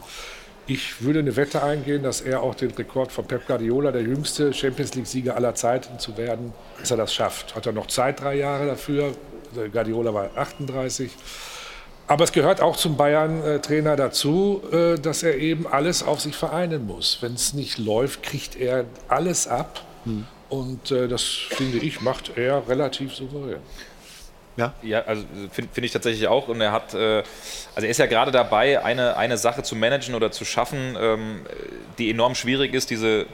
ich 0.66 1.02
würde 1.02 1.20
eine 1.20 1.36
Wette 1.36 1.64
eingehen, 1.64 2.04
dass 2.04 2.22
er 2.22 2.42
auch 2.42 2.56
den 2.56 2.72
Rekord 2.72 3.12
von 3.12 3.26
Pep 3.26 3.48
Guardiola, 3.48 3.92
der 3.92 4.02
jüngste 4.02 4.54
Champions 4.54 4.96
League-Sieger 4.96 5.36
aller 5.36 5.56
Zeiten 5.56 6.00
zu 6.00 6.16
werden, 6.18 6.54
dass 6.80 6.92
er 6.92 6.98
das 6.98 7.14
schafft. 7.14 7.56
Hat 7.56 7.66
er 7.66 7.74
noch 7.74 7.88
Zeit, 7.88 8.22
drei 8.22 8.36
Jahre 8.36 8.68
dafür. 8.68 9.14
Der 9.56 9.70
Guardiola 9.70 10.14
war 10.14 10.30
38. 10.36 11.12
Aber 12.08 12.24
es 12.24 12.32
gehört 12.32 12.62
auch 12.62 12.76
zum 12.76 12.98
Bayern-Trainer 12.98 13.96
dazu, 13.96 14.62
äh, 14.72 14.96
dass 15.00 15.24
er 15.24 15.38
eben 15.38 15.68
alles 15.68 16.04
auf 16.04 16.22
sich 16.22 16.36
vereinen 16.36 16.86
muss. 16.86 17.20
Wenn 17.22 17.34
es 17.34 17.54
nicht 17.54 17.78
läuft, 17.78 18.24
kriegt 18.24 18.56
er 18.56 18.86
alles 19.08 19.48
ab. 19.48 19.82
Und 20.50 20.92
äh, 20.92 21.08
das, 21.08 21.24
finde 21.24 21.80
ich, 21.80 22.02
macht 22.02 22.38
er 22.38 22.68
relativ 22.68 23.14
souverän. 23.14 23.60
Ja, 24.58 24.74
ja 24.82 25.04
also 25.04 25.24
finde 25.52 25.72
find 25.74 25.86
ich 25.86 25.92
tatsächlich 25.92 26.28
auch. 26.28 26.48
Und 26.48 26.62
er 26.62 26.72
hat, 26.72 26.94
äh, 26.94 27.24
also 27.76 27.86
er 27.86 27.90
ist 27.90 27.98
ja 27.98 28.06
gerade 28.06 28.32
dabei, 28.32 28.84
eine, 28.84 29.18
eine 29.18 29.38
Sache 29.38 29.64
zu 29.64 29.76
managen 29.76 30.16
oder 30.16 30.32
zu 30.32 30.46
schaffen, 30.46 30.98
ähm, 31.00 31.42
die 31.98 32.10
enorm 32.10 32.36
schwierig 32.36 32.74
ist, 32.74 32.90
diese 32.90 33.26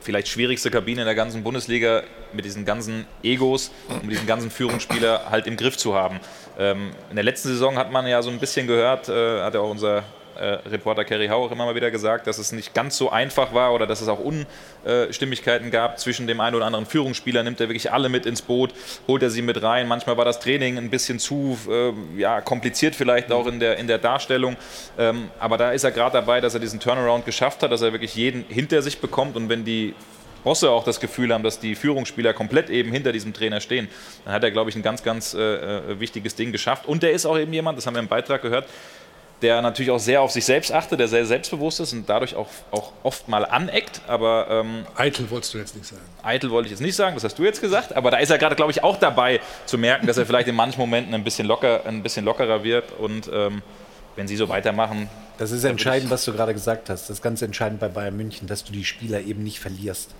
vielleicht 0.00 0.28
schwierigste 0.28 0.70
Kabine 0.70 1.02
in 1.02 1.06
der 1.06 1.14
ganzen 1.14 1.42
Bundesliga 1.42 2.02
mit 2.32 2.44
diesen 2.44 2.64
ganzen 2.64 3.06
Egos 3.22 3.70
und 3.88 4.04
mit 4.04 4.12
diesen 4.12 4.26
ganzen 4.26 4.50
Führungsspieler 4.50 5.30
halt 5.30 5.46
im 5.46 5.56
Griff 5.56 5.76
zu 5.76 5.94
haben. 5.94 6.20
Ähm, 6.58 6.92
in 7.10 7.16
der 7.16 7.24
letzten 7.24 7.48
Saison 7.48 7.76
hat 7.76 7.90
man 7.90 8.06
ja 8.06 8.22
so 8.22 8.30
ein 8.30 8.38
bisschen 8.38 8.66
gehört, 8.66 9.08
äh, 9.08 9.42
hat 9.42 9.54
ja 9.54 9.60
auch 9.60 9.70
unser 9.70 10.04
äh, 10.38 10.68
Reporter 10.68 11.04
Kerry 11.04 11.28
Hau 11.28 11.44
auch 11.44 11.50
immer 11.50 11.66
mal 11.66 11.74
wieder 11.74 11.90
gesagt, 11.90 12.26
dass 12.26 12.38
es 12.38 12.52
nicht 12.52 12.74
ganz 12.74 12.96
so 12.96 13.10
einfach 13.10 13.52
war 13.52 13.74
oder 13.74 13.86
dass 13.86 14.00
es 14.00 14.08
auch 14.08 14.20
Unstimmigkeiten 14.20 15.70
gab 15.70 15.98
zwischen 15.98 16.26
dem 16.26 16.40
einen 16.40 16.56
oder 16.56 16.66
anderen 16.66 16.86
Führungsspieler. 16.86 17.42
Nimmt 17.42 17.60
er 17.60 17.68
wirklich 17.68 17.92
alle 17.92 18.08
mit 18.08 18.26
ins 18.26 18.42
Boot, 18.42 18.72
holt 19.06 19.22
er 19.22 19.30
sie 19.30 19.42
mit 19.42 19.62
rein. 19.62 19.88
Manchmal 19.88 20.16
war 20.16 20.24
das 20.24 20.40
Training 20.40 20.78
ein 20.78 20.90
bisschen 20.90 21.18
zu 21.18 21.58
äh, 21.68 21.92
ja, 22.18 22.40
kompliziert 22.40 22.94
vielleicht 22.94 23.32
auch 23.32 23.46
in 23.46 23.60
der, 23.60 23.78
in 23.78 23.86
der 23.86 23.98
Darstellung. 23.98 24.56
Ähm, 24.98 25.30
aber 25.38 25.58
da 25.58 25.72
ist 25.72 25.84
er 25.84 25.90
gerade 25.90 26.12
dabei, 26.12 26.40
dass 26.40 26.54
er 26.54 26.60
diesen 26.60 26.80
Turnaround 26.80 27.24
geschafft 27.24 27.62
hat, 27.62 27.72
dass 27.72 27.82
er 27.82 27.92
wirklich 27.92 28.14
jeden 28.14 28.44
hinter 28.48 28.82
sich 28.82 29.00
bekommt 29.00 29.36
und 29.36 29.48
wenn 29.48 29.64
die 29.64 29.94
Bosse 30.44 30.70
auch 30.70 30.84
das 30.84 31.00
Gefühl 31.00 31.32
haben, 31.34 31.42
dass 31.42 31.60
die 31.60 31.74
Führungsspieler 31.74 32.32
komplett 32.32 32.70
eben 32.70 32.92
hinter 32.92 33.12
diesem 33.12 33.34
Trainer 33.34 33.60
stehen, 33.60 33.88
dann 34.24 34.34
hat 34.34 34.44
er, 34.44 34.50
glaube 34.50 34.70
ich, 34.70 34.76
ein 34.76 34.82
ganz, 34.82 35.02
ganz 35.02 35.34
äh, 35.34 35.40
äh, 35.40 36.00
wichtiges 36.00 36.34
Ding 36.36 36.52
geschafft. 36.52 36.86
Und 36.86 37.02
der 37.02 37.12
ist 37.12 37.26
auch 37.26 37.38
eben 37.38 37.52
jemand, 37.52 37.76
das 37.76 37.86
haben 37.86 37.94
wir 37.94 38.00
im 38.00 38.08
Beitrag 38.08 38.42
gehört, 38.42 38.66
der 39.42 39.62
natürlich 39.62 39.90
auch 39.90 40.00
sehr 40.00 40.20
auf 40.20 40.32
sich 40.32 40.44
selbst 40.44 40.72
achtet, 40.72 40.98
der 40.98 41.08
sehr 41.08 41.24
selbstbewusst 41.24 41.80
ist 41.80 41.92
und 41.92 42.08
dadurch 42.08 42.34
auch, 42.34 42.48
auch 42.70 42.92
oft 43.02 43.28
mal 43.28 43.44
aneckt. 43.44 44.00
Aber 44.06 44.46
ähm, 44.50 44.86
Eitel 44.96 45.30
wolltest 45.30 45.54
du 45.54 45.58
jetzt 45.58 45.76
nicht 45.76 45.86
sagen. 45.86 46.02
eitel 46.22 46.50
wollte 46.50 46.66
ich 46.66 46.72
jetzt 46.72 46.80
nicht 46.80 46.96
sagen, 46.96 47.14
das 47.14 47.24
hast 47.24 47.38
du 47.38 47.44
jetzt 47.44 47.60
gesagt. 47.60 47.94
Aber 47.94 48.10
da 48.10 48.18
ist 48.18 48.30
er 48.30 48.38
gerade, 48.38 48.56
glaube 48.56 48.72
ich, 48.72 48.82
auch 48.82 48.96
dabei 48.96 49.40
zu 49.66 49.78
merken, 49.78 50.06
dass 50.06 50.18
er 50.18 50.26
vielleicht 50.26 50.48
in 50.48 50.56
manchen 50.56 50.80
Momenten 50.80 51.14
ein 51.14 51.24
bisschen, 51.24 51.46
locker, 51.46 51.86
ein 51.86 52.02
bisschen 52.02 52.24
lockerer 52.24 52.64
wird. 52.64 52.92
Und 52.98 53.30
ähm, 53.32 53.62
wenn 54.16 54.26
sie 54.26 54.36
so 54.36 54.48
weitermachen. 54.48 55.08
Das 55.38 55.52
ist 55.52 55.62
entscheidend, 55.62 56.10
was 56.10 56.24
du 56.24 56.32
gerade 56.32 56.52
gesagt 56.52 56.90
hast. 56.90 57.02
Das 57.02 57.18
ist 57.18 57.22
ganz 57.22 57.40
entscheidend 57.40 57.78
bei 57.78 57.86
Bayern 57.86 58.16
München, 58.16 58.48
dass 58.48 58.64
du 58.64 58.72
die 58.72 58.84
Spieler 58.84 59.20
eben 59.20 59.44
nicht 59.44 59.60
verlierst. 59.60 60.10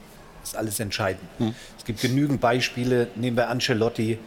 Das 0.41 0.51
ist 0.51 0.57
alles 0.57 0.79
entscheidend. 0.79 1.29
Es 1.77 1.85
gibt 1.85 2.01
genügend 2.01 2.41
Beispiele. 2.41 3.09
Nehmen 3.17 3.37
wir 3.37 3.49
Ancelotti, 3.49 4.21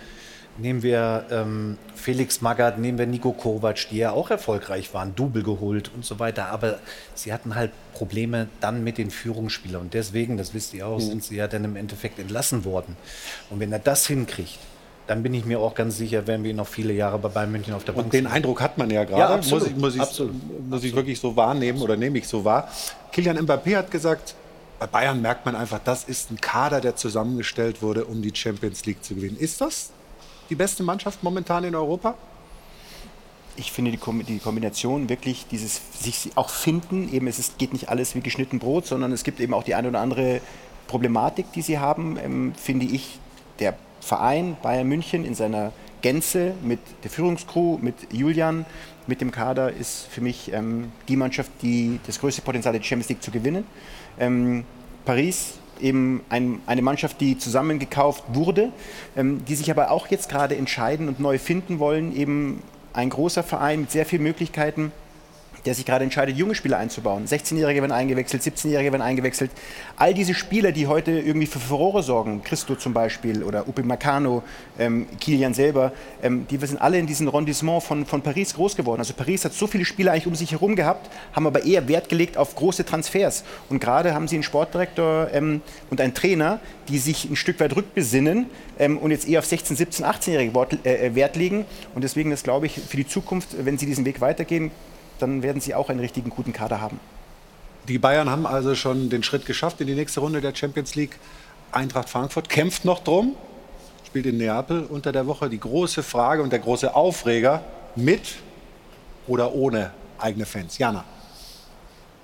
nehmen 0.58 0.84
wir 0.84 1.26
ähm, 1.32 1.78
Felix 1.96 2.42
Magath, 2.42 2.78
nehmen 2.78 2.98
wir 2.98 3.08
Nico 3.08 3.32
Kovac, 3.32 3.88
die 3.90 3.98
ja 3.98 4.12
auch 4.12 4.30
erfolgreich 4.30 4.94
waren, 4.94 5.16
Double 5.16 5.44
geholt 5.44 5.92
und 5.96 6.06
so 6.06 6.20
weiter. 6.20 6.48
Aber 6.48 6.80
sie 7.16 7.32
hatten 7.34 7.56
halt 7.56 7.72
Probleme 7.94 8.48
dann 8.60 8.84
mit 8.84 8.98
den 8.98 9.12
Führungsspielern. 9.12 9.82
Und 9.82 9.94
deswegen, 9.94 10.38
das 10.38 10.54
wisst 10.54 10.74
ihr 10.74 10.88
auch, 10.88 10.98
Mhm. 10.98 11.02
sind 11.02 11.24
sie 11.24 11.36
ja 11.36 11.48
dann 11.48 11.64
im 11.64 11.76
Endeffekt 11.76 12.20
entlassen 12.20 12.66
worden. 12.66 12.98
Und 13.50 13.60
wenn 13.60 13.72
er 13.72 13.80
das 13.80 14.08
hinkriegt, 14.08 14.60
dann 15.08 15.24
bin 15.24 15.34
ich 15.34 15.46
mir 15.46 15.60
auch 15.60 15.74
ganz 15.76 15.98
sicher, 15.98 16.28
werden 16.28 16.44
wir 16.44 16.52
ihn 16.52 16.58
noch 16.58 16.68
viele 16.68 16.94
Jahre 16.94 17.18
bei 17.20 17.28
Bayern 17.30 17.52
München 17.52 17.74
auf 17.74 17.84
der 17.84 17.94
Bank 17.94 18.06
Und 18.06 18.14
den 18.14 18.26
sehen. 18.26 18.32
Eindruck 18.32 18.62
hat 18.62 18.78
man 18.78 18.90
ja 18.90 19.04
gerade, 19.04 19.20
Ja, 19.22 19.30
absolut. 19.36 19.64
muss, 19.64 19.72
ich, 19.72 19.78
muss, 19.78 19.96
ich, 19.96 20.02
Absolut. 20.02 20.70
muss 20.70 20.84
ich 20.84 20.96
wirklich 20.96 21.20
so 21.20 21.36
wahrnehmen 21.36 21.82
oder 21.82 21.98
nehme 21.98 22.18
ich 22.20 22.28
so 22.28 22.46
wahr. 22.46 22.70
Kilian 23.12 23.38
Mbappé 23.40 23.76
hat 23.78 23.92
gesagt, 23.92 24.36
bei 24.80 24.88
Bayern 24.88 25.22
merkt 25.22 25.46
man 25.46 25.56
einfach, 25.56 25.80
das 25.84 26.04
ist 26.06 26.32
ein 26.32 26.40
Kader, 26.40 26.82
der 26.82 26.96
zusammengestellt 26.96 27.82
wurde, 27.82 28.06
um 28.06 28.22
die 28.22 28.34
Champions 28.34 28.86
League 28.86 29.04
zu 29.04 29.16
gewinnen. 29.16 29.38
Ist 29.38 29.60
das 29.62 29.90
die 30.52 30.56
beste 30.56 30.84
Mannschaft 30.84 31.24
momentan 31.24 31.64
in 31.64 31.74
Europa? 31.74 32.16
ich 33.58 33.72
finde 33.72 33.92
die, 33.92 33.98
Kom 33.98 34.26
die 34.26 34.40
Kombination 34.40 35.10
wirklich 35.10 35.46
dieses 35.50 35.82
sich 36.00 36.32
auch 36.36 36.50
finden, 36.50 37.14
eben 37.14 37.28
es 37.28 37.40
ist, 37.40 37.58
geht 37.58 37.74
nicht 37.74 37.90
alles 37.90 38.16
wie 38.16 38.22
geschnitten 38.22 38.60
Brot, 38.60 38.86
sondern 38.86 39.12
es 39.12 39.24
gibt 39.24 39.40
eben 39.40 39.54
auch 39.54 39.64
die 39.64 39.76
eine 39.76 39.90
oder 39.90 40.00
andere 40.00 40.42
Problematik, 40.88 41.52
die 41.54 41.62
sie 41.62 41.80
haben, 41.80 42.18
ähm, 42.24 42.54
finde 42.56 42.86
ich, 42.86 43.20
der 43.60 43.76
Verein 44.00 44.58
Bayern 44.62 44.88
München 44.88 45.26
in 45.26 45.36
seiner 45.36 45.72
Gänze 46.02 46.54
mit 46.64 46.80
der 47.04 47.12
Führungscrew, 47.12 47.78
mit 47.80 47.96
Julian, 48.12 48.66
mit 49.06 49.22
dem 49.22 49.32
Kader 49.32 49.72
ist 49.72 50.08
für 50.08 50.22
mich 50.22 50.52
ähm, 50.52 50.92
die 51.08 51.16
Mannschaft, 51.16 51.52
die 51.62 52.00
das 52.08 52.20
größte 52.20 52.42
Potenzial 52.42 52.74
hat, 52.74 52.82
die 52.82 52.88
Champions 52.88 53.10
League 53.10 53.24
zu 53.24 53.32
gewinnen. 53.32 53.66
Ähm, 54.20 54.64
Paris 55.06 55.60
eben 55.82 56.22
ein, 56.30 56.60
eine 56.66 56.82
Mannschaft, 56.82 57.22
die 57.22 57.38
zusammengekauft 57.38 58.24
wurde, 58.34 58.72
ähm, 59.16 59.44
die 59.46 59.56
sich 59.56 59.72
aber 59.72 59.92
auch 59.92 60.08
jetzt 60.08 60.30
gerade 60.30 60.56
entscheiden 60.56 61.08
und 61.08 61.20
neu 61.20 61.38
finden 61.38 61.80
wollen, 61.80 62.16
eben 62.16 62.62
ein 62.94 63.10
großer 63.10 63.44
Verein 63.44 63.82
mit 63.82 63.92
sehr 63.92 64.06
vielen 64.06 64.24
Möglichkeiten, 64.24 64.92
der 65.66 65.76
sich 65.76 65.86
gerade 65.86 66.04
entscheidet, 66.04 66.38
junge 66.38 66.56
Spieler 66.56 66.78
einzubauen. 66.78 67.26
16-Jährige 67.26 67.82
werden 67.82 67.92
eingewechselt, 67.92 68.42
17-Jährige 68.42 68.92
werden 68.92 69.02
eingewechselt. 69.02 69.52
All 69.96 70.14
diese 70.14 70.34
Spieler, 70.34 70.72
die 70.72 70.88
heute 70.88 71.12
irgendwie 71.12 71.48
für 71.48 71.60
Furore 71.60 72.04
sorgen, 72.04 72.44
Christo 72.44 72.76
zum 72.76 72.94
Beispiel 72.94 73.44
oder 73.44 73.68
Upi 73.68 73.84
Macano, 73.84 74.44
ähm, 74.80 75.08
Kilian 75.20 75.54
selber, 75.54 75.92
ähm, 76.24 76.48
die 76.50 76.58
sind 76.58 76.82
alle 76.82 76.98
in 76.98 77.08
diesem 77.08 77.28
Rondissement 77.28 77.84
von, 77.84 78.06
von 78.06 78.22
Paris 78.22 78.54
groß 78.54 78.76
geworden. 78.76 79.00
Also 79.00 79.14
Paris 79.14 79.46
hat 79.46 79.54
so 79.54 79.68
viele 79.68 79.86
Spieler 79.86 80.14
eigentlich 80.14 80.28
um 80.28 80.36
sich 80.36 80.52
herum 80.52 80.76
gehabt, 80.76 81.10
haben 81.34 81.46
aber 81.46 81.64
eher 81.64 81.88
Wert 81.88 82.10
gelegt 82.10 82.38
auf 82.38 82.56
große 82.56 82.86
Transfers. 82.86 83.44
Und 83.70 83.80
gerade 83.80 84.14
haben 84.14 84.28
sie 84.28 84.36
einen 84.36 84.44
Sportdirektor 84.44 85.30
ähm, 85.32 85.62
und 85.90 86.02
einen 86.02 86.14
Trainer, 86.14 86.60
die 86.88 86.98
sich 86.98 87.30
ein 87.30 87.36
Stück 87.36 87.60
weit 87.60 87.76
rückbesinnen 87.76 88.48
ähm, 88.80 88.98
und 88.98 89.12
jetzt 89.12 89.28
eher 89.28 89.40
auf 89.40 89.46
16, 89.46 89.76
17, 89.76 90.06
18-Jährige 90.06 90.54
Wort- 90.54 90.86
äh, 90.86 91.14
Wert 91.16 91.36
legen. 91.36 91.66
Und 91.96 92.04
deswegen 92.04 92.32
ist, 92.32 92.44
glaube 92.44 92.66
ich, 92.66 92.74
für 92.74 92.98
die 92.98 93.08
Zukunft, 93.08 93.50
wenn 93.66 93.78
sie 93.78 93.86
diesen 93.86 94.06
Weg 94.06 94.22
weitergehen, 94.22 94.72
dann 95.22 95.44
werden 95.44 95.62
sie 95.62 95.76
auch 95.76 95.90
einen 95.90 96.00
richtigen 96.00 96.30
guten 96.30 96.54
Kader 96.54 96.82
haben. 96.82 97.00
Die 97.88 97.98
Bayern 97.98 98.30
haben 98.30 98.46
also 98.46 98.76
schon 98.76 99.10
den 99.10 99.24
Schritt 99.24 99.46
geschafft 99.46 99.82
in 99.82 99.88
die 99.88 99.96
nächste 99.96 100.20
Runde 100.20 100.42
der 100.42 100.56
Champions 100.56 100.96
League. 100.96 101.18
Eintracht 101.72 102.10
Frankfurt 102.10 102.50
kämpft 102.50 102.86
noch 102.86 103.04
drum, 103.04 103.36
spielt 104.06 104.26
in 104.26 104.38
Neapel 104.38 104.86
unter 104.90 105.12
der 105.12 105.26
Woche. 105.26 105.50
Die 105.50 105.60
große 105.60 106.04
Frage 106.04 106.44
und 106.44 106.52
der 106.52 106.60
große 106.60 106.94
Aufreger 106.94 107.64
mit 107.96 108.36
oder 109.28 109.54
ohne 109.54 109.92
eigene 110.20 110.46
Fans. 110.46 110.78
Jana. 110.78 111.04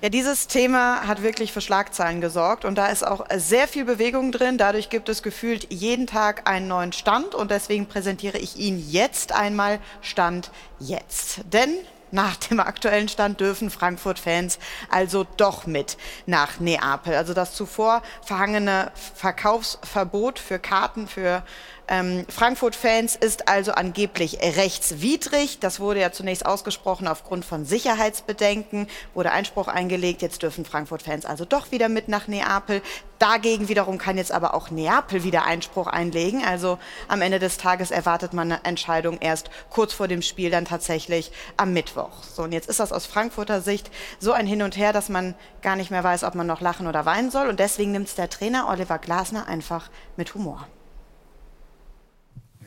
Ja, 0.00 0.10
dieses 0.10 0.46
Thema 0.46 1.08
hat 1.08 1.22
wirklich 1.24 1.50
für 1.50 1.60
Schlagzeilen 1.60 2.20
gesorgt 2.20 2.64
und 2.64 2.76
da 2.76 2.86
ist 2.86 3.04
auch 3.04 3.26
sehr 3.34 3.66
viel 3.66 3.84
Bewegung 3.84 4.30
drin. 4.30 4.56
Dadurch 4.56 4.90
gibt 4.90 5.08
es 5.08 5.24
gefühlt 5.24 5.72
jeden 5.72 6.06
Tag 6.06 6.48
einen 6.48 6.68
neuen 6.68 6.92
Stand 6.92 7.34
und 7.34 7.50
deswegen 7.50 7.86
präsentiere 7.86 8.38
ich 8.38 8.56
Ihnen 8.58 8.78
jetzt 8.88 9.32
einmal 9.32 9.80
Stand 10.00 10.52
jetzt. 10.78 11.40
Denn 11.52 11.70
nach 12.10 12.36
dem 12.36 12.60
aktuellen 12.60 13.08
Stand 13.08 13.40
dürfen 13.40 13.70
Frankfurt-Fans 13.70 14.58
also 14.90 15.26
doch 15.36 15.66
mit 15.66 15.96
nach 16.26 16.60
Neapel. 16.60 17.14
Also 17.14 17.34
das 17.34 17.54
zuvor 17.54 18.02
verhangene 18.22 18.90
Verkaufsverbot 19.14 20.38
für 20.38 20.58
Karten 20.58 21.08
für 21.08 21.42
ähm, 21.88 22.26
Frankfurt-Fans 22.28 23.16
ist 23.16 23.48
also 23.48 23.72
angeblich 23.72 24.38
rechtswidrig. 24.40 25.58
Das 25.58 25.80
wurde 25.80 26.00
ja 26.00 26.12
zunächst 26.12 26.44
ausgesprochen 26.44 27.08
aufgrund 27.08 27.44
von 27.44 27.64
Sicherheitsbedenken, 27.64 28.88
wurde 29.14 29.32
Einspruch 29.32 29.68
eingelegt. 29.68 30.20
Jetzt 30.20 30.42
dürfen 30.42 30.64
Frankfurt-Fans 30.64 31.24
also 31.24 31.44
doch 31.44 31.72
wieder 31.72 31.88
mit 31.88 32.08
nach 32.08 32.28
Neapel. 32.28 32.82
Dagegen 33.18 33.68
wiederum 33.68 33.98
kann 33.98 34.16
jetzt 34.16 34.30
aber 34.30 34.54
auch 34.54 34.70
Neapel 34.70 35.24
wieder 35.24 35.44
Einspruch 35.44 35.86
einlegen. 35.86 36.44
Also 36.44 36.78
am 37.08 37.22
Ende 37.22 37.38
des 37.38 37.56
Tages 37.56 37.90
erwartet 37.90 38.32
man 38.34 38.52
eine 38.52 38.64
Entscheidung 38.64 39.18
erst 39.18 39.50
kurz 39.70 39.92
vor 39.92 40.08
dem 40.08 40.22
Spiel, 40.22 40.50
dann 40.50 40.66
tatsächlich 40.66 41.32
am 41.56 41.72
Mittwoch. 41.72 42.22
So, 42.22 42.42
und 42.42 42.52
jetzt 42.52 42.68
ist 42.68 42.80
das 42.80 42.92
aus 42.92 43.06
Frankfurter 43.06 43.60
Sicht 43.60 43.90
so 44.20 44.32
ein 44.32 44.46
Hin 44.46 44.62
und 44.62 44.76
Her, 44.76 44.92
dass 44.92 45.08
man 45.08 45.34
gar 45.62 45.74
nicht 45.74 45.90
mehr 45.90 46.04
weiß, 46.04 46.22
ob 46.24 46.34
man 46.34 46.46
noch 46.46 46.60
lachen 46.60 46.86
oder 46.86 47.06
weinen 47.06 47.30
soll. 47.30 47.48
Und 47.48 47.58
deswegen 47.58 47.92
nimmt 47.92 48.08
es 48.08 48.14
der 48.14 48.30
Trainer 48.30 48.68
Oliver 48.68 48.98
Glasner 48.98 49.48
einfach 49.48 49.90
mit 50.16 50.34
Humor. 50.34 50.68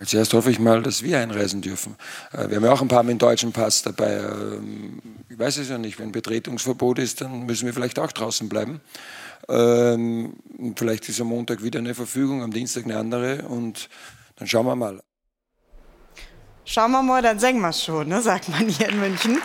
Zuerst 0.05 0.33
hoffe 0.33 0.49
ich 0.49 0.59
mal, 0.59 0.81
dass 0.81 1.03
wir 1.03 1.19
einreisen 1.19 1.61
dürfen. 1.61 1.95
Äh, 2.33 2.49
wir 2.49 2.57
haben 2.57 2.65
ja 2.65 2.71
auch 2.71 2.81
ein 2.81 2.87
paar 2.87 3.03
mit 3.03 3.11
dem 3.11 3.19
deutschen 3.19 3.51
Pass 3.51 3.83
dabei. 3.83 4.17
Ähm, 4.17 5.01
ich 5.29 5.37
weiß 5.37 5.57
es 5.57 5.69
ja 5.69 5.77
nicht, 5.77 5.99
wenn 5.99 6.11
Betretungsverbot 6.11 6.99
ist, 6.99 7.21
dann 7.21 7.45
müssen 7.45 7.65
wir 7.65 7.73
vielleicht 7.73 7.99
auch 7.99 8.11
draußen 8.11 8.49
bleiben. 8.49 8.81
Ähm, 9.47 10.33
vielleicht 10.75 11.07
ist 11.09 11.21
am 11.21 11.27
Montag 11.27 11.63
wieder 11.63 11.79
eine 11.79 11.95
Verfügung, 11.95 12.43
am 12.43 12.51
Dienstag 12.51 12.85
eine 12.85 12.97
andere 12.97 13.43
und 13.43 13.89
dann 14.37 14.47
schauen 14.47 14.65
wir 14.65 14.75
mal. 14.75 15.01
Schauen 16.65 16.91
wir 16.91 17.03
mal, 17.03 17.21
dann 17.21 17.39
singen 17.39 17.61
wir 17.61 17.69
es 17.69 17.83
schon, 17.83 18.07
ne, 18.07 18.21
sagt 18.21 18.49
man 18.49 18.69
hier 18.69 18.89
in 18.89 18.99
München. 18.99 19.41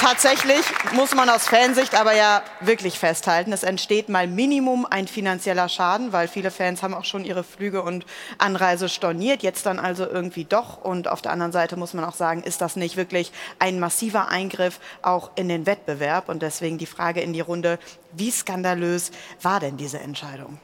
Tatsächlich 0.00 0.64
muss 0.94 1.14
man 1.14 1.28
aus 1.28 1.46
Fansicht 1.46 1.94
aber 1.94 2.14
ja 2.16 2.42
wirklich 2.60 2.98
festhalten, 2.98 3.52
es 3.52 3.62
entsteht 3.62 4.08
mal 4.08 4.26
Minimum 4.26 4.86
ein 4.88 5.06
finanzieller 5.06 5.68
Schaden, 5.68 6.14
weil 6.14 6.26
viele 6.26 6.50
Fans 6.50 6.82
haben 6.82 6.94
auch 6.94 7.04
schon 7.04 7.26
ihre 7.26 7.44
Flüge 7.44 7.82
und 7.82 8.06
Anreise 8.38 8.88
storniert, 8.88 9.42
jetzt 9.42 9.66
dann 9.66 9.78
also 9.78 10.06
irgendwie 10.06 10.44
doch. 10.44 10.82
Und 10.82 11.06
auf 11.06 11.20
der 11.20 11.32
anderen 11.32 11.52
Seite 11.52 11.76
muss 11.76 11.92
man 11.92 12.06
auch 12.06 12.14
sagen, 12.14 12.42
ist 12.42 12.62
das 12.62 12.76
nicht 12.76 12.96
wirklich 12.96 13.30
ein 13.58 13.78
massiver 13.78 14.28
Eingriff 14.28 14.80
auch 15.02 15.32
in 15.34 15.50
den 15.50 15.66
Wettbewerb? 15.66 16.30
Und 16.30 16.40
deswegen 16.40 16.78
die 16.78 16.86
Frage 16.86 17.20
in 17.20 17.34
die 17.34 17.42
Runde, 17.42 17.78
wie 18.12 18.30
skandalös 18.30 19.10
war 19.42 19.60
denn 19.60 19.76
diese 19.76 20.00
Entscheidung? 20.00 20.58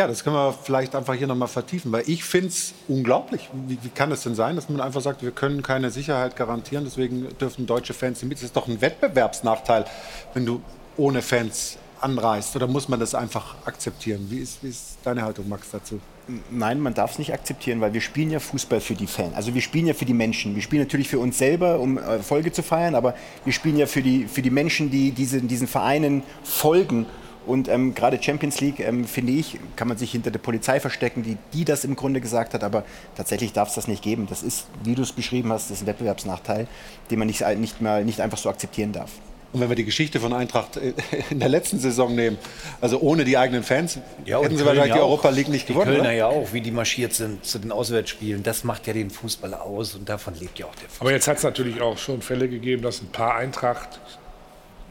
Ja, 0.00 0.06
das 0.06 0.24
können 0.24 0.34
wir 0.34 0.54
vielleicht 0.54 0.96
einfach 0.96 1.12
hier 1.12 1.26
nochmal 1.26 1.46
vertiefen, 1.46 1.92
weil 1.92 2.04
ich 2.06 2.24
finde 2.24 2.48
es 2.48 2.72
unglaublich. 2.88 3.50
Wie, 3.52 3.76
wie, 3.82 3.90
kann 3.90 4.10
es 4.10 4.22
denn 4.22 4.34
sein, 4.34 4.56
dass 4.56 4.70
man 4.70 4.80
einfach 4.80 5.02
sagt, 5.02 5.22
wir 5.22 5.30
können 5.30 5.62
keine 5.62 5.90
Sicherheit 5.90 6.36
garantieren, 6.36 6.84
deswegen 6.86 7.28
dürfen 7.38 7.66
deutsche 7.66 7.92
Fans 7.92 8.22
nicht 8.22 8.30
mit. 8.30 8.38
Das 8.38 8.44
ist 8.44 8.56
doch 8.56 8.66
ein 8.66 8.80
Wettbewerbsnachteil, 8.80 9.84
wenn 10.32 10.46
du 10.46 10.62
ohne 10.96 11.20
Fans 11.20 11.76
anreist. 12.00 12.56
Oder 12.56 12.66
muss 12.66 12.88
man 12.88 12.98
das 12.98 13.14
einfach 13.14 13.56
akzeptieren? 13.66 14.28
Wie 14.30 14.38
ist, 14.38 14.64
wie 14.64 14.70
ist 14.70 14.96
deine 15.04 15.20
Haltung, 15.20 15.46
Max, 15.50 15.70
dazu? 15.70 16.00
Nein, 16.50 16.80
man 16.80 16.94
darf 16.94 17.12
es 17.12 17.18
nicht 17.18 17.34
akzeptieren, 17.34 17.82
weil 17.82 17.92
wir 17.92 18.00
spielen 18.00 18.30
ja 18.30 18.40
Fußball 18.40 18.80
für 18.80 18.94
die 18.94 19.06
Fans. 19.06 19.34
Also 19.34 19.52
wir 19.52 19.60
spielen 19.60 19.86
ja 19.86 19.92
für 19.92 20.06
die 20.06 20.14
Menschen. 20.14 20.54
Wir 20.54 20.62
spielen 20.62 20.80
natürlich 20.80 21.10
für 21.10 21.18
uns 21.18 21.36
selber, 21.36 21.78
um 21.78 21.98
Erfolge 21.98 22.52
zu 22.52 22.62
feiern, 22.62 22.94
aber 22.94 23.14
wir 23.44 23.52
spielen 23.52 23.76
ja 23.76 23.84
für 23.84 24.00
die, 24.00 24.24
für 24.28 24.40
die 24.40 24.48
Menschen, 24.48 24.90
die 24.90 25.10
diese, 25.10 25.42
diesen 25.42 25.66
Vereinen 25.66 26.22
folgen. 26.42 27.04
Und 27.46 27.68
ähm, 27.68 27.94
gerade 27.94 28.22
Champions 28.22 28.60
League, 28.60 28.80
ähm, 28.80 29.04
finde 29.04 29.32
ich, 29.32 29.58
kann 29.76 29.88
man 29.88 29.96
sich 29.96 30.12
hinter 30.12 30.30
der 30.30 30.38
Polizei 30.38 30.78
verstecken, 30.78 31.22
die, 31.22 31.36
die 31.52 31.64
das 31.64 31.84
im 31.84 31.96
Grunde 31.96 32.20
gesagt 32.20 32.54
hat. 32.54 32.62
Aber 32.62 32.84
tatsächlich 33.16 33.52
darf 33.52 33.68
es 33.68 33.74
das 33.74 33.88
nicht 33.88 34.02
geben. 34.02 34.26
Das 34.28 34.42
ist, 34.42 34.66
wie 34.84 34.94
du 34.94 35.02
es 35.02 35.12
beschrieben 35.12 35.52
hast, 35.52 35.70
das 35.70 35.78
ist 35.78 35.82
ein 35.84 35.86
Wettbewerbsnachteil, 35.86 36.66
den 37.10 37.18
man 37.18 37.26
nicht, 37.26 37.46
nicht, 37.58 37.80
mal, 37.80 38.04
nicht 38.04 38.20
einfach 38.20 38.38
so 38.38 38.48
akzeptieren 38.48 38.92
darf. 38.92 39.10
Und 39.52 39.60
wenn 39.60 39.68
wir 39.68 39.76
die 39.76 39.84
Geschichte 39.84 40.20
von 40.20 40.32
Eintracht 40.32 40.78
in 41.30 41.40
der 41.40 41.48
letzten 41.48 41.80
Saison 41.80 42.14
nehmen, 42.14 42.38
also 42.80 43.00
ohne 43.00 43.24
die 43.24 43.36
eigenen 43.36 43.64
Fans, 43.64 43.98
ja, 44.24 44.40
hätten 44.40 44.56
sie 44.56 44.64
wahrscheinlich 44.64 44.90
ja 44.90 44.96
die 44.96 45.00
Europa 45.00 45.30
League 45.30 45.48
nicht 45.48 45.66
gewonnen. 45.66 45.88
Die 45.88 45.96
Kölner 45.96 46.08
oder? 46.08 46.12
ja 46.12 46.26
auch, 46.26 46.52
wie 46.52 46.60
die 46.60 46.70
marschiert 46.70 47.14
sind 47.14 47.44
zu 47.44 47.58
den 47.58 47.72
Auswärtsspielen. 47.72 48.44
Das 48.44 48.62
macht 48.62 48.86
ja 48.86 48.92
den 48.92 49.10
Fußball 49.10 49.54
aus 49.54 49.96
und 49.96 50.08
davon 50.08 50.34
lebt 50.38 50.58
ja 50.60 50.66
auch 50.66 50.74
der 50.76 50.88
Fußball. 50.88 51.08
Aber 51.08 51.12
jetzt 51.12 51.26
hat 51.26 51.38
es 51.38 51.42
natürlich 51.42 51.80
auch 51.80 51.98
schon 51.98 52.22
Fälle 52.22 52.48
gegeben, 52.48 52.82
dass 52.82 53.02
ein 53.02 53.08
paar 53.08 53.34
Eintracht, 53.34 54.00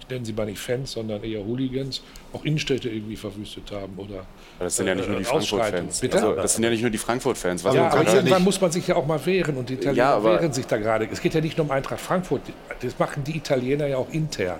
ich 0.10 0.14
nenne 0.16 0.26
sie 0.26 0.34
mal 0.34 0.46
nicht 0.48 0.60
Fans, 0.60 0.94
sondern 0.94 1.24
eher 1.24 1.46
Hooligans, 1.46 2.02
auch 2.34 2.44
Innenstädte 2.44 2.90
irgendwie 2.90 3.16
verwüstet 3.16 3.72
haben 3.72 3.94
oder 3.98 4.26
das 4.58 4.76
sind 4.76 4.88
ja 4.88 4.96
nicht 4.96 5.08
nur 5.08 5.18
die 5.18 5.24
äh, 5.24 5.26
Frankfurt-Fans. 5.26 6.04
Also, 6.12 6.34
das 6.36 6.54
sind 6.56 6.64
ja 6.64 6.70
nicht 6.70 6.82
nur 6.82 6.90
die 6.90 6.98
Frankfurt-Fans. 6.98 7.64
Ja, 7.64 7.90
aber 7.90 8.14
irgendwann 8.14 8.44
muss 8.44 8.60
man 8.60 8.72
sich 8.72 8.88
ja 8.88 8.96
auch 8.96 9.06
mal 9.06 9.24
wehren 9.26 9.56
und 9.56 9.70
die 9.70 9.76
Italiener 9.76 9.98
Ja, 9.98 10.24
wehren 10.24 10.52
sich 10.52 10.66
da 10.66 10.78
gerade. 10.78 11.08
Es 11.12 11.22
geht 11.22 11.34
ja 11.36 11.42
nicht 11.42 11.58
nur 11.58 11.66
um 11.68 11.72
Eintracht 11.72 12.02
Frankfurt, 12.02 12.42
das 12.82 12.98
machen 12.98 13.24
die 13.24 13.38
Italiener 13.38 13.88
ja 13.88 13.98
auch 13.98 14.10
intern. 14.12 14.60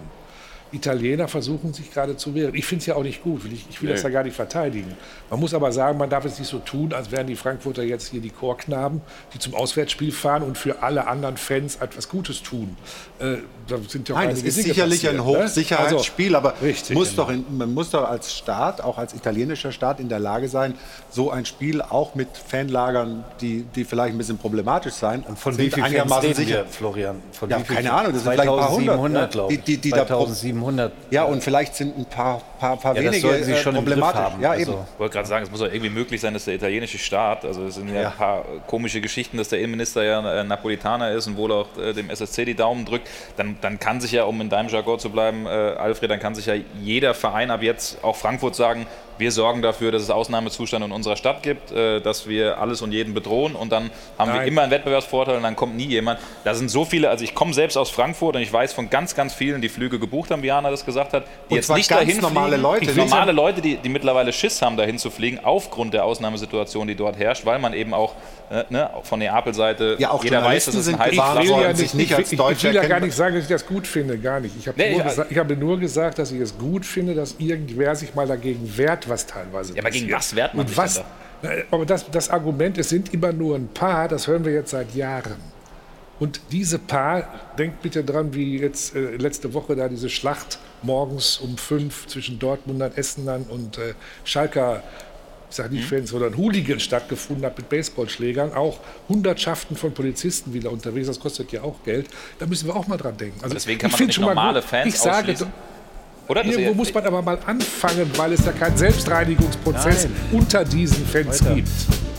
Italiener 0.72 1.28
versuchen 1.28 1.74
sich 1.74 1.92
gerade 1.92 2.16
zu 2.16 2.36
wehren. 2.36 2.54
Ich 2.54 2.66
finde 2.66 2.82
es 2.82 2.86
ja 2.86 2.96
auch 2.96 3.04
nicht 3.04 3.24
gut, 3.24 3.42
ich, 3.52 3.66
ich 3.70 3.82
will 3.82 3.90
das 3.90 4.04
Nee. 4.04 4.10
ja 4.10 4.14
gar 4.14 4.24
nicht 4.24 4.36
verteidigen. 4.36 4.96
Man 5.30 5.40
muss 5.40 5.54
aber 5.54 5.72
sagen, 5.72 5.98
man 5.98 6.10
darf 6.10 6.26
es 6.26 6.38
nicht 6.38 6.48
so 6.48 6.60
tun, 6.60 6.94
als 6.94 7.12
wären 7.12 7.28
die 7.28 7.36
Frankfurter 7.36 7.84
jetzt 7.84 8.08
hier 8.10 8.22
die 8.22 8.30
Chorknaben, 8.30 9.02
die 9.34 9.40
zum 9.40 9.56
Auswärtsspiel 9.56 10.12
fahren 10.12 10.44
und 10.44 10.58
für 10.58 10.84
alle 10.84 11.08
anderen 11.08 11.38
Fans 11.38 11.78
etwas 11.78 12.08
Gutes 12.08 12.44
tun. 12.44 12.78
Äh, 13.20 13.38
da 13.70 13.78
sind 13.88 14.10
ja 14.10 14.16
auch 14.16 14.20
Nein, 14.20 14.30
es 14.32 14.44
ist 14.44 14.58
Dinge 14.58 14.68
sicherlich 14.74 15.00
passiert, 15.04 15.14
ein 15.14 15.18
ne? 15.18 15.26
Hochsicherheitsspiel, 15.26 16.36
Also, 16.36 16.48
aber 16.50 16.62
richtig, 16.62 16.96
muss 16.96 17.12
genau. 17.12 17.24
doch 17.24 17.30
in, 17.32 17.46
man 17.58 17.74
muss 17.74 17.90
doch 17.92 18.10
als 18.10 18.34
Staat, 18.36 18.82
auch 18.82 18.98
als 18.98 19.14
italienischer 19.14 19.72
Staat, 19.72 20.00
in 20.00 20.10
der 20.10 20.20
Lage 20.20 20.48
sein, 20.50 20.74
so 21.10 21.32
ein 21.32 21.46
Spiel 21.46 21.82
auch 21.82 22.16
mit 22.16 22.28
Fanlagern, 22.38 23.24
die, 23.42 23.64
die 23.76 23.84
vielleicht 23.84 24.14
ein 24.16 24.18
bisschen 24.18 24.38
problematisch 24.38 24.94
sein, 24.94 25.24
Von 25.36 25.54
sind 25.54 25.58
wie 25.66 25.70
viel 25.70 25.84
Fans 25.84 25.86
einigermaßen 25.86 26.22
reden 26.30 26.36
sicher. 26.36 26.58
wir, 26.58 26.66
Florian? 26.66 27.16
Von 27.32 27.50
ja, 27.50 27.60
wie 27.60 27.64
viel? 27.64 27.76
keine 27.76 27.94
Ahnung, 27.94 28.14
das 28.14 28.24
sind 28.24 28.32
vielleicht 28.34 28.50
ein 28.50 28.58
paar 28.58 28.72
hundert, 28.72 28.96
2700, 28.98 29.22
ja, 29.22 29.28
glaube 29.28 29.54
ich. 29.54 29.60
die, 29.64 29.78
die, 29.78 29.82
die 29.82 29.90
da 29.92 30.04
pro- 30.06 30.26
2700. 30.26 30.92
Ja, 31.12 31.24
und 31.24 31.44
vielleicht 31.44 31.76
sind 31.76 31.98
ein 31.98 32.06
paar, 32.06 32.42
paar, 32.60 32.78
paar 32.78 32.96
Ja, 32.96 33.04
das 33.04 33.12
wenige 33.14 33.28
sollten 33.28 33.44
sie 33.46 33.52
äh, 33.54 33.58
schon 33.58 33.76
problematisch. 33.76 34.20
haben. 34.22 34.42
Ja, 34.42 34.52
Also- 34.52 34.72
eben. 34.74 34.82
Ich 34.94 35.00
wollte 35.00 35.14
gerade 35.14 35.28
sagen, 35.28 35.44
es 35.46 35.52
muss 35.52 35.60
doch 35.60 35.68
irgendwie 35.68 35.90
möglich 35.90 36.20
sein, 36.22 36.34
dass 36.34 36.46
der 36.46 36.56
italienische 36.56 36.98
Staat, 36.98 37.46
also 37.46 37.66
es 37.66 37.76
sind 37.76 37.90
ja, 37.90 38.02
Ja. 38.02 38.10
ein 38.10 38.16
paar 38.16 38.44
komische 38.68 39.02
Geschichten, 39.02 39.38
dass 39.38 39.50
der 39.50 39.60
Innenminister 39.60 40.04
ja 40.04 40.42
äh, 40.42 40.44
Napolitaner 40.44 41.12
ist 41.12 41.28
und 41.28 41.38
wohl 41.38 41.52
auch 41.52 41.68
äh, 41.78 41.94
dem 41.94 42.10
SSC 42.10 42.46
die 42.46 42.56
Daumen 42.56 42.86
drückt, 42.86 43.08
dann, 43.38 43.58
dann 43.62 43.80
kann 43.80 44.02
sich 44.02 44.12
ja, 44.12 44.24
um 44.24 44.40
in 44.42 44.50
deinem 44.50 44.70
Jargon 44.70 45.00
zu 45.00 45.10
bleiben, 45.10 45.46
äh, 45.46 45.50
Alfred, 45.50 46.12
dann 46.12 46.20
kann 46.20 46.36
sich 46.36 46.46
ja 46.46 46.56
jeder 46.82 47.14
Verein 47.14 47.52
ab 47.52 47.62
jetzt, 47.62 48.04
auch 48.04 48.16
Frankfurt, 48.16 48.56
sagen, 48.56 48.88
wir 49.20 49.32
sorgen 49.32 49.62
dafür, 49.62 49.92
dass 49.92 50.02
es 50.02 50.10
Ausnahmezustand 50.10 50.84
in 50.86 50.92
unserer 50.92 51.16
Stadt 51.18 51.44
gibt, 51.44 51.72
äh, 51.72 52.00
dass 52.02 52.28
wir 52.28 52.58
alles 52.60 52.82
und 52.82 52.92
jeden 52.92 53.14
bedrohen 53.14 53.54
und 53.56 53.72
dann 53.72 53.92
haben 54.18 54.32
wir 54.32 54.40
Nein. 54.40 54.48
immer 54.48 54.62
einen 54.64 54.72
Wettbewerbsvorteil 54.72 55.36
und 55.38 55.44
dann 55.44 55.56
kommt 55.56 55.76
nie 55.76 55.86
jemand. 55.88 56.20
Da 56.46 56.54
sind 56.56 56.70
so 56.72 56.86
viele, 56.86 57.10
also 57.10 57.24
ich 57.24 57.36
komme 57.36 57.54
selbst 57.54 57.78
aus 57.78 57.90
Frankfurt 57.90 58.36
und 58.38 58.42
ich 58.42 58.52
weiß 58.52 58.74
von 58.74 58.90
ganz, 58.90 59.14
ganz 59.16 59.34
vielen, 59.34 59.62
die 59.62 59.70
Flüge 59.70 60.00
gebucht 60.00 60.32
haben, 60.32 60.42
wie 60.42 60.48
Jana 60.48 60.72
das 60.72 60.86
gesagt 60.86 61.14
hat, 61.14 61.24
die 61.50 61.52
Und 61.52 61.56
jetzt 61.58 61.68
zwar 61.68 61.78
nicht 61.78 61.90
ganz 61.90 62.02
dahin 62.08 62.22
normale 62.22 62.48
fliegen. 62.54 62.62
Leute, 62.64 62.80
Die 62.82 62.88
nicht- 62.88 62.98
normale 62.98 63.32
Leute, 63.34 63.62
die, 63.62 63.76
die 63.78 63.90
mittlerweile 63.90 64.32
Schiss 64.34 64.62
haben, 64.62 64.78
dahin 64.78 64.98
zu 64.98 65.12
fliegen, 65.12 65.40
aufgrund 65.44 65.94
der 65.94 66.06
Ausnahmesituation, 66.06 66.88
die 66.88 66.96
dort 66.96 67.18
herrscht, 67.20 67.46
weil 67.46 67.60
man 67.60 67.74
eben 67.74 67.94
auch 67.94 68.14
äh, 68.52 68.64
ne, 68.70 68.90
von 69.04 69.20
Neapel-Seite, 69.20 69.98
Ja, 70.00 70.10
auch 70.12 70.24
jeder 70.24 70.44
weiß, 70.44 70.66
dass 70.66 70.76
es 70.76 70.88
ein 70.88 70.96
Pflaster 70.98 71.42
Ich 71.42 71.50
will, 71.50 71.62
ja 71.62 71.74
nicht, 71.74 71.94
nicht 71.94 72.12
ich, 72.12 72.16
als 72.16 72.32
ich 72.32 72.38
Deutsche 72.38 72.68
will 72.70 72.76
ja 72.76 72.88
gar 72.88 73.00
nicht 73.00 73.14
sagen, 73.16 73.36
dass 73.36 73.44
ich 73.44 73.50
das 73.50 73.66
gut 73.66 73.86
finde, 73.86 74.18
gar 74.18 74.40
nicht. 74.40 74.56
Ich 74.58 74.68
habe 74.68 74.80
Nee, 74.80 74.92
nur, 74.92 75.00
ja. 75.02 75.08
gesagt, 75.08 75.32
ich 75.32 75.38
habe 75.38 75.56
nur 75.56 75.78
gesagt, 75.80 76.18
dass 76.20 76.32
ich 76.32 76.40
es 76.40 76.58
gut 76.58 76.86
finde, 76.86 77.14
dass 77.14 77.36
irgendwer 77.38 77.96
sich 77.96 78.16
mal 78.16 78.28
dagegen 78.28 78.78
wehrt, 78.78 79.09
was 79.10 79.26
teilweise 79.26 79.74
Ja, 79.74 79.82
aber 79.82 79.92
gegen 79.92 80.10
passiert. 80.10 80.20
was 80.20 80.36
wehrt 80.36 80.54
man 80.54 80.62
Und 80.62 80.70
sich 80.70 80.78
was, 80.78 80.96
denn 80.96 81.04
Na, 81.42 81.50
Aber 81.72 81.86
das, 81.86 82.10
das 82.12 82.30
Argument, 82.30 82.78
es 82.78 82.90
sind 82.90 83.14
immer 83.14 83.34
nur 83.34 83.56
ein 83.56 83.68
paar, 83.68 84.08
das 84.08 84.28
hören 84.28 84.46
wir 84.46 84.54
jetzt 84.54 84.72
seit 84.72 84.94
Jahren. 84.96 85.38
Und 86.20 86.42
diese 86.52 86.80
paar, 86.80 87.24
denkt 87.58 87.82
bitte 87.82 88.04
dran, 88.04 88.34
wie 88.34 88.60
jetzt 88.60 88.94
äh, 88.96 89.16
letzte 89.16 89.54
Woche 89.54 89.76
da 89.76 89.88
diese 89.88 90.10
Schlacht 90.10 90.60
morgens 90.82 91.38
um 91.38 91.58
fünf 91.58 92.08
zwischen 92.08 92.40
Dortmundern, 92.40 92.92
Essenern 92.96 93.44
und 93.44 93.78
äh, 93.78 93.94
Schalker, 94.26 94.84
ich 95.50 95.56
sage 95.56 95.74
nicht 95.74 95.88
Fans, 95.88 96.10
sondern 96.12 96.36
Hooligans 96.38 96.84
stattgefunden 96.84 97.46
hat 97.46 97.58
mit 97.58 97.70
Baseballschlägern. 97.70 98.54
Auch 98.54 98.80
Hundertschaften 99.08 99.78
von 99.78 99.94
Polizisten 99.94 100.54
wieder 100.54 100.72
unterwegs, 100.72 101.08
das 101.08 101.20
kostet 101.20 101.52
ja 101.52 101.64
auch 101.64 101.84
Geld. 101.86 102.08
Da 102.38 102.46
müssen 102.46 102.68
wir 102.68 102.76
auch 102.76 102.88
mal 102.88 102.98
dran 102.98 103.18
denken. 103.18 103.40
Also 103.42 103.54
deswegen 103.56 103.80
kann 103.80 103.90
man 103.90 104.00
nicht 104.00 104.14
schon 104.14 104.26
mal 104.26 104.36
normale 104.36 104.60
gut. 104.60 104.70
Fans 104.70 104.94
ich 104.94 105.00
sage, 105.00 105.18
ausschließen. 105.20 105.48
Oder? 106.30 106.46
Irgendwo 106.46 106.72
ist- 106.72 106.78
muss 106.78 106.94
man 106.94 107.06
aber 107.08 107.22
mal 107.24 107.38
anfangen, 107.46 108.10
weil 108.16 108.34
es 108.34 108.46
ja 108.46 108.52
keinen 108.52 108.78
Selbstreinigungsprozess 108.78 110.04
Nein. 110.04 110.16
unter 110.32 110.64
diesen 110.64 111.06
Fans 111.08 111.42
Weiter. 111.44 111.56
gibt. 111.56 111.70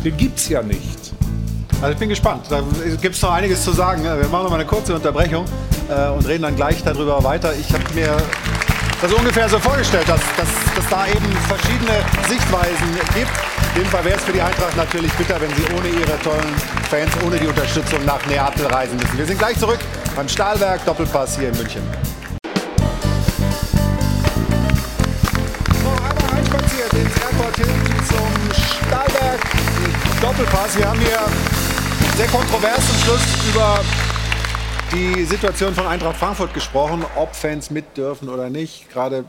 Den 0.04 0.16
gibt 0.16 0.38
es 0.38 0.48
ja 0.48 0.62
nicht. 0.62 1.12
Also 1.80 1.92
ich 1.92 1.98
bin 1.98 2.08
gespannt. 2.08 2.44
Da 2.50 2.62
gibt 3.00 3.14
es 3.14 3.22
noch 3.22 3.32
einiges 3.32 3.62
zu 3.64 3.70
sagen. 3.72 4.02
Wir 4.02 4.14
machen 4.28 4.42
noch 4.44 4.50
mal 4.50 4.56
eine 4.56 4.66
kurze 4.66 4.94
Unterbrechung 4.94 5.44
äh, 5.88 6.08
und 6.10 6.26
reden 6.26 6.42
dann 6.42 6.56
gleich 6.56 6.82
darüber 6.82 7.22
weiter. 7.24 7.54
Ich 7.58 7.72
habe 7.72 7.84
mir 7.94 8.16
das 9.00 9.12
ungefähr 9.12 9.48
so 9.48 9.58
vorgestellt, 9.58 10.06
dass, 10.08 10.20
dass, 10.36 10.48
dass 10.76 10.88
da 10.90 11.06
eben 11.06 11.24
verschiedene 11.48 11.92
Sichtweisen 12.28 12.88
gibt. 13.14 13.30
In 13.76 13.82
dem 13.82 13.86
Fall 13.90 14.04
wäre 14.04 14.16
es 14.18 14.24
für 14.24 14.32
die 14.32 14.42
Eintracht 14.42 14.76
natürlich 14.76 15.12
bitter, 15.12 15.40
wenn 15.40 15.48
sie 15.50 15.62
ohne 15.78 15.88
ihre 15.88 16.18
tollen 16.22 16.52
Fans, 16.90 17.12
ohne 17.24 17.38
die 17.38 17.46
Unterstützung 17.46 18.04
nach 18.04 18.26
Neapel 18.26 18.66
reisen 18.66 18.96
müssen. 18.96 19.16
Wir 19.16 19.24
sind 19.26 19.38
gleich 19.38 19.56
zurück 19.58 19.78
beim 20.16 20.28
Stahlwerk 20.28 20.84
Doppelpass 20.84 21.38
hier 21.38 21.48
in 21.50 21.56
München. 21.56 21.82
Ins 27.00 27.16
Airport 27.22 27.56
Hilton 27.56 28.04
zum 28.08 28.52
Stahlwerk 28.52 29.40
Doppelpass. 30.20 30.76
Wir 30.76 30.88
haben 30.88 31.00
hier 31.00 31.18
sehr 32.16 32.26
kontrovers 32.26 32.86
zum 32.86 32.96
Schluss 32.98 33.22
über 33.48 33.80
die 34.92 35.24
Situation 35.24 35.74
von 35.74 35.86
Eintracht 35.86 36.18
Frankfurt 36.18 36.52
gesprochen, 36.52 37.04
ob 37.16 37.34
Fans 37.34 37.70
mit 37.70 37.96
dürfen 37.96 38.28
oder 38.28 38.50
nicht. 38.50 38.90
Gerade 38.90 39.24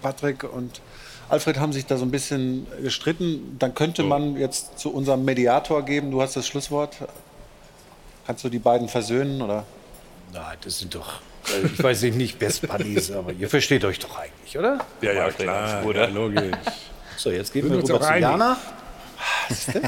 Patrick 0.00 0.44
und 0.44 0.80
Alfred 1.28 1.58
haben 1.58 1.72
sich 1.74 1.84
da 1.84 1.98
so 1.98 2.04
ein 2.04 2.10
bisschen 2.10 2.66
gestritten. 2.82 3.56
Dann 3.58 3.74
könnte 3.74 4.04
man 4.04 4.36
jetzt 4.36 4.78
zu 4.78 4.90
unserem 4.90 5.24
Mediator 5.24 5.82
geben. 5.82 6.10
Du 6.10 6.22
hast 6.22 6.36
das 6.36 6.46
Schlusswort. 6.46 6.96
Kannst 8.26 8.42
du 8.42 8.48
die 8.48 8.58
beiden 8.58 8.88
versöhnen 8.88 9.42
oder? 9.42 9.64
Nein, 10.32 10.56
das 10.62 10.78
sind 10.78 10.94
doch, 10.94 11.20
ich 11.62 11.82
weiß 11.82 12.02
nicht, 12.04 12.38
Best 12.38 12.66
Buddies, 12.66 13.10
aber 13.10 13.32
ihr 13.32 13.50
versteht 13.50 13.84
euch 13.84 13.98
doch 13.98 14.18
eigentlich, 14.18 14.56
oder? 14.56 14.78
Ja, 15.02 15.12
ja, 15.12 15.30
klar. 15.30 15.84
Ja, 15.94 16.06
logisch. 16.06 16.52
So, 17.16 17.30
jetzt 17.30 17.52
gehen 17.52 17.70
wir 17.70 17.78
uns 17.78 17.88
rüber 17.90 18.00
zu. 18.00 18.14
Jana. 18.18 18.56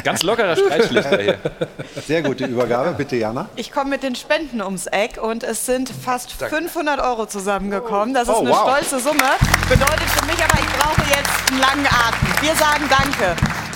Ganz 0.05 0.23
lockerer 0.23 0.55
Streitschlichter 0.55 1.21
hier. 1.21 1.39
Sehr 2.07 2.23
gute 2.23 2.45
Übergabe, 2.47 2.93
bitte 2.93 3.17
Jana. 3.17 3.49
Ich 3.57 3.73
komme 3.73 3.91
mit 3.91 4.03
den 4.05 4.15
Spenden 4.15 4.63
ums 4.63 4.87
Eck 4.87 5.21
und 5.21 5.43
es 5.43 5.67
sind 5.67 5.89
fast 5.91 6.33
500 6.33 7.01
Euro 7.01 7.27
zusammengekommen. 7.27 8.15
Das 8.15 8.29
ist 8.29 8.35
Oh, 8.35 8.41
eine 8.41 8.51
wow. 8.51 8.63
stolze 8.69 9.01
Summe. 9.01 9.25
Bedeutet 9.69 10.09
für 10.11 10.25
mich 10.27 10.37
aber, 10.45 10.61
ich 10.61 10.69
brauche 10.79 11.01
jetzt 11.09 11.51
einen 11.51 11.61
langen 11.61 11.87
Atem. 11.87 12.43
Wir 12.43 12.55
sagen 12.55 12.85
Danke 12.89 13.35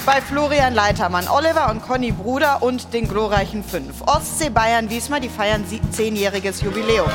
bei 0.09 0.23
Florian 0.23 0.75
Leitermann, 0.75 1.29
Oliver 1.29 1.71
und 1.71 1.83
Conny 1.83 2.13
Bruder 2.13 2.63
und 2.63 2.95
den 2.95 3.07
glorreichen 3.07 3.63
Fünf. 3.63 4.01
Ostsee 4.07 4.49
Bayern 4.49 4.89
Wiesmar, 4.89 5.21
die 5.21 5.29
feiern 5.29 5.67
zehnjähriges 5.91 6.63
Jubiläum. 6.63 7.11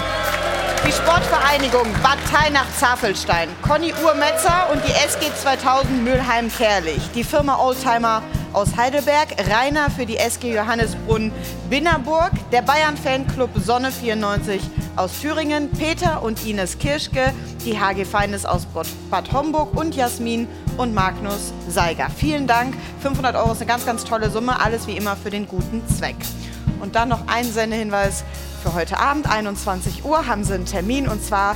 Die 0.86 0.91
Sportvereinigung 0.91 1.88
Bad 2.03 2.20
Teinach-Zafelstein, 2.32 3.49
Conny 3.64 3.95
Urmetzer 4.06 4.70
und 4.72 4.84
die 4.86 4.91
SG 4.91 5.34
2000 5.41 6.03
Mülheim-Kerlich, 6.03 7.02
die 7.15 7.24
Firma 7.24 7.57
Oldtimer 7.57 8.22
aus 8.53 8.77
Heidelberg, 8.77 9.35
Rainer 9.49 9.89
für 9.89 10.05
die 10.05 10.17
SG 10.17 10.53
Johannesbrunn 10.53 11.31
Binnerburg, 11.69 12.31
der 12.51 12.61
Bayern-Fanclub 12.61 13.49
Sonne 13.55 13.91
94 13.91 14.61
aus 14.95 15.19
Thüringen, 15.19 15.71
Peter 15.71 16.21
und 16.21 16.45
Ines 16.45 16.77
Kirschke, 16.77 17.34
die 17.65 17.80
HG 17.80 18.05
Feines 18.05 18.45
aus 18.45 18.67
Bad 19.09 19.31
Homburg 19.34 19.75
und 19.75 19.95
Jasmin 19.95 20.47
und 20.77 20.93
Magnus 20.93 21.51
Seiger. 21.67 22.09
Vielen 22.15 22.47
Dank. 22.47 22.75
500 23.01 23.35
Euro 23.35 23.51
ist 23.51 23.57
eine 23.57 23.67
ganz, 23.67 23.85
ganz 23.85 24.03
tolle 24.03 24.30
Summe. 24.30 24.59
Alles 24.61 24.88
wie 24.88 24.95
immer 24.95 25.15
für 25.15 25.31
den 25.31 25.47
guten 25.47 25.85
Zweck. 25.88 26.15
Und 26.80 26.95
dann 26.95 27.09
noch 27.09 27.27
ein 27.27 27.45
Sendehinweis 27.45 28.23
für 28.61 28.73
heute 28.73 28.99
Abend, 28.99 29.30
21 29.30 30.05
Uhr, 30.05 30.27
haben 30.27 30.43
Sie 30.43 30.53
einen 30.53 30.65
Termin 30.65 31.07
und 31.07 31.23
zwar 31.23 31.55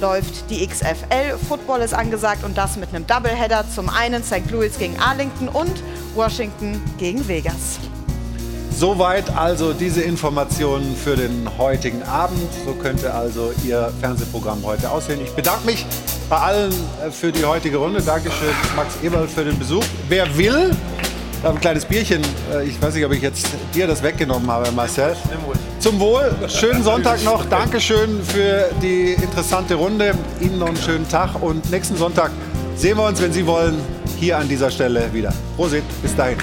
läuft 0.00 0.50
die 0.50 0.66
XFL. 0.66 1.38
Football 1.48 1.80
ist 1.80 1.94
angesagt 1.94 2.44
und 2.44 2.56
das 2.56 2.76
mit 2.76 2.90
einem 2.90 3.06
Doubleheader. 3.06 3.64
Zum 3.74 3.88
einen 3.88 4.22
St. 4.22 4.50
Louis 4.50 4.78
gegen 4.78 4.98
Arlington 4.98 5.48
und 5.48 5.82
Washington 6.14 6.82
gegen 6.98 7.26
Vegas. 7.28 7.78
Soweit 8.70 9.34
also 9.34 9.72
diese 9.72 10.02
Informationen 10.02 10.94
für 10.96 11.16
den 11.16 11.48
heutigen 11.56 12.02
Abend. 12.02 12.46
So 12.66 12.74
könnte 12.74 13.14
also 13.14 13.52
Ihr 13.64 13.90
Fernsehprogramm 14.00 14.62
heute 14.64 14.90
aussehen. 14.90 15.20
Ich 15.24 15.30
bedanke 15.30 15.64
mich 15.64 15.86
bei 16.28 16.36
allen 16.36 16.72
äh, 17.02 17.10
für 17.10 17.32
die 17.32 17.44
heutige 17.44 17.78
Runde. 17.78 18.02
Dankeschön, 18.02 18.54
Max 18.74 18.96
Eberl, 19.02 19.28
für 19.28 19.44
den 19.44 19.58
Besuch. 19.58 19.84
Wer 20.08 20.36
will, 20.36 20.76
ein 21.44 21.60
kleines 21.60 21.84
Bierchen. 21.84 22.22
Äh, 22.52 22.64
Ich 22.64 22.80
weiß 22.80 22.94
nicht, 22.94 23.04
ob 23.04 23.12
ich 23.12 23.22
jetzt 23.22 23.46
dir 23.74 23.86
das 23.86 24.02
weggenommen 24.02 24.50
habe, 24.50 24.70
Marcel. 24.72 25.14
Zum 25.78 25.98
Wohl. 26.00 26.34
Schönen 26.48 26.82
Sonntag 26.82 27.22
noch. 27.24 27.44
Dankeschön 27.46 28.22
für 28.24 28.70
die 28.82 29.12
interessante 29.12 29.74
Runde. 29.74 30.14
Ihnen 30.40 30.58
noch 30.58 30.68
einen 30.68 30.76
schönen 30.76 31.08
Tag. 31.08 31.40
Und 31.42 31.70
nächsten 31.70 31.96
Sonntag 31.96 32.30
sehen 32.76 32.96
wir 32.96 33.06
uns, 33.06 33.20
wenn 33.22 33.32
Sie 33.32 33.46
wollen, 33.46 33.78
hier 34.18 34.38
an 34.38 34.48
dieser 34.48 34.70
Stelle 34.70 35.12
wieder. 35.12 35.32
Prosit. 35.56 35.84
Bis 36.02 36.14
dahin. 36.16 36.38